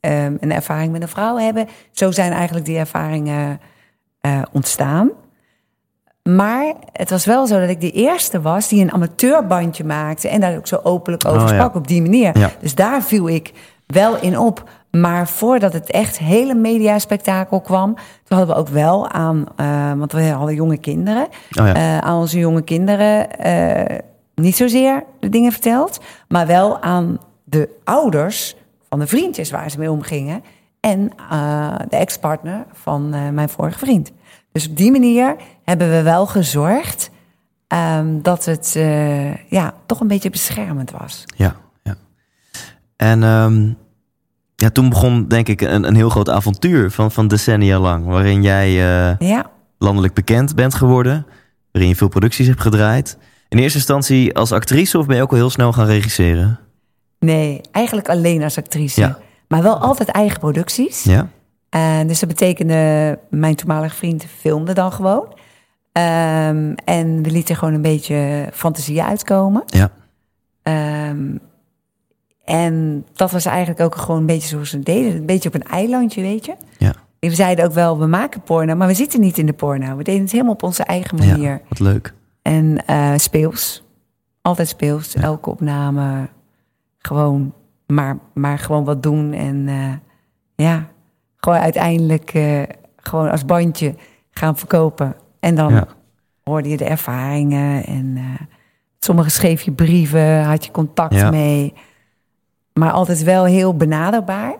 ehm, 0.00 0.36
een 0.40 0.52
ervaring 0.52 0.92
met 0.92 1.02
een 1.02 1.08
vrouw 1.08 1.36
hebben. 1.36 1.68
Zo 1.90 2.10
zijn 2.10 2.32
eigenlijk 2.32 2.66
die 2.66 2.78
ervaringen 2.78 3.60
eh, 4.20 4.42
ontstaan. 4.52 5.10
Maar 6.28 6.74
het 6.92 7.10
was 7.10 7.24
wel 7.26 7.46
zo 7.46 7.60
dat 7.60 7.68
ik 7.68 7.80
de 7.80 7.90
eerste 7.90 8.40
was 8.40 8.68
die 8.68 8.82
een 8.82 8.92
amateurbandje 8.92 9.84
maakte. 9.84 10.28
En 10.28 10.40
daar 10.40 10.56
ook 10.56 10.66
zo 10.66 10.80
openlijk 10.82 11.24
over 11.26 11.42
Oh, 11.42 11.48
ja. 11.48 11.54
sprak 11.54 11.74
op 11.74 11.88
die 11.88 12.02
manier. 12.02 12.38
Ja. 12.38 12.50
Dus 12.60 12.74
daar 12.74 13.02
viel 13.02 13.28
ik 13.28 13.52
wel 13.86 14.20
in 14.20 14.38
op. 14.38 14.68
Maar 14.90 15.28
voordat 15.28 15.72
het 15.72 15.90
echt 15.90 16.18
hele 16.18 16.54
mediaspectakel 16.54 17.60
kwam, 17.60 17.94
toen 17.94 18.38
hadden 18.38 18.54
we 18.54 18.60
ook 18.60 18.68
wel 18.68 19.08
aan, 19.10 19.46
eh, 19.56 19.92
want 19.92 20.12
we 20.12 20.22
hadden 20.28 20.54
jonge 20.54 20.76
kinderen, 20.78 21.22
Oh 21.24 21.66
ja. 21.66 21.74
eh, 21.74 21.98
aan 21.98 22.18
onze 22.18 22.38
jonge 22.38 22.62
kinderen 22.62 23.38
eh, 23.38 23.98
niet 24.34 24.56
zozeer 24.56 25.04
de 25.20 25.28
dingen 25.28 25.52
verteld, 25.52 26.00
maar 26.28 26.46
wel 26.46 26.82
aan 26.82 27.18
de 27.44 27.68
ouders 27.84 28.56
van 28.88 28.98
de 28.98 29.06
vriendjes 29.06 29.50
waar 29.50 29.70
ze 29.70 29.78
mee 29.78 29.90
omgingen 29.90 30.44
en 30.80 31.10
de 31.88 31.96
ex-partner 31.96 32.64
van 32.72 33.08
mijn 33.34 33.48
vorige 33.48 33.78
vriend. 33.78 34.12
Dus 34.52 34.68
op 34.68 34.76
die 34.76 34.90
manier 34.90 35.36
hebben 35.64 35.90
we 35.90 36.02
wel 36.02 36.26
gezorgd 36.26 37.10
ehm, 37.66 38.22
dat 38.22 38.44
het 38.44 38.74
eh, 38.76 39.34
ja, 39.50 39.74
toch 39.86 40.00
een 40.00 40.08
beetje 40.08 40.30
beschermend 40.30 40.90
was. 40.90 41.24
Ja, 41.36 41.56
ja. 41.82 41.96
En 42.96 43.22
ehm, 43.22 43.72
ja, 44.56 44.70
toen 44.70 44.88
begon 44.88 45.28
denk 45.28 45.48
ik 45.48 45.60
een, 45.60 45.84
een 45.86 45.94
heel 45.94 46.08
groot 46.08 46.30
avontuur 46.30 46.90
van, 46.90 47.10
van 47.10 47.28
decennia 47.28 47.78
lang. 47.78 48.06
Waarin 48.06 48.42
jij 48.42 48.68
eh, 48.68 49.28
Ja, 49.28 49.50
landelijk 49.78 50.14
bekend 50.14 50.54
bent 50.54 50.74
geworden. 50.74 51.26
Waarin 51.72 51.90
je 51.90 51.96
veel 51.96 52.08
producties 52.08 52.46
hebt 52.46 52.60
gedraaid. 52.60 53.18
In 53.48 53.58
eerste 53.58 53.78
instantie 53.78 54.34
als 54.34 54.52
actrice 54.52 54.98
of 54.98 55.06
ben 55.06 55.16
je 55.16 55.22
ook 55.22 55.30
al 55.30 55.36
heel 55.36 55.50
snel 55.50 55.72
gaan 55.72 55.86
regisseren? 55.86 56.58
nee, 57.18 57.60
eigenlijk 57.72 58.08
alleen 58.08 58.42
als 58.42 58.58
actrice. 58.58 59.00
Ja. 59.00 59.18
Maar 59.48 59.62
wel 59.62 59.78
altijd 59.78 60.08
eigen 60.08 60.38
producties. 60.38 61.02
Ja? 61.02 61.28
En 61.68 62.06
dus 62.06 62.20
dat 62.20 62.28
betekende, 62.28 63.18
mijn 63.30 63.54
toenmalige 63.54 63.96
vriend 63.96 64.26
filmde 64.38 64.72
dan 64.72 64.92
gewoon. 64.92 65.26
Ehm, 65.94 66.72
en 66.84 67.22
we 67.22 67.30
lieten 67.30 67.56
gewoon 67.56 67.74
een 67.74 67.82
beetje 67.82 68.48
fantasie 68.52 69.02
uitkomen. 69.02 69.62
Ja. 69.66 69.90
Ehm, 70.62 71.36
en 72.44 73.06
dat 73.12 73.30
was 73.30 73.44
eigenlijk 73.44 73.80
ook 73.80 73.96
gewoon 73.96 74.20
een 74.20 74.26
beetje 74.26 74.48
zoals 74.48 74.72
we 74.72 74.80
deden. 74.80 75.16
Een 75.16 75.26
beetje 75.26 75.48
op 75.48 75.54
een 75.54 75.62
eilandje, 75.62 76.20
weet 76.20 76.44
je. 76.44 76.54
Ja. 76.78 76.94
We 77.18 77.34
zeiden 77.34 77.64
ook 77.64 77.72
wel, 77.72 77.98
we 77.98 78.06
maken 78.06 78.40
porno, 78.40 78.74
maar 78.74 78.88
we 78.88 78.94
zitten 78.94 79.20
niet 79.20 79.38
in 79.38 79.46
de 79.46 79.52
porno. 79.52 79.96
We 79.96 80.02
deden 80.02 80.22
het 80.22 80.30
helemaal 80.32 80.52
op 80.52 80.62
onze 80.62 80.82
eigen 80.82 81.18
manier. 81.18 81.50
ja, 81.50 81.60
wat 81.68 81.78
leuk. 81.78 82.14
En 82.42 82.86
eh, 82.86 83.12
speels. 83.16 83.84
Altijd 84.42 84.68
speels. 84.68 85.14
Elke 85.14 85.50
opname. 85.50 86.28
Gewoon, 86.98 87.54
maar, 87.86 88.18
maar 88.32 88.58
gewoon 88.58 88.84
wat 88.84 89.02
doen. 89.02 89.32
En 89.32 89.68
eh, 89.68 89.92
ja, 90.66 90.88
gewoon 91.36 91.58
uiteindelijk 91.58 92.34
eh, 92.34 92.62
gewoon 92.96 93.30
als 93.30 93.44
bandje 93.44 93.94
gaan 94.30 94.56
verkopen. 94.56 95.16
En 95.44 95.54
dan 95.54 95.72
Ja. 95.74 95.86
hoorde 96.44 96.68
je 96.68 96.76
de 96.76 96.84
ervaringen. 96.84 97.84
En 97.84 98.12
eh 98.16 98.46
sommige 98.98 99.30
schreef 99.30 99.62
je 99.62 99.72
brieven, 99.72 100.42
had 100.44 100.64
je 100.64 100.70
contact 100.70 101.14
Ja. 101.14 101.30
mee. 101.30 101.72
Maar 102.72 102.90
altijd 102.90 103.22
wel 103.22 103.44
heel 103.44 103.76
benaderbaar. 103.76 104.54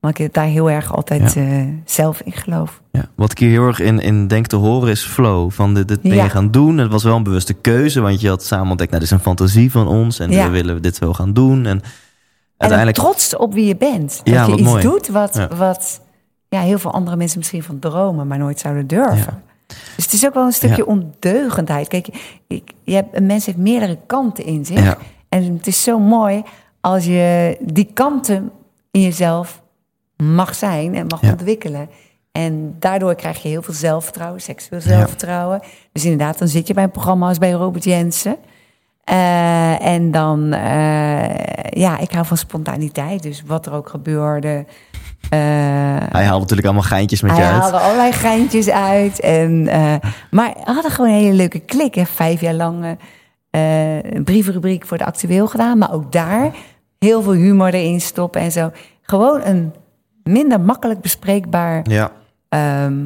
Want 0.00 0.18
ik 0.18 0.34
daar 0.34 0.44
heel 0.46 0.70
erg 0.70 0.94
altijd 0.94 1.32
Ja. 1.34 1.40
eh, 1.42 1.64
zelf 1.84 2.20
in 2.20 2.32
geloof. 2.32 2.80
Ja. 2.92 3.08
Wat 3.14 3.30
ik 3.30 3.38
hier 3.38 3.50
heel 3.50 3.66
erg 3.66 3.80
in, 3.80 4.00
in 4.00 4.26
denk 4.26 4.46
te 4.46 4.56
horen 4.56 4.90
is 4.90 5.02
flow. 5.04 5.50
Van 5.50 5.74
dit, 5.74 5.88
dit 5.88 6.02
ben 6.02 6.14
je 6.14 6.30
gaan 6.30 6.50
doen. 6.50 6.78
Het 6.78 6.90
was 6.90 7.02
wel 7.04 7.16
een 7.16 7.22
bewuste 7.22 7.52
keuze. 7.54 8.00
Want 8.00 8.20
je 8.20 8.28
had 8.28 8.42
samen 8.44 8.68
ontdekt, 8.70 8.90
nou, 8.90 9.02
dit 9.02 9.12
is 9.12 9.16
een 9.18 9.24
fantasie 9.24 9.70
van 9.70 9.86
ons. 9.86 10.18
En 10.18 10.30
we 10.30 10.48
willen 10.48 10.82
dit 10.82 10.98
wel 10.98 11.14
gaan 11.14 11.32
doen. 11.32 11.66
En 11.66 11.80
En 11.80 11.82
uiteindelijk... 12.56 12.98
trots 12.98 13.36
op 13.36 13.54
wie 13.54 13.66
je 13.66 13.76
bent. 13.76 14.20
Dat 14.24 14.46
je 14.46 14.52
iets 14.52 14.62
mooi. 14.62 14.82
doet 14.82 15.08
wat, 15.08 15.46
wat 15.56 16.00
ja, 16.48 16.60
heel 16.60 16.78
veel 16.78 16.92
andere 16.92 17.16
mensen 17.16 17.38
misschien 17.38 17.62
van 17.62 17.78
dromen, 17.78 18.26
maar 18.26 18.38
nooit 18.38 18.58
zouden 18.58 18.86
durven. 18.86 19.42
Dus 19.96 20.04
het 20.04 20.12
is 20.12 20.26
ook 20.26 20.34
wel 20.34 20.44
een 20.44 20.52
stukje 20.52 20.76
Ja. 20.86 20.92
ondeugendheid. 20.92 21.88
Kijk, 21.88 22.08
ik, 22.46 22.72
je 22.82 22.94
hebt, 22.94 23.16
een 23.16 23.26
mens 23.26 23.46
heeft 23.46 23.58
meerdere 23.58 23.98
kanten 24.06 24.44
in 24.44 24.64
zich. 24.64 24.84
Ja. 24.84 24.98
En 25.28 25.54
het 25.56 25.66
is 25.66 25.82
zo 25.82 25.98
mooi 25.98 26.42
als 26.80 27.04
je 27.04 27.56
die 27.60 27.90
kanten 27.94 28.50
in 28.90 29.00
jezelf 29.00 29.62
mag 30.16 30.54
zijn 30.54 30.94
en 30.94 31.06
mag 31.06 31.20
Ja. 31.22 31.30
ontwikkelen. 31.30 31.88
En 32.32 32.76
daardoor 32.78 33.14
krijg 33.14 33.42
je 33.42 33.48
heel 33.48 33.62
veel 33.62 33.74
zelfvertrouwen, 33.74 34.40
seksueel 34.40 34.80
zelfvertrouwen. 34.80 35.60
Dus 35.92 36.04
inderdaad, 36.04 36.38
dan 36.38 36.48
zit 36.48 36.66
je 36.66 36.74
bij 36.74 36.84
een 36.84 36.90
programma 36.90 37.28
als 37.28 37.38
bij 37.38 37.50
Robert 37.50 37.84
Jensen. 37.84 38.36
Eh, 39.04 39.84
en 39.86 40.10
dan, 40.10 40.52
eh, 40.52 41.70
ja, 41.70 41.98
ik 41.98 42.12
hou 42.12 42.26
van 42.26 42.36
spontaniteit. 42.36 43.22
Dus 43.22 43.42
wat 43.46 43.66
er 43.66 43.72
ook 43.72 43.88
gebeurde. 43.88 44.64
Eh, 45.30 45.38
Hij 46.10 46.24
haalde 46.24 46.40
natuurlijk 46.40 46.64
allemaal 46.66 46.82
geintjes 46.82 47.22
met 47.22 47.36
je 47.36 47.42
hij 47.42 47.52
uit. 47.52 47.62
haalde 47.62 47.78
allerlei 47.78 48.12
geintjes 48.12 48.68
uit. 48.70 49.20
En, 49.20 49.68
eh, 49.68 49.94
maar 50.30 50.52
we 50.64 50.72
hadden 50.72 50.90
gewoon 50.90 51.10
een 51.10 51.16
hele 51.16 51.34
leuke 51.36 51.58
klik. 51.58 51.94
Hè. 51.94 52.04
Vijf 52.04 52.40
jaar 52.40 52.54
lang 52.54 52.96
eh, 53.50 54.02
een 54.02 54.24
brievenrubriek 54.24 54.86
voor 54.86 54.98
de 54.98 55.04
actueel 55.04 55.46
gedaan. 55.46 55.78
Maar 55.78 55.92
ook 55.92 56.12
daar 56.12 56.50
heel 56.98 57.22
veel 57.22 57.32
humor 57.32 57.74
erin 57.74 58.00
stoppen 58.00 58.40
en 58.40 58.52
zo. 58.52 58.70
Gewoon 59.02 59.40
een 59.44 59.72
minder 60.22 60.60
makkelijk 60.60 61.00
bespreekbaar 61.00 61.90
Ja. 61.90 62.10
ehm, 62.48 62.96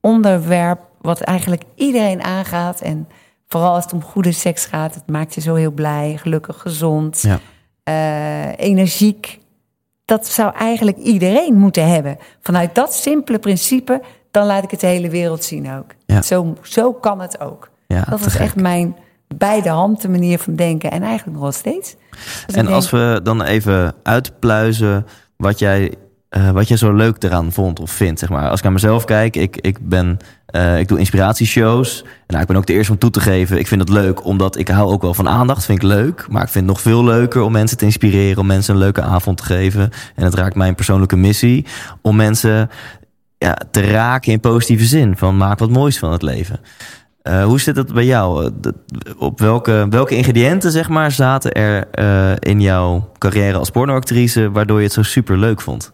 onderwerp... 0.00 0.80
wat 1.00 1.20
eigenlijk 1.20 1.62
iedereen 1.74 2.22
aangaat. 2.22 2.80
En 2.80 3.08
vooral 3.48 3.74
als 3.74 3.84
het 3.84 3.92
om 3.92 4.02
goede 4.02 4.32
seks 4.32 4.66
gaat... 4.66 4.94
het 4.94 5.06
maakt 5.06 5.34
je 5.34 5.40
zo 5.40 5.54
heel 5.54 5.70
blij, 5.70 6.16
gelukkig, 6.20 6.58
gezond, 6.60 7.22
Ja. 7.22 7.38
energiek. 8.56 9.38
Dat 10.10 10.26
zou 10.28 10.54
eigenlijk 10.54 10.96
iedereen 10.96 11.54
moeten 11.54 11.88
hebben. 11.88 12.18
Vanuit 12.40 12.74
dat 12.74 12.94
simpele 12.94 13.38
principe... 13.38 14.00
dan 14.30 14.46
laat 14.46 14.64
ik 14.64 14.70
het 14.70 14.80
de 14.80 14.86
hele 14.86 15.08
wereld 15.10 15.44
zien 15.44 15.72
ook. 15.72 15.86
Ja. 16.06 16.22
Zo, 16.22 16.56
zo 16.62 16.92
kan 16.92 17.20
het 17.20 17.40
ook. 17.40 17.70
Ja, 17.86 18.04
dat 18.08 18.20
was 18.20 18.32
gek. 18.32 18.40
echt 18.40 18.56
mijn 18.56 18.96
beide 19.36 19.68
handen 19.68 20.10
manier 20.10 20.38
van 20.38 20.54
denken. 20.54 20.90
En 20.90 21.02
eigenlijk 21.02 21.38
nog 21.38 21.54
steeds. 21.54 21.96
Dus 22.46 22.54
En 22.54 22.66
als 22.66 22.90
denk- 22.90 23.02
we 23.02 23.20
dan 23.22 23.42
even 23.42 23.94
uitpluizen 24.02 25.06
wat 25.36 25.58
jij, 25.58 25.94
eh, 26.30 26.50
wat 26.50 26.68
jij 26.68 26.76
zo 26.76 26.92
leuk 26.92 27.22
eraan 27.22 27.52
vond 27.52 27.80
of 27.80 27.90
vindt. 27.90 28.20
Zeg 28.20 28.28
maar. 28.28 28.48
Als 28.48 28.58
ik 28.58 28.62
naar 28.64 28.72
mezelf 28.72 29.04
kijk, 29.04 29.36
ik, 29.36 29.56
ik, 29.56 29.78
ben, 29.88 30.16
eh, 30.46 30.78
ik 30.78 30.88
doe 30.88 30.98
inspiratieshows. 30.98 32.04
Nou, 32.26 32.40
ik 32.40 32.46
ben 32.48 32.56
ook 32.56 32.66
de 32.66 32.72
eerste 32.72 32.92
om 32.92 32.98
toe 32.98 33.10
te 33.10 33.20
geven. 33.20 33.58
Ik 33.58 33.66
vind 33.66 33.80
het 33.80 33.88
leuk, 33.90 34.24
omdat 34.24 34.58
ik 34.58 34.68
hou 34.68 34.92
ook 34.92 35.02
wel 35.02 35.14
van 35.14 35.28
aandacht. 35.28 35.64
Vind 35.64 35.82
ik 35.82 35.88
leuk. 35.88 36.26
Maar 36.28 36.42
ik 36.42 36.48
vind 36.48 36.64
het 36.66 36.74
nog 36.74 36.80
veel 36.82 37.04
leuker 37.04 37.42
om 37.42 37.52
mensen 37.52 37.76
te 37.76 37.84
inspireren. 37.84 38.38
Om 38.38 38.46
mensen 38.46 38.74
een 38.74 38.80
leuke 38.80 39.02
avond 39.02 39.36
te 39.36 39.42
geven. 39.42 39.90
En 40.14 40.24
het 40.24 40.34
raakt 40.34 40.54
mijn 40.54 40.74
persoonlijke 40.74 41.16
missie. 41.16 41.66
Om 42.02 42.16
mensen 42.16 42.70
ja, 43.38 43.58
te 43.70 43.80
raken 43.80 44.32
in 44.32 44.40
positieve 44.40 44.84
zin. 44.84 45.16
Van 45.16 45.36
maak 45.36 45.58
wat 45.58 45.70
moois 45.70 45.98
van 45.98 46.12
het 46.12 46.22
leven. 46.22 46.60
Eh, 47.22 47.44
hoe 47.44 47.60
zit 47.60 47.76
het 47.76 47.92
bij 47.92 48.04
jou? 48.06 48.50
Dat- 48.54 48.74
Op 49.18 49.40
welke, 49.40 49.86
welke 49.90 50.16
ingrediënten 50.16 50.70
zeg 50.70 50.88
maar, 50.88 51.12
zaten 51.12 51.52
er 51.52 51.86
in 52.48 52.60
jouw 52.60 53.10
carrière 53.18 53.58
als 53.58 53.70
pornoactrice... 53.70 54.50
waardoor 54.50 54.78
je 54.78 54.84
het 54.84 54.92
zo 54.92 55.02
super 55.02 55.38
leuk 55.38 55.60
vond? 55.60 55.92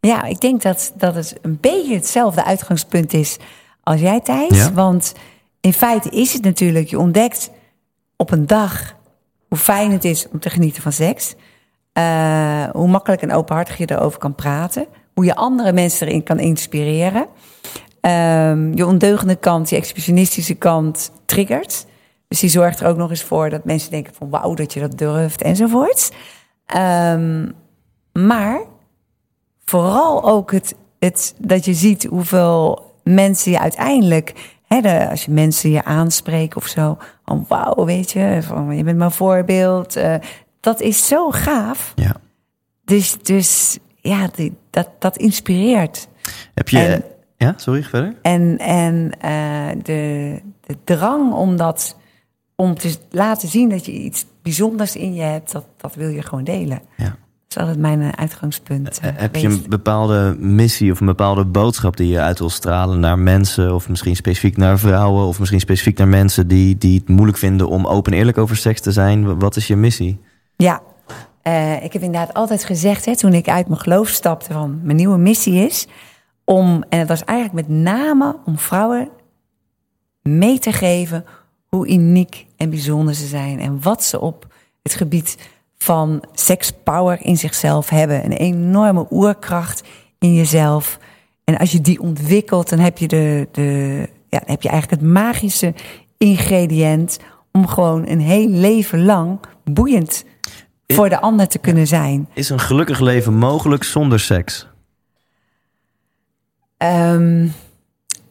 Ja, 0.00 0.24
ik 0.24 0.40
denk 0.40 0.62
dat, 0.62 0.92
dat 0.96 1.14
het 1.14 1.36
een 1.42 1.58
beetje 1.60 1.94
hetzelfde 1.94 2.44
uitgangspunt 2.44 3.12
is 3.12 3.36
als 3.82 4.00
jij, 4.00 4.20
Thijs. 4.20 4.58
Ja. 4.58 4.72
Want 4.72 5.14
in 5.60 5.72
feite 5.72 6.08
is 6.08 6.32
het 6.32 6.42
natuurlijk, 6.42 6.88
je 6.88 6.98
ontdekt 6.98 7.50
op 8.16 8.30
een 8.30 8.46
dag 8.46 8.94
hoe 9.48 9.58
fijn 9.58 9.92
het 9.92 10.04
is 10.04 10.28
om 10.28 10.38
te 10.40 10.50
genieten 10.50 10.82
van 10.82 10.92
seks. 10.92 11.34
Eh, 11.92 12.64
hoe 12.72 12.88
makkelijk 12.88 13.22
en 13.22 13.32
openhartig 13.32 13.76
je 13.76 13.90
erover 13.90 14.18
kan 14.18 14.34
praten. 14.34 14.86
Hoe 15.14 15.24
je 15.24 15.34
andere 15.34 15.72
mensen 15.72 16.06
erin 16.06 16.22
kan 16.22 16.38
inspireren. 16.38 17.26
Ehm, 18.00 18.72
je 18.74 18.86
ondeugende 18.86 19.36
kant, 19.36 19.70
je 19.70 19.76
exhibitionistische 19.76 20.54
kant 20.54 21.12
triggert. 21.24 21.86
Dus 22.28 22.40
die 22.40 22.50
zorgt 22.50 22.80
er 22.80 22.86
ook 22.86 22.96
nog 22.96 23.10
eens 23.10 23.22
voor 23.22 23.50
dat 23.50 23.64
mensen 23.64 23.90
denken 23.90 24.14
van 24.14 24.30
wauw 24.30 24.54
dat 24.54 24.72
je 24.72 24.80
dat 24.80 24.98
durft 24.98 25.42
enzovoorts. 25.42 26.10
Ehm, 26.66 27.48
maar 28.12 28.60
vooral 29.70 30.24
ook 30.24 30.52
het, 30.52 30.74
het, 30.98 31.34
dat 31.38 31.64
je 31.64 31.74
ziet 31.74 32.04
hoeveel 32.04 32.92
mensen 33.04 33.50
je 33.52 33.58
uiteindelijk, 33.60 34.32
hè, 34.66 34.80
de, 34.80 35.08
als 35.10 35.24
je 35.24 35.30
mensen 35.30 35.70
je 35.70 35.84
aanspreken 35.84 36.56
of 36.56 36.66
zo, 36.66 36.98
van 37.24 37.44
wauw, 37.48 37.84
weet 37.84 38.10
je, 38.10 38.38
van 38.42 38.76
je 38.76 38.84
bent 38.84 38.98
mijn 38.98 39.10
voorbeeld. 39.10 39.96
eh, 39.96 40.14
dat 40.60 40.80
is 40.80 41.06
zo 41.06 41.30
gaaf. 41.30 41.92
Ja. 41.94 42.16
Dus, 42.84 43.18
dus 43.22 43.78
ja, 43.96 44.28
die, 44.34 44.56
dat, 44.70 44.88
dat 44.98 45.16
inspireert. 45.16 46.08
Heb 46.54 46.68
je... 46.68 46.78
En- 46.78 47.04
ja, 47.36 47.54
sorry, 47.56 47.82
verder? 47.82 48.14
En, 48.22 48.58
en 48.58 49.10
eh, 49.20 49.82
de, 49.82 50.40
de 50.66 50.76
drang 50.84 51.32
om 51.32 51.56
dat 51.56 51.96
om 52.56 52.74
te 52.74 52.96
laten 53.10 53.48
zien 53.48 53.68
dat 53.68 53.86
je 53.86 53.92
iets 53.92 54.26
bijzonders 54.42 54.96
in 54.96 55.14
je 55.14 55.22
hebt, 55.22 55.52
dat, 55.52 55.64
dat 55.76 55.94
wil 55.94 56.08
je 56.08 56.22
gewoon 56.22 56.44
delen. 56.44 56.80
Ja. 56.96 57.16
Dat 57.50 57.62
is 57.62 57.68
altijd 57.68 57.86
mijn 57.86 58.02
eh, 58.02 58.08
uitgangspunt. 58.20 58.98
eh, 59.00 59.10
Heb 59.14 59.36
je 59.36 59.46
een 59.46 59.64
bepaalde 59.68 60.36
missie 60.38 60.92
of 60.92 61.00
een 61.00 61.06
bepaalde 61.06 61.44
boodschap 61.44 61.96
die 61.96 62.08
je 62.08 62.20
uit 62.20 62.38
wil 62.38 62.50
stralen 62.50 63.00
naar 63.00 63.18
mensen... 63.18 63.74
of 63.74 63.88
misschien 63.88 64.16
specifiek 64.16 64.56
naar 64.56 64.78
vrouwen 64.78 65.24
of 65.26 65.38
misschien 65.38 65.60
specifiek 65.60 65.98
naar 65.98 66.08
mensen... 66.08 66.48
die, 66.48 66.78
die 66.78 66.98
het 66.98 67.08
moeilijk 67.08 67.38
vinden 67.38 67.68
om 67.68 67.86
open 67.86 68.12
en 68.12 68.18
eerlijk 68.18 68.38
over 68.38 68.56
seks 68.56 68.80
te 68.80 68.92
zijn? 68.92 69.38
Wat 69.38 69.56
is 69.56 69.66
je 69.66 69.76
missie? 69.76 70.20
Ja, 70.56 70.82
eh, 71.42 71.84
ik 71.84 71.92
heb 71.92 72.02
inderdaad 72.02 72.34
altijd 72.34 72.64
gezegd, 72.64 73.04
hè, 73.04 73.16
toen 73.16 73.34
ik 73.34 73.48
uit 73.48 73.68
mijn 73.68 73.80
geloof 73.80 74.08
stapte, 74.08 74.52
van 74.52 74.80
mijn 74.82 74.96
nieuwe 74.96 75.18
missie 75.18 75.66
is 75.66 75.86
om, 76.44 76.84
en 76.88 76.98
het 76.98 77.08
was 77.08 77.24
eigenlijk 77.24 77.68
met 77.68 77.78
name 77.78 78.36
om 78.44 78.58
vrouwen 78.58 79.08
mee 80.22 80.58
te 80.58 80.72
geven 80.72 81.24
hoe 81.68 81.88
uniek 81.88 82.46
en 82.56 82.70
bijzonder 82.70 83.14
ze 83.14 83.26
zijn 83.26 83.60
en 83.60 83.82
wat 83.82 84.04
ze 84.04 84.20
op 84.20 84.46
het 84.82 84.94
gebied 84.94 85.36
van 85.82 86.24
sekspower 86.32 87.18
in 87.20 87.36
zichzelf 87.36 87.88
hebben. 87.88 88.24
Een 88.24 88.32
enorme 88.32 89.06
oerkracht 89.10 89.82
in 90.18 90.34
jezelf. 90.34 90.98
En 91.44 91.58
als 91.58 91.72
je 91.72 91.80
die 91.80 92.00
ontwikkelt, 92.00 92.68
dan 92.68 92.78
heb 92.78 92.98
je, 92.98 93.08
de, 93.08 93.48
de, 93.52 93.62
ja, 94.28 94.38
dan 94.38 94.50
heb 94.50 94.62
je 94.62 94.68
eigenlijk 94.68 95.02
het 95.02 95.10
magische 95.10 95.74
ingrediënt 96.18 97.18
om 97.52 97.66
gewoon 97.66 98.08
een 98.08 98.20
heel 98.20 98.48
leven 98.48 99.04
lang 99.04 99.38
boeiend 99.64 100.24
voor 100.86 101.08
de 101.08 101.20
ander 101.20 101.48
te 101.48 101.58
kunnen 101.58 101.86
zijn. 101.86 102.28
Is 102.34 102.50
een 102.50 102.60
gelukkig 102.60 103.00
leven 103.00 103.34
mogelijk 103.34 103.84
zonder 103.84 104.20
seks? 104.20 104.66
Ehm, 106.76 107.48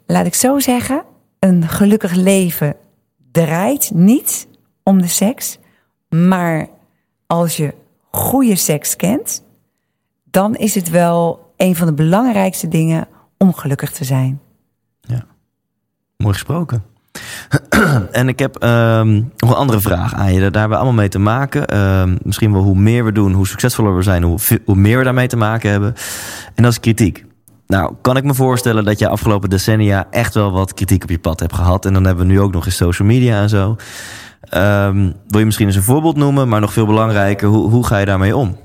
laat 0.06 0.26
ik 0.26 0.34
zo 0.34 0.60
zeggen, 0.60 1.04
een 1.40 1.68
gelukkig 1.68 2.14
leven 2.14 2.76
draait 3.32 3.92
niet 3.94 4.48
om 4.84 5.02
de 5.02 5.08
seks, 5.08 5.58
maar 6.10 6.68
als 7.30 7.58
je 7.58 7.74
goede 8.12 8.56
seks 8.56 8.96
kent, 8.96 9.44
dan 10.24 10.56
is 10.56 10.76
het 10.76 10.90
wel 10.90 11.52
een 11.58 11.76
van 11.76 11.88
de 11.88 11.94
belangrijkste 11.94 12.68
dingen 12.68 13.08
om 13.38 13.54
gelukkig 13.54 13.92
te 13.92 14.04
zijn. 14.04 14.40
Ja, 15.02 15.26
mooi 16.18 16.34
gesproken. 16.34 16.84
en 18.12 18.28
ik 18.28 18.40
heb 18.40 18.56
ehm, 18.56 19.14
nog 19.38 19.50
een 19.50 19.56
andere 19.56 19.80
vraag 19.80 20.14
aan 20.14 20.34
je. 20.34 20.40
Daar 20.40 20.52
hebben 20.52 20.70
we 20.70 20.76
allemaal 20.76 20.94
mee 20.94 21.10
te 21.10 21.20
maken. 21.20 21.68
Ehm, 21.68 22.18
misschien 22.24 22.54
wel 22.54 22.62
hoe 22.62 22.76
meer 22.76 23.06
we 23.06 23.12
doen, 23.12 23.34
hoe 23.34 23.48
succesvoller 23.48 23.96
we 23.96 24.02
zijn, 24.02 24.24
hoe, 24.24 24.40
hoe 24.66 24.76
meer 24.76 24.98
we 24.98 25.04
daarmee 25.04 25.28
te 25.28 25.38
maken 25.38 25.72
hebben. 25.72 25.94
En 26.56 26.64
dat 26.64 26.72
is 26.72 26.80
kritiek. 26.80 27.26
Nou, 27.68 27.96
kan 28.02 28.18
ik 28.18 28.24
me 28.24 28.34
voorstellen 28.34 28.86
dat 28.86 29.00
je 29.00 29.08
afgelopen 29.08 29.50
decennia 29.50 30.08
echt 30.12 30.34
wel 30.34 30.52
wat 30.52 30.74
kritiek 30.74 31.04
op 31.04 31.10
je 31.10 31.20
pad 31.20 31.40
hebt 31.40 31.56
gehad. 31.56 31.86
En 31.86 31.94
dan 31.94 32.06
hebben 32.06 32.28
we 32.28 32.32
nu 32.32 32.40
ook 32.40 32.52
nog 32.52 32.66
eens 32.66 32.76
social 32.76 33.08
media 33.08 33.42
en 33.42 33.50
zo. 33.50 33.76
Um, 34.54 35.16
wil 35.28 35.40
je 35.40 35.46
misschien 35.46 35.68
eens 35.68 35.76
een 35.76 35.82
voorbeeld 35.82 36.16
noemen, 36.16 36.48
maar 36.48 36.62
nog 36.62 36.74
veel 36.74 36.86
belangrijker, 36.86 37.48
hoe, 37.48 37.70
hoe 37.70 37.86
ga 37.86 37.98
je 37.98 38.06
daarmee 38.06 38.36
om? 38.36 38.58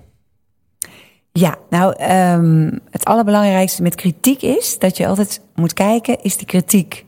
Ja, 1.33 1.57
nou, 1.71 2.13
um, 2.13 2.81
het 2.91 3.05
allerbelangrijkste 3.05 3.83
met 3.83 3.95
kritiek 3.95 4.43
is 4.43 4.79
dat 4.79 4.97
je 4.97 5.07
altijd 5.07 5.41
moet 5.55 5.73
kijken, 5.73 6.23
is 6.23 6.37
die 6.37 6.47
kritiek 6.47 7.05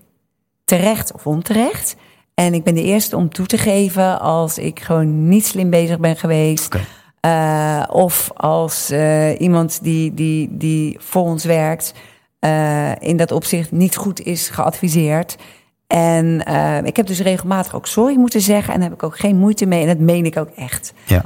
terecht 0.64 1.12
of 1.12 1.26
onterecht? 1.26 1.96
En 2.34 2.54
ik 2.54 2.64
ben 2.64 2.74
de 2.74 2.82
eerste 2.82 3.16
om 3.16 3.28
toe 3.28 3.46
te 3.46 3.58
geven 3.58 4.20
als 4.20 4.58
ik 4.58 4.80
gewoon 4.80 5.28
niet 5.28 5.46
slim 5.46 5.70
bezig 5.70 5.98
ben 5.98 6.16
geweest. 6.16 6.66
Okay. 6.66 6.84
Uh, 7.26 7.94
of 7.94 8.30
als 8.34 8.90
uh, 8.90 9.40
iemand 9.40 9.82
die, 9.82 10.14
die, 10.14 10.56
die 10.56 10.96
voor 11.00 11.22
ons 11.22 11.44
werkt 11.44 11.94
uh, 12.40 12.90
in 12.98 13.16
dat 13.16 13.30
opzicht 13.30 13.72
niet 13.72 13.96
goed 13.96 14.20
is 14.20 14.48
geadviseerd. 14.48 15.36
En 15.86 16.40
ik 16.84 16.96
heb 16.96 17.06
dus 17.06 17.20
regelmatig 17.20 17.74
ook 17.74 17.86
sorry 17.86 18.16
moeten 18.16 18.40
zeggen 18.40 18.74
en 18.74 18.80
daar 18.80 18.88
heb 18.88 18.98
ik 18.98 19.04
ook 19.04 19.18
geen 19.18 19.36
moeite 19.36 19.66
mee. 19.66 19.80
En 19.80 19.86
dat 19.86 19.98
meen 19.98 20.24
ik 20.24 20.36
ook 20.36 20.50
echt. 20.56 20.92
Ja. 21.04 21.24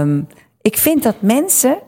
Um, 0.00 0.28
ik 0.60 0.78
vind 0.78 1.02
dat 1.02 1.14
mensen 1.18 1.78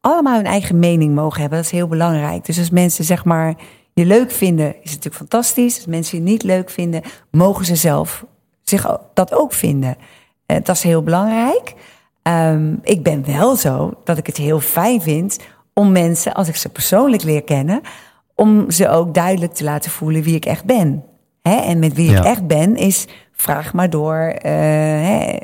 allemaal 0.00 0.36
hun 0.36 0.46
eigen 0.46 0.78
mening 0.78 1.14
mogen 1.14 1.40
hebben. 1.40 1.58
Dat 1.58 1.66
is 1.66 1.78
heel 1.78 1.88
belangrijk. 1.88 2.44
Dus 2.44 2.58
als 2.58 2.70
mensen 2.70 3.04
zeg 3.04 3.24
maar 3.24 3.54
je 3.94 4.04
leuk 4.04 4.30
vinden, 4.30 4.66
is 4.66 4.74
het 4.74 4.84
natuurlijk 4.84 5.14
fantastisch. 5.14 5.76
Als 5.76 5.86
mensen 5.86 6.18
je 6.18 6.24
niet 6.24 6.42
leuk 6.42 6.70
vinden, 6.70 7.02
mogen 7.30 7.64
ze 7.64 7.76
zelf 7.76 8.24
zich 8.62 8.98
dat 9.14 9.34
ook 9.34 9.52
vinden. 9.52 9.96
Uh, 10.46 10.56
dat 10.62 10.76
is 10.76 10.82
heel 10.82 11.02
belangrijk. 11.02 11.74
Um, 12.22 12.78
ik 12.82 13.02
ben 13.02 13.26
wel 13.26 13.56
zo 13.56 13.92
dat 14.04 14.18
ik 14.18 14.26
het 14.26 14.36
heel 14.36 14.60
fijn 14.60 15.00
vind 15.02 15.38
om 15.74 15.92
mensen, 15.92 16.34
als 16.34 16.48
ik 16.48 16.56
ze 16.56 16.68
persoonlijk 16.68 17.22
leer 17.22 17.42
kennen, 17.42 17.80
om 18.40 18.70
ze 18.70 18.88
ook 18.88 19.14
duidelijk 19.14 19.52
te 19.54 19.64
laten 19.64 19.90
voelen 19.90 20.22
wie 20.22 20.34
ik 20.34 20.44
echt 20.44 20.64
ben. 20.64 21.04
Hè? 21.42 21.54
En 21.56 21.78
met 21.78 21.92
wie 21.94 22.10
Ja. 22.10 22.18
ik 22.18 22.24
echt 22.24 22.46
ben, 22.46 22.76
is 22.76 23.06
vraag 23.32 23.72
maar 23.72 23.90
door, 23.90 24.34
uh, 24.36 24.42
hè, 24.42 25.36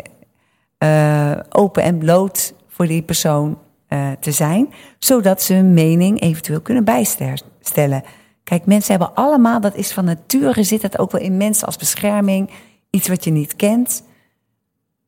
uh, 0.85 1.41
open 1.49 1.83
en 1.83 1.99
bloot 1.99 2.55
voor 2.69 2.87
die 2.87 3.03
persoon 3.03 3.59
uh, 3.89 4.11
te 4.21 4.33
zijn, 4.33 4.73
zodat 4.99 5.43
ze 5.43 5.55
hun 5.55 5.75
mening 5.75 6.21
eventueel 6.21 6.61
kunnen 6.61 6.85
bijstellen. 6.85 8.03
Kijk, 8.45 8.67
mensen 8.67 8.91
hebben 8.91 9.15
allemaal, 9.15 9.61
dat 9.61 9.75
is 9.75 9.93
van 9.93 10.05
nature, 10.05 10.63
zit 10.63 10.81
dat 10.81 10.99
ook 10.99 11.11
wel 11.11 11.21
in 11.21 11.37
mensen 11.37 11.67
als 11.67 11.77
bescherming, 11.77 12.51
iets 12.91 13.09
wat 13.09 13.25
je 13.25 13.31
niet 13.31 13.57
kent. 13.57 14.03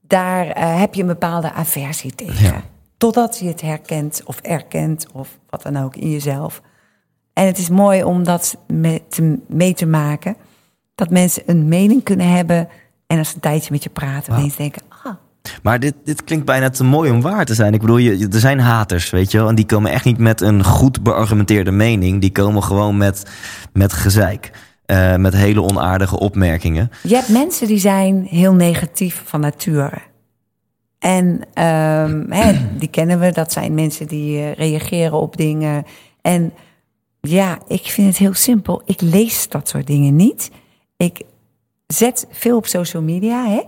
Daar 0.00 0.78
heb 0.78 0.94
je 0.94 1.00
een 1.00 1.06
bepaalde 1.06 1.52
aversie 1.52 2.14
tegen. 2.14 2.44
Ja. 2.44 2.62
Totdat 2.96 3.38
je 3.38 3.46
het 3.46 3.60
herkent 3.60 4.22
of 4.24 4.40
erkent 4.40 5.06
of 5.12 5.38
wat 5.50 5.62
dan 5.62 5.76
ook 5.76 5.96
in 5.96 6.10
jezelf. 6.10 6.62
En 7.38 7.46
het 7.46 7.58
is 7.58 7.68
mooi 7.68 8.04
om 8.04 8.24
dat 8.24 8.56
mee 8.66 9.02
te, 9.08 9.38
mee 9.48 9.74
te 9.74 9.86
maken. 9.86 10.36
Dat 10.94 11.10
mensen 11.10 11.42
een 11.46 11.68
mening 11.68 12.02
kunnen 12.02 12.28
hebben. 12.28 12.68
En 13.06 13.18
als 13.18 13.28
ze 13.28 13.34
een 13.34 13.40
tijdje 13.40 13.72
met 13.72 13.82
je 13.82 13.90
praten, 13.90 14.34
wow. 14.34 14.56
denken: 14.56 14.82
ah, 15.04 15.12
Maar 15.62 15.80
dit, 15.80 15.94
dit 16.04 16.24
klinkt 16.24 16.44
bijna 16.44 16.70
te 16.70 16.84
mooi 16.84 17.10
om 17.10 17.20
waar 17.20 17.44
te 17.44 17.54
zijn. 17.54 17.74
Ik 17.74 17.80
bedoel, 17.80 17.96
je, 17.96 18.28
er 18.32 18.40
zijn 18.40 18.60
haters, 18.60 19.10
weet 19.10 19.30
je 19.30 19.38
wel. 19.38 19.48
En 19.48 19.54
die 19.54 19.66
komen 19.66 19.90
echt 19.90 20.04
niet 20.04 20.18
met 20.18 20.40
een 20.40 20.64
goed 20.64 21.02
beargumenteerde 21.02 21.70
mening. 21.70 22.20
Die 22.20 22.32
komen 22.32 22.62
gewoon 22.62 22.96
met, 22.96 23.22
met 23.72 23.92
gezeik. 23.92 24.50
Eh, 24.86 25.16
met 25.16 25.34
hele 25.34 25.62
onaardige 25.62 26.18
opmerkingen. 26.18 26.90
Je 27.02 27.14
hebt 27.14 27.28
mensen 27.28 27.66
die 27.66 27.78
zijn 27.78 28.26
heel 28.30 28.54
negatief 28.54 29.22
van 29.24 29.40
nature. 29.40 29.98
En 30.98 31.26
um, 31.26 32.32
hè, 32.32 32.52
die 32.78 32.88
kennen 32.88 33.20
we, 33.20 33.32
dat 33.32 33.52
zijn 33.52 33.74
mensen 33.74 34.06
die 34.06 34.38
uh, 34.38 34.52
reageren 34.52 35.20
op 35.20 35.36
dingen. 35.36 35.84
En 36.22 36.52
ja, 37.30 37.58
ik 37.66 37.86
vind 37.86 38.08
het 38.08 38.16
heel 38.16 38.34
simpel. 38.34 38.82
Ik 38.84 39.00
lees 39.00 39.48
dat 39.48 39.68
soort 39.68 39.86
dingen 39.86 40.16
niet. 40.16 40.50
Ik 40.96 41.22
zet 41.86 42.26
veel 42.30 42.56
op 42.56 42.66
social 42.66 43.02
media, 43.02 43.44
hè? 43.46 43.62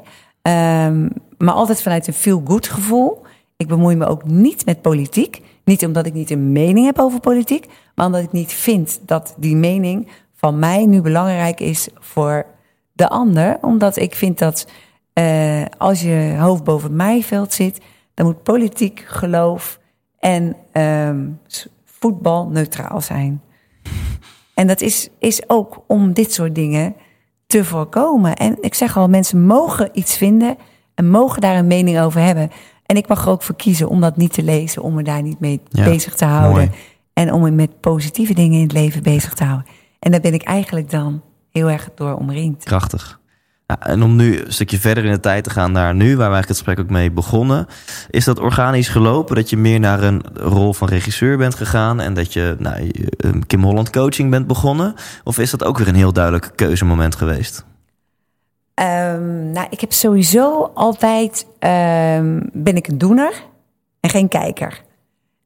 Um, 0.87 1.11
maar 1.39 1.55
altijd 1.55 1.83
vanuit 1.83 2.07
een 2.07 2.13
feel-good 2.13 2.69
gevoel. 2.69 3.23
Ik 3.57 3.69
bemoei 3.69 3.97
me 3.97 4.07
ook 4.07 4.25
niet 4.25 4.65
met 4.65 4.83
politiek. 4.83 5.43
Niet 5.65 5.85
omdat 5.85 6.07
ik 6.07 6.13
niet 6.13 6.31
een 6.31 6.53
mening 6.53 6.87
heb 6.87 6.99
over 6.99 7.21
politiek, 7.21 7.67
maar 7.95 8.07
omdat 8.07 8.23
ik 8.23 8.33
niet 8.33 8.53
vind 8.53 9.01
dat 9.07 9.35
die 9.39 9.57
mening 9.57 10.09
van 10.35 10.59
mij 10.59 10.87
nu 10.87 11.01
belangrijk 11.01 11.61
is 11.61 11.89
voor 11.95 12.47
de 12.93 13.09
ander. 13.09 13.59
Omdat 13.61 13.97
ik 13.97 14.15
vind 14.15 14.39
dat 14.39 14.67
uh, 15.15 15.65
als 15.79 16.01
je 16.01 16.37
hoofd 16.39 16.65
boven 16.65 16.89
het 16.89 16.97
maaiveld 16.97 17.53
zit, 17.53 17.81
dan 18.15 18.27
moet 18.27 18.43
politiek, 18.43 19.05
geloof 19.07 19.79
en 20.19 20.57
um, 20.73 21.41
voetbal 21.85 22.49
neutraal 22.49 23.01
zijn. 23.01 23.43
En 24.61 24.67
dat 24.67 24.81
is, 24.81 25.09
is 25.19 25.43
ook 25.47 25.85
om 25.87 26.13
dit 26.13 26.33
soort 26.33 26.55
dingen 26.55 26.95
te 27.47 27.65
voorkomen. 27.65 28.37
En 28.37 28.57
ik 28.61 28.75
zeg 28.75 28.97
al, 28.97 29.09
mensen 29.09 29.47
mogen 29.47 29.91
iets 29.93 30.17
vinden 30.17 30.57
en 30.95 31.11
mogen 31.11 31.41
daar 31.41 31.57
een 31.57 31.67
mening 31.67 32.01
over 32.01 32.21
hebben. 32.21 32.51
En 32.87 32.97
ik 32.97 33.09
mag 33.09 33.25
er 33.25 33.31
ook 33.31 33.43
voor 33.43 33.57
kiezen 33.57 33.89
om 33.89 34.01
dat 34.01 34.17
niet 34.17 34.33
te 34.33 34.43
lezen, 34.43 34.83
om 34.83 34.95
me 34.95 35.03
daar 35.03 35.23
niet 35.23 35.41
mee 35.41 35.61
Ja, 35.69 35.85
bezig 35.85 36.15
te 36.15 36.25
houden. 36.25 36.53
mooi. 36.53 36.71
En 37.13 37.33
om 37.33 37.43
me 37.43 37.51
met 37.51 37.81
positieve 37.81 38.35
dingen 38.35 38.57
in 38.57 38.63
het 38.63 38.73
leven 38.73 39.03
bezig 39.03 39.35
te 39.35 39.45
houden. 39.45 39.67
En 39.99 40.11
daar 40.11 40.21
ben 40.21 40.35
ik 40.35 40.43
eigenlijk 40.43 40.91
dan 40.91 41.23
heel 41.51 41.71
erg 41.71 41.91
door 41.95 42.15
omringd. 42.15 42.65
Krachtig. 42.65 43.20
Ja, 43.71 43.79
en 43.81 44.03
om 44.03 44.16
nu 44.16 44.41
een 44.41 44.53
stukje 44.53 44.79
verder 44.79 45.05
in 45.05 45.12
de 45.12 45.21
tijd 45.21 45.45
te 45.45 45.51
gaan 45.51 45.73
naar 45.73 45.95
nu, 45.95 46.05
waar 46.05 46.29
we 46.29 46.35
eigenlijk 46.35 46.49
het 46.49 46.57
gesprek 46.57 46.79
ook 46.79 46.91
mee 46.91 47.11
begonnen. 47.11 47.66
Is 48.11 48.25
dat 48.25 48.39
organisch 48.39 48.89
gelopen? 48.89 49.37
Dat 49.37 49.51
je 49.51 49.57
meer 49.57 49.81
naar 49.81 50.03
een 50.03 50.23
rol 50.35 50.73
van 50.73 50.89
regisseur 50.89 51.37
bent 51.37 51.55
gegaan 51.55 52.01
en 52.01 52.14
dat 52.14 52.33
je 52.33 52.57
nou, 52.59 52.91
Kim 53.47 53.62
Holland 53.62 53.91
coaching 53.91 54.31
bent 54.31 54.47
begonnen? 54.47 54.95
Of 55.25 55.39
is 55.39 55.51
dat 55.51 55.64
ook 55.64 55.79
weer 55.79 55.89
een 55.89 55.95
heel 55.95 56.12
duidelijk 56.12 56.53
keuzemoment 56.55 57.14
geweest? 57.14 57.64
Um, 58.75 59.51
nou, 59.51 59.66
ik 59.71 59.81
heb 59.81 59.93
sowieso 59.93 60.71
altijd 60.75 61.47
um, 61.61 62.51
ben 62.53 62.77
ik 62.77 62.89
een 62.89 62.99
doener 62.99 63.33
en 64.01 64.11
geen 64.11 64.29
kijker. 64.29 64.81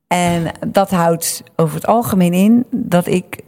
En 0.07 0.53
dat 0.69 0.91
houdt 0.91 1.43
over 1.57 1.75
het 1.75 1.87
algemeen 1.87 2.33
in 2.33 2.65
dat 2.71 3.07
ik 3.07 3.41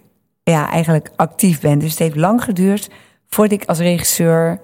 ja, 0.43 0.71
eigenlijk 0.71 1.11
actief 1.17 1.61
ben. 1.61 1.79
Dus 1.79 1.91
het 1.91 1.99
heeft 1.99 2.17
lang 2.17 2.45
geduurd 2.45 2.89
voordat 3.29 3.61
ik 3.61 3.69
als 3.69 3.79
regisseur 3.79 4.61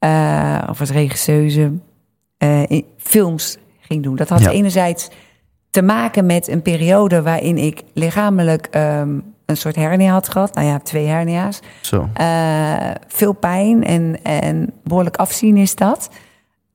uh, 0.00 0.62
of 0.68 0.80
als 0.80 0.90
regisseuse 0.90 1.72
uh, 2.38 2.62
in 2.66 2.84
films 2.96 3.56
ging 3.80 4.02
doen. 4.02 4.16
Dat 4.16 4.28
had 4.28 4.40
Ja. 4.40 4.50
enerzijds 4.50 5.08
te 5.70 5.82
maken 5.82 6.26
met 6.26 6.48
een 6.48 6.62
periode 6.62 7.22
waarin 7.22 7.58
ik 7.58 7.82
lichamelijk 7.94 8.68
um, 8.76 9.34
een 9.46 9.56
soort 9.56 9.76
hernia 9.76 10.12
had 10.12 10.28
gehad. 10.28 10.54
Nou 10.54 10.66
ja, 10.66 10.78
twee 10.78 11.06
hernia's. 11.06 11.60
Zo. 11.80 12.08
Uh, 12.20 12.90
veel 13.06 13.32
pijn 13.32 13.84
en, 13.84 14.18
en 14.22 14.72
behoorlijk 14.84 15.16
afzien 15.16 15.56
is 15.56 15.74
dat. 15.74 16.08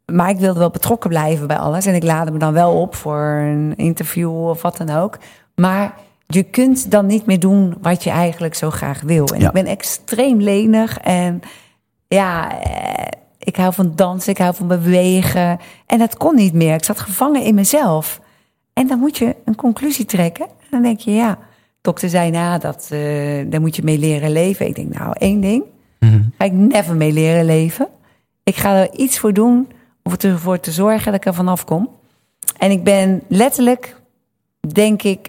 Maar 0.06 0.30
ik 0.30 0.38
wilde 0.38 0.60
wel 0.60 0.70
betrokken 0.70 1.10
blijven 1.10 1.48
bij 1.48 1.58
alles. 1.58 1.86
En 1.86 1.96
ik 1.96 2.04
laadde 2.04 2.32
me 2.32 2.38
dan 2.38 2.54
wel 2.54 2.82
op 2.82 2.96
voor 2.96 3.22
een 3.22 3.74
interview 3.76 4.48
of 4.50 4.62
wat 4.62 4.78
dan 4.78 4.90
ook. 4.90 5.18
Maar 5.56 5.94
je 6.34 6.44
kunt 6.44 6.92
dan 6.92 7.06
niet 7.06 7.26
meer 7.26 7.40
doen 7.40 7.74
wat 7.82 8.04
je 8.04 8.10
eigenlijk 8.10 8.56
zo 8.56 8.70
graag 8.70 9.02
wil. 9.02 9.26
En 9.28 9.40
Ja. 9.40 9.48
ik 9.48 9.54
ben 9.54 9.66
extreem 9.66 10.42
lenig. 10.42 10.98
En 10.98 11.42
ja, 12.08 12.62
eh, 12.62 13.08
ik 13.40 13.56
hou 13.56 13.74
van 13.74 13.92
dansen, 13.96 14.32
ik 14.32 14.38
hou 14.38 14.56
van 14.56 14.68
bewegen. 14.68 15.60
En 15.86 16.00
dat 16.00 16.18
kon 16.18 16.36
niet 16.36 16.54
meer. 16.54 16.74
Ik 16.74 16.84
zat 16.84 17.00
gevangen 17.00 17.44
in 17.44 17.56
mezelf. 17.56 18.22
En 18.74 18.88
dan 18.88 19.00
moet 19.00 19.18
je 19.18 19.36
een 19.46 19.56
conclusie 19.56 20.06
trekken. 20.06 20.46
En 20.46 20.68
dan 20.70 20.82
denk 20.82 21.00
je, 21.00 21.12
ja, 21.12 21.38
dokter 21.82 22.10
zei, 22.10 22.32
nou, 22.32 22.60
dat, 22.60 22.90
uh, 22.94 23.46
daar 23.52 23.62
moet 23.62 23.76
je 23.76 23.84
mee 23.84 23.98
leren 23.98 24.32
leven. 24.32 24.68
Ik 24.68 24.76
denk, 24.76 24.94
nou, 24.94 25.14
één 25.18 25.42
ding, 25.42 25.64
ga 26.38 26.46
ik 26.46 26.52
never 26.52 26.96
mee 26.96 27.12
leren 27.14 27.46
leven. 27.46 27.88
Ik 28.44 28.56
ga 28.56 28.76
er 28.76 28.94
iets 28.96 29.20
voor 29.20 29.34
doen 29.34 29.68
om 30.04 30.14
ervoor 30.20 30.60
te 30.60 30.72
zorgen 30.72 31.06
dat 31.12 31.22
ik 31.22 31.26
er 31.26 31.34
vanaf 31.34 31.66
kom. 31.66 31.90
En 32.58 32.72
ik 32.72 32.84
ben 32.84 33.22
letterlijk, 33.28 33.96
denk 34.68 35.04
ik, 35.04 35.28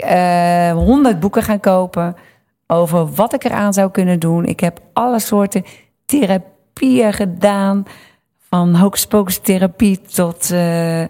honderd 0.74 1.14
uh, 1.14 1.20
boeken 1.20 1.43
gaan 1.43 1.61
kopen 1.61 2.16
over 2.66 3.12
wat 3.14 3.35
ik 3.35 3.45
eraan 3.45 3.72
zou 3.72 3.91
kunnen 3.91 4.20
doen. 4.20 4.45
Ik 4.45 4.61
heb 4.61 4.80
alle 4.93 5.18
soorten 5.18 5.64
therapieën 6.07 7.12
gedaan. 7.12 7.85
Van 8.49 8.76
hocus 8.76 9.39
therapie 9.43 10.01
tot 10.01 10.51
uh, 10.51 11.05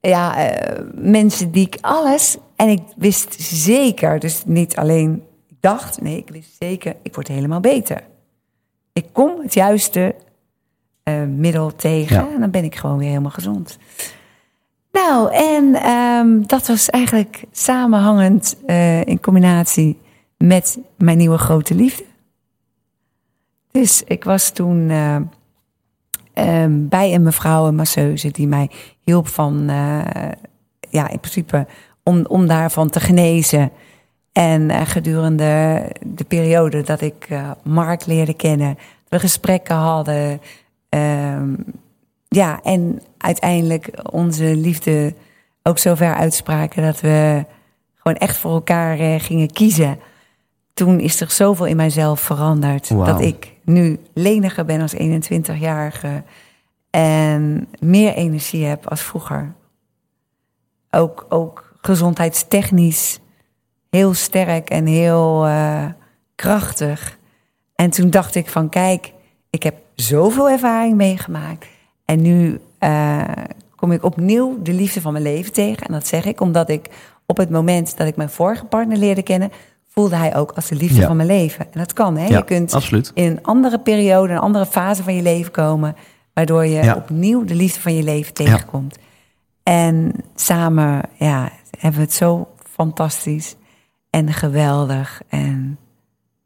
ja, 0.00 0.50
uh, 0.50 0.78
mensen 0.94 1.50
die 1.50 1.66
ik 1.66 1.78
alles. 1.80 2.36
En 2.56 2.68
ik 2.68 2.82
wist 2.96 3.40
zeker, 3.42 4.18
dus 4.18 4.42
niet 4.46 4.76
alleen 4.76 5.22
ik 5.48 5.56
dacht, 5.60 6.00
nee, 6.00 6.16
ik 6.16 6.28
wist 6.28 6.56
zeker, 6.58 6.96
ik 7.02 7.14
word 7.14 7.28
helemaal 7.28 7.60
beter. 7.60 8.00
Ik 8.92 9.06
kom 9.12 9.40
het 9.40 9.54
juiste 9.54 10.14
middel 11.28 11.74
tegen 11.74 12.16
ja. 12.16 12.32
en 12.34 12.40
dan 12.40 12.50
ben 12.50 12.64
ik 12.64 12.76
gewoon 12.76 12.98
weer 12.98 13.08
helemaal 13.08 13.30
gezond. 13.30 13.78
Nou, 15.06 15.32
en 15.32 15.90
um, 15.90 16.46
dat 16.46 16.66
was 16.66 16.90
eigenlijk 16.90 17.44
samenhangend 17.50 18.56
in 19.04 19.20
combinatie 19.20 20.00
met 20.36 20.78
mijn 20.96 21.18
nieuwe 21.18 21.38
grote 21.38 21.74
liefde. 21.74 22.04
Dus 23.70 24.02
ik 24.06 24.24
was 24.24 24.50
toen 24.50 24.90
uh, 24.90 25.16
um, 26.34 26.88
bij 26.88 27.14
een 27.14 27.22
mevrouw, 27.22 27.66
een 27.66 27.74
masseuse, 27.74 28.30
die 28.30 28.46
mij 28.46 28.70
hielp 29.04 29.28
van, 29.28 29.70
uh, 29.70 30.00
ja, 30.90 31.08
in 31.08 31.20
principe 31.20 31.66
om, 32.02 32.24
om 32.26 32.46
daarvan 32.46 32.90
te 32.90 33.00
genezen. 33.00 33.70
En 34.32 34.86
gedurende 34.86 35.84
de 36.06 36.24
periode 36.24 36.82
dat 36.82 37.00
ik 37.00 37.28
Mark 37.62 38.06
leerde 38.06 38.34
kennen, 38.34 38.78
we 39.08 39.18
gesprekken 39.18 39.76
hadden. 39.76 40.40
Ja, 42.34 42.60
en 42.62 43.02
uiteindelijk 43.18 43.90
onze 44.12 44.56
liefde 44.56 45.14
ook 45.62 45.78
zover 45.78 46.14
uitspraken 46.14 46.82
dat 46.82 47.00
we 47.00 47.44
gewoon 47.94 48.16
echt 48.16 48.36
voor 48.36 48.52
elkaar 48.52 49.20
gingen 49.20 49.50
kiezen 49.50 49.98
toen 50.74 51.00
is 51.00 51.20
er 51.20 51.30
zoveel 51.30 51.66
in 51.66 51.76
mijzelf 51.76 52.20
veranderd. 52.20 52.88
Wow. 52.88 53.06
Dat 53.06 53.20
ik 53.20 53.52
nu 53.64 53.98
leniger 54.14 54.64
ben 54.64 54.80
als 54.80 54.94
21-jarige. 54.94 56.22
En 56.90 57.68
meer 57.78 58.14
energie 58.14 58.64
heb 58.64 58.88
als 58.88 59.00
vroeger. 59.00 59.54
Ook, 60.90 61.26
ook 61.28 61.74
gezondheidstechnisch 61.80 63.18
heel 63.90 64.14
sterk 64.14 64.70
en 64.70 64.86
heel 64.86 65.46
uh, 65.46 65.84
krachtig. 66.34 67.18
En 67.74 67.90
toen 67.90 68.10
dacht 68.10 68.34
ik 68.34 68.48
van 68.48 68.68
kijk, 68.68 69.12
ik 69.50 69.62
heb 69.62 69.74
zoveel 69.94 70.50
ervaring 70.50 70.96
meegemaakt. 70.96 71.66
En 72.12 72.22
nu 72.22 72.60
uh, 72.80 73.22
kom 73.76 73.92
ik 73.92 74.04
opnieuw 74.04 74.62
de 74.62 74.72
liefde 74.72 75.00
van 75.00 75.12
mijn 75.12 75.24
leven 75.24 75.52
tegen. 75.52 75.86
En 75.86 75.92
dat 75.92 76.06
zeg 76.06 76.24
ik 76.24 76.40
omdat 76.40 76.68
ik 76.68 76.88
op 77.26 77.36
het 77.36 77.50
moment 77.50 77.96
dat 77.96 78.06
ik 78.06 78.16
mijn 78.16 78.30
vorige 78.30 78.64
partner 78.64 78.96
leerde 78.96 79.22
kennen 79.22 79.50
voelde 79.88 80.16
hij 80.16 80.36
ook 80.36 80.52
als 80.52 80.68
de 80.68 80.74
liefde 80.74 81.00
Ja. 81.00 81.06
van 81.06 81.16
mijn 81.16 81.28
leven. 81.28 81.64
En 81.72 81.78
dat 81.78 81.92
kan, 81.92 82.16
hè? 82.16 82.26
Ja, 82.26 82.36
je 82.36 82.44
kunt 82.44 82.74
absoluut. 82.74 83.10
in 83.14 83.24
een 83.30 83.42
andere 83.42 83.78
periode, 83.78 84.32
een 84.32 84.38
andere 84.38 84.66
fase 84.66 85.02
van 85.02 85.14
je 85.14 85.22
leven 85.22 85.52
komen, 85.52 85.96
waardoor 86.34 86.64
je 86.66 86.82
Ja. 86.82 86.94
opnieuw 86.96 87.44
de 87.44 87.54
liefde 87.54 87.80
van 87.80 87.94
je 87.96 88.02
leven 88.02 88.34
tegenkomt. 88.34 88.98
En 89.62 90.12
samen, 90.34 91.02
ja, 91.14 91.50
hebben 91.78 92.00
we 92.00 92.06
het 92.06 92.14
zo 92.14 92.48
fantastisch 92.72 93.56
en 94.10 94.32
geweldig. 94.32 95.22
En 95.28 95.78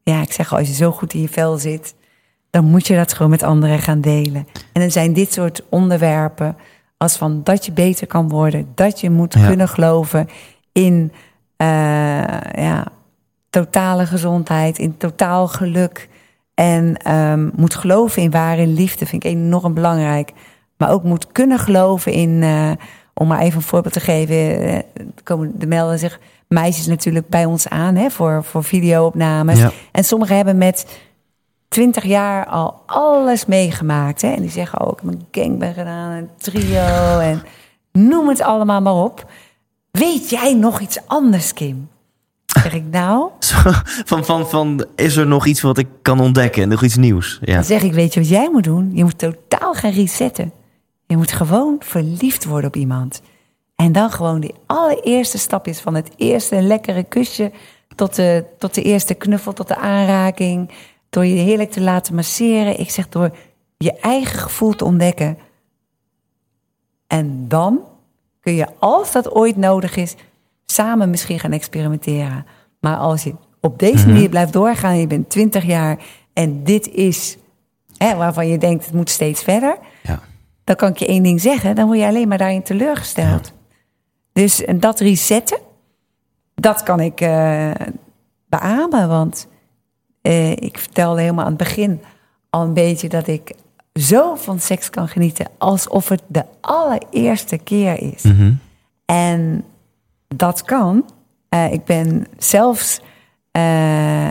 ja, 0.03 0.23
ik 0.23 0.33
zeg 0.33 0.53
al, 0.53 0.59
als 0.59 0.69
je 0.69 0.75
zo 0.75 0.91
goed 0.91 1.15
in 1.15 1.21
je 1.21 1.29
vel 1.29 1.59
zit, 1.59 1.95
dan 2.57 2.65
moet 2.65 2.87
je 2.87 2.95
dat 2.97 3.13
gewoon 3.13 3.31
met 3.31 3.43
anderen 3.43 3.79
gaan 3.79 4.01
delen. 4.01 4.47
En 4.73 4.81
dan 4.81 4.91
zijn 4.91 5.13
dit 5.13 5.33
soort 5.33 5.63
onderwerpen 5.69 6.57
als 6.97 7.17
van 7.17 7.41
dat 7.45 7.67
je 7.67 7.73
beter 7.73 8.07
kan 8.07 8.29
worden, 8.29 8.69
dat 8.75 9.01
je 9.01 9.11
moet 9.11 9.35
Ja. 9.35 9.47
kunnen 9.47 9.69
geloven 9.69 10.29
in 10.73 11.13
eh, 11.57 11.67
ja, 12.55 12.87
totale 13.51 14.07
gezondheid, 14.07 14.79
in 14.79 14.97
totaal 14.97 15.49
geluk. 15.49 16.09
En 16.55 16.97
ehm, 16.97 17.49
moet 17.57 17.75
geloven 17.75 18.23
in 18.23 18.31
ware 18.31 18.67
liefde, 18.67 19.07
vind 19.07 19.25
ik 19.25 19.31
enorm 19.31 19.75
belangrijk. 19.75 20.33
Maar 20.77 20.91
ook 20.91 21.03
moet 21.03 21.33
kunnen 21.33 21.59
geloven 21.59 22.13
in, 22.13 22.43
eh, 22.43 22.71
om 23.15 23.27
maar 23.27 23.41
even 23.41 23.57
een 23.57 23.63
voorbeeld 23.63 23.95
te 23.95 24.01
geven, 24.01 24.63
eh, 24.63 24.79
komen 25.23 25.53
de 25.59 25.67
melden 25.67 25.99
zich 25.99 26.21
meisjes 26.49 26.87
natuurlijk 26.87 27.29
bij 27.29 27.45
ons 27.45 27.69
aan 27.69 27.95
hè, 27.95 28.11
voor, 28.11 28.45
voor 28.45 28.65
videoopnames. 28.65 29.59
Ja. 29.59 29.71
En 29.93 30.05
sommigen 30.05 30.37
hebben 30.37 30.59
met 30.59 30.87
20 31.69 32.05
jaar 32.05 32.47
al 32.47 32.83
alles 32.87 33.47
meegemaakt. 33.47 34.23
Hè? 34.23 34.33
En 34.33 34.41
die 34.41 34.51
zeggen 34.51 34.81
ook, 34.81 35.01
ik 35.01 35.07
heb 35.07 35.15
een 35.15 35.27
gangbang 35.31 35.75
gedaan, 35.75 36.11
een 36.11 36.31
trio 36.37 37.19
en 37.19 37.43
noem 37.93 38.29
het 38.29 38.41
allemaal 38.41 38.81
maar 38.81 38.95
op. 38.95 39.31
Weet 39.91 40.31
jij 40.31 40.55
nog 40.55 40.81
iets 40.81 40.99
anders, 41.07 41.53
Kim? 41.53 41.89
Zeg 42.63 42.75
ik 42.75 42.85
nou? 42.91 43.31
Van, 44.05 44.25
van, 44.25 44.49
van, 44.49 44.87
is 44.95 45.17
er 45.17 45.27
nog 45.27 45.47
iets 45.47 45.61
wat 45.61 45.79
ik 45.79 45.89
kan 46.03 46.21
ontdekken? 46.21 46.69
Nog 46.69 46.83
iets 46.83 46.97
nieuws? 46.97 47.39
Ja. 47.43 47.55
Dan 47.55 47.65
zeg 47.65 47.83
ik, 47.83 47.93
weet 47.93 48.15
je 48.15 48.21
wat 48.21 48.29
jij 48.29 48.51
moet 48.51 48.65
doen? 48.65 48.91
Je 48.95 49.05
moet 49.05 49.19
totaal 49.19 49.75
gaan 49.75 49.91
resetten. 49.91 50.53
Je 51.07 51.17
moet 51.17 51.33
gewoon 51.33 51.77
verliefd 51.79 52.45
worden 52.45 52.69
op 52.69 52.77
iemand. 52.77 53.21
En 53.77 53.93
dan 53.93 54.11
gewoon 54.11 54.41
die 54.41 54.55
allereerste 54.67 55.39
stapjes 55.39 55.81
van 55.81 55.95
het 55.95 56.11
eerste 56.17 56.63
lekkere 56.63 57.03
kusje... 57.03 57.53
tot 57.95 58.15
de, 58.15 58.45
tot 58.59 58.75
de 58.75 58.83
eerste 58.83 59.15
knuffel, 59.15 59.53
tot 59.53 59.69
de 59.69 59.77
aanraking. 59.77 60.71
Door 61.17 61.27
je 61.27 61.35
heerlijk 61.35 61.71
te 61.71 61.81
laten 61.81 62.15
masseren. 62.15 62.81
Ik 62.81 62.91
zeg 62.91 63.09
door 63.09 63.37
je 63.77 63.93
eigen 63.93 64.39
gevoel 64.39 64.73
te 64.73 64.85
ontdekken. 64.85 65.39
En 67.07 67.49
dan 67.49 67.81
kun 68.41 68.55
je, 68.55 68.67
als 68.79 69.13
dat 69.13 69.33
ooit 69.33 69.57
nodig 69.57 69.97
is... 69.97 70.15
samen 70.67 71.11
misschien 71.11 71.41
gaan 71.41 71.53
experimenteren. 71.53 72.47
Maar 72.81 72.97
als 72.97 73.23
je 73.23 73.35
op 73.61 73.79
deze 73.79 74.07
manier 74.07 74.29
blijft 74.29 74.53
doorgaan... 74.53 74.99
je 74.99 75.07
bent 75.07 75.31
20 75.31 75.65
jaar 75.65 75.99
en 76.33 76.65
dit 76.65 76.89
is 76.89 77.37
hè, 77.97 78.17
waarvan 78.17 78.49
je 78.49 78.59
denkt... 78.59 78.85
het 78.85 78.95
moet 78.95 79.11
steeds 79.11 79.43
verder 79.43 79.79
Ja. 80.03 80.21
dan 80.65 80.77
kan 80.77 80.91
ik 80.91 80.97
je 80.97 81.07
één 81.07 81.23
ding 81.23 81.41
zeggen, 81.41 81.75
dan 81.75 81.87
word 81.87 81.99
je 81.99 82.07
alleen 82.07 82.29
maar 82.29 82.39
daarin 82.39 82.63
teleurgesteld. 82.63 83.53
Dus 84.33 84.65
en 84.65 84.81
dat 84.81 85.01
resetten, 85.01 85.59
dat 86.55 86.83
kan 86.83 87.01
ik 87.01 87.21
eh 87.21 87.71
beamen. 88.49 89.09
Want 89.09 89.49
eh, 90.27 90.51
ik 90.51 90.79
vertelde 90.79 91.21
helemaal 91.21 91.45
aan 91.45 91.51
het 91.51 91.59
begin 91.59 92.01
al 92.51 92.63
een 92.63 92.73
beetje 92.75 93.09
dat 93.09 93.27
ik 93.27 93.53
zo 93.95 94.35
van 94.35 94.61
seks 94.61 94.91
kan 94.91 95.09
genieten 95.09 95.47
alsof 95.59 96.09
het 96.09 96.23
de 96.27 96.45
allereerste 96.61 97.59
keer 97.59 98.03
is. 98.15 98.25
En 99.05 99.65
dat 100.29 100.63
kan. 100.63 101.05
Eh, 101.49 101.73
ik 101.73 101.85
ben 101.85 102.27
zelfs 102.39 103.01
eh, 103.51 104.31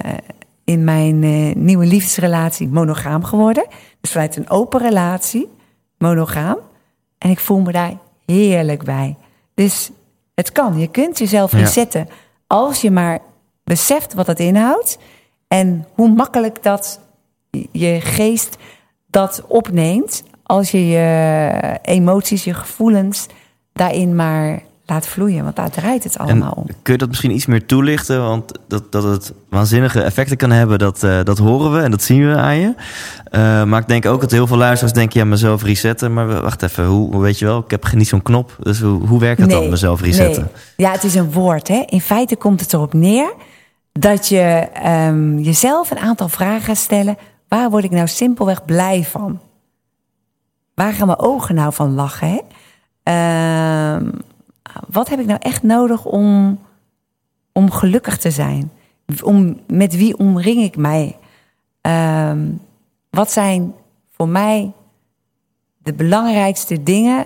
in 0.64 0.84
mijn 0.84 1.20
nieuwe 1.66 1.86
liefdesrelatie 1.86 2.68
monogaam 2.68 3.24
geworden. 3.24 3.66
Dus 4.02 4.12
vanuit 4.12 4.36
een 4.36 4.50
open 4.50 4.80
relatie, 4.82 5.50
monogaam. 5.98 6.58
En 7.18 7.30
ik 7.30 7.39
voel 7.39 7.60
me 7.60 7.72
daar 7.72 7.93
heerlijk 8.26 8.84
bij. 8.84 9.16
Dus 9.54 9.91
het 10.36 10.52
kan. 10.52 10.80
Je 10.80 10.88
kunt 10.88 11.18
jezelf 11.18 11.52
Ja. 11.52 11.58
resetten 11.58 12.08
als 12.48 12.82
je 12.82 12.91
maar 12.91 13.20
beseft 13.64 14.14
wat 14.14 14.26
dat 14.26 14.39
inhoudt. 14.39 14.98
En 15.48 15.86
hoe 15.93 16.10
makkelijk 16.10 16.64
dat 16.64 17.00
je 17.72 18.02
geest 18.02 18.58
dat 19.08 19.43
opneemt. 19.48 20.24
Als 20.43 20.72
je 20.72 20.88
je 20.88 21.80
emoties, 21.82 22.43
je 22.43 22.54
gevoelens 22.54 23.26
daarin 23.74 24.16
maar 24.16 24.62
laat 24.86 25.08
vloeien. 25.08 25.43
Want 25.43 25.56
daar 25.56 25.70
draait 25.70 26.04
het 26.04 26.18
allemaal 26.18 26.52
om. 26.56 26.66
kun 26.82 26.93
je 26.93 27.00
dat 27.00 27.08
misschien 27.08 27.32
iets 27.32 27.46
meer 27.46 27.66
toelichten? 27.66 28.22
Want 28.22 28.52
dat, 28.68 28.91
dat 28.91 29.04
het 29.04 29.34
waanzinnige 29.50 30.02
effecten 30.02 30.38
kan 30.38 30.52
hebben, 30.52 30.80
dat, 30.80 31.04
eh, 31.04 31.20
dat 31.24 31.38
horen 31.38 31.74
we 31.74 31.80
en 31.80 31.91
dat 31.91 32.02
zien 32.02 32.28
we 32.28 32.36
aan 32.36 32.58
je. 32.58 32.74
Eh, 33.26 33.64
maar 33.64 33.82
ik 33.82 33.88
denk 33.88 34.06
ook 34.06 34.22
dat 34.22 34.32
heel 34.32 34.48
veel 34.48 34.58
luisteraars 34.58 34.93
denken, 34.93 35.20
ja, 35.20 35.26
mezelf 35.26 35.64
resetten. 35.64 36.14
Maar 36.14 36.41
wacht 36.41 36.64
even, 36.64 36.86
hoe, 36.86 37.12
hoe 37.12 37.22
weet 37.22 37.39
je 37.39 37.46
wel? 37.46 37.60
Ik 37.60 37.72
heb 37.72 37.93
niet 37.93 38.08
zo'n 38.08 38.22
knop. 38.22 38.56
Dus 38.60 38.82
hoe, 38.82 39.08
hoe 39.08 39.20
werkt 39.20 39.39
dat 39.39 39.50
dan, 39.50 39.70
mezelf 39.70 40.02
resetten? 40.02 40.41
nee. 40.41 40.88
Ja, 40.88 40.91
het 40.91 41.04
is 41.04 41.16
een 41.16 41.32
woord. 41.32 41.68
Hè? 41.68 41.84
In 41.86 42.02
feite 42.02 42.36
komt 42.36 42.62
het 42.62 42.74
erop 42.74 42.93
neer 42.93 43.34
dat 44.00 44.28
je 44.28 44.70
ehm, 44.74 45.38
jezelf 45.38 45.91
een 45.91 46.00
aantal 46.00 46.30
vragen 46.30 46.62
gaat 46.62 46.78
stellen. 46.78 47.18
Waar 47.48 47.70
word 47.70 47.84
ik 47.84 47.91
nou 47.91 48.08
simpelweg 48.08 48.66
blij 48.66 49.04
van? 49.04 49.39
Waar 50.74 50.93
gaan 50.93 51.08
mijn 51.08 51.20
ogen 51.20 51.56
nou 51.56 51.74
van 51.74 51.93
lachen? 51.93 52.41
Ehm, 53.04 54.12
wat 54.88 55.10
heb 55.10 55.20
ik 55.20 55.26
nou 55.26 55.39
echt 55.41 55.64
nodig 55.64 56.06
om, 56.06 56.60
om 57.52 57.72
gelukkig 57.72 58.18
te 58.18 58.32
zijn? 58.32 58.72
Om, 59.24 59.60
met 59.68 59.96
wie 59.96 60.18
omring 60.18 60.62
ik 60.62 60.78
mij? 60.78 61.18
Ehm, 61.82 62.52
wat 63.10 63.32
zijn 63.32 63.74
voor 64.12 64.30
mij 64.30 64.72
de 65.78 65.93
belangrijkste 65.93 66.84
dingen 66.84 67.26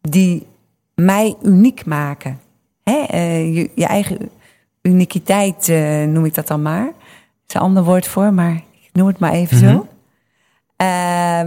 die 0.00 0.46
mij 0.94 1.36
uniek 1.42 1.84
maken. 1.86 2.40
Hè? 2.88 3.04
eh, 3.08 3.54
je, 3.54 3.70
je 3.74 3.86
eigen 3.86 4.30
uniciteit 4.82 5.68
eh, 5.68 6.04
noem 6.04 6.24
ik 6.24 6.34
dat 6.34 6.46
dan 6.46 6.62
maar. 6.62 6.84
Dat 6.84 6.94
is 7.46 7.54
een 7.54 7.60
ander 7.60 7.84
woord 7.84 8.06
voor, 8.06 8.32
maar 8.32 8.52
ik 8.82 8.90
noem 8.92 9.06
het 9.06 9.18
maar 9.18 9.32
even 9.32 9.58
zo. 9.58 9.86
Eh, 10.76 10.86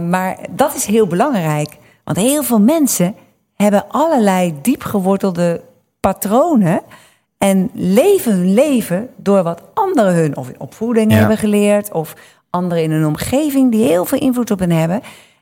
maar 0.08 0.36
dat 0.50 0.74
is 0.74 0.84
heel 0.86 1.06
belangrijk. 1.06 1.76
Want 2.04 2.16
heel 2.16 2.42
veel 2.42 2.60
mensen 2.60 3.14
hebben 3.54 3.84
allerlei 3.88 4.54
diep 4.62 4.82
gewortelde 4.82 5.60
patronen. 6.00 6.80
En 7.38 7.70
leven 7.72 8.32
hun 8.32 8.54
leven 8.54 9.08
door 9.16 9.42
wat 9.42 9.62
anderen 9.74 10.14
hun 10.14 10.36
of 10.36 10.48
in 10.48 10.60
opvoeding 10.60 11.12
Ja. 11.12 11.18
hebben 11.18 11.36
geleerd. 11.36 11.92
Of 11.92 12.14
anderen 12.50 12.82
in 12.82 12.90
hun 12.90 13.06
omgeving 13.06 13.70
die 13.70 13.84
heel 13.84 14.04
veel 14.04 14.18
invloed 14.20 14.50
op 14.50 14.58
hen 14.58 14.70
hebben. 14.70 15.00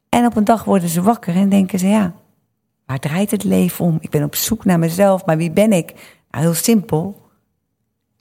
En 0.09 0.27
op 0.27 0.37
een 0.37 0.45
dag 0.45 0.65
worden 0.65 0.89
ze 0.89 1.03
wakker 1.03 1.35
en 1.35 1.49
denken 1.49 1.79
ze 1.79 1.89
ja, 1.89 2.13
waar 2.91 2.99
draait 2.99 3.31
het 3.31 3.45
leven 3.45 3.85
om? 3.85 3.99
Ik 4.01 4.11
ben 4.11 4.23
op 4.23 4.35
zoek 4.35 4.65
naar 4.65 4.79
mezelf, 4.79 5.25
maar 5.25 5.37
wie 5.37 5.51
ben 5.51 5.73
ik? 5.73 5.95
Nou, 6.31 6.45
heel 6.45 6.55
simpel. 6.55 7.23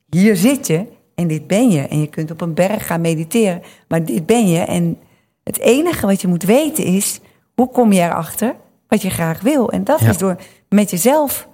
Hier 0.09 0.36
zit 0.36 0.67
je 0.67 0.86
en 1.15 1.28
dit 1.28 1.47
ben 1.47 1.70
je. 1.70 1.82
En 1.82 1.99
je 1.99 2.07
kunt 2.07 2.32
op 2.32 2.41
een 2.41 2.53
berg 2.53 2.86
gaan 2.88 3.01
mediteren, 3.01 3.61
maar 3.88 4.05
dit 4.05 4.26
ben 4.26 4.47
je. 4.47 4.59
En 4.59 4.97
het 5.43 5.59
enige 5.59 6.05
wat 6.05 6.22
je 6.22 6.28
moet 6.28 6.43
weten 6.43 6.84
is, 6.84 7.20
hoe 7.55 7.70
kom 7.70 7.91
je 7.91 8.01
erachter 8.01 8.55
wat 8.88 9.01
je 9.01 9.09
graag 9.09 9.41
wil? 9.41 9.72
En 9.72 9.84
dat 9.84 9.99
Ja. 9.99 10.09
is 10.09 10.17
door 10.17 10.36
met 10.70 10.89
jezelf 10.89 11.47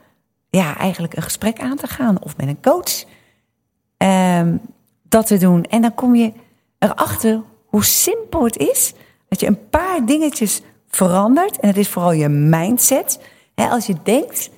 ja, 0.49 0.78
eigenlijk 0.78 1.16
een 1.16 1.24
gesprek 1.24 1.59
aan 1.59 1.78
te 1.78 1.88
gaan. 1.88 2.22
Of 2.24 2.38
met 2.38 2.47
een 2.47 2.61
coach 2.61 3.03
ehm, 3.97 4.57
dat 5.03 5.28
te 5.28 5.38
doen. 5.38 5.63
En 5.63 5.82
dan 5.82 5.95
kom 5.95 6.16
je 6.16 6.32
erachter 6.80 7.41
hoe 7.66 7.84
simpel 7.84 8.43
het 8.43 8.57
is 8.57 8.93
dat 9.28 9.39
je 9.39 9.47
een 9.47 9.70
paar 9.70 10.05
dingetjes 10.05 10.61
verandert. 10.95 11.59
En 11.59 11.67
het 11.67 11.77
is 11.77 11.89
vooral 11.89 12.11
je 12.11 12.29
mindset. 12.29 13.19
Als 13.55 13.85
je 13.85 13.95
denkt 14.03 14.49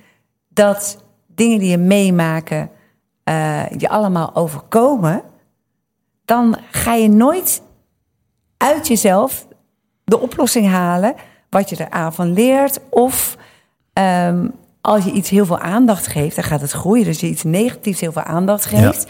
dat 0.49 1.03
dingen 1.27 1.59
die 1.59 1.69
je 1.69 1.77
meemaken 1.77 2.69
eh, 3.23 3.69
je 3.77 3.89
allemaal 3.89 4.35
overkomen, 4.35 5.21
dan 6.25 6.57
ga 6.71 6.93
je 6.93 7.09
nooit 7.09 7.61
uit 8.57 8.88
jezelf 8.88 9.47
de 10.03 10.19
oplossing 10.19 10.67
halen 10.67 11.15
wat 11.49 11.69
je 11.69 11.75
eraan 11.79 12.13
van 12.13 12.33
leert. 12.33 12.79
Of 12.89 13.38
ehm, 13.93 14.47
als 14.81 15.03
je 15.03 15.11
iets 15.11 15.29
heel 15.29 15.45
veel 15.45 15.59
aandacht 15.59 16.07
geeft, 16.07 16.35
dan 16.35 16.43
gaat 16.43 16.61
het 16.61 16.71
groeien. 16.71 17.05
Dus 17.05 17.19
je 17.19 17.27
iets 17.27 17.43
negatiefs 17.43 17.99
heel 17.99 18.11
veel 18.11 18.23
aandacht 18.23 18.65
geeft. 18.65 19.07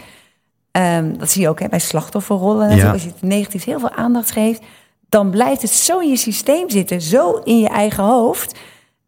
ehm, 0.70 1.18
dat 1.18 1.30
zie 1.30 1.42
je 1.42 1.48
ook 1.48 1.60
hè, 1.60 1.68
bij 1.68 1.78
slachtofferrollen. 1.78 2.76
Ja. 2.76 2.92
Als 2.92 3.02
je 3.02 3.08
het 3.08 3.22
negatiefs 3.22 3.64
heel 3.64 3.78
veel 3.78 3.90
aandacht 3.90 4.30
geeft, 4.30 4.62
dan 5.08 5.30
blijft 5.30 5.62
het 5.62 5.70
zo 5.70 5.98
in 5.98 6.08
je 6.08 6.16
systeem 6.16 6.70
zitten, 6.70 7.00
zo 7.00 7.32
in 7.44 7.58
je 7.58 7.68
eigen 7.68 8.04
hoofd. 8.04 8.58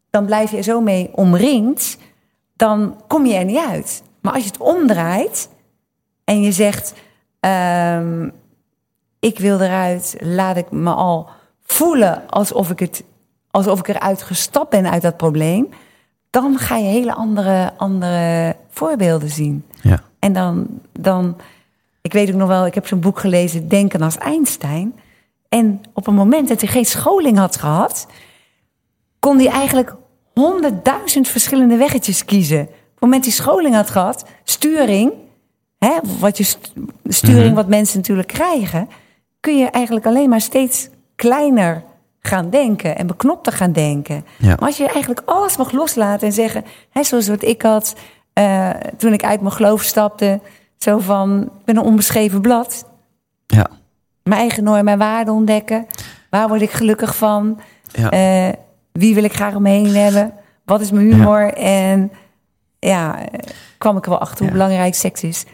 Dan 0.09 0.25
blijf 0.25 0.51
je 0.51 0.57
er 0.57 0.63
zo 0.63 0.81
mee 0.81 1.09
omringd. 1.13 1.97
Dan 2.55 3.01
kom 3.07 3.25
je 3.25 3.35
er 3.35 3.45
niet 3.45 3.65
uit. 3.69 4.03
Maar 4.21 4.33
als 4.33 4.43
je 4.43 4.49
het 4.49 4.59
omdraait 4.59 5.49
en 6.23 6.41
je 6.41 6.51
zegt: 6.51 6.93
ehm, 7.39 8.29
Ik 9.19 9.39
wil 9.39 9.59
eruit, 9.59 10.15
laat 10.19 10.57
ik 10.57 10.71
me 10.71 10.91
al 10.91 11.29
voelen 11.63 12.29
alsof 12.29 12.69
ik, 12.69 12.79
het, 12.79 13.03
alsof 13.51 13.79
ik 13.79 13.87
eruit 13.87 14.21
gestapt 14.21 14.69
ben 14.69 14.91
uit 14.91 15.01
dat 15.01 15.17
probleem. 15.17 15.69
Dan 16.29 16.57
ga 16.57 16.77
je 16.77 16.87
hele 16.87 17.13
andere, 17.13 17.73
andere 17.77 18.55
voorbeelden 18.69 19.29
zien. 19.29 19.65
Ja. 19.81 19.99
En 20.19 20.33
dan, 20.33 20.67
dan, 20.91 21.37
ik 22.01 22.13
weet 22.13 22.29
ook 22.29 22.35
nog 22.35 22.47
wel, 22.47 22.65
ik 22.65 22.73
heb 22.73 22.87
zo'n 22.87 22.99
boek 22.99 23.19
gelezen, 23.19 23.67
Denken 23.67 24.01
als 24.01 24.17
Einstein. 24.17 24.93
En 25.51 25.81
op 25.93 26.07
een 26.07 26.13
moment 26.13 26.47
dat 26.47 26.61
hij 26.61 26.69
geen 26.69 26.85
scholing 26.85 27.37
had 27.37 27.55
gehad, 27.57 28.07
kon 29.19 29.37
hij 29.37 29.47
eigenlijk 29.47 29.95
honderdduizend 30.33 31.27
verschillende 31.27 31.75
weggetjes 31.77 32.25
kiezen. 32.25 32.61
Op 32.61 32.67
het 32.93 32.99
moment 32.99 33.23
dat 33.23 33.33
hij 33.33 33.43
scholing 33.43 33.75
had 33.75 33.89
gehad, 33.89 34.25
sturing, 34.43 35.11
hè, 35.77 35.97
wat 36.19 36.37
je 36.37 36.43
st- 36.43 36.73
sturing 37.05 37.45
Mhm. 37.45 37.55
wat 37.55 37.67
mensen 37.67 37.97
natuurlijk 37.97 38.27
krijgen, 38.27 38.89
kun 39.39 39.57
je 39.57 39.69
eigenlijk 39.69 40.05
alleen 40.05 40.29
maar 40.29 40.41
steeds 40.41 40.89
kleiner 41.15 41.83
gaan 42.19 42.49
denken 42.49 42.97
en 42.97 43.07
beknopter 43.07 43.53
gaan 43.53 43.71
denken. 43.71 44.25
Ja. 44.37 44.47
Maar 44.47 44.67
als 44.67 44.77
je 44.77 44.87
eigenlijk 44.87 45.21
alles 45.25 45.57
mag 45.57 45.71
loslaten 45.71 46.27
en 46.27 46.33
zeggen, 46.33 46.65
hè, 46.89 47.03
zoals 47.03 47.27
wat 47.27 47.43
ik 47.43 47.61
had 47.61 47.95
eh, 48.33 48.69
toen 48.97 49.13
ik 49.13 49.23
uit 49.23 49.41
mijn 49.41 49.53
geloof 49.53 49.81
stapte, 49.83 50.39
zo 50.77 50.97
van, 50.99 51.41
ik 51.41 51.65
ben 51.65 51.77
een 51.77 51.83
onbeschreven 51.83 52.41
blad, 52.41 52.85
Ja. 53.47 53.67
Mijn 54.23 54.39
eigen 54.39 54.63
normen 54.63 54.93
en 54.93 54.99
waarden 54.99 55.33
ontdekken, 55.33 55.85
waar 56.29 56.47
word 56.47 56.61
ik 56.61 56.71
gelukkig 56.71 57.15
van, 57.15 57.59
Ja. 57.91 58.09
eh, 58.09 58.53
wie 58.91 59.13
wil 59.15 59.23
ik 59.23 59.33
graag 59.33 59.55
om 59.55 59.61
me 59.61 59.69
heen 59.69 59.95
hebben, 59.95 60.33
wat 60.65 60.81
is 60.81 60.91
mijn 60.91 61.05
humor 61.11 61.53
en 61.53 62.11
ja, 62.79 63.19
kwam 63.77 63.97
ik 63.97 64.03
er 64.03 64.09
wel 64.09 64.19
achter 64.19 64.43
hoe 64.43 64.51
belangrijk 64.51 64.95
seks 64.95 65.23
is 65.23 65.45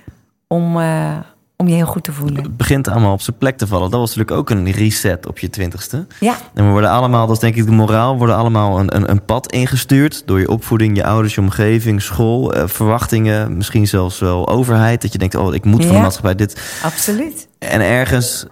om, 0.48 0.80
eh, 0.80 1.18
om 1.58 1.68
je 1.68 1.74
heel 1.76 1.86
goed 1.86 2.04
te 2.04 2.12
voelen. 2.12 2.44
Het 2.44 2.58
begint 2.58 2.88
allemaal 2.88 3.14
op 3.14 3.22
zijn 3.22 3.38
plek 3.38 3.58
te 3.58 3.68
vallen. 3.68 3.90
Dat 3.92 4.00
was 4.00 4.16
natuurlijk 4.16 4.38
ook 4.38 4.50
een 4.58 4.72
reset 4.72 5.26
op 5.28 5.40
je 5.40 5.50
twintigste. 5.50 6.08
Ja, 6.20 6.36
En 6.54 6.66
we 6.66 6.72
worden 6.72 6.90
allemaal, 6.90 7.26
dat 7.28 7.36
is 7.36 7.42
denk 7.42 7.56
ik 7.56 7.66
de 7.66 7.72
moraal, 7.72 8.12
we 8.12 8.18
worden 8.18 8.36
allemaal 8.36 8.80
een, 8.80 8.96
een, 8.96 9.10
een 9.12 9.26
pad 9.26 9.52
ingestuurd 9.52 10.24
door 10.26 10.40
je 10.40 10.50
opvoeding, 10.50 10.96
je 10.96 11.04
ouders, 11.06 11.36
je 11.36 11.42
omgeving, 11.42 12.02
school, 12.02 12.54
eh, 12.54 12.68
verwachtingen, 12.68 13.58
misschien 13.58 13.88
zelfs 13.88 14.20
wel 14.20 14.48
overheid. 14.50 15.02
Dat 15.02 15.12
je 15.12 15.18
denkt, 15.18 15.36
oh, 15.36 15.54
ik 15.54 15.66
moet 15.66 15.86
van 15.86 15.96
de 15.96 16.02
maatschappij 16.02 16.36
dit. 16.36 16.80
absoluut. 16.84 17.48
En 17.60 17.82
ergens 17.82 18.46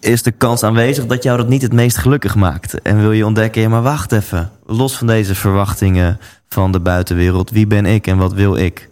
is 0.00 0.22
de 0.22 0.30
kans 0.30 0.62
aanwezig 0.62 1.06
dat 1.06 1.22
jou 1.22 1.36
dat 1.36 1.48
niet 1.48 1.62
het 1.62 1.72
meest 1.72 1.96
gelukkig 1.96 2.34
maakt. 2.34 2.82
En 2.82 3.00
wil 3.00 3.12
je 3.12 3.26
ontdekken, 3.26 3.62
ja, 3.62 3.68
maar 3.68 3.82
wacht 3.82 4.12
even. 4.12 4.50
Los 4.66 4.98
van 4.98 5.06
deze 5.06 5.34
verwachtingen 5.34 6.20
van 6.48 6.72
de 6.72 6.80
buitenwereld, 6.80 7.50
wie 7.50 7.66
ben 7.66 7.86
ik 7.86 8.06
en 8.06 8.18
wat 8.18 8.32
wil 8.32 8.56
ik? 8.56 8.88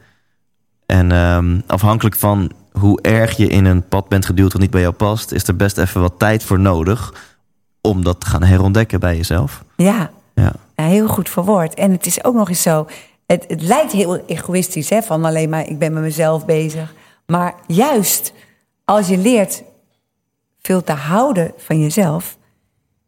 En 0.87 1.13
ehm, 1.13 1.61
afhankelijk 1.67 2.17
van 2.17 2.53
hoe 2.73 3.01
erg 3.01 3.37
je 3.37 3.47
in 3.47 3.65
een 3.65 3.89
pad 3.89 4.09
bent 4.09 4.27
geduwd 4.27 4.53
wat 4.53 4.61
niet 4.61 4.71
bij 4.71 4.81
jou 4.81 4.95
past, 4.95 5.33
is 5.33 5.49
er 5.49 5.57
best 5.57 5.79
even 5.79 6.01
wat 6.01 6.19
tijd 6.19 6.43
voor 6.43 6.59
nodig 6.61 7.15
om 7.81 8.05
dat 8.05 8.21
te 8.21 8.27
gaan 8.27 8.43
herontdekken 8.43 9.01
bij 9.01 9.17
jezelf. 9.17 9.65
Ja, 9.77 10.11
Ja, 10.35 10.53
Ja, 10.77 10.85
heel 10.85 11.09
goed 11.09 11.29
verwoord. 11.29 11.75
En 11.75 11.91
het 11.91 12.07
is 12.07 12.25
ook 12.25 12.35
nog 12.35 12.49
eens 12.49 12.63
zo. 12.63 12.87
Het, 13.27 13.45
het 13.49 13.63
lijkt 13.63 13.93
heel 13.93 14.17
egoïstisch, 14.27 14.91
hè, 14.91 15.03
van 15.03 15.25
alleen 15.25 15.49
maar 15.49 15.69
ik 15.69 15.79
ben 15.79 15.93
met 15.93 16.03
mezelf 16.03 16.45
bezig. 16.45 16.95
Maar 17.27 17.55
juist 17.67 18.33
als 18.85 19.09
je 19.09 19.19
leert 19.19 19.63
veel 20.67 20.83
te 20.83 20.93
houden 20.93 21.53
van 21.57 21.81
jezelf, 21.81 22.37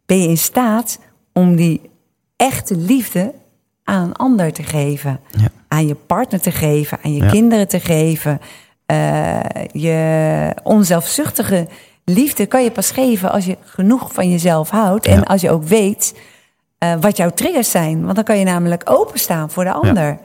ben 0.07 0.23
je 0.23 0.29
in 0.29 0.39
staat 0.39 0.99
om 1.33 1.57
die 1.57 1.91
echte 2.37 2.77
liefde 2.77 3.35
aan 3.85 4.03
een 4.03 4.13
ander 4.17 4.53
te 4.53 4.63
geven. 4.63 5.21
Ja. 5.31 5.49
Aan 5.69 5.87
je 5.87 5.95
partner 5.95 6.41
te 6.41 6.51
geven, 6.51 6.99
aan 7.03 7.13
je 7.15 7.23
Ja. 7.25 7.31
kinderen 7.31 7.69
te 7.69 7.81
geven. 7.81 8.41
Eh, 8.87 9.41
je 9.73 10.55
onzelfzuchtige 10.63 11.67
liefde 12.05 12.47
kan 12.47 12.63
je 12.65 12.71
pas 12.71 12.91
geven 12.91 13.31
als 13.31 13.45
je 13.45 13.57
genoeg 13.65 14.13
van 14.13 14.31
jezelf 14.31 14.71
houdt. 14.71 15.07
En 15.07 15.25
als 15.25 15.41
je 15.41 15.51
ook 15.51 15.65
weet 15.65 16.15
eh, 16.79 16.95
wat 17.01 17.17
jouw 17.17 17.31
triggers 17.31 17.71
zijn. 17.71 18.03
Want 18.05 18.15
dan 18.15 18.25
kan 18.25 18.39
je 18.39 18.45
namelijk 18.45 18.91
openstaan 18.91 19.51
voor 19.51 19.65
de 19.65 19.73
ander. 19.73 20.19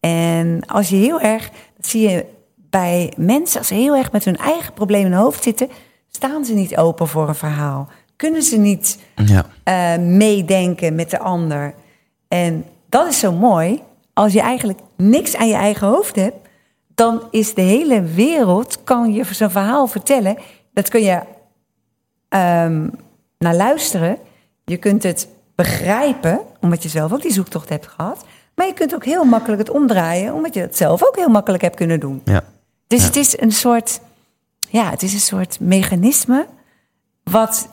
En 0.00 0.66
als 0.66 0.88
je 0.88 0.96
heel 0.96 1.20
erg, 1.20 1.50
dat 1.76 1.86
zie 1.86 2.08
je 2.08 2.24
bij 2.56 3.12
mensen, 3.16 3.58
als 3.58 3.68
ze 3.68 3.74
heel 3.74 3.96
erg 3.96 4.12
met 4.12 4.24
hun 4.24 4.36
eigen 4.36 4.72
problemen 4.72 5.06
in 5.06 5.12
hun 5.12 5.22
hoofd 5.22 5.42
zitten, 5.42 5.68
staan 6.16 6.44
ze 6.44 6.54
niet 6.54 6.76
open 6.76 7.08
voor 7.08 7.28
een 7.28 7.34
verhaal. 7.34 7.88
Kunnen 8.16 8.42
ze 8.42 8.56
niet 8.58 8.98
ja, 9.14 9.46
eh, 9.64 9.98
meedenken 10.04 10.94
met 10.94 11.10
de 11.10 11.18
ander. 11.18 11.74
En 12.28 12.64
dat 12.88 13.06
is 13.08 13.18
zo 13.18 13.32
mooi. 13.32 13.82
Als 14.12 14.32
je 14.32 14.40
eigenlijk 14.40 14.78
niks 14.96 15.36
aan 15.36 15.48
je 15.48 15.54
eigen 15.54 15.86
hoofd 15.86 16.16
hebt, 16.16 16.36
dan 16.94 17.22
is 17.30 17.54
de 17.54 17.62
hele 17.62 18.02
wereld, 18.02 18.84
kan 18.84 19.12
je 19.12 19.24
zo'n 19.24 19.50
verhaal 19.50 19.86
vertellen. 19.86 20.36
Dat 20.72 20.88
kun 20.88 21.02
je 21.02 21.20
ehm, 22.28 22.88
naar 23.38 23.54
luisteren. 23.54 24.18
Je 24.64 24.76
kunt 24.76 25.02
het 25.02 25.28
begrijpen, 25.54 26.40
omdat 26.60 26.82
je 26.82 26.88
zelf 26.88 27.12
ook 27.12 27.22
die 27.22 27.32
zoektocht 27.32 27.68
hebt 27.68 27.86
gehad. 27.86 28.24
Maar 28.54 28.66
je 28.66 28.72
kunt 28.74 28.94
ook 28.94 29.04
heel 29.04 29.24
makkelijk 29.24 29.58
het 29.58 29.70
omdraaien, 29.70 30.34
omdat 30.34 30.54
je 30.54 30.60
het 30.60 30.76
zelf 30.76 31.06
ook 31.06 31.16
heel 31.16 31.28
makkelijk 31.28 31.62
hebt 31.62 31.76
kunnen 31.76 32.00
doen. 32.00 32.20
ja. 32.24 32.42
Dus 32.86 33.00
Ja. 33.00 33.06
het 33.06 33.16
is 33.16 33.40
een 33.40 33.52
soort, 33.52 34.00
ja, 34.68 34.90
het 34.90 35.02
is 35.02 35.12
een 35.12 35.20
soort 35.20 35.60
mechanisme 35.60 36.46
wat 37.22 37.68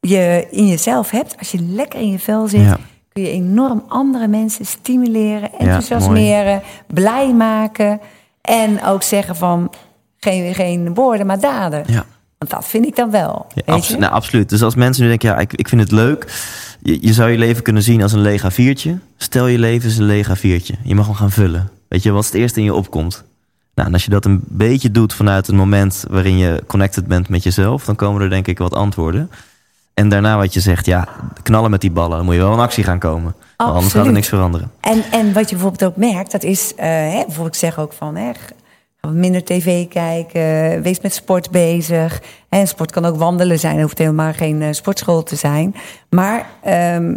je 0.00 0.46
in 0.50 0.66
jezelf 0.66 1.10
hebt. 1.10 1.38
Als 1.38 1.50
je 1.50 1.60
lekker 1.62 2.00
in 2.00 2.10
je 2.10 2.18
vel 2.18 2.48
zit, 2.48 2.60
Ja. 2.60 2.78
kun 3.12 3.22
je 3.22 3.30
enorm 3.30 3.84
andere 3.88 4.28
mensen 4.28 4.66
stimuleren, 4.66 5.52
enthousiasmeren, 5.58 6.62
blij 6.86 7.32
maken. 7.34 8.00
En 8.40 8.84
ook 8.84 9.02
zeggen 9.02 9.36
van 9.36 9.72
geen, 10.18 10.54
geen 10.54 10.94
woorden, 10.94 11.26
maar 11.26 11.40
daden. 11.40 11.84
ja. 11.86 12.04
Want 12.38 12.50
dat 12.50 12.66
vind 12.66 12.86
ik 12.86 12.96
dan 12.96 13.10
wel. 13.10 13.46
Ja, 13.54 13.80
nou, 13.98 14.12
absoluut. 14.12 14.48
Dus 14.48 14.62
als 14.62 14.74
mensen 14.74 15.02
nu 15.02 15.08
denken, 15.08 15.28
ja, 15.28 15.38
ik, 15.38 15.52
ik 15.52 15.68
vind 15.68 15.80
het 15.80 15.90
leuk. 15.90 16.32
Je, 16.82 16.98
je 17.00 17.12
zou 17.12 17.30
je 17.30 17.38
leven 17.38 17.62
kunnen 17.62 17.82
zien 17.82 18.02
als 18.02 18.12
een 18.12 18.20
leeg 18.20 18.42
A4'tje. 18.52 18.90
Stel 19.16 19.46
je 19.46 19.58
leven 19.58 19.88
is 19.88 19.98
een 19.98 20.04
leeg 20.04 20.28
A4'tje. 20.38 20.82
Je 20.84 20.94
mag 20.94 21.06
hem 21.06 21.14
gaan 21.14 21.30
vullen. 21.30 21.70
Weet 21.88 22.02
je, 22.02 22.10
wat 22.10 22.22
is 22.22 22.28
het 22.28 22.36
eerste 22.40 22.58
in 22.58 22.64
je 22.64 22.74
opkomt? 22.74 23.24
Nou, 23.78 23.90
en 23.90 23.96
als 23.96 24.04
je 24.04 24.10
dat 24.10 24.24
een 24.24 24.40
beetje 24.44 24.90
doet 24.90 25.14
vanuit 25.14 25.46
het 25.46 25.56
moment 25.56 26.04
waarin 26.10 26.38
je 26.38 26.62
connected 26.66 27.06
bent 27.06 27.28
met 27.28 27.42
jezelf, 27.42 27.84
dan 27.84 27.96
komen 27.96 28.22
er 28.22 28.30
denk 28.30 28.46
ik 28.46 28.58
wat 28.58 28.74
antwoorden. 28.74 29.30
En 29.94 30.08
daarna 30.08 30.36
wat 30.36 30.54
je 30.54 30.60
zegt, 30.60 30.86
ja, 30.86 31.08
knallen 31.42 31.70
met 31.70 31.80
die 31.80 31.90
ballen. 31.90 32.16
Dan 32.16 32.24
moet 32.24 32.34
je 32.34 32.40
wel 32.40 32.52
in 32.52 32.58
actie 32.58 32.84
gaan 32.84 32.98
komen. 32.98 33.34
Anders 33.56 33.92
gaat 33.92 34.06
er 34.06 34.12
niks 34.12 34.28
veranderen. 34.28 34.70
En, 34.80 35.02
en 35.10 35.32
wat 35.32 35.48
je 35.48 35.54
bijvoorbeeld 35.56 35.90
ook 35.90 35.96
merkt, 35.96 36.32
dat 36.32 36.42
is, 36.42 36.74
eh, 36.74 36.86
hè, 36.86 37.22
bijvoorbeeld 37.24 37.54
ik 37.54 37.60
zeg 37.60 37.78
ook 37.78 37.92
van, 37.92 38.16
hè, 38.16 38.30
minder 39.12 39.44
tv 39.44 39.88
kijken, 39.88 40.82
wees 40.82 41.00
met 41.00 41.14
sport 41.14 41.50
bezig. 41.50 42.22
En 42.48 42.68
sport 42.68 42.90
kan 42.90 43.04
ook 43.04 43.16
wandelen 43.16 43.58
zijn, 43.58 43.80
hoeft 43.80 43.98
helemaal 43.98 44.32
geen 44.32 44.62
eh, 44.62 44.68
sportschool 44.72 45.22
te 45.22 45.36
zijn. 45.36 45.74
Maar 46.10 46.46
ehm, 46.62 47.16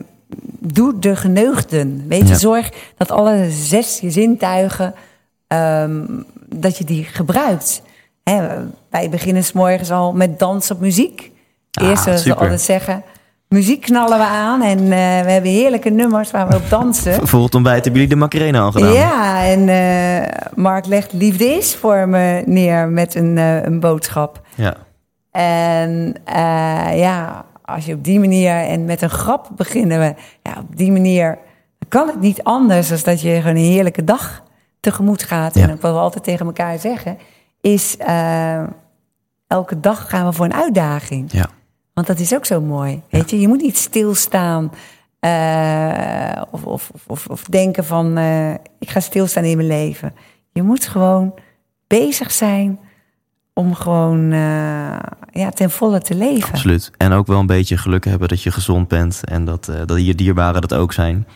doe 0.59 0.99
de 0.99 1.15
geneugden. 1.15 2.05
Weet 2.07 2.21
je, 2.21 2.33
Ja. 2.33 2.37
zorg 2.39 2.69
dat 2.97 3.11
alle 3.11 3.47
zes 3.51 3.99
je 3.99 4.11
zintuigen, 4.11 4.93
ehm, 5.47 6.03
dat 6.55 6.77
je 6.77 6.83
die 6.83 7.03
gebruikt. 7.03 7.81
Hè, 8.23 8.47
wij 8.89 9.09
beginnen 9.09 9.43
s 9.43 9.51
morgens 9.51 9.91
al 9.91 10.13
met 10.13 10.39
dans 10.39 10.71
op 10.71 10.79
muziek. 10.79 11.31
Ah, 11.71 11.87
Eerst, 11.87 12.03
zoals 12.03 12.23
we 12.23 12.35
altijd 12.35 12.61
zeggen, 12.61 13.03
muziek 13.47 13.81
knallen 13.81 14.17
we 14.17 14.23
aan. 14.23 14.61
En 14.61 14.79
eh, 14.79 14.87
we 15.23 15.31
hebben 15.31 15.51
heerlijke 15.51 15.89
nummers 15.89 16.31
waar 16.31 16.47
we 16.47 16.55
op 16.55 16.69
dansen. 16.69 17.27
Voor 17.27 17.43
het 17.43 17.55
ontbijt 17.55 17.83
hebben 17.83 18.01
jullie 18.01 18.15
de 18.15 18.21
Macarena 18.21 18.61
al 18.61 18.71
gedaan. 18.71 18.93
Ja, 18.93 19.45
en 19.45 19.69
eh, 19.69 20.47
Mark 20.55 20.85
legt 20.85 21.13
liefde 21.13 21.45
is 21.45 21.75
voor 21.75 22.09
me 22.09 22.43
neer 22.45 22.87
met 22.87 23.15
een, 23.15 23.37
eh, 23.37 23.63
een 23.63 23.79
boodschap. 23.79 24.41
Ja. 24.55 24.75
En 25.31 26.15
ja, 26.95 27.45
als 27.65 27.85
je 27.85 27.93
op 27.93 28.03
die 28.03 28.19
manier 28.19 28.55
en 28.55 28.85
met 28.85 29.01
een 29.01 29.09
grap 29.09 29.49
beginnen 29.55 29.99
we, 29.99 30.13
ja, 30.43 30.55
op 30.59 30.77
die 30.77 30.91
manier 30.91 31.37
kan 31.87 32.07
het 32.07 32.21
niet 32.21 32.43
anders 32.43 32.87
dan 32.87 32.99
dat 33.03 33.21
je 33.21 33.35
gewoon 33.35 33.55
een 33.55 33.71
heerlijke 33.71 34.03
dag 34.03 34.43
tegemoet 34.81 35.23
gaat. 35.23 35.55
Ja. 35.55 35.61
En 35.61 35.71
ook 35.71 35.81
wat 35.81 35.93
we 35.93 35.99
altijd 35.99 36.23
tegen 36.23 36.45
elkaar 36.45 36.79
zeggen, 36.79 37.17
is 37.61 37.97
eh, 37.97 38.63
elke 39.47 39.79
dag 39.79 40.09
gaan 40.09 40.25
we 40.25 40.33
voor 40.33 40.45
een 40.45 40.53
uitdaging. 40.53 41.31
Ja. 41.31 41.49
Want 41.93 42.07
dat 42.07 42.19
is 42.19 42.33
ook 42.35 42.45
zo 42.45 42.61
mooi. 42.61 43.01
Weet 43.09 43.29
je, 43.29 43.39
je 43.39 43.47
moet 43.47 43.61
niet 43.61 43.77
stilstaan. 43.77 44.71
eh, 45.19 46.41
of, 46.51 46.65
of, 46.65 46.91
of, 47.07 47.27
of 47.27 47.43
denken 47.43 47.85
van 47.85 48.17
eh, 48.17 48.53
ik 48.79 48.89
ga 48.89 48.99
stilstaan 48.99 49.43
in 49.43 49.57
mijn 49.57 49.67
leven. 49.69 50.13
Je 50.51 50.61
moet 50.63 50.87
gewoon 50.87 51.33
bezig 51.87 52.31
zijn 52.31 52.79
om 53.53 53.73
gewoon 53.75 54.31
ja, 55.31 55.49
ten 55.53 55.71
volle 55.71 55.99
te 56.01 56.15
leven. 56.15 56.49
Absoluut. 56.51 56.91
En 56.97 57.11
ook 57.11 57.27
wel 57.27 57.39
een 57.39 57.45
beetje 57.45 57.77
geluk 57.77 58.05
hebben 58.05 58.27
dat 58.27 58.41
je 58.43 58.51
gezond 58.51 58.87
bent. 58.87 59.21
En 59.25 59.45
dat, 59.45 59.71
dat 59.85 60.05
je 60.05 60.15
dierbaren 60.15 60.61
dat 60.61 60.73
ook 60.73 60.93
zijn. 60.93 61.27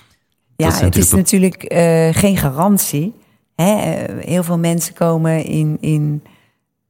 Ja, 0.56 0.66
Dat 0.66 0.74
is 0.76 0.82
het 0.82 0.96
is 0.98 1.12
natuurlijk 1.12 1.74
geen 2.16 2.38
garantie. 2.38 3.14
Hè? 3.56 3.76
Eh, 3.76 4.26
heel 4.26 4.44
veel 4.44 4.58
mensen 4.58 4.94
komen 4.94 5.44
in, 5.44 5.78
in 5.80 6.24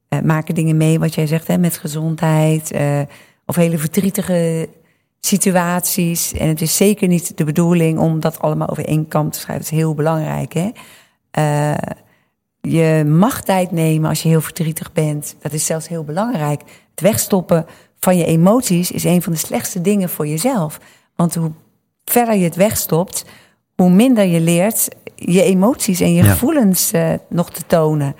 eh, 0.08 0.20
maken 0.20 0.54
dingen 0.54 0.76
mee, 0.76 0.98
wat 0.98 1.14
jij 1.14 1.26
zegt, 1.26 1.46
hè, 1.46 1.58
met 1.58 1.78
gezondheid 1.78 2.70
eh, 2.70 3.00
of 3.46 3.56
hele 3.56 3.78
verdrietige 3.78 4.68
situaties. 5.20 6.32
En 6.32 6.48
het 6.48 6.60
is 6.60 6.76
zeker 6.76 7.08
niet 7.08 7.36
de 7.36 7.44
bedoeling 7.44 7.98
om 7.98 8.20
dat 8.20 8.38
allemaal 8.38 8.68
over 8.68 8.84
één 8.84 9.08
kam 9.08 9.30
te 9.30 9.38
schrijven. 9.38 9.64
Het 9.64 9.72
is 9.72 9.78
heel 9.78 9.94
belangrijk. 9.94 10.52
Hè? 10.52 10.70
Je 12.60 13.04
mag 13.04 13.42
tijd 13.42 13.70
nemen 13.70 14.08
als 14.08 14.22
je 14.22 14.28
heel 14.28 14.40
verdrietig 14.40 14.92
bent. 14.92 15.36
Dat 15.40 15.52
is 15.52 15.66
zelfs 15.66 15.88
heel 15.88 16.04
belangrijk. 16.04 16.60
Het 16.90 17.00
wegstoppen 17.00 17.66
van 18.00 18.16
je 18.16 18.24
emoties 18.24 18.90
is 18.90 19.04
een 19.04 19.22
van 19.22 19.32
de 19.32 19.38
slechtste 19.38 19.80
dingen 19.80 20.08
voor 20.08 20.26
jezelf. 20.26 20.80
Want 21.16 21.34
hoe 21.34 21.52
verder 22.04 22.34
je 22.34 22.44
het 22.44 22.56
wegstopt, 22.56 23.24
hoe 23.76 23.90
minder 23.90 24.24
je 24.24 24.40
leert 24.40 24.88
je 25.16 25.42
emoties 25.42 26.00
en 26.00 26.14
je 26.14 26.22
Ja. 26.22 26.30
gevoelens 26.30 26.92
eh, 26.92 27.12
nog 27.28 27.50
te 27.50 27.62
tonen. 27.66 28.16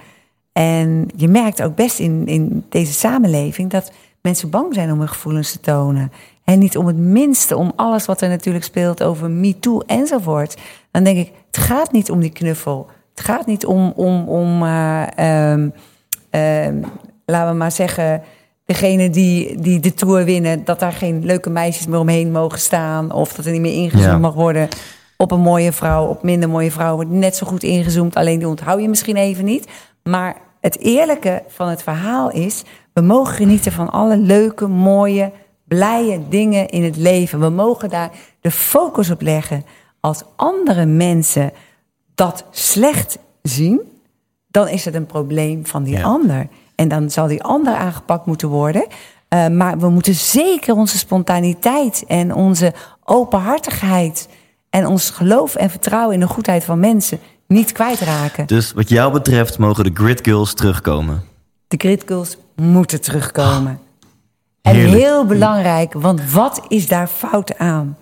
En 0.52 1.08
je 1.16 1.28
merkt 1.28 1.62
ook 1.62 1.74
best 1.74 1.98
in, 1.98 2.26
in 2.26 2.64
deze 2.68 2.92
samenleving 2.92 3.70
dat 3.70 3.92
mensen 4.22 4.50
bang 4.50 4.74
zijn 4.74 4.92
om 4.92 4.98
hun 4.98 5.08
gevoelens 5.08 5.52
te 5.52 5.60
tonen. 5.60 6.12
En 6.44 6.58
niet 6.58 6.76
om 6.76 6.86
het 6.86 6.96
minste, 6.96 7.56
om 7.56 7.72
alles 7.76 8.06
wat 8.06 8.20
er 8.20 8.28
natuurlijk 8.28 8.64
speelt 8.64 9.02
over 9.02 9.30
MeToo 9.30 9.80
enzovoort. 9.86 10.56
Dan 10.90 11.04
denk 11.04 11.18
ik, 11.18 11.32
het 11.46 11.56
gaat 11.58 11.92
niet 11.92 12.10
om 12.10 12.20
die 12.20 12.30
knuffel. 12.30 12.86
Het 13.14 13.24
gaat 13.24 13.46
niet 13.46 13.66
om, 13.66 13.92
om, 13.96 14.28
om 14.28 14.62
ehm, 14.62 15.68
ehm, 16.30 16.82
laten 17.26 17.50
we 17.50 17.56
maar 17.56 17.72
zeggen, 17.72 18.22
degene 18.64 19.10
die, 19.10 19.60
die 19.60 19.80
de 19.80 19.94
Tour 19.94 20.24
winnen... 20.24 20.64
dat 20.64 20.80
daar 20.80 20.92
geen 20.92 21.24
leuke 21.24 21.50
meisjes 21.50 21.86
meer 21.86 21.98
omheen 21.98 22.32
mogen 22.32 22.58
staan... 22.58 23.12
of 23.12 23.32
dat 23.32 23.44
er 23.44 23.52
niet 23.52 23.60
meer 23.60 23.74
ingezoomd 23.82 24.04
Ja. 24.10 24.18
mag 24.18 24.34
worden 24.34 24.68
op 25.16 25.30
een 25.30 25.40
mooie 25.40 25.72
vrouw... 25.72 26.06
op 26.06 26.22
minder 26.22 26.48
mooie 26.48 26.70
vrouw 26.70 26.94
wordt 26.94 27.10
net 27.10 27.36
zo 27.36 27.46
goed 27.46 27.62
ingezoomd... 27.62 28.14
alleen 28.14 28.38
die 28.38 28.48
onthoud 28.48 28.80
je 28.80 28.88
misschien 28.88 29.16
even 29.16 29.44
niet. 29.44 29.68
Maar 30.02 30.36
het 30.60 30.78
eerlijke 30.78 31.42
van 31.48 31.68
het 31.68 31.82
verhaal 31.82 32.30
is... 32.30 32.62
we 32.92 33.00
mogen 33.00 33.34
genieten 33.34 33.72
van 33.72 33.90
alle 33.90 34.16
leuke, 34.16 34.66
mooie, 34.66 35.32
blije 35.64 36.28
dingen 36.28 36.68
in 36.68 36.84
het 36.84 36.96
leven. 36.96 37.40
We 37.40 37.48
mogen 37.48 37.88
daar 37.88 38.10
de 38.40 38.50
focus 38.50 39.10
op 39.10 39.20
leggen. 39.20 39.64
Als 40.00 40.22
andere 40.36 40.86
mensen 40.86 41.52
dat 42.14 42.44
slecht 42.50 43.18
zien, 43.42 43.80
dan 44.48 44.68
is 44.68 44.84
het 44.84 44.94
een 44.94 45.06
probleem 45.06 45.66
van 45.66 45.82
die 45.82 45.96
Ja. 45.96 46.02
ander. 46.02 46.48
En 46.74 46.88
dan 46.88 47.10
zal 47.10 47.26
die 47.26 47.42
ander 47.42 47.74
aangepakt 47.74 48.26
moeten 48.26 48.48
worden. 48.48 48.86
Eh, 49.28 49.48
maar 49.48 49.78
we 49.78 49.88
moeten 49.88 50.14
zeker 50.14 50.74
onze 50.74 50.98
spontaniteit 50.98 52.04
en 52.06 52.34
onze 52.34 52.72
openhartigheid 53.04 54.28
en 54.76 54.86
ons 54.86 55.10
geloof 55.10 55.54
en 55.54 55.70
vertrouwen 55.70 56.14
in 56.14 56.20
de 56.20 56.26
goedheid 56.26 56.64
van 56.64 56.80
mensen 56.80 57.18
niet 57.46 57.72
kwijtraken. 57.72 58.46
Dus 58.46 58.72
wat 58.72 58.88
jou 58.88 59.12
betreft 59.12 59.58
mogen 59.58 59.84
de 59.84 59.90
Grid 59.94 60.20
Girls 60.22 60.54
terugkomen. 60.54 61.22
De 61.68 61.76
grid 61.78 62.02
girls 62.06 62.36
moeten 62.54 63.00
terugkomen. 63.00 63.78
En 64.62 64.74
Heerlijk. 64.74 65.02
heel 65.02 65.24
belangrijk, 65.26 65.92
want 65.92 66.32
wat 66.32 66.64
is 66.68 66.88
daar 66.88 67.06
fout 67.06 67.58
aan? 67.58 67.96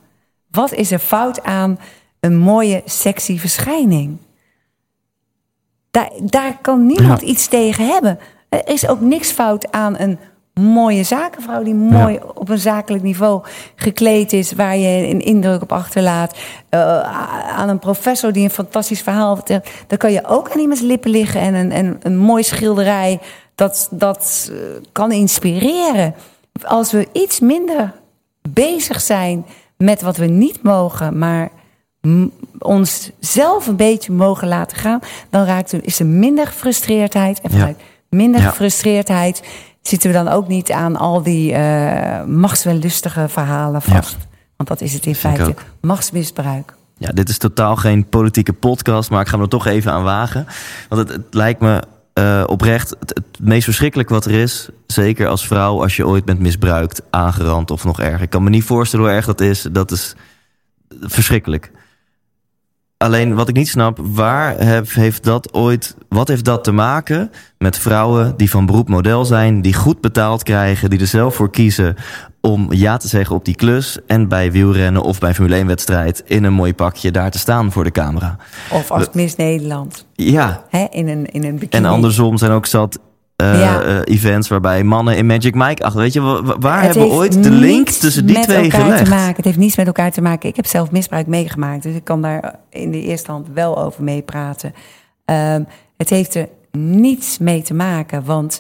Wat 0.51 0.73
is 0.73 0.91
er 0.91 0.99
fout 0.99 1.43
aan 1.43 1.79
een 2.21 2.37
mooie, 2.37 2.83
sexy 2.85 3.39
verschijning? 3.39 4.19
Daar, 5.91 6.11
daar 6.23 6.59
kan 6.61 6.87
niemand 6.87 7.21
Ja. 7.21 7.27
iets 7.27 7.47
tegen 7.47 7.87
hebben. 7.87 8.19
Er 8.49 8.69
is 8.69 8.89
ook 8.89 9.01
niks 9.01 9.31
fout 9.31 9.73
aan 9.73 9.99
een 9.99 10.19
mooie 10.55 11.03
zakenvrouw 11.03 11.63
die 11.63 11.75
mooi 11.75 12.19
op 12.35 12.49
een 12.49 12.59
zakelijk 12.59 13.03
niveau 13.03 13.43
gekleed 13.77 14.33
is, 14.33 14.53
waar 14.53 14.77
je 14.77 15.09
een 15.09 15.21
indruk 15.21 15.63
op 15.63 15.73
achterlaat. 15.73 16.37
Eh, 16.69 17.01
aan 17.59 17.69
een 17.69 17.79
professor 17.79 18.33
die 18.33 18.45
een 18.45 18.51
fantastisch 18.51 19.01
verhaal 19.03 19.35
vertelt. 19.35 19.67
Dan 19.87 19.99
kan 19.99 20.13
je 20.13 20.25
ook 20.27 20.51
aan 20.51 20.61
iemands 20.61 20.83
lippen 20.83 21.11
liggen 21.11 21.41
en 21.41 21.55
een, 21.55 21.73
en 21.73 21.99
een 22.03 22.17
mooi 22.19 22.43
schilderij 22.43 23.21
dat, 23.55 23.89
dat 23.91 24.51
eh, 24.53 24.57
kan 24.93 25.13
inspireren. 25.13 26.15
Als 26.63 26.93
we 26.93 27.09
iets 27.13 27.41
minder 27.41 27.93
bezig 28.49 29.01
zijn 29.01 29.47
met 29.77 30.03
wat 30.03 30.17
we 30.17 30.27
niet 30.27 30.63
mogen, 30.63 31.19
maar 31.19 31.51
ons 32.59 33.11
zelf 33.19 33.67
een 33.67 33.77
beetje 33.77 34.13
mogen 34.13 34.49
laten 34.49 34.77
gaan, 34.77 35.01
dan 35.31 35.45
raakt 35.45 35.73
er, 35.73 35.81
is 35.85 35.99
er 36.01 36.07
minder 36.07 36.47
gefrustreerdheid. 36.47 37.41
En 37.41 37.57
Ja. 37.59 37.75
minder 38.09 38.41
Ja. 38.41 38.49
gefrustreerdheid 38.49 39.43
zitten 39.89 40.11
we 40.11 40.17
dan 40.17 40.29
ook 40.29 40.49
niet 40.49 40.73
aan 40.73 40.97
al 40.97 41.23
die 41.23 41.53
eh 41.53 42.25
machtswellustige 42.25 43.29
verhalen 43.29 43.83
vast. 43.83 44.17
Want 44.57 44.69
dat 44.69 44.81
is 44.81 44.93
het 44.93 45.07
in 45.07 45.15
Vind 45.15 45.37
feite. 45.37 45.55
Machtsmisbruik. 45.81 46.75
Ja, 46.99 47.11
dit 47.13 47.29
is 47.29 47.39
totaal 47.39 47.77
geen 47.77 48.09
politieke 48.09 48.53
podcast, 48.53 49.11
maar 49.11 49.21
ik 49.21 49.29
ga 49.29 49.37
me 49.37 49.43
er 49.43 49.49
toch 49.49 49.67
even 49.67 49.93
aan 49.93 50.03
wagen. 50.03 50.47
Want 50.89 51.09
het, 51.09 51.17
het 51.17 51.35
lijkt 51.35 51.61
me 51.61 51.83
eh, 52.13 52.45
oprecht 52.47 52.97
het, 53.01 53.11
het 53.15 53.39
meest 53.41 53.65
verschrikkelijk 53.65 54.09
wat 54.09 54.25
er 54.25 54.33
is. 54.33 54.69
Zeker 54.87 55.29
als 55.29 55.47
vrouw, 55.47 55.83
als 55.83 55.97
je 55.97 56.07
ooit 56.07 56.25
bent 56.25 56.41
misbruikt, 56.41 57.03
aangerand 57.11 57.71
of 57.71 57.85
nog 57.85 58.01
erger. 58.01 58.23
Ik 58.23 58.31
kan 58.31 58.43
me 58.43 58.51
niet 58.51 58.65
voorstellen 58.65 59.07
hoe 59.07 59.15
erg 59.15 59.27
dat 59.27 59.41
is. 59.41 59.63
Dat 59.73 59.91
is 59.91 60.15
verschrikkelijk. 61.01 61.71
Alleen 63.05 63.35
wat 63.35 63.49
ik 63.49 63.55
niet 63.57 63.69
snap, 63.69 63.99
waar 64.03 64.59
heb- 64.59 64.93
heeft 64.93 65.25
dat 65.25 65.53
ooit, 65.55 65.97
wat 66.09 66.29
heeft 66.29 66.45
dat 66.45 66.65
te 66.65 66.73
maken 66.73 67.31
met 67.59 67.79
vrouwen 67.79 68.35
die 68.37 68.51
van 68.51 68.67
beroep 68.67 68.89
model 68.89 69.25
zijn, 69.25 69.63
die 69.63 69.75
goed 69.75 70.01
betaald 70.01 70.43
krijgen, 70.43 70.91
die 70.91 71.01
er 71.01 71.07
zelf 71.07 71.35
voor 71.35 71.51
kiezen 71.51 71.97
om 72.41 72.67
ja 72.73 72.97
te 72.97 73.09
zeggen 73.09 73.37
op 73.37 73.45
die 73.45 73.55
klus 73.55 73.99
en 74.07 74.29
bij 74.29 74.53
wielrennen 74.53 75.03
of 75.03 75.19
bij 75.19 75.35
Formule 75.35 75.57
1 75.57 75.67
wedstrijd 75.67 76.23
in 76.27 76.45
een 76.45 76.53
mooi 76.53 76.75
pakje 76.75 77.11
daar 77.11 77.31
te 77.31 77.39
staan 77.39 77.73
voor 77.73 77.85
de 77.85 77.91
camera. 77.91 78.37
Of 78.71 78.91
als 78.91 79.09
Miss 79.13 79.37
Nederland. 79.37 80.07
Ja, 80.15 80.63
Hè, 80.71 80.87
in, 80.91 81.09
een, 81.09 81.27
in 81.27 81.45
een 81.45 81.59
bikini. 81.59 81.85
en 81.85 81.91
andersom 81.91 82.37
zijn 82.39 82.53
ook 82.53 82.67
zat 82.67 82.99
Ja. 83.37 83.83
eh, 83.83 84.01
events 84.05 84.49
waarbij 84.49 84.83
mannen 84.85 85.17
in 85.17 85.27
Magic 85.27 85.55
Mike 85.55 85.85
achter. 85.85 86.01
Weet 86.01 86.13
je, 86.13 86.21
wa- 86.21 86.43
wa- 86.43 86.59
waar 86.59 86.83
Het 86.83 86.95
hebben 86.95 87.13
we 87.13 87.19
ooit 87.19 87.43
de 87.43 87.51
link 87.51 87.89
tussen 87.89 88.27
die 88.27 88.37
met 88.37 88.45
twee 88.45 88.63
elkaar 88.63 88.81
gelegd? 88.81 89.05
Te 89.05 89.11
maken. 89.11 89.37
Het 89.37 89.45
heeft 89.45 89.59
niets 89.59 89.77
met 89.77 89.87
elkaar 89.87 90.11
te 90.11 90.21
maken. 90.23 90.49
Ik 90.49 90.57
heb 90.57 90.67
zelf 90.67 90.91
misbruik 90.91 91.27
meegemaakt, 91.27 91.83
dus 91.83 91.95
ik 91.95 92.05
kan 92.05 92.23
daar 92.23 92.55
in 92.71 92.91
de 92.91 93.03
eerste 93.03 93.31
hand 93.31 93.47
wel 93.55 93.83
over 93.83 94.03
meepraten. 94.05 94.75
Ehm, 95.25 95.63
het 95.97 96.11
heeft 96.11 96.35
er 96.35 96.49
niets 96.73 97.39
mee 97.39 97.63
te 97.63 97.75
maken, 97.75 98.25
want 98.25 98.59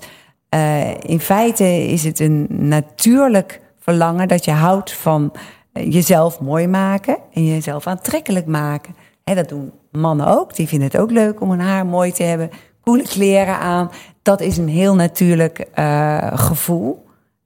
eh, 0.49 0.91
in 1.01 1.20
feite 1.20 1.64
is 1.89 2.05
het 2.05 2.20
een 2.20 2.47
natuurlijk 2.49 3.61
verlangen 3.81 4.29
dat 4.29 4.45
je 4.45 4.51
houdt 4.51 4.93
van 4.93 5.33
jezelf 5.72 6.41
mooi 6.41 6.66
maken 6.66 7.16
en 7.33 7.47
jezelf 7.47 7.87
aantrekkelijk 7.87 8.47
maken. 8.47 8.95
Hè, 9.25 9.35
dat 9.35 9.49
doen 9.49 9.72
mannen 9.93 10.27
ook. 10.27 10.55
Die 10.57 10.68
vinden 10.68 10.89
het 10.89 10.99
ook 11.01 11.11
leuk 11.11 11.41
om 11.41 11.51
hun 11.51 11.61
haar 11.61 11.87
mooi 11.87 12.12
te 12.12 12.22
hebben, 12.22 12.51
coole 12.83 13.03
kleren 13.03 13.59
aan. 13.59 13.91
Dat 14.25 14.41
is 14.41 14.57
een 14.57 14.68
heel 14.68 14.95
natuurlijk 14.95 15.59
eh, 15.59 16.31
gevoel. 16.35 17.05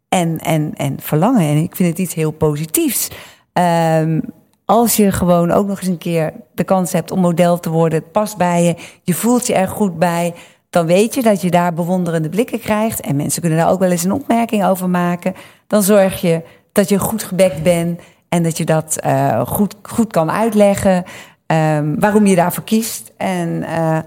en, 0.09 0.39
en, 0.39 0.73
en 0.77 0.97
verlangen. 1.01 1.41
En 1.41 1.57
ik 1.57 1.77
vind 1.77 1.89
het 1.89 1.99
iets 1.99 2.15
heel 2.15 2.31
positiefs. 2.31 3.11
Ehm, 3.53 4.21
als 4.65 4.97
je 4.97 5.13
gewoon 5.13 5.51
ook 5.51 5.67
nog 5.67 5.79
eens 5.79 5.89
een 5.89 5.99
keer 5.99 6.33
de 6.55 6.65
kans 6.65 6.93
hebt 6.93 7.11
om 7.11 7.21
model 7.21 7.61
te 7.61 7.71
worden, 7.71 7.99
het 7.99 8.13
past 8.13 8.37
bij 8.37 8.65
je, 8.65 8.75
je 9.03 9.15
voelt 9.15 9.47
je 9.47 9.55
er 9.55 9.69
goed 9.69 9.99
bij, 9.99 10.35
dan 10.71 10.87
weet 10.87 11.15
je 11.15 11.23
dat 11.23 11.41
je 11.41 11.51
daar 11.51 11.75
bewonderende 11.75 12.29
blikken 12.29 12.61
krijgt. 12.61 13.01
En 13.01 13.17
mensen 13.17 13.41
kunnen 13.41 13.59
daar 13.59 13.71
ook 13.71 13.79
wel 13.79 13.91
eens 13.91 14.05
een 14.05 14.13
opmerking 14.13 14.65
over 14.65 14.89
maken. 14.89 15.35
Dan 15.67 15.83
zorg 15.83 16.21
je 16.21 16.43
dat 16.73 16.89
je 16.89 16.99
goed 16.99 17.23
gebekt 17.23 17.63
bent 17.63 18.01
en 18.29 18.43
dat 18.43 18.57
je 18.57 18.65
dat 18.65 18.99
uh, 19.05 19.47
goed, 19.47 19.75
goed 19.83 20.13
kan 20.13 20.31
uitleggen. 20.31 21.05
Um, 21.47 22.01
waarom 22.01 22.27
je 22.27 22.35
daarvoor 22.35 22.65
kiest. 22.65 23.13
En 23.17 23.49
uh, 23.49 23.99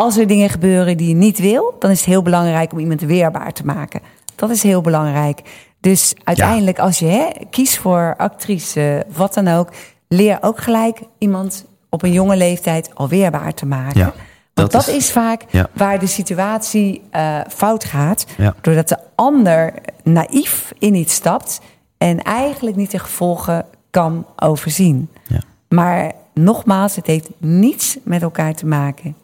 als 0.00 0.16
er 0.16 0.26
dingen 0.26 0.48
gebeuren 0.50 0.96
die 0.96 1.08
je 1.08 1.14
niet 1.14 1.38
wil, 1.38 1.74
dan 1.78 1.90
is 1.90 1.98
het 1.98 2.06
heel 2.08 2.22
belangrijk 2.22 2.72
om 2.72 2.78
iemand 2.78 3.00
weerbaar 3.00 3.52
te 3.52 3.64
maken. 3.66 4.00
Dat 4.36 4.50
is 4.50 4.62
heel 4.62 4.80
belangrijk. 4.80 5.40
Dus 5.80 6.14
uiteindelijk, 6.24 6.78
als 6.78 6.98
je 6.98 7.06
hè, 7.06 7.26
kiest 7.50 7.78
voor 7.78 8.14
actrice, 8.16 9.06
wat 9.16 9.34
dan 9.34 9.48
ook, 9.48 9.68
leer 10.08 10.38
ook 10.40 10.60
gelijk 10.60 11.00
iemand 11.18 11.64
op 11.88 12.02
een 12.02 12.12
jonge 12.12 12.36
leeftijd 12.36 12.90
al 12.94 13.08
weerbaar 13.08 13.54
te 13.54 13.66
maken. 13.66 14.00
Ja, 14.00 14.12
Want 14.54 14.70
dat, 14.72 14.88
is- 14.88 14.94
is, 14.94 15.12
vaak 15.12 15.44
Ja. 15.50 15.68
waar 15.72 15.98
de 15.98 16.06
situatie 16.06 17.02
uh, 17.12 17.40
fout 17.48 17.84
gaat. 17.84 18.26
Doordat 18.60 18.88
de 18.88 18.98
ander 19.14 19.72
naïef 20.02 20.72
in 20.78 20.94
iets 20.94 21.14
stapt 21.14 21.60
en 21.98 22.22
eigenlijk 22.22 22.76
niet 22.76 22.90
de 22.90 22.98
gevolgen 22.98 23.66
kan 23.90 24.26
overzien. 24.36 25.08
Ja. 25.26 25.40
Maar 25.68 26.12
nogmaals, 26.34 26.96
het 26.96 27.06
heeft 27.06 27.28
niets 27.38 27.98
met 28.02 28.22
elkaar 28.22 28.54
te 28.54 28.66
maken. 28.66 29.16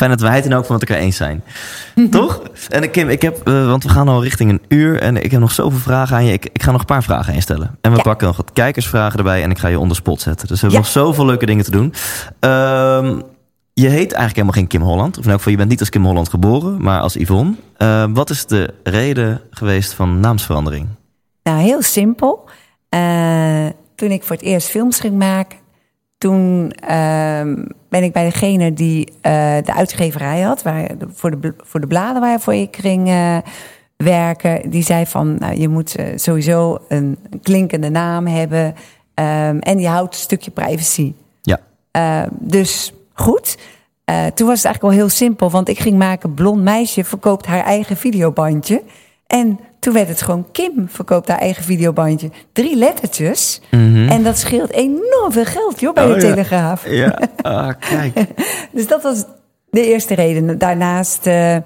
Fijn 0.00 0.12
dat 0.12 0.20
wij 0.20 0.34
het 0.34 0.44
in 0.44 0.54
ook 0.54 0.64
van 0.64 0.76
met 0.78 0.88
elkaar 0.88 1.02
eens 1.04 1.16
zijn. 1.16 1.42
Toch? 2.10 2.42
En 2.68 2.90
Kim, 2.90 3.08
ik 3.08 3.22
heb, 3.22 3.48
eh, 3.48 3.66
want 3.66 3.82
we 3.82 3.88
gaan 3.88 4.08
al 4.08 4.22
richting 4.22 4.50
een 4.50 4.62
uur 4.68 5.00
en 5.00 5.16
ik 5.24 5.30
heb 5.30 5.40
nog 5.40 5.52
zoveel 5.52 5.78
vragen 5.78 6.16
aan 6.16 6.24
je. 6.24 6.32
Ik, 6.32 6.48
ik 6.52 6.62
ga 6.62 6.70
nog 6.70 6.80
een 6.80 6.86
paar 6.86 7.02
vragen 7.02 7.34
instellen. 7.34 7.78
En 7.80 7.90
we 7.90 7.96
Ja. 7.96 8.02
pakken 8.02 8.26
nog 8.26 8.36
wat 8.36 8.52
kijkersvragen 8.52 9.18
erbij 9.18 9.42
en 9.42 9.50
ik 9.50 9.58
ga 9.58 9.68
je 9.68 9.78
onder 9.78 9.96
spot 9.96 10.20
zetten. 10.20 10.48
Dus 10.48 10.60
we 10.60 10.66
hebben 10.66 10.78
Ja. 10.86 10.94
nog 10.94 11.04
zoveel 11.06 11.26
leuke 11.26 11.46
dingen 11.46 11.64
te 11.64 11.70
doen. 11.70 11.94
Ehm, 12.40 13.20
je 13.72 13.88
heet 13.88 13.96
eigenlijk 14.12 14.34
helemaal 14.34 14.52
geen 14.52 14.66
Kim 14.66 14.82
Holland. 14.82 15.18
Of 15.18 15.24
in 15.24 15.28
elk 15.30 15.36
geval, 15.38 15.52
je 15.52 15.58
bent 15.58 15.70
niet 15.70 15.80
als 15.80 15.88
Kim 15.88 16.04
Holland 16.04 16.28
geboren, 16.28 16.82
maar 16.82 17.00
als 17.00 17.14
Yvonne. 17.14 17.54
Eh, 17.76 18.04
wat 18.12 18.30
is 18.30 18.46
de 18.46 18.74
reden 18.82 19.40
geweest 19.50 19.92
van 19.94 20.20
naamsverandering? 20.20 20.86
Nou, 21.42 21.58
heel 21.60 21.82
simpel. 21.82 22.48
Uh, 22.94 23.66
toen 23.94 24.10
ik 24.10 24.22
voor 24.22 24.36
het 24.36 24.44
eerst 24.44 24.68
films 24.68 25.00
ging 25.00 25.18
maken, 25.18 25.58
toen 26.20 26.72
uh, 26.82 27.64
ben 27.88 28.02
ik 28.02 28.12
bij 28.12 28.24
degene 28.24 28.72
die 28.72 29.08
uh, 29.08 29.12
de 29.64 29.74
uitgeverij 29.74 30.40
had, 30.40 30.62
waar, 30.62 30.90
voor, 31.14 31.40
de, 31.40 31.54
voor 31.58 31.80
de 31.80 31.86
bladen 31.86 32.20
waarvoor 32.20 32.54
ik 32.54 32.76
ging 32.76 33.08
uh, 33.08 33.36
werken. 33.96 34.70
Die 34.70 34.82
zei 34.82 35.06
van, 35.06 35.36
nou, 35.38 35.60
je 35.60 35.68
moet 35.68 35.98
uh, 35.98 36.06
sowieso 36.14 36.78
een 36.88 37.18
klinkende 37.42 37.90
naam 37.90 38.26
hebben 38.26 38.66
um, 38.66 39.58
en 39.58 39.78
je 39.78 39.88
houdt 39.88 40.14
een 40.14 40.20
stukje 40.20 40.50
privacy. 40.50 41.12
Ja. 41.42 41.60
Uh, 41.96 42.28
dus 42.38 42.92
goed. 43.12 43.58
Toen 44.34 44.46
was 44.46 44.56
het 44.56 44.64
eigenlijk 44.64 44.82
al 44.82 44.90
heel 45.00 45.08
simpel, 45.08 45.50
want 45.50 45.68
ik 45.68 45.78
ging 45.78 45.98
maken 45.98 46.34
Blond 46.34 46.62
Meisje 46.62 47.04
verkoopt 47.04 47.46
haar 47.46 47.64
eigen 47.64 47.96
videobandje. 47.96 48.82
En 49.30 49.60
toen 49.78 49.92
werd 49.92 50.08
het 50.08 50.22
gewoon 50.22 50.46
Kim 50.52 50.88
verkoopt 50.88 51.28
haar 51.28 51.38
eigen 51.38 51.64
videobandje. 51.64 52.30
Drie 52.52 52.76
lettertjes. 52.76 53.60
Mm 53.70 53.94
-hmm. 53.94 54.08
En 54.08 54.22
dat 54.22 54.38
scheelt 54.38 54.70
enorm 54.70 55.32
veel 55.32 55.44
geld, 55.44 55.80
joh, 55.80 55.94
bij 55.94 56.06
oh, 56.06 56.14
de. 56.14 56.20
Telegraaf. 56.20 56.88
Ja, 56.88 57.18
ah, 57.42 57.70
kijk. 57.78 58.26
dus 58.72 58.86
dat 58.86 59.02
was 59.02 59.24
de 59.70 59.86
eerste 59.86 60.14
reden. 60.14 60.58
Daarnaast 60.58 61.26
uh, 61.26 61.56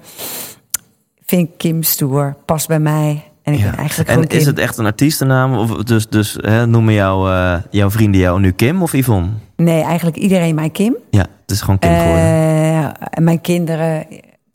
vind 1.25 1.49
ik 1.49 1.57
Kim 1.57 1.83
stoer, 1.83 2.35
past 2.45 2.67
bij 2.67 2.79
mij. 2.79 3.23
En 3.43 3.53
ik 3.53 3.59
ja. 3.59 3.69
ben 3.69 3.77
eigenlijk 3.77 4.09
En 4.09 4.21
is 4.21 4.37
Kim. 4.37 4.47
het 4.47 4.59
echt 4.59 4.77
een 4.77 4.85
artiestennaam? 4.85 5.57
Of 5.57 5.83
dus, 5.83 6.09
dus 6.09 6.37
hè, 6.41 6.67
noemen 6.67 6.93
jou, 6.93 7.29
uh, 7.29 7.55
jouw 7.69 7.89
vrienden 7.89 8.21
jou 8.21 8.39
nu 8.39 8.51
Kim 8.51 8.81
of 8.81 8.93
Yvonne? 8.93 9.29
Nee, 9.55 9.81
eigenlijk 9.81 10.17
iedereen 10.17 10.55
mij 10.55 10.69
Kim. 10.69 10.95
Ja, 11.09 11.25
het 11.41 11.51
is 11.51 11.61
gewoon 11.61 11.79
Kim 11.79 11.91
geworden. 11.91 12.23
Uh, 12.23 12.89
en 13.09 13.23
mijn 13.23 13.41
kinderen, 13.41 14.05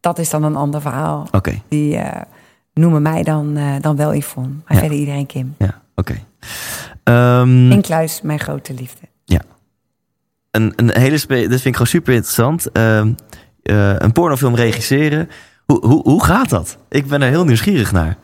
dat 0.01 0.19
is 0.19 0.31
dan 0.31 0.43
een 0.43 0.57
ander 0.57 0.81
verhaal. 0.81 1.21
Oké. 1.21 1.37
Okay. 1.37 1.63
Die 1.69 1.99
noemen 2.81 3.03
mij 3.03 3.23
dan, 3.23 3.59
uh, 3.59 3.75
dan 3.81 3.97
wel 3.97 4.15
Yvonne. 4.15 4.49
Maar 4.49 4.77
ja. 4.77 4.79
verder 4.79 4.99
iedereen 4.99 5.27
Kim. 5.27 5.55
Ja, 5.59 5.81
oké. 5.95 6.17
Okay. 7.05 7.41
Um, 7.41 7.71
Inkluis 7.71 8.21
mijn 8.23 8.41
grote 8.41 8.75
liefde. 8.75 9.07
Ja. 9.25 9.41
Een, 10.51 10.73
een 10.77 10.91
hele 10.91 11.19
dit 11.27 11.49
vind 11.49 11.65
ik 11.65 11.73
gewoon 11.73 11.87
super 11.87 12.15
interessant. 12.15 12.67
Uh, 12.73 13.05
een 13.99 14.13
pornofilm 14.13 14.55
regisseren. 14.55 15.29
Hoe, 15.67 15.87
hoe, 15.87 16.03
hoe 16.03 16.25
gaat 16.25 16.49
dat? 16.49 16.77
Ik 16.89 17.07
ben 17.07 17.23
er 17.23 17.29
heel 17.29 17.45
nieuwsgierig 17.45 17.93
naar. 17.93 18.17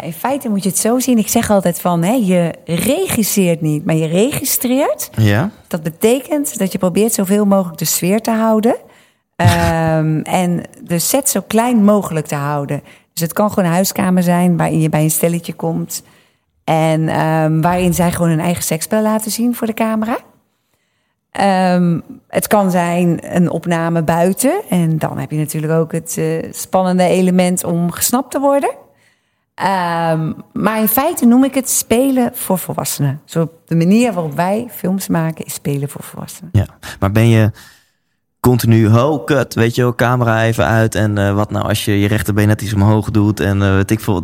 In 0.00 0.12
feite 0.12 0.48
moet 0.48 0.62
je 0.62 0.68
het 0.68 0.78
zo 0.78 0.98
zien. 0.98 1.18
Ik 1.18 1.28
zeg 1.28 1.50
altijd 1.50 1.80
van, 1.80 2.02
hè, 2.02 2.12
je 2.12 2.54
regisseert 2.64 3.60
niet, 3.60 3.84
maar 3.84 3.94
je 3.94 4.06
registreert. 4.06 5.10
Ja. 5.16 5.50
Dat 5.68 5.82
betekent 5.82 6.58
dat 6.58 6.72
je 6.72 6.78
probeert 6.78 7.12
zoveel 7.12 7.44
mogelijk 7.44 7.78
de 7.78 7.84
sfeer 7.84 8.20
te 8.20 8.30
houden. 8.30 8.76
um, 9.36 10.22
en 10.42 10.62
de 10.82 10.98
set 10.98 11.28
zo 11.28 11.40
klein 11.46 11.84
mogelijk 11.84 12.26
te 12.26 12.34
houden. 12.34 12.82
Dus 13.16 13.24
het 13.24 13.34
kan 13.34 13.48
gewoon 13.48 13.64
een 13.64 13.74
huiskamer 13.74 14.22
zijn 14.22 14.56
waarin 14.56 14.80
je 14.80 14.88
bij 14.88 15.02
een 15.02 15.10
stelletje 15.10 15.54
komt. 15.54 16.02
En 16.64 17.20
um, 17.20 17.60
waarin 17.60 17.94
zij 17.94 18.12
gewoon 18.12 18.28
hun 18.28 18.40
eigen 18.40 18.62
seksspel 18.62 19.02
laten 19.02 19.30
zien 19.30 19.54
voor 19.54 19.66
de 19.66 19.74
camera. 19.74 20.18
Um, 21.74 22.02
het 22.28 22.46
kan 22.46 22.70
zijn 22.70 23.36
een 23.36 23.50
opname 23.50 24.02
buiten. 24.02 24.60
En 24.68 24.98
dan 24.98 25.18
heb 25.18 25.30
je 25.30 25.36
natuurlijk 25.36 25.72
ook 25.72 25.92
het 25.92 26.16
uh, 26.18 26.52
spannende 26.52 27.04
element 27.04 27.64
om 27.64 27.90
gesnapt 27.90 28.30
te 28.30 28.40
worden. 28.40 28.70
Um, 28.70 30.36
maar 30.52 30.78
in 30.78 30.88
feite 30.88 31.26
noem 31.26 31.44
ik 31.44 31.54
het 31.54 31.70
spelen 31.70 32.30
voor 32.34 32.58
volwassenen. 32.58 33.20
Zo 33.24 33.50
de 33.66 33.76
manier 33.76 34.12
waarop 34.12 34.34
wij 34.34 34.68
films 34.70 35.08
maken 35.08 35.44
is 35.44 35.54
spelen 35.54 35.88
voor 35.88 36.02
volwassenen. 36.02 36.50
Ja, 36.52 36.66
maar 37.00 37.12
ben 37.12 37.28
je 37.28 37.50
continu, 38.40 38.88
ho, 38.88 39.18
kut, 39.18 39.54
weet 39.54 39.74
je 39.74 39.82
wel, 39.82 39.94
camera 39.94 40.42
even 40.44 40.64
uit. 40.64 40.94
En 40.94 41.18
uh, 41.18 41.34
wat 41.34 41.50
nou 41.50 41.68
als 41.68 41.84
je 41.84 42.00
je 42.00 42.08
rechterbeen 42.08 42.46
net 42.46 42.62
iets 42.62 42.74
omhoog 42.74 43.10
doet. 43.10 43.40
En 43.40 43.56
uh, 43.60 43.74
weet 43.74 43.90
ik 43.90 44.00
veel. 44.00 44.22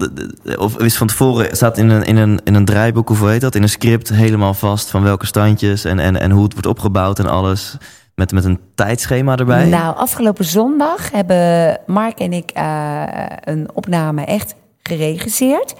Of 0.59 0.79
is 0.79 0.97
van 0.97 1.07
tevoren, 1.07 1.57
staat 1.57 1.79
in 1.79 1.89
een, 1.89 2.05
in, 2.05 2.17
een, 2.17 2.41
in 2.45 2.55
een 2.55 2.65
draaiboek, 2.65 3.11
of 3.11 3.19
hoe 3.19 3.29
heet 3.29 3.41
dat? 3.41 3.55
In 3.55 3.63
een 3.63 3.69
script 3.69 4.09
helemaal 4.09 4.55
vast 4.55 4.91
van 4.91 5.03
welke 5.03 5.27
standjes 5.27 5.85
en, 5.85 5.99
en, 5.99 6.21
en 6.21 6.31
hoe 6.31 6.43
het 6.43 6.53
wordt 6.53 6.69
opgebouwd 6.69 7.19
en 7.19 7.27
alles. 7.27 7.77
Met, 8.15 8.33
met 8.33 8.45
een 8.45 8.61
tijdschema 8.75 9.37
erbij. 9.37 9.69
Nou, 9.69 9.97
afgelopen 9.97 10.45
zondag 10.45 11.11
hebben 11.11 11.79
Mark 11.87 12.19
en 12.19 12.33
ik 12.33 12.51
uh, 12.57 13.03
een 13.41 13.71
opname 13.75 14.25
echt 14.25 14.55
geregisseerd. 14.83 15.75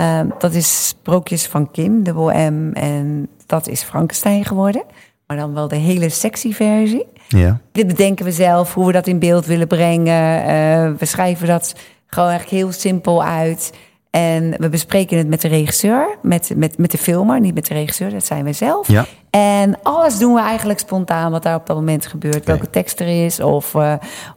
Uh, 0.00 0.20
dat 0.38 0.54
is 0.54 0.88
Sprookjes 0.88 1.46
van 1.46 1.70
Kim, 1.70 2.02
dubbel 2.02 2.50
M. 2.50 2.70
En 2.72 3.28
dat 3.46 3.68
is 3.68 3.82
Frankenstein 3.82 4.44
geworden. 4.44 4.84
Maar 5.26 5.36
dan 5.36 5.54
wel 5.54 5.68
de 5.68 5.76
hele 5.76 6.08
sexy 6.08 6.52
versie. 6.52 7.06
Ja. 7.32 7.60
Dit 7.72 7.86
bedenken 7.86 8.24
we 8.24 8.32
zelf, 8.32 8.74
hoe 8.74 8.86
we 8.86 8.92
dat 8.92 9.06
in 9.06 9.18
beeld 9.18 9.46
willen 9.46 9.66
brengen. 9.66 10.40
Uh, 10.40 10.98
we 10.98 11.06
schrijven 11.06 11.46
dat 11.46 11.74
gewoon 12.06 12.28
eigenlijk 12.28 12.62
heel 12.62 12.72
simpel 12.72 13.24
uit. 13.24 13.72
En 14.10 14.54
we 14.58 14.68
bespreken 14.68 15.18
het 15.18 15.28
met 15.28 15.40
de 15.40 15.48
regisseur, 15.48 16.16
met, 16.22 16.52
met, 16.56 16.78
met 16.78 16.90
de 16.90 16.98
filmer, 16.98 17.40
niet 17.40 17.54
met 17.54 17.66
de 17.66 17.74
regisseur, 17.74 18.10
dat 18.10 18.24
zijn 18.24 18.44
we 18.44 18.52
zelf. 18.52 18.88
Ja. 18.88 19.06
En 19.30 19.78
alles 19.82 20.18
doen 20.18 20.34
we 20.34 20.40
eigenlijk 20.40 20.78
spontaan 20.78 21.30
wat 21.30 21.42
daar 21.42 21.54
op 21.54 21.66
dat 21.66 21.76
moment 21.76 22.06
gebeurt. 22.06 22.36
Okay. 22.36 22.54
Welke 22.54 22.70
tekst 22.70 23.00
er 23.00 23.24
is, 23.24 23.40
of, 23.40 23.74
uh, 23.74 23.94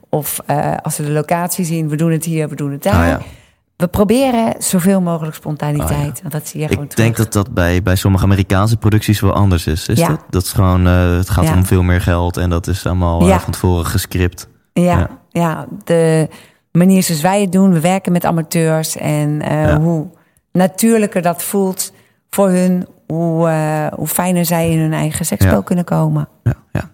of 0.09 0.39
uh, 0.49 0.75
als 0.81 0.97
we 0.97 1.03
de 1.03 1.11
locatie 1.11 1.65
zien, 1.65 1.89
we 1.89 1.95
doen 1.95 2.11
het 2.11 2.25
hier, 2.25 2.49
we 2.49 2.55
doen 2.55 2.71
het 2.71 2.83
daar. 2.83 2.93
Ah, 2.93 3.07
ja. 3.07 3.21
We 3.77 3.87
proberen 3.87 4.53
zoveel 4.57 5.01
mogelijk 5.01 5.35
spontaniteit. 5.35 5.91
Oh, 5.91 6.15
ja. 6.15 6.21
Want 6.21 6.31
dat 6.31 6.47
zie 6.47 6.61
je 6.61 6.67
gewoon 6.67 6.83
Ik 6.83 6.89
terug. 6.89 7.05
denk 7.05 7.17
dat 7.17 7.33
dat 7.33 7.53
bij, 7.53 7.81
bij 7.81 7.95
sommige 7.95 8.23
Amerikaanse 8.23 8.77
producties 8.77 9.19
wel 9.19 9.33
anders 9.33 9.67
is. 9.67 9.87
is 9.87 9.99
Ja. 9.99 10.07
dat? 10.07 10.19
dat 10.29 10.43
is 10.43 10.51
gewoon, 10.51 10.87
uh, 10.87 11.17
het 11.17 11.29
gaat 11.29 11.43
Ja. 11.45 11.53
om 11.53 11.65
veel 11.65 11.83
meer 11.83 12.01
geld 12.01 12.37
en 12.37 12.49
dat 12.49 12.67
is 12.67 12.85
allemaal 12.85 13.21
uh, 13.21 13.27
Ja. 13.27 13.39
van 13.39 13.51
tevoren 13.53 13.85
gescript. 13.85 14.47
Ja, 14.73 15.09
Ja. 15.29 15.65
de 15.83 16.29
manier 16.71 17.03
zoals 17.03 17.21
wij 17.21 17.41
het 17.41 17.51
doen, 17.51 17.71
we 17.73 17.79
werken 17.79 18.11
met 18.11 18.25
amateurs. 18.25 18.95
En 18.97 19.29
uh, 19.29 19.63
Ja. 19.63 19.79
hoe 19.79 20.07
natuurlijker 20.51 21.21
dat 21.21 21.43
voelt 21.43 21.93
voor 22.29 22.49
hun, 22.49 22.87
hoe, 23.07 23.49
hoe 23.95 24.07
fijner 24.07 24.45
zij 24.45 24.71
in 24.71 24.79
hun 24.79 24.93
eigen 24.93 25.25
seksspel 25.25 25.55
Ja. 25.57 25.63
kunnen 25.63 25.85
komen. 25.85 26.27
Ja, 26.43 26.53
ja. 26.71 26.89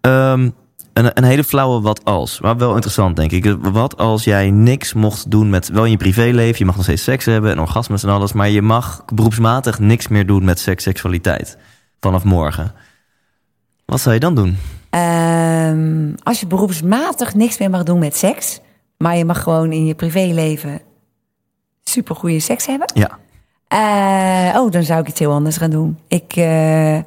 Ehm, 0.00 0.50
een, 0.96 1.10
een 1.14 1.24
hele 1.24 1.44
flauwe 1.44 1.80
wat 1.80 2.04
als, 2.04 2.40
maar 2.40 2.56
wel 2.56 2.74
interessant 2.74 3.16
denk 3.16 3.32
ik. 3.32 3.56
Wat 3.60 3.96
als 3.96 4.24
jij 4.24 4.50
niks 4.50 4.92
mocht 4.92 5.30
doen 5.30 5.50
met, 5.50 5.68
wel 5.68 5.84
in 5.84 5.90
je 5.90 5.96
privéleven, 5.96 6.58
je 6.58 6.64
mag 6.64 6.74
nog 6.74 6.84
steeds 6.84 7.02
seks 7.02 7.24
hebben 7.24 7.50
en 7.50 7.60
orgasmes 7.60 8.02
en 8.02 8.08
alles, 8.08 8.32
maar 8.32 8.48
je 8.48 8.62
mag 8.62 9.04
beroepsmatig 9.14 9.78
niks 9.78 10.08
meer 10.08 10.26
doen 10.26 10.44
met 10.44 10.58
seks, 10.58 10.82
seksualiteit 10.82 11.58
vanaf 12.00 12.24
morgen. 12.24 12.72
Wat 13.84 14.00
zou 14.00 14.14
je 14.14 14.20
dan 14.20 14.34
doen? 14.34 14.56
Um, 14.90 16.14
als 16.22 16.40
je 16.40 16.46
beroepsmatig 16.46 17.34
niks 17.34 17.58
meer 17.58 17.70
mag 17.70 17.82
doen 17.82 17.98
met 17.98 18.16
seks, 18.16 18.60
maar 18.98 19.16
je 19.16 19.24
mag 19.24 19.42
gewoon 19.42 19.72
in 19.72 19.86
je 19.86 19.94
privéleven 19.94 20.80
super 21.84 22.16
goede 22.16 22.40
seks 22.40 22.66
hebben. 22.66 22.92
Ja. 22.94 23.18
Uh, 23.72 24.60
oh, 24.60 24.70
dan 24.70 24.82
zou 24.82 25.00
ik 25.00 25.08
iets 25.08 25.18
heel 25.18 25.32
anders 25.32 25.56
gaan 25.56 25.70
doen. 25.70 25.98
Ik, 26.08 26.36
uh, 26.36 26.98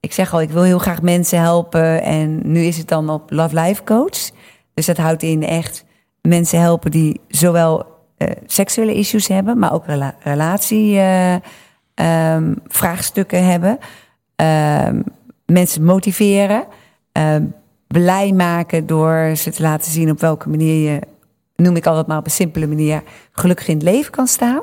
ik 0.00 0.12
zeg 0.12 0.32
al, 0.32 0.40
ik 0.40 0.50
wil 0.50 0.62
heel 0.62 0.78
graag 0.78 1.02
mensen 1.02 1.40
helpen. 1.40 2.02
En 2.02 2.40
nu 2.42 2.60
is 2.60 2.76
het 2.76 2.88
dan 2.88 3.08
op 3.08 3.30
Love 3.30 3.60
Life 3.60 3.84
Coach. 3.84 4.30
Dus 4.74 4.86
dat 4.86 4.96
houdt 4.96 5.22
in 5.22 5.42
echt 5.42 5.84
mensen 6.20 6.60
helpen 6.60 6.90
die 6.90 7.20
zowel 7.28 7.86
eh, 8.16 8.28
seksuele 8.46 8.94
issues 8.94 9.28
hebben, 9.28 9.58
maar 9.58 9.72
ook 9.72 9.86
rela 9.86 10.14
relatie 10.22 10.96
eh, 10.96 11.34
ehm, 11.94 12.54
hebben. 13.26 13.78
Ehm, 14.36 15.02
mensen 15.46 15.84
motiveren, 15.84 16.64
ehm, 17.12 17.44
blij 17.86 18.32
maken 18.32 18.86
door 18.86 19.32
ze 19.36 19.50
te 19.50 19.62
laten 19.62 19.92
zien 19.92 20.10
op 20.10 20.20
welke 20.20 20.48
manier 20.48 20.92
je, 20.92 21.00
noem 21.56 21.76
ik 21.76 21.86
altijd 21.86 22.06
maar 22.06 22.18
op 22.18 22.24
een 22.24 22.30
simpele 22.30 22.66
manier, 22.66 23.02
gelukkig 23.32 23.68
in 23.68 23.74
het 23.74 23.82
leven 23.82 24.12
kan 24.12 24.26
staan. 24.26 24.62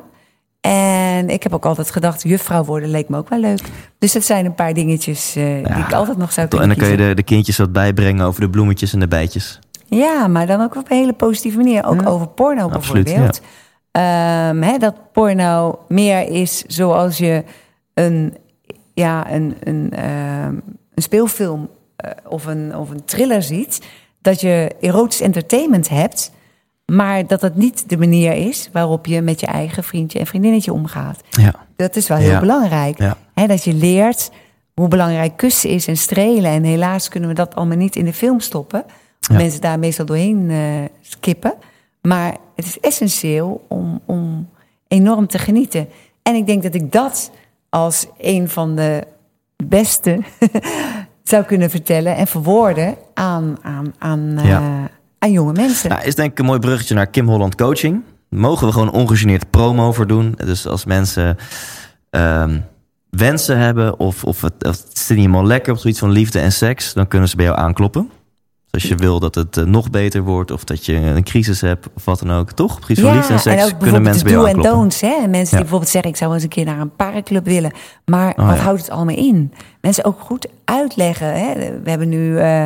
En 0.68 1.30
ik 1.30 1.43
heb 1.43 1.53
ook 1.53 1.65
altijd 1.65 1.91
gedacht, 1.91 2.24
juffrouw 2.24 2.63
worden 2.63 2.89
leek 2.89 3.09
me 3.09 3.18
ook 3.18 3.30
wel 3.30 3.39
leuk. 3.39 3.61
Dus 3.99 4.11
dat 4.11 4.24
zijn 4.24 4.45
een 4.45 4.55
paar 4.55 4.74
dingetjes 4.74 5.36
eh, 5.36 5.43
die 5.43 5.84
ik 5.84 5.93
altijd 5.93 6.18
nog 6.18 6.32
zou 6.32 6.47
En 6.47 6.57
kunnen 6.57 6.78
dan 6.78 6.78
kun 6.78 6.97
je 6.97 7.07
de, 7.07 7.13
de 7.15 7.24
kindjes 7.24 7.57
wat 7.57 7.72
bijbrengen 7.72 8.26
over 8.26 8.41
de 8.41 8.49
bloemetjes 8.49 8.93
en 8.93 8.99
de 8.99 9.07
bijtjes. 9.07 9.59
Ja, 9.86 10.28
maar 10.28 10.47
dan 10.47 10.61
ook 10.61 10.76
op 10.76 10.91
een 10.91 10.97
hele 10.97 11.13
positieve 11.13 11.57
manier. 11.57 11.86
Ook 11.86 12.07
over 12.07 12.28
porno 12.28 12.70
Absoluut, 12.70 13.03
bijvoorbeeld. 13.03 13.41
Ehm, 13.91 14.80
dat 14.80 15.11
porno 15.11 15.80
meer 15.88 16.30
is 16.30 16.63
zoals 16.68 17.18
je 17.18 17.43
een, 17.93 18.38
ja, 18.93 19.32
een, 19.32 19.55
een, 19.63 19.91
ehm, 19.91 20.55
een 20.93 21.03
speelfilm 21.03 21.70
eh, 21.95 22.11
of, 22.28 22.45
een, 22.45 22.76
of 22.76 22.89
een 22.89 23.05
thriller 23.05 23.43
ziet. 23.43 23.82
Dat 24.22 24.41
je 24.41 24.76
erotisch 24.80 25.22
entertainment 25.22 25.89
hebt. 25.89 26.32
Maar 26.91 27.27
dat 27.27 27.39
dat 27.41 27.55
niet 27.55 27.89
de 27.89 27.97
manier 27.97 28.33
is 28.33 28.69
waarop 28.71 29.05
je 29.05 29.21
met 29.21 29.39
je 29.39 29.45
eigen 29.45 29.83
vriendje 29.83 30.19
en 30.19 30.25
vriendinnetje 30.27 30.73
omgaat. 30.73 31.21
Ja. 31.29 31.53
Dat 31.75 31.95
is 31.95 32.07
wel 32.07 32.17
heel 32.17 32.29
Ja. 32.29 32.39
belangrijk. 32.39 32.97
Ja. 32.97 33.17
Dat 33.47 33.63
je 33.63 33.73
leert 33.73 34.31
hoe 34.73 34.88
belangrijk 34.88 35.38
kussen 35.38 35.69
is 35.69 35.88
en 35.88 35.97
strelen. 35.97 36.51
En 36.51 36.63
helaas 36.63 37.07
kunnen 37.09 37.29
we 37.29 37.35
dat 37.35 37.55
allemaal 37.55 37.77
niet 37.77 37.95
in 37.95 38.05
de 38.05 38.13
film 38.13 38.39
stoppen. 38.39 38.83
Ja. 39.19 39.35
Mensen 39.35 39.61
daar 39.61 39.79
meestal 39.79 40.05
doorheen 40.05 40.49
eh, 40.49 40.57
skippen. 41.01 41.53
Maar 42.01 42.35
het 42.55 42.65
is 42.65 42.79
essentieel 42.79 43.65
om, 43.67 44.01
om 44.05 44.49
enorm 44.88 45.27
te 45.27 45.38
genieten. 45.38 45.88
En 46.23 46.35
ik 46.35 46.45
denk 46.47 46.63
dat 46.63 46.73
ik 46.75 46.91
dat 46.91 47.31
als 47.69 48.07
een 48.17 48.49
van 48.49 48.75
de 48.75 49.03
beste 49.63 50.19
zou 51.23 51.43
kunnen 51.43 51.69
vertellen 51.69 52.15
en 52.15 52.27
verwoorden 52.27 52.95
aan, 53.13 53.57
aan, 53.61 53.93
aan, 53.97 54.38
eh. 54.38 54.83
Aan 55.20 55.32
jonge 55.32 55.53
mensen. 55.53 55.89
Nou, 55.89 56.03
is 56.03 56.15
denk 56.15 56.32
ik 56.32 56.39
een 56.39 56.45
mooi 56.45 56.59
bruggetje 56.59 56.95
naar 56.95 57.07
Kim 57.07 57.28
Holland 57.28 57.55
Coaching. 57.55 58.03
Mogen 58.30 58.68
we 58.68 58.74
gewoon 58.74 58.91
ongegeneerd 58.91 59.49
promo 59.49 59.91
voor 59.93 60.07
doen. 60.07 60.36
Dus 60.45 60.68
als 60.68 60.86
mensen 60.86 61.38
ehm, 62.09 62.59
wensen 63.09 63.57
hebben 63.57 63.99
of, 63.99 64.24
of 64.24 64.41
het, 64.41 64.53
of 64.68 64.78
het 64.84 64.97
zit 64.97 65.09
niet 65.18 65.26
helemaal 65.26 65.45
lekker 65.45 65.74
op 65.74 65.80
zoiets 65.80 65.99
van 65.99 66.09
liefde 66.11 66.39
en 66.39 66.51
seks, 66.51 66.93
dan 66.93 67.07
kunnen 67.07 67.30
ze 67.30 67.36
bij 67.36 67.45
jou 67.45 67.57
aankloppen. 67.57 68.09
Dus 68.72 68.82
als 68.82 68.91
je 68.91 68.97
wil 68.97 69.20
dat 69.20 69.36
het 69.36 69.57
eh, 69.57 69.63
nog 69.63 69.89
beter 69.89 70.22
wordt 70.22 70.51
of 70.51 70.63
dat 70.63 70.86
je 70.86 70.93
een 70.95 71.24
crisis 71.24 71.61
hebt 71.61 71.88
of 71.95 72.05
wat 72.05 72.20
dan 72.20 72.32
ook, 72.32 72.51
toch? 72.51 72.76
Het 72.76 72.84
gebied 72.86 73.03
van 73.03 73.13
liefde 73.15 73.34
en 73.34 73.39
seks 73.39 73.63
ook 73.65 73.80
kunnen 73.80 74.01
mensen 74.01 74.24
bij 74.24 74.32
jou 74.32 74.43
do 74.45 74.49
en 74.49 74.55
aankloppen. 74.55 74.82
don'ts. 74.82 75.01
Hè? 75.01 75.07
En 75.24 75.30
Mensen 75.30 75.39
Ja. 75.39 75.49
die 75.49 75.59
bijvoorbeeld 75.59 75.89
zeggen, 75.91 76.11
ik 76.11 76.18
zou 76.18 76.34
eens 76.34 76.43
een 76.43 76.49
keer 76.49 76.65
naar 76.65 76.80
een 76.80 76.95
parenclub 76.95 77.45
willen. 77.45 77.72
Maar 78.05 78.34
Oh, 78.38 78.47
wat 78.47 78.55
ja. 78.57 78.61
houdt 78.63 78.82
het 78.82 78.89
allemaal 78.89 79.15
in? 79.15 79.53
Mensen 79.82 80.03
ook 80.03 80.20
goed 80.20 80.47
uitleggen. 80.65 81.34
Hè? 81.34 81.53
We 81.84 81.89
hebben 81.89 82.09
nu, 82.09 82.38
eh, 82.39 82.65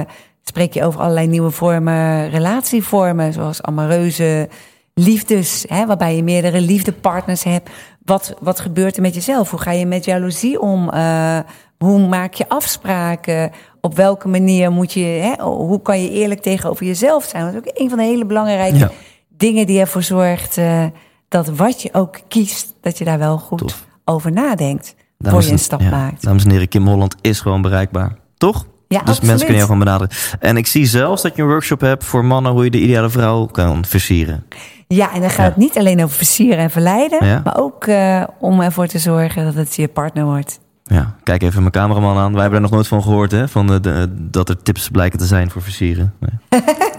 spreek 0.52 0.74
je 0.74 0.84
over 0.86 1.00
allerlei 1.02 1.28
nieuwe 1.28 1.52
vormen, 1.52 2.30
relatievormen. 2.30 3.34
Zoals 3.34 3.62
amoureuze 3.62 4.50
liefdes. 4.94 5.66
Hè? 5.68 5.86
Waarbij 5.86 6.16
je 6.16 6.24
meerdere 6.24 6.62
liefdepartners 6.62 7.44
hebt. 7.44 7.70
Wat, 8.06 8.34
wat 8.42 8.60
gebeurt 8.60 8.96
er 8.96 9.02
met 9.02 9.14
jezelf? 9.16 9.50
Hoe 9.50 9.60
ga 9.60 9.72
je 9.72 9.86
met 9.86 10.06
jaloezie 10.06 10.60
om? 10.62 10.90
Eh, 10.90 11.40
hoe 11.78 12.08
maak 12.08 12.34
je 12.34 12.50
afspraken? 12.50 13.52
Op 13.82 13.96
welke 13.96 14.28
manier 14.28 14.72
moet 14.72 14.94
je... 14.94 15.00
Hè? 15.04 15.44
Hoe 15.44 15.82
kan 15.82 16.02
je 16.02 16.10
eerlijk 16.12 16.42
tegenover 16.42 16.86
jezelf 16.86 17.24
zijn? 17.24 17.44
Dat 17.44 17.54
is 17.54 17.60
ook 17.60 17.80
een 17.82 17.90
van 17.90 17.98
de 17.98 18.04
hele 18.04 18.26
belangrijke 18.26 18.78
Ja. 18.78 18.92
dingen 19.38 19.66
die 19.66 19.80
ervoor 19.80 20.04
zorgt 20.04 20.58
eh, 20.58 20.86
dat 21.28 21.48
wat 21.48 21.82
je 21.82 21.90
ook 21.94 22.20
kiest, 22.28 22.74
dat 22.82 22.98
je 22.98 23.06
daar 23.06 23.20
wel 23.20 23.38
goed 23.38 23.58
Tof. 23.58 23.86
over 24.06 24.32
nadenkt. 24.32 24.96
Dames 25.18 25.32
voor 25.34 25.42
je 25.42 25.48
en- 25.48 25.54
een 25.54 25.60
stap 25.60 25.82
ja, 25.82 25.90
maakt. 25.90 26.24
Dames 26.24 26.44
en 26.44 26.52
heren, 26.52 26.68
Kim 26.68 26.88
Holland 26.88 27.16
is 27.22 27.40
gewoon 27.40 27.62
bereikbaar. 27.62 28.16
Toch? 28.38 28.66
Ja, 28.92 29.00
dus 29.00 29.08
absoluut. 29.08 29.22
mensen 29.30 29.48
kunnen 29.48 29.56
jou 29.66 29.72
gewoon 29.72 29.80
benaderen. 29.84 30.16
En 30.40 30.58
ik 30.58 30.68
zie 30.68 30.86
zelfs 30.86 31.22
dat 31.22 31.36
je 31.36 31.42
een 31.42 31.48
workshop 31.48 31.80
hebt 31.82 32.04
voor 32.04 32.26
mannen 32.26 32.52
hoe 32.52 32.64
je 32.64 32.70
de 32.72 32.80
ideale 32.82 33.10
vrouw 33.10 33.46
kan 33.46 33.86
versieren. 33.86 34.44
Ja, 34.88 35.14
en 35.14 35.22
dan 35.22 35.30
gaat 35.30 35.38
Ja. 35.38 35.44
het 35.44 35.58
niet 35.58 35.78
alleen 35.78 36.04
over 36.04 36.16
versieren 36.18 36.58
en 36.58 36.70
verleiden, 36.70 37.26
Ja. 37.28 37.42
maar 37.44 37.58
ook 37.58 37.86
eh, 37.86 38.24
om 38.40 38.62
ervoor 38.62 38.88
te 38.88 39.00
zorgen 39.00 39.46
dat 39.46 39.54
het 39.54 39.76
je 39.76 39.88
partner 39.88 40.26
wordt. 40.26 40.60
Ja, 40.84 41.16
kijk 41.24 41.42
even 41.44 41.60
mijn 41.60 41.72
cameraman 41.72 42.18
aan. 42.18 42.32
Wij 42.32 42.42
hebben 42.42 42.56
er 42.60 42.66
nog 42.66 42.72
nooit 42.74 42.88
van 42.88 43.04
gehoord, 43.04 43.32
hè? 43.32 43.48
Van 43.48 43.68
de, 43.68 43.80
de- 43.80 44.08
dat 44.12 44.50
er 44.50 44.62
tips 44.64 44.90
blijken 44.90 45.20
te 45.20 45.26
zijn 45.26 45.50
voor 45.50 45.62
versieren. 45.62 46.14
Nee. 46.20 46.62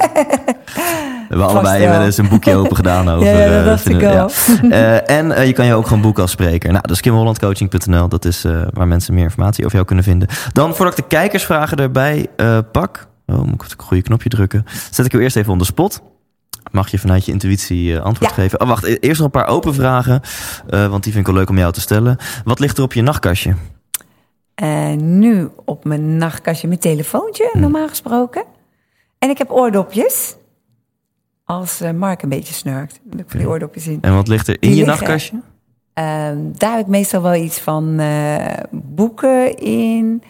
We 1.32 1.38
hebben 1.38 1.56
allebei 1.56 1.88
wel. 1.88 2.02
eens 2.04 2.16
een 2.18 2.28
boekje 2.28 2.54
open 2.54 2.76
gedaan 2.76 3.08
over. 3.12 3.26
Ja, 3.26 3.38
ja, 3.38 3.62
dat 3.64 3.82
eh, 3.86 3.94
ik 3.94 4.00
ja. 4.00 4.28
Eh, 4.70 5.10
en 5.18 5.32
eh, 5.32 5.46
je 5.46 5.52
kan 5.52 5.66
je 5.66 5.74
ook 5.74 5.86
gewoon 5.86 6.02
boeken 6.02 6.22
als 6.22 6.30
spreker. 6.30 6.72
Nou, 6.72 6.86
dus 6.86 7.00
kimhollandcoaching.nl, 7.00 8.08
dat 8.08 8.24
is 8.24 8.44
waar 8.72 8.88
mensen 8.88 9.14
meer 9.14 9.22
informatie 9.22 9.62
over 9.64 9.74
jou 9.74 9.86
kunnen 9.86 10.04
vinden. 10.04 10.28
Dan, 10.52 10.74
voordat 10.74 10.98
ik 10.98 11.08
de 11.08 11.16
kijkersvragen 11.16 11.76
erbij 11.76 12.26
pak. 12.72 13.06
Oh, 13.26 13.38
moet 13.38 13.54
ik 13.54 13.60
het 13.62 13.74
goede 13.78 14.02
knopje 14.02 14.28
drukken. 14.28 14.64
Zet 14.90 15.06
ik 15.06 15.12
jou 15.12 15.24
eerst 15.24 15.36
even 15.36 15.52
on 15.52 15.58
the 15.58 15.64
spot. 15.64 16.02
Mag 16.70 16.88
je 16.90 16.98
vanuit 16.98 17.24
je 17.24 17.32
intuïtie 17.32 17.98
antwoord 17.98 18.30
Ja. 18.36 18.42
geven? 18.42 18.60
Oh, 18.60 18.68
wacht, 18.68 18.84
e- 18.84 18.96
eerst 19.00 19.20
nog 19.20 19.32
een 19.34 19.40
paar 19.40 19.48
open 19.54 19.74
vragen. 19.74 20.20
want 20.68 21.02
die 21.02 21.12
vind 21.12 21.26
ik 21.26 21.32
wel 21.32 21.34
leuk 21.40 21.48
om 21.50 21.58
jou 21.58 21.72
te 21.72 21.80
stellen. 21.80 22.16
Wat 22.44 22.58
ligt 22.58 22.76
er 22.78 22.82
op 22.84 22.92
je 22.92 23.02
nachtkastje? 23.02 23.54
En 24.54 25.18
nu 25.18 25.48
op 25.64 25.84
mijn 25.84 26.16
nachtkastje 26.16 26.68
mijn 26.68 26.80
telefoontje, 26.80 27.48
Hm. 27.52 27.60
normaal 27.60 27.88
gesproken. 27.88 28.44
En 29.18 29.30
ik 29.30 29.38
heb 29.38 29.50
oordopjes. 29.50 30.36
Als 31.45 31.80
eh, 31.80 31.90
Mark 31.93 32.22
een 32.22 32.28
beetje 32.28 32.55
snurkt. 32.55 33.01
Dan 33.05 33.16
doe 33.16 33.26
ik 33.26 33.32
die 33.32 33.49
oordopjes 33.49 33.86
in. 33.86 33.99
En 34.01 34.14
wat 34.14 34.28
ligt 34.28 34.49
er 34.49 34.55
in 34.55 34.61
Die 34.61 34.70
je 34.70 34.76
liggen- 34.76 34.97
nachtkastje? 34.99 35.40
Ehm, 35.93 36.38
daar 36.53 36.70
heb 36.72 36.80
ik 36.80 36.86
meestal 36.86 37.22
wel 37.22 37.34
iets 37.34 37.59
van 37.61 37.99
eh, 37.99 38.47
boeken 38.70 39.57
in. 39.59 40.22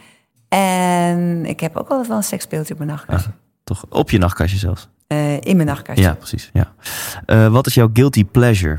En 0.49 1.47
ik 1.47 1.61
heb 1.61 1.77
ook 1.77 1.89
altijd 1.89 2.09
wel 2.09 2.17
een 2.17 2.23
seksspeeltje 2.23 2.73
op 2.73 2.79
mijn 2.79 2.91
nachtkastje. 2.91 3.31
Toch 3.65 3.85
op 3.89 4.11
je 4.11 4.19
nachtkastje 4.19 4.59
zelfs. 4.59 4.89
Eh, 5.07 5.41
in 5.41 5.57
mijn 5.57 5.69
nachtkastje. 5.69 6.05
Ja, 6.05 6.15
precies. 6.15 6.51
Ja. 6.53 7.49
Wat 7.49 7.67
is 7.67 7.75
jouw 7.75 7.91
guilty 7.93 8.25
pleasure? 8.25 8.79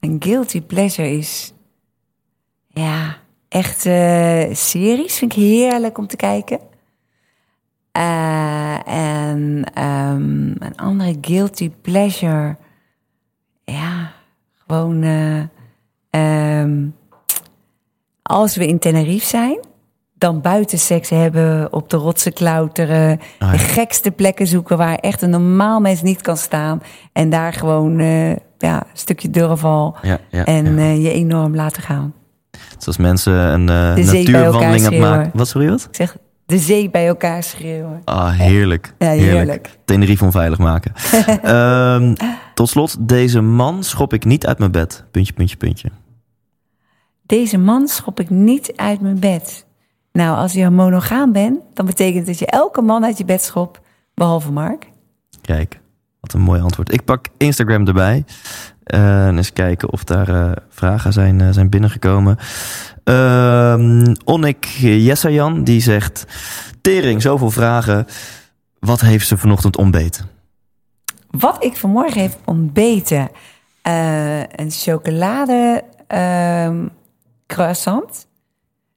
Een 0.00 0.16
guilty 0.18 0.62
pleasure 0.62 1.10
is... 1.16 1.52
Ja, 2.68 3.16
echt 3.48 3.80
series 4.58 5.18
vind 5.18 5.32
ik 5.32 5.38
heerlijk 5.38 5.98
om 5.98 6.06
te 6.06 6.16
kijken. 6.16 6.58
Eh, 7.94 8.88
en 8.88 9.64
ehm, 9.74 10.48
een 10.48 10.76
andere 10.76 11.16
guilty 11.20 11.70
pleasure... 11.82 12.56
Ja, 13.64 14.12
gewoon... 14.66 15.02
eh, 15.02 15.40
ehm, 16.10 16.86
als 18.22 18.56
we 18.56 18.66
in 18.66 18.78
Tenerife 18.78 19.26
zijn... 19.26 19.58
dan 20.14 20.40
buiten 20.40 20.78
seks 20.78 21.08
hebben, 21.08 21.72
op 21.72 21.90
de 21.90 21.96
rotsen 21.96 22.32
klauteren... 22.32 23.20
Ah, 23.38 23.50
de 23.50 23.58
gekste 23.58 24.10
plekken 24.10 24.46
zoeken 24.46 24.76
waar 24.76 24.96
echt 24.96 25.22
een 25.22 25.30
normaal 25.30 25.80
mens 25.80 26.02
niet 26.02 26.20
kan 26.20 26.36
staan... 26.36 26.82
en 27.12 27.30
daar 27.30 27.52
gewoon 27.52 27.98
eh, 27.98 28.30
ja, 28.58 28.76
een 28.76 28.86
stukje 28.92 29.30
durval 29.30 29.96
Ja, 30.02 30.18
ja, 30.30 30.44
en 30.44 31.00
je 31.00 31.10
enorm 31.10 31.54
laten 31.54 31.82
gaan. 31.82 32.14
Zoals 32.78 32.98
mensen 32.98 33.32
een 33.32 33.68
elkaar 33.68 34.04
natuurwandeling 34.04 34.86
aan 34.86 34.98
maken. 34.98 35.30
Wat 35.34 35.48
sorry 35.48 35.68
wat? 35.68 35.86
Ik 35.90 35.96
zeg, 35.96 36.16
de 36.54 36.60
zee 36.60 36.90
bij 36.90 37.06
elkaar 37.06 37.42
schreeuwen. 37.42 38.00
Ah, 38.04 38.38
heerlijk. 38.38 38.94
Ja, 38.98 39.10
heerlijk. 39.10 39.78
Tenerife 39.84 40.24
onveilig 40.24 40.58
maken. 40.58 40.92
Ehm, 41.42 42.14
tot 42.54 42.68
slot, 42.68 43.08
deze 43.08 43.40
man 43.40 43.84
schop 43.84 44.12
ik 44.12 44.24
niet 44.24 44.46
uit 44.46 44.58
mijn 44.58 44.70
bed. 44.70 45.04
Puntje, 45.10 45.32
puntje, 45.32 45.56
puntje. 45.56 45.90
Deze 47.22 47.58
man 47.58 47.88
schop 47.88 48.20
ik 48.20 48.30
niet 48.30 48.72
uit 48.76 49.00
mijn 49.00 49.18
bed. 49.18 49.66
Nou, 50.12 50.36
als 50.36 50.52
je 50.52 50.70
monogaam 50.70 51.32
bent, 51.32 51.60
dan 51.72 51.86
betekent 51.86 52.26
dat 52.26 52.38
je 52.38 52.46
elke 52.46 52.82
man 52.82 53.04
uit 53.04 53.18
je 53.18 53.24
bed 53.24 53.42
schopt, 53.42 53.80
behalve 54.14 54.52
Mark. 54.52 54.86
Kijk, 55.40 55.80
wat 56.20 56.32
een 56.32 56.40
mooi 56.40 56.60
antwoord. 56.60 56.92
Ik 56.92 57.04
pak 57.04 57.26
Instagram 57.36 57.86
erbij. 57.86 58.24
Eh, 58.84 59.26
en 59.26 59.36
eens 59.36 59.52
kijken 59.52 59.92
of 59.92 60.04
daar 60.04 60.28
eh, 60.28 60.52
vragen 60.68 61.12
zijn, 61.12 61.40
eh, 61.40 61.48
zijn 61.50 61.70
binnengekomen. 61.70 62.36
Ehm 63.04 64.14
Onnik 64.24 64.64
Jessajan, 64.80 65.64
die 65.64 65.80
zegt... 65.80 66.24
Tering, 66.80 67.22
zoveel 67.22 67.50
vragen. 67.50 68.06
Wat 68.78 69.00
heeft 69.00 69.26
ze 69.26 69.36
vanochtend 69.36 69.76
ontbeten? 69.76 70.30
Wat 71.30 71.64
ik 71.64 71.76
vanmorgen 71.76 72.22
heb 72.22 72.38
ontbeten, 72.44 73.30
eh, 73.82 74.40
een 74.40 74.70
chocolade 74.70 75.82
ehm, 76.06 76.88
croissant. 77.46 78.26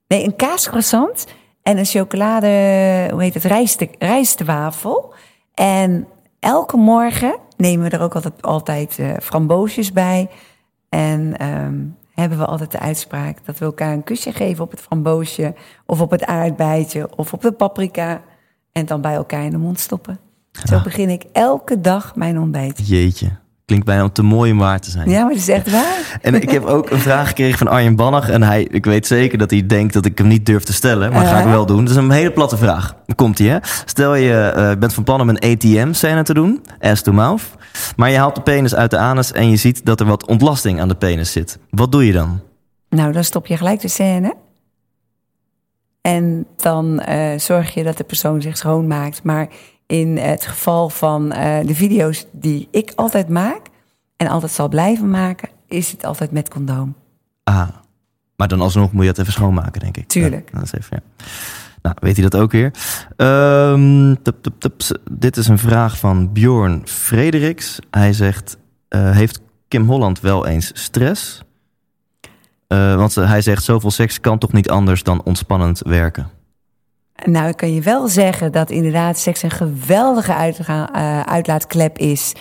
Nee, 0.08 0.24
een 0.24 0.36
kaascroissant 0.36 1.26
en 1.62 1.78
een 1.78 1.86
chocolade, 1.86 2.48
hoe 3.12 3.24
heet 3.24 3.34
het, 3.34 3.96
rijstwafel. 4.00 5.14
En 5.54 6.08
elke 6.40 6.78
morgen 6.78 7.36
nemen 7.58 7.90
we 7.90 7.98
er 7.98 8.04
ook 8.04 8.16
altijd, 8.16 8.42
altijd 8.42 9.00
eh, 9.00 9.12
framboosjes 9.22 9.92
bij. 9.92 10.30
En 10.90 11.38
ehm, 11.38 11.76
hebben 12.20 12.38
we 12.38 12.46
altijd 12.46 12.72
de 12.72 12.80
uitspraak 12.80 13.46
dat 13.46 13.58
we 13.58 13.66
elkaar 13.66 13.94
een 13.94 14.04
kusje 14.04 14.32
geven 14.32 14.64
op 14.64 14.72
het 14.72 14.82
framboosje... 14.82 15.56
of 15.86 16.02
op 16.02 16.12
het 16.12 16.26
aardbeidje 16.26 17.18
of 17.18 17.34
op 17.34 17.42
de 17.42 17.52
paprika... 17.52 18.22
en 18.72 18.86
dan 18.86 19.02
bij 19.02 19.14
elkaar 19.14 19.44
in 19.44 19.52
de 19.52 19.58
mond 19.58 19.80
stoppen. 19.80 20.20
Zo 20.52 20.82
begin 20.82 21.10
ik 21.10 21.24
elke 21.32 21.82
dag 21.82 22.16
mijn 22.16 22.40
ontbijt. 22.40 22.88
Jeetje. 22.88 23.32
Klinkt 23.68 23.86
bijna 23.86 24.10
te 24.10 24.24
mooi 24.24 24.52
om 24.52 24.58
waar 24.58 24.80
te 24.80 24.90
zijn. 24.90 25.10
Ja, 25.10 25.22
maar 25.22 25.30
dat 25.30 25.38
is 25.38 25.48
echt 25.48 25.72
waar. 25.72 26.20
En 26.22 26.36
ik 26.36 26.50
heb 26.50 26.66
ook 26.66 26.90
een 26.90 27.00
vraag 27.00 27.28
gekregen 27.28 27.58
van 27.58 27.68
Arjen 27.68 27.96
Bannach. 27.96 28.30
En 28.30 28.44
hij, 28.44 28.64
ik 28.64 28.86
weet 28.86 29.08
zeker 29.08 29.38
dat 29.38 29.50
hij 29.50 29.66
denkt 29.66 29.94
dat 29.94 30.06
ik 30.06 30.18
hem 30.18 30.28
niet 30.28 30.46
durf 30.46 30.64
te 30.64 30.74
stellen. 30.74 31.12
Maar 31.12 31.24
dat 31.24 31.32
ga 31.32 31.40
ik 31.40 31.46
wel 31.46 31.66
doen. 31.66 31.78
Dat 31.78 31.90
is 31.90 31.96
een 31.96 32.12
hele 32.12 32.32
platte 32.32 32.58
vraag. 32.58 32.96
Dan 33.06 33.16
komt 33.16 33.38
hij, 33.38 33.48
hè. 33.48 33.58
Stel 33.86 34.16
je 34.16 34.34
eh, 34.34 34.78
bent 34.80 34.94
van 34.94 35.04
plan 35.04 35.22
om 35.22 35.30
een 35.30 35.40
ATM-scène 35.40 36.24
te 36.24 36.34
doen. 36.34 36.62
Ass 36.80 37.02
to 37.02 37.12
mouth. 37.12 37.42
Maar 37.96 38.10
je 38.10 38.18
haalt 38.18 38.36
de 38.36 38.42
penis 38.42 38.76
uit 38.76 38.92
de 38.92 38.98
anus 38.98 39.32
en 39.32 39.50
je 39.50 39.56
ziet 39.58 39.86
dat 39.86 40.00
er 40.00 40.06
wat 40.06 40.28
ontlasting 40.28 40.82
aan 40.82 40.88
de 40.88 40.96
penis 40.96 41.32
zit. 41.32 41.60
Wat 41.70 41.92
doe 41.92 42.06
je 42.06 42.14
dan? 42.14 42.40
Nou, 42.90 43.12
dan 43.12 43.24
stop 43.24 43.48
je 43.48 43.58
gelijk 43.58 43.82
de 43.82 43.88
scène. 43.88 44.36
En 46.02 46.46
dan 46.56 47.00
eh, 47.00 47.40
zorg 47.40 47.74
je 47.74 47.84
dat 47.84 47.98
de 47.98 48.04
persoon 48.04 48.42
zich 48.42 48.58
schoonmaakt. 48.58 49.24
Maar 49.24 49.48
in 49.88 50.18
het 50.18 50.46
geval 50.46 50.90
van 50.90 51.32
eh, 51.32 51.68
de 51.68 51.76
video's 51.76 52.26
die 52.32 52.68
ik 52.72 52.92
altijd 52.96 53.30
maak... 53.30 53.62
en 54.18 54.28
altijd 54.28 54.52
zal 54.52 54.70
blijven 54.70 55.10
maken, 55.10 55.50
is 55.68 55.92
het 55.92 56.06
altijd 56.06 56.32
met 56.32 56.50
condoom. 56.50 56.96
Ah, 57.44 57.68
maar 58.36 58.48
dan 58.48 58.62
alsnog 58.62 58.92
moet 58.92 59.04
je 59.04 59.10
het 59.10 59.18
even 59.18 59.34
schoonmaken, 59.34 59.82
denk 59.82 59.98
ik. 59.98 60.08
Tuurlijk. 60.08 60.50
Ja, 60.52 60.60
dat 60.60 60.64
is 60.64 60.74
even, 60.74 61.02
ja. 61.04 61.26
Nou, 61.82 61.96
weet 62.00 62.18
hij 62.18 62.30
dat 62.30 62.42
ook 62.42 62.52
weer. 62.52 62.72
Ehm, 63.16 64.16
tup, 64.22 64.42
tup, 64.42 64.60
tup. 64.60 65.00
Dit 65.12 65.38
is 65.38 65.48
een 65.48 65.58
vraag 65.58 65.98
van 65.98 66.34
Bjorn 66.34 66.82
Frederiks. 66.86 67.80
Hij 67.92 68.14
zegt, 68.14 68.58
eh, 68.88 69.12
heeft 69.12 69.40
Kim 69.68 69.88
Holland 69.88 70.20
wel 70.20 70.46
eens 70.46 70.72
stress? 70.74 71.42
Eh, 72.68 72.96
want 72.96 73.16
hij 73.16 73.42
zegt, 73.42 73.64
zoveel 73.64 73.92
seks 73.92 74.20
kan 74.20 74.38
toch 74.38 74.54
niet 74.54 74.70
anders 74.70 75.04
dan 75.04 75.24
ontspannend 75.24 75.80
werken? 75.80 76.30
Nou, 77.26 77.48
ik 77.48 77.58
kan 77.58 77.74
je 77.74 77.82
wel 77.82 78.08
zeggen 78.08 78.52
dat 78.52 78.70
inderdaad 78.70 79.18
seks 79.18 79.44
een 79.44 79.52
geweldige 79.52 80.34
eh, 80.34 81.22
uitlaatklep 81.22 81.98
is. 81.98 82.34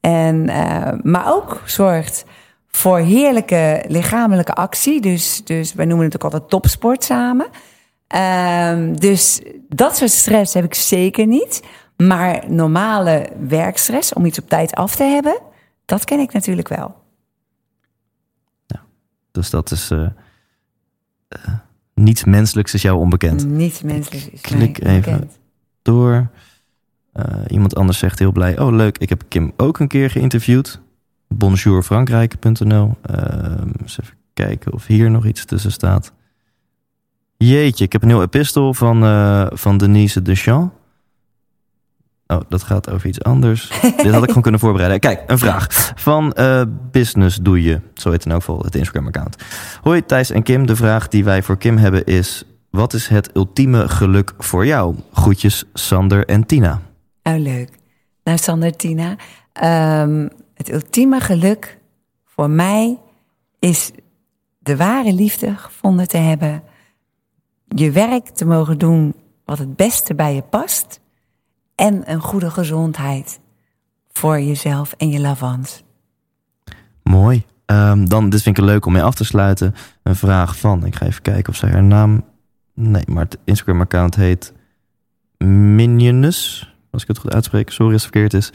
En, 0.00 0.48
eh, 0.48 0.92
maar 1.02 1.32
ook 1.32 1.62
zorgt 1.64 2.24
voor 2.68 2.98
heerlijke 2.98 3.84
lichamelijke 3.88 4.52
actie. 4.52 5.00
Dus, 5.00 5.44
dus 5.44 5.74
wij 5.74 5.84
noemen 5.84 6.06
het 6.06 6.14
ook 6.14 6.24
altijd 6.24 6.48
topsport 6.48 7.04
samen. 7.04 7.46
Ehm, 8.06 8.94
dus 8.94 9.40
dat 9.68 9.96
soort 9.96 10.10
stress 10.10 10.54
heb 10.54 10.64
ik 10.64 10.74
zeker 10.74 11.26
niet. 11.26 11.62
Maar 11.96 12.44
normale 12.50 13.28
werkstress, 13.48 14.12
om 14.12 14.24
iets 14.24 14.38
op 14.38 14.48
tijd 14.48 14.74
af 14.74 14.96
te 14.96 15.04
hebben, 15.04 15.40
dat 15.84 16.04
ken 16.04 16.18
ik 16.18 16.32
natuurlijk 16.32 16.68
wel. 16.68 17.02
Dus 19.30 19.50
dat 19.50 19.70
is... 19.70 19.92
niets 21.94 22.24
menselijks 22.24 22.74
is 22.74 22.82
jou 22.82 22.98
onbekend. 22.98 23.46
Niet 23.46 23.82
menselijk 23.84 24.24
is 24.32 24.40
Klik 24.40 24.82
mij 24.82 24.96
even. 24.96 25.30
door. 25.82 26.30
Eh, 27.12 27.24
iemand 27.48 27.74
anders 27.74 27.98
zegt 27.98 28.18
heel 28.18 28.32
blij. 28.32 28.58
Oh, 28.58 28.72
leuk. 28.72 28.98
Ik 28.98 29.08
heb 29.08 29.22
Kim 29.28 29.52
ook 29.56 29.78
een 29.78 29.88
keer 29.88 30.10
geïnterviewd. 30.10 30.80
Bonjourfrankrijk.nl. 31.28 32.96
Ehm, 33.02 33.68
eens 33.80 34.00
even 34.00 34.14
kijken 34.32 34.72
of 34.72 34.86
hier 34.86 35.10
nog 35.10 35.26
iets 35.26 35.44
tussen 35.44 35.72
staat. 35.72 36.12
Jeetje, 37.36 37.84
ik 37.84 37.92
heb 37.92 38.02
een 38.02 38.08
heel 38.08 38.22
epistel 38.22 38.74
van, 38.74 39.02
eh, 39.04 39.46
van 39.52 39.78
Denise 39.78 40.22
Deschamps. 40.22 40.74
Oh, 42.26 42.40
dat 42.48 42.62
gaat 42.62 42.90
over 42.90 43.08
iets 43.08 43.22
anders. 43.22 43.68
Dit 43.96 44.10
had 44.10 44.22
ik 44.22 44.28
gewoon 44.28 44.42
kunnen 44.42 44.60
voorbereiden. 44.60 45.00
Kijk, 45.00 45.22
een 45.26 45.38
vraag. 45.38 45.92
Van 45.94 46.32
eh, 46.32 46.62
Business 46.90 47.36
Doe 47.36 47.62
Je. 47.62 47.80
Zo 47.94 48.10
heet 48.10 48.24
in 48.24 48.30
elk 48.30 48.40
geval 48.40 48.60
het 48.62 48.74
Instagram-account. 48.74 49.36
Hoi 49.82 50.04
Thijs 50.06 50.30
en 50.30 50.42
Kim. 50.42 50.66
De 50.66 50.76
vraag 50.76 51.08
die 51.08 51.24
wij 51.24 51.42
voor 51.42 51.56
Kim 51.58 51.76
hebben 51.76 52.04
is... 52.04 52.44
Wat 52.70 52.92
is 52.92 53.08
het 53.08 53.30
ultieme 53.36 53.88
geluk 53.88 54.32
voor 54.38 54.66
jou? 54.66 54.94
Groetjes 55.12 55.64
Sander 55.72 56.26
en 56.26 56.46
Tina. 56.46 56.80
Oh, 57.22 57.36
leuk. 57.38 57.70
Nou, 58.24 58.38
Sander, 58.38 58.76
Tina. 58.76 59.16
ehm, 59.52 60.28
het 60.54 60.72
ultieme 60.72 61.20
geluk 61.20 61.78
voor 62.24 62.50
mij 62.50 62.98
is 63.58 63.90
de 64.58 64.76
ware 64.76 65.12
liefde 65.12 65.54
gevonden 65.56 66.08
te 66.08 66.16
hebben. 66.16 66.62
Je 67.68 67.90
werk 67.90 68.26
te 68.26 68.44
mogen 68.44 68.78
doen 68.78 69.14
wat 69.44 69.58
het 69.58 69.76
beste 69.76 70.14
bij 70.14 70.34
je 70.34 70.42
past. 70.42 71.00
En 71.74 72.10
een 72.10 72.20
goede 72.20 72.50
gezondheid 72.50 73.40
voor 74.12 74.40
jezelf 74.40 74.92
en 74.92 75.08
je 75.08 75.20
lavans. 75.20 75.82
Mooi. 77.02 77.44
Ehm, 77.66 78.04
dan, 78.04 78.28
dit 78.28 78.42
vind 78.42 78.58
ik 78.58 78.64
leuk 78.64 78.86
om 78.86 78.92
mee 78.92 79.02
af 79.02 79.14
te 79.14 79.24
sluiten. 79.24 79.74
Een 80.02 80.16
vraag 80.16 80.56
van, 80.56 80.86
ik 80.86 80.96
ga 80.96 81.06
even 81.06 81.22
kijken 81.22 81.52
of 81.52 81.58
zij 81.58 81.70
haar 81.70 81.82
naam... 81.82 82.24
Nee, 82.74 83.02
maar 83.06 83.24
het 83.24 83.38
Instagram-account 83.44 84.14
heet 84.14 84.52
Minionus. 85.38 86.72
Als 86.90 87.02
ik 87.02 87.08
het 87.08 87.18
goed 87.18 87.34
uitspreek, 87.34 87.70
sorry 87.70 87.92
als 87.92 88.02
het 88.02 88.12
verkeerd 88.12 88.34
is. 88.34 88.52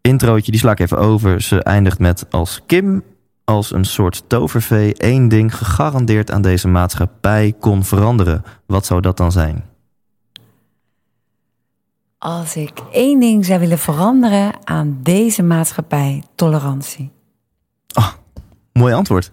Introotje, 0.00 0.50
die 0.50 0.60
sla 0.60 0.70
ik 0.70 0.80
even 0.80 0.98
over. 0.98 1.40
Ze 1.40 1.62
eindigt 1.62 1.98
met 1.98 2.26
als 2.30 2.60
Kim 2.66 3.02
als 3.44 3.72
een 3.72 3.84
soort 3.84 4.24
tovervee 4.26 4.94
één 4.94 5.28
ding 5.28 5.56
gegarandeerd 5.56 6.30
aan 6.30 6.42
deze 6.42 6.68
maatschappij 6.68 7.54
kon 7.60 7.84
veranderen. 7.84 8.44
Wat 8.66 8.86
zou 8.86 9.00
dat 9.00 9.16
dan 9.16 9.32
zijn? 9.32 9.64
Als 12.24 12.56
ik 12.56 12.72
één 12.92 13.20
ding 13.20 13.44
zou 13.44 13.60
willen 13.60 13.78
veranderen 13.78 14.52
aan 14.64 14.98
deze 15.02 15.42
maatschappij, 15.42 16.22
tolerantie. 16.34 17.12
Mooi 18.72 18.94
antwoord. 18.94 19.32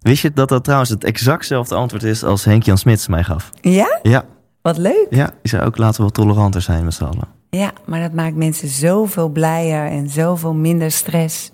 Wist 0.00 0.22
je 0.22 0.32
dat 0.32 0.48
dat 0.48 0.64
trouwens 0.64 0.90
het 0.90 1.04
exactzelfde 1.04 1.74
antwoord 1.74 2.02
is 2.02 2.22
als 2.24 2.44
Henk-Jan 2.44 2.78
Smits 2.78 3.08
mij 3.08 3.24
gaf? 3.24 3.50
Ja? 3.60 3.98
Ja, 4.02 4.24
Wat 4.62 4.76
leuk. 4.78 5.06
ja, 5.10 5.26
die 5.26 5.50
zei 5.50 5.64
ook 5.64 5.76
laten 5.76 5.96
we 5.96 6.02
wat 6.02 6.14
toleranter 6.14 6.62
zijn 6.62 6.84
met 6.84 6.94
z'n 6.94 7.04
allen. 7.04 7.28
Ja, 7.50 7.72
maar 7.86 8.00
dat 8.00 8.12
maakt 8.12 8.36
mensen 8.36 8.68
zoveel 8.68 9.28
blijer 9.28 9.86
en 9.86 10.08
zoveel 10.10 10.54
minder 10.54 10.90
stress. 10.90 11.50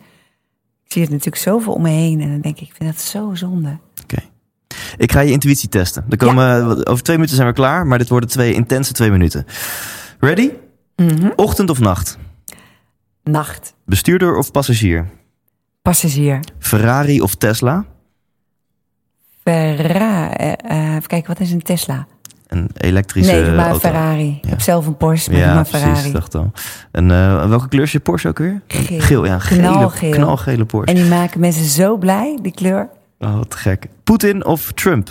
Ik 0.85 0.93
zie 0.93 1.03
het 1.03 1.11
natuurlijk 1.11 1.43
zoveel 1.43 1.73
om 1.73 1.83
me 1.83 1.89
heen 1.91 2.21
en 2.21 2.31
dan 2.31 2.41
denk 2.41 2.59
ik, 2.61 2.69
ik 2.69 2.75
vind 2.77 2.93
dat 2.93 3.01
zo 3.03 3.31
zonde. 3.35 3.79
Oké. 4.03 4.19
Ik 4.97 5.13
ga 5.13 5.21
je 5.21 5.33
intuïtie 5.33 5.69
testen. 5.69 6.05
Er 6.11 6.17
komen, 6.17 6.87
Over 6.87 7.03
twee 7.05 7.17
minuten 7.17 7.37
zijn 7.37 7.49
we 7.49 7.55
klaar, 7.55 7.87
maar 7.87 7.99
dit 7.99 8.09
worden 8.09 8.29
twee 8.29 8.53
intense 8.55 8.93
twee 8.93 9.11
minuten. 9.11 9.47
Ready? 10.21 10.51
Ochtend 11.37 11.71
of 11.71 11.79
nacht? 11.81 12.19
Nacht, 13.25 13.75
Bestuurder 13.85 14.37
of 14.37 14.51
passagier? 14.51 15.09
passagier, 15.83 16.41
Ferrari 16.59 17.21
of 17.21 17.35
Tesla? 17.35 17.85
Ferrari. 19.43 20.33
eh, 20.35 20.53
eh, 20.53 20.95
even 20.95 21.07
kijken, 21.09 21.29
wat 21.29 21.41
is 21.41 21.51
een 21.53 21.63
Tesla? 21.63 22.07
Een 22.47 22.71
elektrische 22.77 23.33
nee, 23.33 23.51
maar 23.51 23.65
auto. 23.65 23.79
Ferrari. 23.79 24.39
Ik 24.43 24.49
heb 24.51 24.61
zelf 24.61 24.87
een 24.87 24.97
Porsche, 24.97 25.31
maar 25.31 25.41
Ja, 25.41 25.55
maar 25.55 25.65
precies, 25.69 25.87
Ferrari. 25.89 26.13
dacht 26.13 26.35
al. 26.35 26.53
En 26.93 27.11
eh, 27.11 27.49
welke 27.49 27.69
kleur 27.69 27.83
is 27.83 27.93
je 27.93 28.01
Porsche 28.01 28.29
ook 28.29 28.39
weer? 28.39 28.61
Geel. 28.67 29.01
Geel, 29.01 29.25
ja. 29.27 29.39
Gele, 29.39 29.61
Knalgeel. 29.61 30.11
Knalgele 30.11 30.65
Porsche. 30.65 30.95
En 30.95 31.01
die 31.03 31.11
maken 31.11 31.41
mensen 31.41 31.65
zo 31.65 31.97
blij, 31.97 32.39
die 32.43 32.53
kleur. 32.53 32.89
Oh, 33.19 33.35
wat 33.37 33.55
gek. 33.55 33.87
Poetin 34.05 34.45
of 34.45 34.73
Trump? 34.73 35.09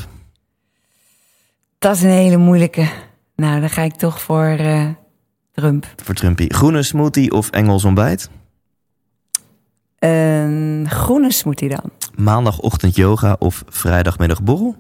Dat 1.80 1.96
is 1.96 2.02
een 2.02 2.10
hele 2.10 2.38
moeilijke. 2.38 2.88
Nou, 3.40 3.60
dan 3.60 3.70
ga 3.70 3.82
ik 3.82 3.96
toch 3.96 4.22
voor 4.22 4.46
eh, 4.46 4.88
Trump. 5.52 5.88
Voor 6.04 6.16
Trumpy. 6.16 6.48
Groene 6.48 6.84
smoothie 6.84 7.32
of 7.32 7.50
Engels 7.50 7.86
ontbijt? 7.86 8.30
Een 10.00 10.86
groene 10.90 11.32
smoothie 11.32 11.70
dan. 11.70 11.92
Maandagochtend 12.16 12.96
yoga 12.96 13.36
of 13.40 13.64
vrijdagmiddag 13.68 14.44
borrel? 14.44 14.76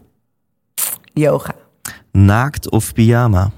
Yoga. 1.14 1.56
Naakt 2.11 2.69
of 2.69 2.94
pyjama? 2.94 3.52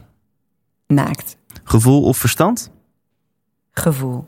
Naakt. 0.87 1.37
Gevoel 1.63 2.03
of 2.03 2.17
verstand? 2.17 2.71
Gevoel. 3.71 4.27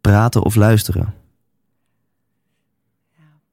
Praten 0.00 0.42
of 0.42 0.54
luisteren? 0.54 1.14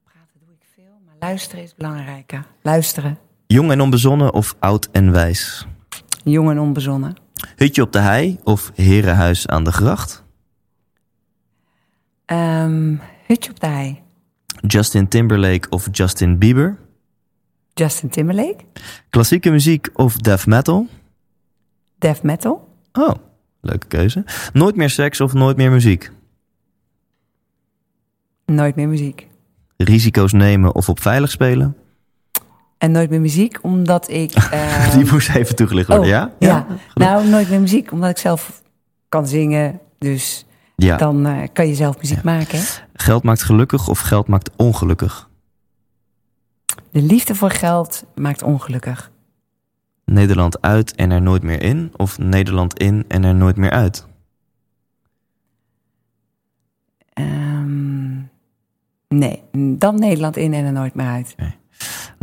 Praten 0.04 0.40
doe 0.46 0.54
ik 0.54 0.66
veel, 0.76 0.94
maar 1.06 1.16
luisteren 1.20 1.64
is 1.64 1.76
belangrijker. 1.76 2.46
Luisteren. 2.62 3.18
Jong 3.48 3.72
en 3.72 3.82
onbezonnen 3.82 4.34
of 4.34 4.56
oud 4.60 4.90
en 4.92 5.12
wijs? 5.12 5.68
Jong 6.24 6.50
en 6.50 6.60
onbezonnen. 6.60 7.16
Hutje 7.56 7.82
op 7.82 7.92
de 7.92 8.00
hei 8.00 8.40
of 8.44 8.72
herenhuis 8.76 9.48
aan 9.48 9.64
de 9.64 9.72
gracht? 9.72 10.24
Ehm, 12.26 12.96
hutje 13.28 13.50
op 13.50 13.60
de 13.60 13.68
hei. 13.68 14.02
Justin 14.68 15.08
Timberlake 15.08 15.70
of 15.70 15.88
Justin 15.92 16.38
Bieber? 16.38 16.78
Justin 17.74 18.10
Timberlake. 18.10 18.64
Klassieke 19.10 19.50
muziek 19.52 19.90
of 19.94 20.18
death 20.18 20.46
metal? 20.46 20.88
Death 21.98 22.24
metal. 22.24 22.70
Oh, 22.94 23.14
leuke 23.62 23.88
keuze. 23.88 24.24
Nooit 24.54 24.76
meer 24.76 24.90
seks 24.90 25.22
of 25.22 25.34
nooit 25.34 25.58
meer 25.58 25.72
muziek? 25.72 26.12
Nooit 28.46 28.76
meer 28.76 28.88
muziek. 28.88 29.28
Risico's 29.78 30.32
nemen 30.32 30.76
of 30.76 30.90
op 30.90 31.00
veilig 31.00 31.32
spelen? 31.32 31.76
En 32.82 32.92
nooit 32.92 33.10
meer 33.10 33.22
muziek, 33.22 33.58
omdat 33.62 34.10
ik... 34.10 34.34
eh, 34.52 34.92
Die 34.96 35.12
moest 35.12 35.30
even 35.30 35.56
toegelicht 35.56 35.88
worden, 35.88 36.06
oh, 36.06 36.12
ja? 36.12 36.32
ja? 36.40 36.66
Nou, 36.94 37.28
nooit 37.28 37.50
meer 37.50 37.60
muziek, 37.60 37.92
omdat 37.92 38.10
ik 38.10 38.18
zelf 38.18 38.62
kan 39.10 39.28
zingen. 39.28 39.80
Dus 39.98 40.46
Ja. 40.76 40.98
dan 40.98 41.26
eh, 41.26 41.48
kan 41.54 41.68
je 41.68 41.76
zelf 41.76 41.98
muziek 41.98 42.24
maken. 42.24 42.58
Hè? 42.60 42.64
Geld 42.94 43.24
maakt 43.24 43.44
gelukkig 43.44 43.88
of 43.88 44.00
geld 44.00 44.28
maakt 44.28 44.50
ongelukkig? 44.56 45.30
De 46.92 47.02
liefde 47.02 47.36
voor 47.36 47.50
geld 47.50 48.06
maakt 48.16 48.44
ongelukkig. 48.44 49.12
Nederland 50.06 50.62
uit 50.62 50.96
en 50.96 51.12
er 51.12 51.22
nooit 51.22 51.44
meer 51.44 51.62
in? 51.64 51.92
Of 51.96 52.18
Nederland 52.18 52.80
in 52.80 53.06
en 53.08 53.24
er 53.24 53.36
nooit 53.36 53.58
meer 53.58 53.72
uit? 53.72 54.06
Ehm, 57.14 58.20
Nee, 59.08 59.44
dan 59.54 60.00
Nederland 60.00 60.38
in 60.38 60.54
en 60.54 60.66
er 60.66 60.72
nooit 60.72 60.94
meer 60.96 61.08
uit. 61.08 61.36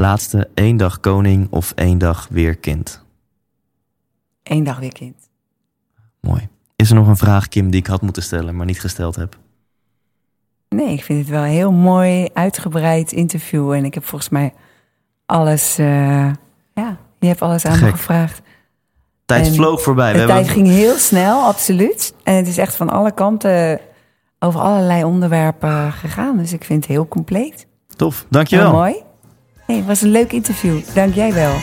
Laatste, 0.00 0.48
één 0.54 0.76
dag 0.76 1.00
koning 1.00 1.46
of 1.50 1.72
één 1.74 1.98
dag 1.98 2.26
weer 2.30 2.56
kind. 2.56 3.04
Eén 4.42 4.64
dag 4.64 4.78
weer 4.78 4.92
kind. 4.92 5.16
Mooi. 6.20 6.48
Is 6.76 6.88
er 6.90 6.94
nog 6.96 7.06
een 7.06 7.16
vraag, 7.16 7.48
Kim, 7.48 7.70
die 7.70 7.80
ik 7.80 7.86
had 7.86 8.02
moeten 8.02 8.22
stellen, 8.22 8.56
maar 8.56 8.66
niet 8.66 8.80
gesteld 8.80 9.16
heb? 9.16 9.38
Nee, 10.68 10.92
ik 10.92 11.04
vind 11.04 11.18
het 11.18 11.28
wel 11.28 11.42
een 11.42 11.48
heel 11.50 11.72
mooi 11.72 12.28
uitgebreid 12.32 13.12
interview. 13.12 13.72
En 13.72 13.84
ik 13.84 13.94
heb 13.94 14.04
volgens 14.04 14.30
mij 14.30 14.52
alles... 15.26 15.78
eh, 15.78 15.86
ja, 16.74 16.96
je 17.18 17.26
hebt 17.26 17.42
alles 17.42 17.64
aan 17.64 17.72
me 17.72 17.78
Gek. 17.78 17.90
gevraagd. 17.90 18.40
Tijd 19.24 19.46
En 19.46 19.54
vloog 19.54 19.82
voorbij. 19.82 20.12
De 20.12 20.24
tijd 20.24 20.48
ging 20.48 20.66
heel 20.66 20.96
snel, 20.96 21.42
absoluut. 21.44 22.14
En 22.22 22.34
het 22.34 22.46
is 22.46 22.58
echt 22.58 22.76
van 22.76 22.88
alle 22.88 23.12
kanten 23.12 23.80
over 24.38 24.60
allerlei 24.60 25.04
onderwerpen 25.04 25.92
gegaan. 25.92 26.36
Dus 26.36 26.52
ik 26.52 26.64
vind 26.64 26.82
het 26.82 26.92
heel 26.92 27.08
compleet. 27.08 27.66
Tof, 27.96 28.18
Heel 28.18 28.26
dankjewel. 28.30 28.72
mooi. 28.72 29.06
Nee, 29.68 29.76
het 29.76 29.86
was 29.86 30.02
een 30.02 30.10
leuk 30.10 30.32
interview. 30.32 30.80
Dank 30.94 31.14
jij 31.14 31.32
wel. 31.32 31.54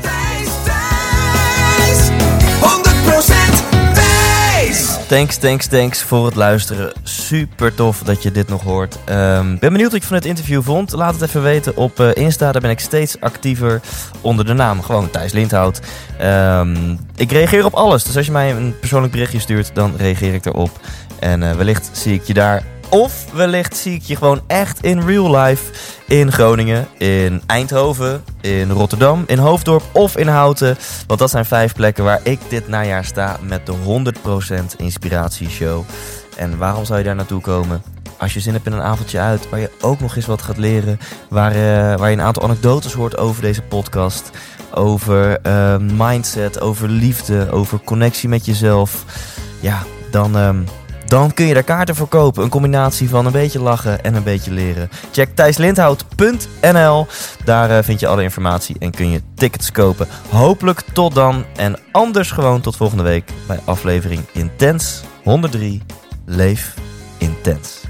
Thijs, 0.00 0.48
Thijs, 0.64 2.08
100% 2.10 3.94
Thijs. 3.94 5.06
Thanks, 5.08 5.36
thanks, 5.36 5.66
thanks 5.66 6.02
voor 6.02 6.26
het 6.26 6.34
luisteren. 6.34 6.92
Super 7.02 7.74
tof 7.74 8.02
dat 8.02 8.22
je 8.22 8.32
dit 8.32 8.48
nog 8.48 8.62
hoort. 8.62 8.98
Ehm, 9.04 9.58
ben 9.58 9.72
benieuwd 9.72 9.92
wat 9.92 10.00
je 10.00 10.06
van 10.06 10.16
het 10.16 10.24
interview 10.24 10.62
vond. 10.62 10.92
Laat 10.92 11.14
het 11.14 11.22
even 11.22 11.42
weten 11.42 11.76
op 11.76 12.00
eh, 12.00 12.14
Insta. 12.14 12.52
Daar 12.52 12.60
ben 12.60 12.70
ik 12.70 12.80
steeds 12.80 13.20
actiever 13.20 13.80
onder 14.20 14.44
de 14.44 14.52
naam. 14.52 14.82
Gewoon 14.82 15.10
Thijs 15.10 15.32
Lindhout. 15.32 15.80
Ehm, 16.18 16.96
ik 17.16 17.32
reageer 17.32 17.64
op 17.64 17.74
alles. 17.74 18.04
Dus 18.04 18.16
als 18.16 18.26
je 18.26 18.32
mij 18.32 18.50
een 18.50 18.78
persoonlijk 18.78 19.12
berichtje 19.12 19.38
stuurt, 19.40 19.70
dan 19.74 19.94
reageer 19.96 20.34
ik 20.34 20.46
erop. 20.46 20.80
En 21.18 21.42
eh, 21.42 21.56
wellicht 21.56 21.90
zie 21.92 22.14
ik 22.14 22.22
je 22.22 22.34
daar. 22.34 22.73
Of 22.94 23.32
wellicht 23.32 23.76
zie 23.76 23.94
ik 23.94 24.02
je 24.02 24.16
gewoon 24.16 24.42
echt 24.46 24.82
in 24.82 25.00
real 25.00 25.36
life 25.36 25.72
in 26.06 26.32
Groningen, 26.32 26.88
in 26.98 27.42
Eindhoven, 27.46 28.24
in 28.40 28.70
Rotterdam, 28.70 29.24
in 29.26 29.38
Hoofddorp 29.38 29.82
of 29.92 30.16
in 30.16 30.26
Houten. 30.26 30.76
Want 31.06 31.20
dat 31.20 31.30
zijn 31.30 31.44
vijf 31.44 31.74
plekken 31.74 32.04
waar 32.04 32.20
ik 32.22 32.40
dit 32.48 32.68
najaar 32.68 33.04
sta 33.04 33.38
met 33.42 33.66
de 33.66 33.72
100% 34.72 34.76
inspiratieshow. 34.76 35.84
En 36.36 36.58
waarom 36.58 36.84
zou 36.84 36.98
je 36.98 37.04
daar 37.04 37.14
naartoe 37.14 37.40
komen? 37.40 37.82
Als 38.18 38.34
je 38.34 38.40
zin 38.40 38.52
hebt 38.52 38.66
in 38.66 38.72
een 38.72 38.80
avondje 38.80 39.18
uit, 39.18 39.48
waar 39.48 39.60
je 39.60 39.70
ook 39.80 40.00
nog 40.00 40.16
eens 40.16 40.26
wat 40.26 40.42
gaat 40.42 40.58
leren. 40.58 40.98
Waar, 41.28 41.52
eh, 41.52 41.98
waar 41.98 42.10
je 42.10 42.16
een 42.16 42.22
aantal 42.22 42.42
anekdotes 42.42 42.92
hoort 42.92 43.16
over 43.16 43.42
deze 43.42 43.62
podcast. 43.62 44.30
Over 44.74 45.40
eh, 45.40 45.76
mindset, 45.78 46.60
over 46.60 46.88
liefde, 46.88 47.50
over 47.50 47.80
connectie 47.80 48.28
met 48.28 48.44
jezelf. 48.44 49.04
Ja, 49.60 49.82
dan, 50.10 50.36
ehm, 50.36 50.62
dan 51.14 51.34
kun 51.34 51.46
je 51.46 51.54
daar 51.54 51.62
kaarten 51.62 51.96
voor 51.96 52.08
kopen. 52.08 52.42
Een 52.42 52.48
combinatie 52.48 53.08
van 53.08 53.26
een 53.26 53.32
beetje 53.32 53.60
lachen 53.60 54.04
en 54.04 54.14
een 54.14 54.22
beetje 54.22 54.50
leren. 54.52 54.90
Check 55.12 55.34
thijslindhout.nl. 55.34 57.06
Daar 57.44 57.70
eh, 57.70 57.82
vind 57.82 58.00
je 58.00 58.06
alle 58.06 58.22
informatie 58.22 58.76
en 58.78 58.90
kun 58.90 59.10
je 59.10 59.20
tickets 59.34 59.72
kopen. 59.72 60.08
Hopelijk 60.30 60.80
tot 60.92 61.14
dan. 61.14 61.44
En 61.56 61.78
anders 61.92 62.30
gewoon 62.30 62.60
tot 62.60 62.76
volgende 62.76 63.02
week 63.02 63.30
bij 63.46 63.60
aflevering 63.64 64.22
Intens 64.32 65.02
103. 65.22 65.82
Leef 66.26 66.74
intens. 67.18 67.83